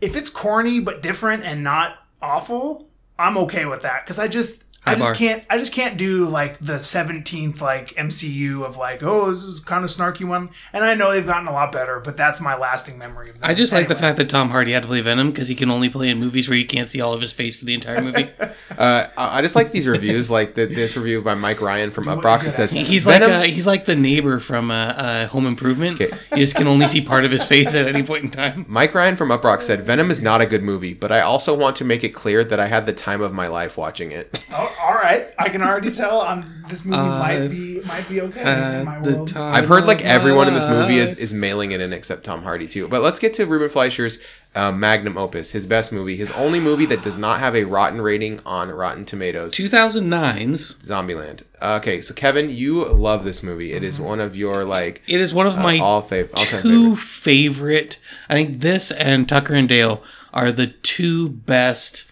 if 0.00 0.16
it's 0.16 0.30
corny 0.30 0.80
but 0.80 1.02
different 1.02 1.44
and 1.44 1.62
not 1.64 1.96
awful, 2.22 2.88
I'm 3.18 3.36
okay 3.38 3.64
with 3.64 3.82
that 3.82 4.04
because 4.04 4.18
I 4.18 4.28
just. 4.28 4.64
I 4.86 4.94
just 4.94 5.08
bar. 5.08 5.14
can't. 5.14 5.44
I 5.50 5.58
just 5.58 5.72
can't 5.72 5.98
do 5.98 6.24
like 6.24 6.58
the 6.58 6.74
17th 6.74 7.60
like 7.60 7.88
MCU 7.94 8.64
of 8.64 8.76
like, 8.76 9.02
oh, 9.02 9.30
this 9.30 9.42
is 9.42 9.60
kind 9.60 9.84
of 9.84 9.90
snarky 9.90 10.26
one. 10.26 10.50
And 10.72 10.84
I 10.84 10.94
know 10.94 11.12
they've 11.12 11.26
gotten 11.26 11.46
a 11.46 11.52
lot 11.52 11.72
better, 11.72 12.00
but 12.00 12.16
that's 12.16 12.40
my 12.40 12.56
lasting 12.56 12.96
memory 12.96 13.30
of 13.30 13.40
them. 13.40 13.50
I 13.50 13.54
just 13.54 13.72
like 13.72 13.88
the 13.88 13.94
fact 13.94 14.16
that 14.16 14.30
Tom 14.30 14.50
Hardy 14.50 14.72
had 14.72 14.82
to 14.82 14.88
play 14.88 15.00
Venom 15.00 15.30
because 15.30 15.48
he 15.48 15.54
can 15.54 15.70
only 15.70 15.88
play 15.88 16.08
in 16.08 16.18
movies 16.18 16.48
where 16.48 16.56
you 16.56 16.66
can't 16.66 16.88
see 16.88 17.00
all 17.00 17.12
of 17.12 17.20
his 17.20 17.32
face 17.32 17.56
for 17.56 17.64
the 17.64 17.74
entire 17.74 18.00
movie. 18.00 18.30
Uh, 18.78 19.08
I 19.16 19.38
I 19.38 19.42
just 19.42 19.56
like 19.56 19.72
these 19.72 19.88
reviews, 19.88 20.30
like 20.30 20.54
the, 20.54 20.66
this 20.66 20.96
review 20.96 21.20
by 21.20 21.34
Mike 21.34 21.60
Ryan 21.60 21.90
from 21.90 22.04
Uproxx. 22.04 22.46
It 22.46 22.52
says 22.52 22.70
he's 22.70 23.04
Venom- 23.04 23.30
like 23.30 23.48
uh, 23.48 23.52
he's 23.52 23.66
like 23.66 23.86
the 23.86 23.96
neighbor 23.96 24.38
from 24.38 24.70
uh, 24.70 24.74
uh, 24.74 25.26
Home 25.28 25.46
Improvement. 25.46 26.00
Okay. 26.00 26.16
You 26.38 26.44
just 26.44 26.54
can 26.54 26.68
only 26.68 26.86
see 26.86 27.00
part 27.00 27.24
of 27.24 27.32
his 27.32 27.44
face 27.44 27.74
at 27.74 27.88
any 27.88 28.04
point 28.04 28.24
in 28.24 28.30
time. 28.30 28.64
Mike 28.68 28.94
Ryan 28.94 29.16
from 29.16 29.30
Uproxx 29.30 29.62
said, 29.62 29.82
Venom 29.82 30.10
is 30.10 30.22
not 30.22 30.40
a 30.40 30.46
good 30.46 30.62
movie, 30.62 30.94
but 30.94 31.10
I 31.10 31.20
also 31.20 31.56
want 31.56 31.74
to 31.76 31.84
make 31.84 32.04
it 32.04 32.10
clear 32.10 32.44
that 32.44 32.60
I 32.60 32.66
had 32.66 32.86
the 32.86 32.92
time 32.92 33.20
of 33.20 33.32
my 33.32 33.48
life 33.48 33.76
watching 33.76 34.12
it. 34.12 34.44
Oh, 34.52 34.72
all 34.80 34.94
right, 34.94 35.28
I 35.38 35.48
can 35.48 35.62
already 35.62 35.90
tell. 35.90 36.20
Um, 36.20 36.54
this 36.68 36.84
movie 36.84 36.98
Uh, 36.98 37.18
might 37.18 37.48
be 37.48 37.80
might 37.84 38.08
be 38.08 38.20
okay 38.20 38.40
in 38.40 38.84
my 38.84 38.96
At 38.96 39.02
the 39.04 39.14
world. 39.16 39.28
time 39.28 39.54
I've 39.54 39.66
heard 39.66 39.86
like 39.86 40.00
of 40.00 40.06
everyone 40.06 40.48
in 40.48 40.54
this 40.54 40.66
movie 40.66 40.98
is, 40.98 41.10
life. 41.10 41.18
is 41.18 41.32
mailing 41.32 41.72
it 41.72 41.80
in 41.80 41.92
except 41.92 42.24
Tom 42.24 42.42
Hardy 42.42 42.66
too. 42.66 42.86
But 42.88 43.00
let's 43.02 43.18
get 43.18 43.32
to 43.34 43.46
Ruben 43.46 43.70
Fleischer's 43.70 44.18
uh, 44.54 44.70
magnum 44.72 45.16
opus, 45.16 45.52
his 45.52 45.64
best 45.66 45.92
movie, 45.92 46.16
his 46.16 46.30
only 46.32 46.60
movie 46.60 46.84
that 46.86 47.02
does 47.02 47.16
not 47.18 47.38
have 47.40 47.54
a 47.56 47.64
rotten 47.64 48.00
rating 48.02 48.40
on 48.44 48.70
Rotten 48.70 49.04
Tomatoes. 49.04 49.54
2009's. 49.54 50.76
Zombieland. 50.76 51.42
Okay, 51.60 52.00
so 52.00 52.14
Kevin, 52.14 52.50
you 52.50 52.84
love 52.86 53.24
this 53.24 53.42
movie. 53.42 53.72
It 53.72 53.82
is 53.82 53.98
one 54.00 54.20
of 54.20 54.36
your 54.36 54.64
like 54.64 55.02
It 55.06 55.20
is 55.20 55.32
one 55.34 55.46
of 55.46 55.56
my 55.58 55.78
uh, 55.78 55.82
all 55.82 56.02
fav- 56.02 56.30
all-time 56.36 56.62
two 56.62 56.94
favorite. 56.96 56.98
favorite. 56.98 57.98
I 58.28 58.34
think 58.34 58.60
this 58.60 58.90
and 58.90 59.28
Tucker 59.28 59.54
and 59.54 59.68
Dale 59.68 60.02
are 60.34 60.52
the 60.52 60.66
two 60.68 61.28
best. 61.30 62.04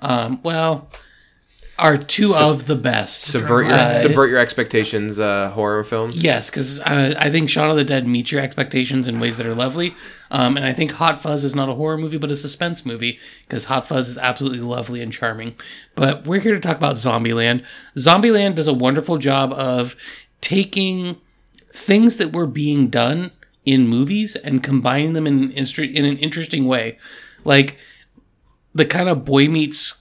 Um, 0.00 0.40
well, 0.42 0.88
are 1.78 1.96
two 1.96 2.32
of 2.34 2.66
the 2.66 2.76
best. 2.76 3.22
Subvert 3.22 3.66
your 3.66 3.74
Uh, 3.74 3.94
subvert 3.94 4.30
your 4.30 4.38
expectations. 4.38 5.18
Uh, 5.18 5.50
horror 5.50 5.82
films. 5.84 6.22
Yes, 6.22 6.50
because 6.50 6.80
uh, 6.80 7.14
I 7.18 7.30
think 7.30 7.50
Shaun 7.50 7.70
of 7.70 7.76
the 7.76 7.84
Dead 7.84 8.06
meets 8.06 8.30
your 8.30 8.40
expectations 8.40 9.08
in 9.08 9.20
ways 9.20 9.36
that 9.38 9.46
are 9.46 9.54
lovely. 9.54 9.94
Um, 10.30 10.56
and 10.56 10.64
I 10.64 10.72
think 10.72 10.92
Hot 10.92 11.20
Fuzz 11.20 11.44
is 11.44 11.54
not 11.54 11.68
a 11.68 11.74
horror 11.74 11.98
movie, 11.98 12.18
but 12.18 12.30
a 12.30 12.36
suspense 12.36 12.86
movie, 12.86 13.18
because 13.46 13.66
Hot 13.66 13.86
Fuzz 13.88 14.08
is 14.08 14.18
absolutely 14.18 14.60
lovely 14.60 15.00
and 15.00 15.12
charming. 15.12 15.54
But 15.94 16.26
we're 16.26 16.40
here 16.40 16.54
to 16.54 16.60
talk 16.60 16.76
about 16.76 16.96
Zombieland. 16.96 17.64
Zombieland 17.96 18.54
does 18.54 18.68
a 18.68 18.72
wonderful 18.72 19.18
job 19.18 19.52
of 19.52 19.96
taking 20.40 21.16
things 21.72 22.16
that 22.16 22.32
were 22.32 22.46
being 22.46 22.88
done 22.88 23.32
in 23.64 23.88
movies 23.88 24.36
and 24.36 24.62
combining 24.62 25.14
them 25.14 25.26
in 25.26 25.52
an, 25.52 25.52
in 25.52 26.04
an 26.04 26.18
interesting 26.18 26.66
way. 26.66 26.98
Like 27.44 27.78
the 28.74 28.84
kind 28.84 29.08
of 29.08 29.24
boy 29.24 29.48
meets 29.48 29.94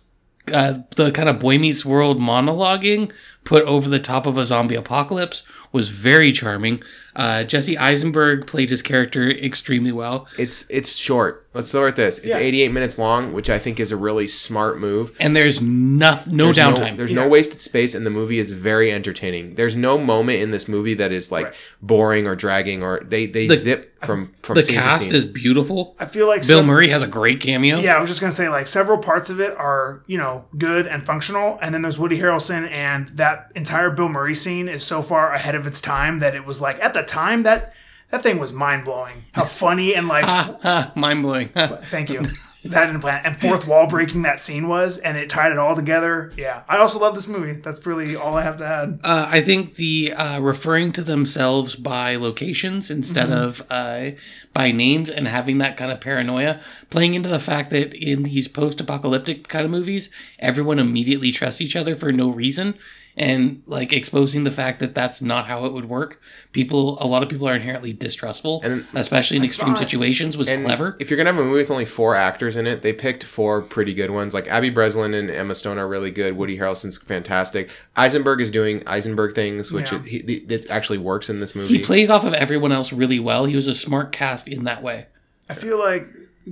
uh, 0.52 0.80
the 0.96 1.12
kind 1.12 1.30
of 1.30 1.40
boy 1.40 1.58
meets 1.58 1.86
world 1.86 2.20
monologuing, 2.20 3.12
put 3.44 3.64
over 3.64 3.90
the 3.90 4.00
top 4.00 4.26
of 4.26 4.38
a 4.38 4.46
zombie 4.46 4.76
apocalypse 4.76 5.44
was 5.72 5.90
very 5.90 6.32
charming. 6.32 6.82
Uh, 7.16 7.44
Jesse 7.44 7.78
Eisenberg 7.78 8.48
played 8.48 8.70
his 8.70 8.82
character 8.82 9.30
extremely 9.30 9.92
well, 9.92 10.28
It's 10.38 10.66
it's 10.70 10.90
short. 10.96 11.42
Let's 11.54 11.70
start 11.70 11.86
with 11.86 11.96
this. 11.98 12.18
It's 12.18 12.30
Yeah. 12.30 12.38
88 12.40 12.72
minutes 12.72 12.98
long, 12.98 13.32
which 13.32 13.48
I 13.48 13.60
think 13.60 13.80
is 13.80 13.92
a 13.92 13.96
really 13.98 14.26
smart 14.26 14.80
move. 14.80 15.12
and 15.20 15.36
there's 15.36 15.62
no, 15.62 16.20
no 16.28 16.46
There's 16.46 16.58
downtime. 16.58 16.98
there's 16.98 17.12
Yeah. 17.12 17.22
no 17.22 17.28
wasted 17.28 17.62
space, 17.62 17.94
and 17.94 18.06
the 18.08 18.10
movie 18.10 18.40
is 18.40 18.50
very 18.52 18.92
entertaining. 18.92 19.54
There's 19.54 19.76
no 19.76 20.00
moment 20.00 20.42
in 20.42 20.50
this 20.50 20.68
movie 20.68 20.96
that 20.96 21.12
is 21.12 21.32
like 21.32 21.46
Right. 21.46 21.54
boring 21.84 22.26
or 22.26 22.36
dragging, 22.36 22.82
or 22.82 23.02
they 23.08 23.28
they 23.28 23.46
The- 23.48 23.58
zip 23.58 23.94
from 24.04 24.32
from 24.42 24.56
the 24.56 24.64
scene 24.64 24.78
to 24.78 24.82
cast 24.82 25.04
scene. 25.06 25.16
is 25.16 25.26
beautiful. 25.26 25.96
I 26.00 26.06
feel 26.08 26.26
like 26.28 26.42
Bill 26.48 26.60
some- 26.60 26.66
Murray 26.66 26.88
has 26.90 27.04
a 27.04 27.08
great 27.08 27.40
cameo. 27.40 27.80
Yeah, 27.80 27.96
I 27.98 28.00
was 28.00 28.10
just 28.10 28.20
gonna 28.20 28.32
say 28.34 28.50
like 28.50 28.66
several 28.66 28.98
parts 28.98 29.30
of 29.30 29.40
it 29.40 29.54
are 29.56 30.02
you 30.08 30.18
know 30.18 30.46
good 30.58 30.88
and 30.88 31.06
functional, 31.06 31.60
and 31.62 31.72
then 31.74 31.84
there's 31.84 32.00
Woody 32.00 32.20
Harrelson, 32.20 32.68
and 32.72 33.12
that 33.16 33.52
entire 33.56 33.92
Bill 33.92 34.10
Murray 34.10 34.34
scene 34.36 34.68
is 34.68 34.84
so 34.84 35.04
far 35.04 35.32
ahead 35.34 35.54
of 35.54 35.68
its 35.68 35.80
time 35.80 36.18
that 36.20 36.34
it 36.34 36.46
was 36.48 36.60
like 36.60 36.80
at 36.84 36.96
the 36.96 37.03
time 37.04 37.44
that 37.44 37.74
that 38.10 38.22
thing 38.24 38.38
was 38.40 38.54
mind 38.54 38.86
blowing. 38.86 39.26
How 39.32 39.46
funny 39.64 39.96
and 39.96 40.08
like 40.08 40.26
Mind 40.96 41.22
blowing. 41.24 41.50
thank 41.56 42.10
you 42.10 42.24
that 42.66 42.86
didn't 42.86 43.02
plan 43.02 43.22
and 43.26 43.38
fourth 43.38 43.68
wall 43.68 43.88
breaking 43.88 44.22
that 44.22 44.40
scene 44.40 44.70
was, 44.70 44.98
and 44.98 45.18
it 45.18 45.30
tied 45.30 45.52
it 45.52 45.58
all 45.58 45.76
together. 45.76 46.32
Yeah, 46.38 46.64
I 46.70 46.78
also 46.78 46.98
love 46.98 47.14
this 47.14 47.28
movie. 47.28 47.60
That's 47.60 47.86
really 47.86 48.16
all 48.16 48.36
I 48.36 48.42
have 48.44 48.56
to 48.60 48.66
add. 48.66 49.00
Uh, 49.04 49.28
I 49.30 49.42
think 49.42 49.76
the 49.76 50.14
uh, 50.14 50.40
referring 50.40 50.94
to 50.94 51.04
themselves 51.04 51.76
by 51.76 52.16
locations 52.16 52.90
instead 52.90 53.28
Mm-hmm. 53.28 53.44
of 53.44 53.68
uh, 53.70 54.12
by 54.54 54.72
names 54.72 55.10
and 55.10 55.28
having 55.28 55.58
that 55.58 55.76
kind 55.76 55.92
of 55.92 56.00
paranoia, 56.00 56.62
playing 56.90 57.16
into 57.16 57.28
the 57.28 57.38
fact 57.42 57.70
that 57.72 57.94
in 57.96 58.24
these 58.24 58.48
post-apocalyptic 58.48 59.50
kind 59.50 59.66
of 59.66 59.72
movies, 59.72 60.10
everyone 60.40 60.80
immediately 60.80 61.34
trusts 61.34 61.60
each 61.60 61.76
other 61.76 61.98
for 61.98 62.14
no 62.14 62.30
reason, 62.30 62.76
and 63.16 63.62
like 63.68 63.94
exposing 63.94 64.44
the 64.44 64.52
fact 64.52 64.80
that 64.80 64.96
that's 64.96 65.22
not 65.22 65.46
how 65.48 65.66
it 65.66 65.74
would 65.74 65.86
work. 65.86 66.20
People, 66.52 66.98
a 67.02 67.06
lot 67.06 67.22
of 67.24 67.30
people 67.30 67.48
are 67.48 67.56
inherently 67.56 67.94
distrustful, 67.94 68.62
And- 68.64 68.86
especially 68.96 69.38
in 69.38 69.44
extreme 69.44 69.76
thought- 69.76 69.80
situations. 69.80 70.36
Was 70.38 70.50
clever. 70.50 70.96
If 71.00 71.10
you're 71.10 71.18
gonna 71.18 71.32
have 71.32 71.40
a 71.40 71.44
movie 71.44 71.62
with 71.62 71.70
only 71.72 71.86
four 71.86 72.16
actors 72.16 72.56
in 72.56 72.66
it, 72.66 72.82
they 72.82 72.94
picked 72.94 73.24
four 73.24 73.62
pretty 73.62 73.94
good 73.94 74.10
ones. 74.12 74.34
Like 74.34 74.48
Abby 74.48 74.70
Breslin 74.72 75.14
and 75.14 75.30
Emma 75.30 75.54
Stone 75.56 75.78
are 75.78 75.88
really 75.88 76.12
good. 76.12 76.36
Woody 76.36 76.58
Harrelson's 76.58 76.98
fantastic. 76.98 77.70
Eisenberg 77.96 78.42
is 78.42 78.50
doing 78.52 78.82
Eisenberg 78.88 79.36
things, 79.36 79.72
which 79.72 79.92
Yeah. 79.92 80.00
it, 80.04 80.08
he, 80.08 80.18
it 80.50 80.70
actually 80.70 80.98
works 80.98 81.30
in 81.30 81.40
this 81.40 81.54
movie. 81.56 81.78
He 81.78 81.84
plays 81.84 82.10
off 82.10 82.24
of 82.26 82.34
everyone 82.34 82.72
else 82.72 82.92
really 82.92 83.20
well. 83.20 83.46
He 83.46 83.56
was 83.56 83.68
a 83.68 83.74
smart 83.74 84.12
cast 84.12 84.48
in 84.48 84.64
that 84.64 84.82
way. 84.82 85.06
I 85.50 85.54
feel 85.54 85.78
like 85.78 86.08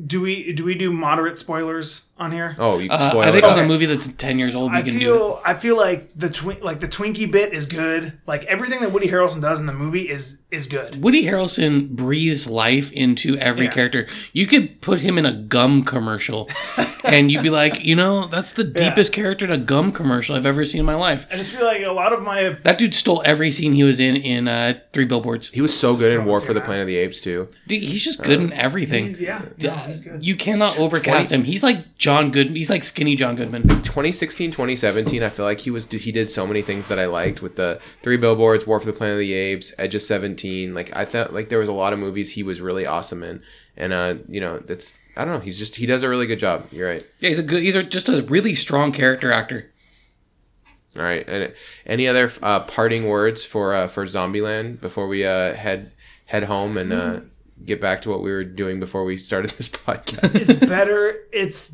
do 0.08 0.22
we 0.22 0.54
do 0.54 0.64
we 0.64 0.74
do 0.76 0.92
moderate 0.92 1.38
spoilers 1.38 2.06
on 2.22 2.32
here? 2.32 2.56
oh, 2.60 2.80
you 2.80 2.90
Uh, 2.90 3.10
spoil 3.10 3.22
I 3.24 3.32
think 3.32 3.44
it. 3.44 3.50
on 3.50 3.60
a 3.60 3.66
movie 3.66 3.86
that's 3.88 4.08
ten 4.08 4.40
years 4.40 4.56
old, 4.56 4.72
we 4.72 4.78
I 4.78 4.82
can 4.82 4.94
do 4.94 4.98
it. 4.98 5.00
feel 5.18 5.42
I 5.46 5.54
feel 5.56 5.76
like 5.78 6.10
the 6.16 6.30
twin 6.30 6.58
like 6.62 6.80
the 6.80 6.88
Twinkie 6.88 7.30
bit 7.30 7.54
is 7.54 7.66
good. 7.66 8.14
Like 8.28 8.46
everything 8.46 8.80
that 8.82 8.92
Woody 8.92 9.08
Harrelson 9.08 9.42
does 9.42 9.60
in 9.60 9.66
the 9.66 9.74
movie 9.74 10.08
is 10.10 10.42
is 10.52 10.68
good. 10.68 11.02
Woody 11.04 11.24
Harrelson 11.26 11.90
breathes 11.90 12.48
life 12.48 12.92
into 12.92 13.38
every 13.38 13.66
Yeah. 13.66 13.72
character. 13.72 14.08
You 14.34 14.46
could 14.48 14.82
put 14.82 15.00
him 15.00 15.18
in 15.18 15.26
a 15.26 15.32
gum 15.34 15.84
commercial, 15.84 16.50
and 17.04 17.32
you'd 17.32 17.44
be 17.44 17.50
like, 17.50 17.84
you 17.84 17.96
know, 17.96 18.28
that's 18.28 18.54
the 18.54 18.64
deepest 18.64 19.14
character 19.14 19.46
in 19.46 19.52
a 19.52 19.58
gum 19.58 19.92
commercial 19.92 20.36
I've 20.36 20.46
ever 20.46 20.64
seen 20.66 20.80
in 20.80 20.86
my 20.86 20.96
life. 20.96 21.26
I 21.32 21.38
just 21.38 21.52
feel 21.52 21.66
like 21.66 21.84
a 21.86 21.92
lot 21.92 22.14
of 22.14 22.22
my 22.22 22.58
That 22.64 22.78
dude 22.78 22.94
stole 22.94 23.22
every 23.26 23.50
scene 23.52 23.74
he 23.74 23.84
was 23.84 24.00
in 24.00 24.16
in 24.18 24.48
uh, 24.48 24.74
Three 24.94 25.06
Billboards. 25.06 25.50
He 25.50 25.62
was 25.62 25.78
so 25.78 25.96
good 25.96 26.12
in 26.12 26.20
Still 26.20 26.26
War 26.26 26.36
haven't 26.40 26.48
for 26.48 26.54
the 26.54 26.60
seen 26.60 26.66
Planet 26.66 26.82
of 26.82 26.88
the 26.88 26.98
Apes 26.98 27.22
too. 27.22 27.48
Dude, 27.68 27.82
he's 27.82 28.04
just 28.04 28.22
good 28.22 28.40
in 28.42 28.52
everything. 28.54 29.08
he's, 29.08 29.22
yeah, 29.22 29.42
no, 29.58 29.72
he's 29.88 30.02
good. 30.02 30.26
You 30.26 30.36
cannot 30.36 30.78
overcast 30.78 31.32
him. 31.32 31.44
He's 31.46 31.64
like 31.64 31.98
John 32.12 32.30
Goodman. 32.30 32.58
He's 32.58 32.70
like 32.70 32.84
skinny 32.84 33.16
John 33.16 33.38
Goodman. 33.38 33.62
2016, 33.64 34.52
2017, 34.52 35.24
I 35.24 35.30
feel 35.30 35.46
like 35.46 35.62
he 35.62 35.72
was 35.72 35.86
he 35.90 36.12
did 36.12 36.30
so 36.30 36.46
many 36.46 36.62
things 36.62 36.90
that 36.90 37.00
I 37.00 37.06
liked 37.06 37.42
with 37.42 37.56
the 37.56 37.80
Three 38.02 38.18
Billboards, 38.18 38.68
War 38.68 38.82
for 38.82 38.86
the 38.86 38.92
Planet 38.92 39.14
of 39.14 39.20
the 39.20 39.32
Apes, 39.32 39.74
Edge 39.78 39.96
of 39.96 40.02
17. 40.02 40.74
Like 40.74 40.94
I 40.94 41.06
thought 41.06 41.34
like 41.34 41.48
there 41.48 41.60
was 41.60 41.70
a 41.70 41.74
lot 41.74 41.94
of 41.94 42.00
movies 42.00 42.32
he 42.32 42.44
was 42.44 42.60
really 42.60 42.86
awesome 42.86 43.24
in. 43.24 43.42
And 43.78 43.94
uh, 43.94 44.16
you 44.28 44.42
know, 44.42 44.60
that's 44.60 44.94
I 45.16 45.24
don't 45.24 45.36
know, 45.36 45.40
he's 45.40 45.58
just 45.58 45.78
he 45.78 45.86
does 45.86 46.04
a 46.04 46.10
really 46.10 46.28
good 46.28 46.40
job. 46.40 46.68
You're 46.70 46.90
right. 46.90 47.08
Yeah, 47.22 47.30
he's 47.30 47.40
a 47.40 47.44
good. 47.44 47.64
He's 47.64 47.78
a, 47.78 47.84
just 47.84 48.10
a 48.10 48.24
really 48.24 48.56
strong 48.56 48.92
character 48.92 49.32
actor. 49.32 49.72
All 50.98 51.04
right. 51.04 51.26
And 51.30 51.54
any 51.86 52.10
other 52.10 52.30
uh, 52.44 52.60
parting 52.62 53.08
words 53.08 53.46
for 53.46 53.74
uh, 53.74 53.88
for 53.88 54.06
Zombieland 54.06 54.82
before 54.82 55.08
we 55.08 55.26
uh, 55.26 55.54
head 55.54 55.94
head 56.26 56.44
home 56.44 56.76
and 56.78 56.92
uh, 56.92 57.22
get 57.64 57.80
back 57.80 58.02
to 58.02 58.10
what 58.10 58.22
we 58.22 58.32
were 58.32 58.44
doing 58.44 58.82
before 58.82 59.06
we 59.06 59.16
started 59.16 59.52
this 59.58 59.70
podcast? 59.70 60.36
it's 60.36 60.60
better. 60.60 61.16
It's 61.32 61.72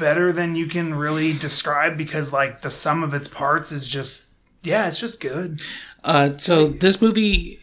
better 0.00 0.32
than 0.32 0.56
you 0.56 0.66
can 0.66 0.94
really 0.94 1.32
describe 1.34 1.96
because 1.96 2.32
like 2.32 2.62
the 2.62 2.70
sum 2.70 3.04
of 3.04 3.14
its 3.14 3.28
parts 3.28 3.70
is 3.70 3.86
just 3.86 4.26
yeah, 4.62 4.88
it's 4.88 4.98
just 4.98 5.20
good. 5.20 5.62
Uh, 6.02 6.36
so 6.36 6.68
this 6.68 7.00
movie 7.00 7.60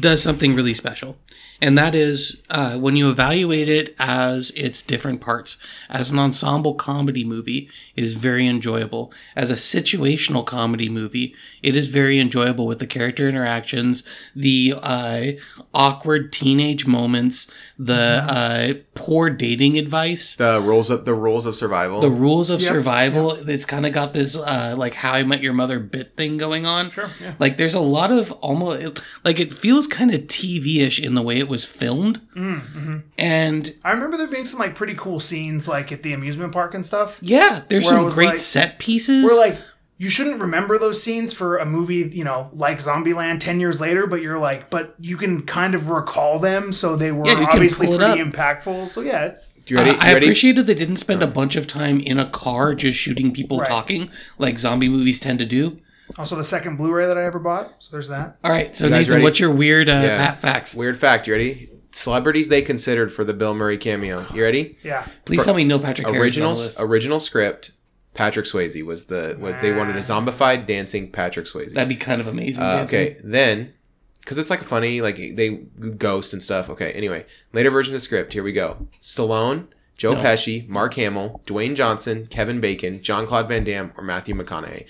does 0.00 0.22
something 0.22 0.54
really 0.54 0.74
special, 0.74 1.16
and 1.60 1.76
that 1.78 1.94
is 1.94 2.36
uh, 2.50 2.76
when 2.76 2.96
you 2.96 3.08
evaluate 3.10 3.68
it 3.68 3.94
as 3.98 4.50
its 4.52 4.82
different 4.82 5.20
parts. 5.20 5.56
As 5.88 6.10
an 6.10 6.18
ensemble 6.18 6.74
comedy 6.74 7.24
movie, 7.24 7.68
it 7.94 8.04
is 8.04 8.14
very 8.14 8.46
enjoyable. 8.46 9.12
As 9.34 9.50
a 9.50 9.54
situational 9.54 10.44
comedy 10.44 10.88
movie, 10.88 11.34
it 11.62 11.76
is 11.76 11.86
very 11.88 12.18
enjoyable 12.18 12.66
with 12.66 12.78
the 12.78 12.86
character 12.86 13.28
interactions, 13.28 14.02
the 14.34 14.74
uh, 14.82 15.32
awkward 15.74 16.32
teenage 16.32 16.86
moments, 16.86 17.50
the 17.78 17.94
uh, 18.26 18.74
poor 18.94 19.30
dating 19.30 19.78
advice. 19.78 20.36
the 20.36 20.60
rules 20.60 20.90
of 20.90 21.04
the 21.04 21.14
rules 21.14 21.46
of 21.46 21.56
survival. 21.56 22.00
The 22.00 22.10
rules 22.10 22.50
of 22.50 22.60
Yep, 22.60 22.72
survival. 22.72 23.32
It's 23.48 23.64
kind 23.64 23.86
of 23.86 23.92
got 23.92 24.12
this 24.12 24.36
uh, 24.36 24.74
like 24.76 24.94
How 24.94 25.12
I 25.12 25.22
Met 25.22 25.42
Your 25.42 25.52
Mother 25.52 25.78
bit 25.78 26.16
thing 26.16 26.36
going 26.36 26.66
on. 26.66 26.90
Sure, 26.90 27.10
yeah. 27.20 27.34
Like 27.38 27.56
there's 27.56 27.74
a 27.74 27.80
lot 27.80 28.10
of 28.12 28.32
almost 28.32 29.00
like 29.24 29.38
it 29.40 29.52
feels 29.52 29.86
kind 29.86 30.12
of 30.12 30.22
TV-ish 30.22 30.98
in 30.98 31.14
the 31.14 31.22
way 31.22 31.38
it 31.38 31.45
was 31.48 31.64
filmed. 31.64 32.20
Mm-hmm. 32.34 32.98
And 33.18 33.74
I 33.84 33.92
remember 33.92 34.16
there 34.16 34.26
being 34.28 34.46
some 34.46 34.58
like 34.60 34.74
pretty 34.74 34.94
cool 34.94 35.20
scenes 35.20 35.66
like 35.68 35.92
at 35.92 36.02
the 36.02 36.12
amusement 36.12 36.52
park 36.52 36.74
and 36.74 36.84
stuff. 36.84 37.18
yeah, 37.22 37.62
there's 37.68 37.88
some 37.88 38.08
great 38.10 38.26
like- 38.30 38.38
set 38.38 38.78
pieces. 38.78 39.24
Where 39.24 39.38
like 39.38 39.58
you 39.98 40.10
shouldn't 40.10 40.40
remember 40.42 40.76
those 40.76 41.02
scenes 41.02 41.32
for 41.32 41.56
a 41.56 41.64
movie, 41.64 42.10
you 42.12 42.22
know, 42.22 42.50
like 42.52 42.78
Zombieland 42.78 43.40
10 43.40 43.60
years 43.60 43.80
later, 43.80 44.06
but 44.06 44.20
you're 44.20 44.38
like, 44.38 44.68
but 44.68 44.94
you 45.00 45.16
can 45.16 45.40
kind 45.46 45.74
of 45.74 45.88
recall 45.88 46.38
them, 46.38 46.70
so 46.70 46.96
they 46.96 47.12
were 47.12 47.26
Yeah, 47.26 47.46
obviously 47.50 47.86
pretty 47.86 48.04
up. 48.04 48.18
impactful. 48.18 48.88
So 48.88 49.00
yeah, 49.00 49.24
it's 49.24 49.54
you 49.66 49.76
ready? 49.78 49.90
Uh, 49.92 49.96
I 50.00 50.08
you 50.08 50.14
ready? 50.14 50.26
appreciated 50.26 50.66
they 50.66 50.74
didn't 50.74 50.98
spend 50.98 51.22
a 51.22 51.26
bunch 51.26 51.56
of 51.56 51.66
time 51.66 51.98
in 52.00 52.18
a 52.20 52.28
car 52.28 52.74
just 52.74 52.98
shooting 52.98 53.32
people 53.32 53.58
Right. 53.60 53.68
talking 53.68 54.10
like 54.38 54.58
zombie 54.58 54.90
movies 54.90 55.18
tend 55.18 55.38
to 55.38 55.46
do. 55.46 55.78
Also 56.18 56.36
the 56.36 56.44
second 56.44 56.76
Blu-ray 56.76 57.06
that 57.06 57.18
I 57.18 57.24
ever 57.24 57.38
bought. 57.38 57.74
So 57.80 57.90
there's 57.92 58.08
that. 58.08 58.36
All 58.44 58.50
right, 58.50 58.74
so 58.76 58.84
You 58.86 58.90
Nathan, 58.92 59.12
ready? 59.12 59.24
what's 59.24 59.40
your 59.40 59.50
weird 59.50 59.88
uh, 59.88 59.92
Yeah. 59.92 60.16
pat 60.26 60.40
facts? 60.40 60.74
Weird 60.74 60.98
fact. 60.98 61.26
You 61.26 61.32
ready? 61.34 61.70
Celebrities 61.92 62.48
they 62.48 62.62
considered 62.62 63.12
for 63.12 63.24
the 63.24 63.32
Bill 63.34 63.54
Murray 63.54 63.78
cameo. 63.78 64.24
You 64.34 64.42
ready? 64.42 64.78
Yeah. 64.82 65.06
Please 65.24 65.44
tell 65.44 65.54
me 65.54 65.64
no 65.64 65.78
Patrick 65.78 66.06
Harris 66.06 66.20
original 66.20 66.50
on 66.50 66.56
the 66.56 66.60
list. 66.62 66.80
original 66.80 67.20
script. 67.20 67.72
Patrick 68.14 68.46
Swayze 68.46 68.82
was 68.84 69.06
the 69.06 69.36
was 69.38 69.54
they 69.60 69.72
wanted 69.72 69.96
a 69.96 70.00
zombified 70.00 70.66
dancing 70.66 71.10
Patrick 71.10 71.46
Swayze. 71.46 71.72
That'd 71.74 71.88
be 71.88 71.96
kind 71.96 72.20
of 72.20 72.26
amazing. 72.28 72.62
Uh, 72.64 72.82
okay, 72.86 73.16
then 73.22 73.72
because 74.20 74.38
it's 74.38 74.48
like 74.50 74.62
funny, 74.62 75.00
like 75.02 75.16
they 75.16 75.50
ghost 75.98 76.32
and 76.32 76.42
stuff. 76.42 76.70
Okay, 76.70 76.92
anyway, 76.92 77.26
later 77.52 77.70
version 77.70 77.92
of 77.92 77.96
the 77.96 78.00
script. 78.00 78.32
Here 78.32 78.42
we 78.42 78.52
go: 78.52 78.88
Stallone, 79.02 79.66
Joe 79.96 80.14
No. 80.14 80.20
Pesci, 80.20 80.66
Mark 80.68 80.94
Hamill, 80.94 81.42
Dwayne 81.46 81.74
Johnson, 81.76 82.26
Kevin 82.26 82.58
Bacon, 82.60 83.02
Jean 83.02 83.26
Claude 83.26 83.48
Van 83.48 83.64
Damme, 83.64 83.92
or 83.98 84.02
Matthew 84.04 84.34
McConaughey. 84.34 84.86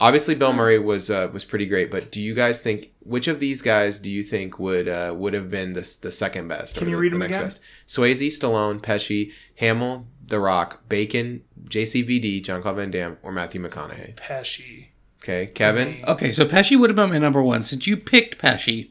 Obviously, 0.00 0.34
Bill 0.34 0.52
Murray 0.52 0.78
was 0.78 1.08
uh, 1.10 1.30
was 1.32 1.44
pretty 1.44 1.66
great, 1.66 1.90
but 1.90 2.10
do 2.10 2.20
you 2.20 2.34
guys 2.34 2.60
think 2.60 2.90
which 3.00 3.28
of 3.28 3.38
these 3.38 3.62
guys 3.62 3.98
do 3.98 4.10
you 4.10 4.22
think 4.22 4.58
would 4.58 4.88
uh, 4.88 5.14
would 5.16 5.34
have 5.34 5.50
been 5.50 5.72
the 5.72 5.98
the 6.02 6.10
second 6.10 6.48
best? 6.48 6.76
Can 6.76 6.88
or 6.88 6.90
you 6.90 6.96
the, 6.96 7.02
read 7.02 7.12
the 7.12 7.18
them 7.18 7.20
next 7.20 7.36
again? 7.36 7.46
best? 7.46 7.60
Swayze, 7.86 8.26
Stallone, 8.28 8.80
Pesci, 8.80 9.32
Hamill, 9.56 10.06
The 10.26 10.40
Rock, 10.40 10.88
Bacon, 10.88 11.42
JCVD, 11.68 12.42
Jean 12.42 12.60
Claude 12.60 12.76
Van 12.76 12.90
Damme, 12.90 13.18
or 13.22 13.30
Matthew 13.30 13.62
McConaughey. 13.62 14.16
Pesci. 14.16 14.86
Okay, 15.22 15.46
Kevin. 15.46 16.04
Okay, 16.06 16.32
so 16.32 16.44
Pesci 16.44 16.78
would 16.78 16.90
have 16.90 16.96
been 16.96 17.10
my 17.10 17.18
number 17.18 17.42
one. 17.42 17.62
Since 17.62 17.86
you 17.86 17.96
picked 17.96 18.36
Pesci, 18.38 18.90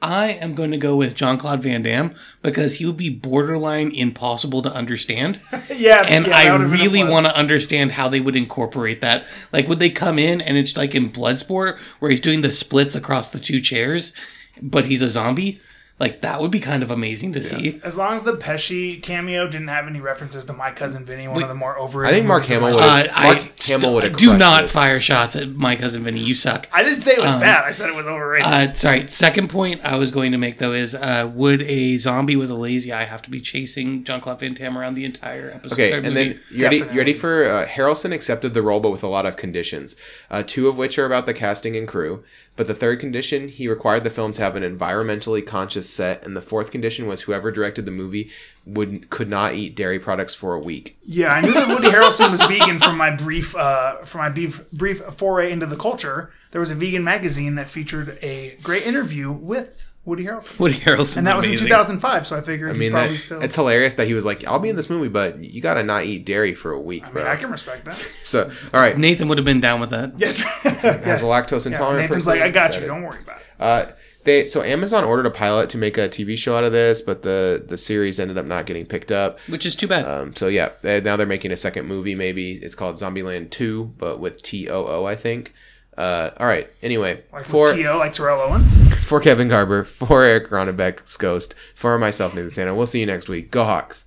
I 0.00 0.28
am 0.28 0.54
going 0.54 0.70
to 0.70 0.76
go 0.76 0.94
with 0.94 1.14
Jean 1.16 1.38
Claude 1.38 1.62
Van 1.62 1.82
Damme 1.82 2.14
because 2.40 2.76
he 2.76 2.86
would 2.86 2.96
be 2.96 3.10
borderline 3.10 3.90
impossible 3.90 4.62
to 4.62 4.72
understand. 4.72 5.40
Yeah, 5.78 6.04
And 6.08 6.26
yeah, 6.26 6.36
I 6.36 6.44
that 6.44 6.52
would've 6.52 6.70
been 6.70 6.80
a 6.80 6.82
really 6.82 7.04
want 7.04 7.26
to 7.26 7.36
understand 7.36 7.92
how 7.92 8.08
they 8.08 8.20
would 8.20 8.34
incorporate 8.34 9.00
that. 9.00 9.26
Like, 9.52 9.68
would 9.68 9.78
they 9.78 9.90
come 9.90 10.18
in 10.18 10.40
and 10.40 10.56
it's 10.56 10.76
like 10.76 10.94
in 10.94 11.12
Bloodsport 11.12 11.78
where 12.00 12.10
he's 12.10 12.20
doing 12.20 12.40
the 12.40 12.50
splits 12.50 12.96
across 12.96 13.30
the 13.30 13.38
two 13.38 13.60
chairs, 13.60 14.12
but 14.60 14.86
he's 14.86 15.02
a 15.02 15.08
zombie? 15.08 15.60
Like 16.00 16.20
that 16.20 16.40
would 16.40 16.52
be 16.52 16.60
kind 16.60 16.84
of 16.84 16.92
amazing 16.92 17.32
to 17.32 17.42
see. 17.42 17.80
As 17.82 17.98
long 17.98 18.14
as 18.14 18.22
the 18.22 18.36
Pesci 18.36 19.02
cameo 19.02 19.48
didn't 19.48 19.66
have 19.66 19.88
any 19.88 20.00
references 20.00 20.44
to 20.44 20.52
My 20.52 20.70
Cousin 20.70 21.04
Vinny, 21.04 21.26
one 21.26 21.42
of 21.42 21.48
the 21.48 21.56
more 21.56 21.76
over. 21.76 22.06
I 22.06 22.10
think 22.10 22.24
Mark 22.26 22.44
Hamill 22.46 22.74
would 22.76 22.84
Uh, 22.84 22.88
have. 22.88 23.10
I 23.12 23.32
Mark 23.34 23.60
Hamill 23.62 23.94
would 23.94 24.16
do 24.16 24.36
not 24.38 24.62
this. 24.62 24.72
fire 24.72 25.00
shots 25.00 25.34
at 25.34 25.48
my 25.50 25.74
cousin 25.74 26.04
Vinny. 26.04 26.20
You 26.20 26.36
suck. 26.36 26.68
I 26.72 26.84
didn't 26.84 27.00
say 27.00 27.14
it 27.14 27.20
was 27.20 27.32
bad. 27.32 27.64
I 27.64 27.72
said 27.72 27.88
it 27.88 27.96
was 27.96 28.06
overrated. 28.06 28.46
Uh, 28.46 28.72
sorry. 28.74 29.08
Second 29.08 29.50
point 29.50 29.80
I 29.82 29.96
was 29.96 30.12
going 30.12 30.30
to 30.30 30.38
make 30.38 30.58
though 30.58 30.72
is 30.72 30.94
uh, 30.94 31.28
would 31.34 31.62
a 31.62 31.96
zombie 31.96 32.36
with 32.36 32.50
a 32.50 32.54
lazy 32.54 32.92
eye 32.92 33.04
have 33.04 33.22
to 33.22 33.30
be 33.30 33.40
chasing 33.40 34.04
Jean 34.04 34.20
Claude 34.20 34.38
Van 34.38 34.54
Damme 34.54 34.78
around 34.78 34.94
the 34.94 35.04
entire 35.04 35.50
episode? 35.50 35.72
Okay, 35.74 35.92
and 35.94 36.02
movie? 36.04 36.14
then 36.14 36.40
you 36.52 36.62
ready? 36.62 36.76
You 36.78 36.98
ready 36.98 37.12
for 37.14 37.44
uh, 37.44 37.66
Harrelson 37.66 38.12
accepted 38.12 38.54
the 38.54 38.62
role, 38.62 38.78
but 38.78 38.90
with 38.90 39.02
a 39.02 39.08
lot 39.08 39.26
of 39.26 39.34
conditions. 39.36 39.96
Uh, 40.30 40.44
two 40.46 40.68
of 40.68 40.78
which 40.78 40.96
are 40.96 41.06
about 41.06 41.26
the 41.26 41.34
casting 41.34 41.74
and 41.76 41.88
crew. 41.88 42.22
But 42.58 42.66
the 42.66 42.74
third 42.74 42.98
condition, 42.98 43.46
he 43.46 43.68
required 43.68 44.02
the 44.02 44.10
film 44.10 44.32
to 44.32 44.42
have 44.42 44.56
an 44.56 44.64
environmentally 44.64 45.46
conscious 45.46 45.88
set, 45.88 46.26
and 46.26 46.36
the 46.36 46.42
fourth 46.42 46.72
condition 46.72 47.06
was 47.06 47.22
whoever 47.22 47.52
directed 47.52 47.86
the 47.86 47.92
movie 47.92 48.32
would 48.66 49.10
could 49.10 49.28
not 49.28 49.54
eat 49.54 49.76
dairy 49.76 50.00
products 50.00 50.34
for 50.34 50.54
a 50.54 50.58
week. 50.58 50.98
yeah, 51.04 51.32
I 51.32 51.40
knew 51.40 51.52
that 51.52 51.68
Woody 51.68 51.86
Harrelson 51.86 52.32
was 52.32 52.42
vegan 52.42 52.80
from 52.80 52.96
my 52.96 53.12
brief, 53.12 53.54
uh, 53.54 53.98
from 54.04 54.22
my 54.22 54.28
brief, 54.28 54.68
brief 54.72 54.98
foray 55.14 55.52
into 55.52 55.66
the 55.66 55.76
culture. 55.76 56.32
There 56.50 56.58
was 56.58 56.72
a 56.72 56.74
vegan 56.74 57.04
magazine 57.04 57.54
that 57.54 57.70
featured 57.70 58.18
a 58.22 58.58
great 58.60 58.84
interview 58.84 59.30
with 59.30 59.87
Woody 60.08 60.24
Harrelson, 60.24 60.58
Woody 60.58 60.74
Harrelson, 60.74 61.18
and 61.18 61.26
that 61.26 61.36
was 61.36 61.46
in 61.46 61.56
2005. 61.56 62.26
So 62.26 62.36
I 62.36 62.40
figured 62.40 62.70
I 62.70 62.74
he's 62.74 62.90
probably 62.90 63.12
that, 63.12 63.18
still. 63.18 63.42
it's 63.42 63.54
hilarious 63.54 63.94
that 63.94 64.06
he 64.06 64.14
was 64.14 64.24
like, 64.24 64.44
"I'll 64.46 64.58
be 64.58 64.70
in 64.70 64.76
this 64.76 64.88
movie, 64.88 65.08
but 65.08 65.38
you 65.44 65.60
gotta 65.60 65.82
not 65.82 66.04
eat 66.04 66.24
dairy 66.24 66.54
for 66.54 66.72
a 66.72 66.80
week, 66.80 67.06
I 67.06 67.10
bro." 67.10 67.22
mean, 67.22 67.30
I 67.30 67.36
can 67.36 67.50
respect 67.50 67.84
that. 67.84 68.04
So, 68.24 68.50
all 68.74 68.80
right, 68.80 68.96
Nathan 68.96 69.28
would 69.28 69.38
have 69.38 69.44
been 69.44 69.60
down 69.60 69.80
with 69.80 69.90
that. 69.90 70.12
Yes. 70.18 70.40
has 70.62 71.22
a 71.22 71.24
lactose 71.24 71.66
Yeah, 71.66 71.72
intolerant. 71.72 72.08
Nathan's 72.08 72.26
like, 72.26 72.40
I 72.40 72.50
got 72.50 72.72
Got 72.72 72.80
you. 72.80 72.86
Don't 72.86 73.02
worry 73.02 73.20
about 73.22 73.38
it. 73.38 73.46
Uh, 73.60 73.92
they 74.24 74.46
so 74.46 74.62
Amazon 74.62 75.04
ordered 75.04 75.26
a 75.26 75.30
pilot 75.30 75.70
to 75.70 75.78
make 75.78 75.96
a 75.96 76.08
TV 76.08 76.36
show 76.36 76.56
out 76.56 76.64
of 76.64 76.72
this, 76.72 77.00
but 77.02 77.22
the 77.22 77.62
the 77.66 77.78
series 77.78 78.18
ended 78.18 78.36
up 78.38 78.46
not 78.46 78.66
getting 78.66 78.86
picked 78.86 79.12
up. 79.12 79.38
Which 79.48 79.64
is 79.66 79.76
too 79.76 79.88
bad. 79.88 80.06
Um, 80.06 80.34
so 80.34 80.48
yeah, 80.48 80.70
they, 80.82 81.00
now 81.00 81.16
they're 81.16 81.26
making 81.26 81.52
a 81.52 81.56
second 81.56 81.86
movie. 81.86 82.14
Maybe 82.14 82.52
it's 82.52 82.74
called 82.74 82.96
Zombieland 82.96 83.50
Two, 83.50 83.92
but 83.98 84.20
with 84.20 84.42
T 84.42 84.68
O 84.68 84.86
O, 84.86 85.04
I 85.06 85.16
think. 85.16 85.52
Uh, 85.96 86.30
all 86.38 86.46
right. 86.46 86.70
Anyway, 86.80 87.24
Like 87.32 87.44
for 87.44 87.62
with 87.62 87.74
T.O., 87.74 87.98
like 87.98 88.12
Terrell 88.12 88.40
Owens. 88.40 88.87
For 89.08 89.20
Kevin 89.20 89.48
Garber, 89.48 89.84
for 89.84 90.22
Eric 90.22 90.50
Ronnebeck's 90.50 91.16
Ghost, 91.16 91.54
for 91.74 91.98
myself, 91.98 92.34
Nathan 92.34 92.50
Santa. 92.50 92.74
We'll 92.74 92.86
see 92.86 93.00
you 93.00 93.06
next 93.06 93.28
week. 93.28 93.50
Go 93.50 93.64
Hawks. 93.64 94.04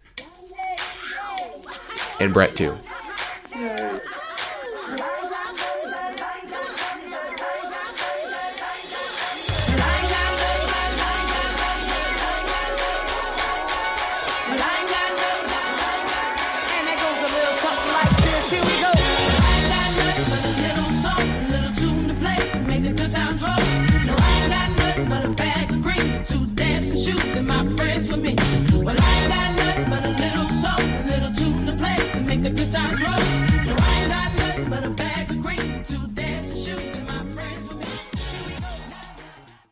And 2.20 2.34
Brett 2.34 2.56
too. 2.56 2.76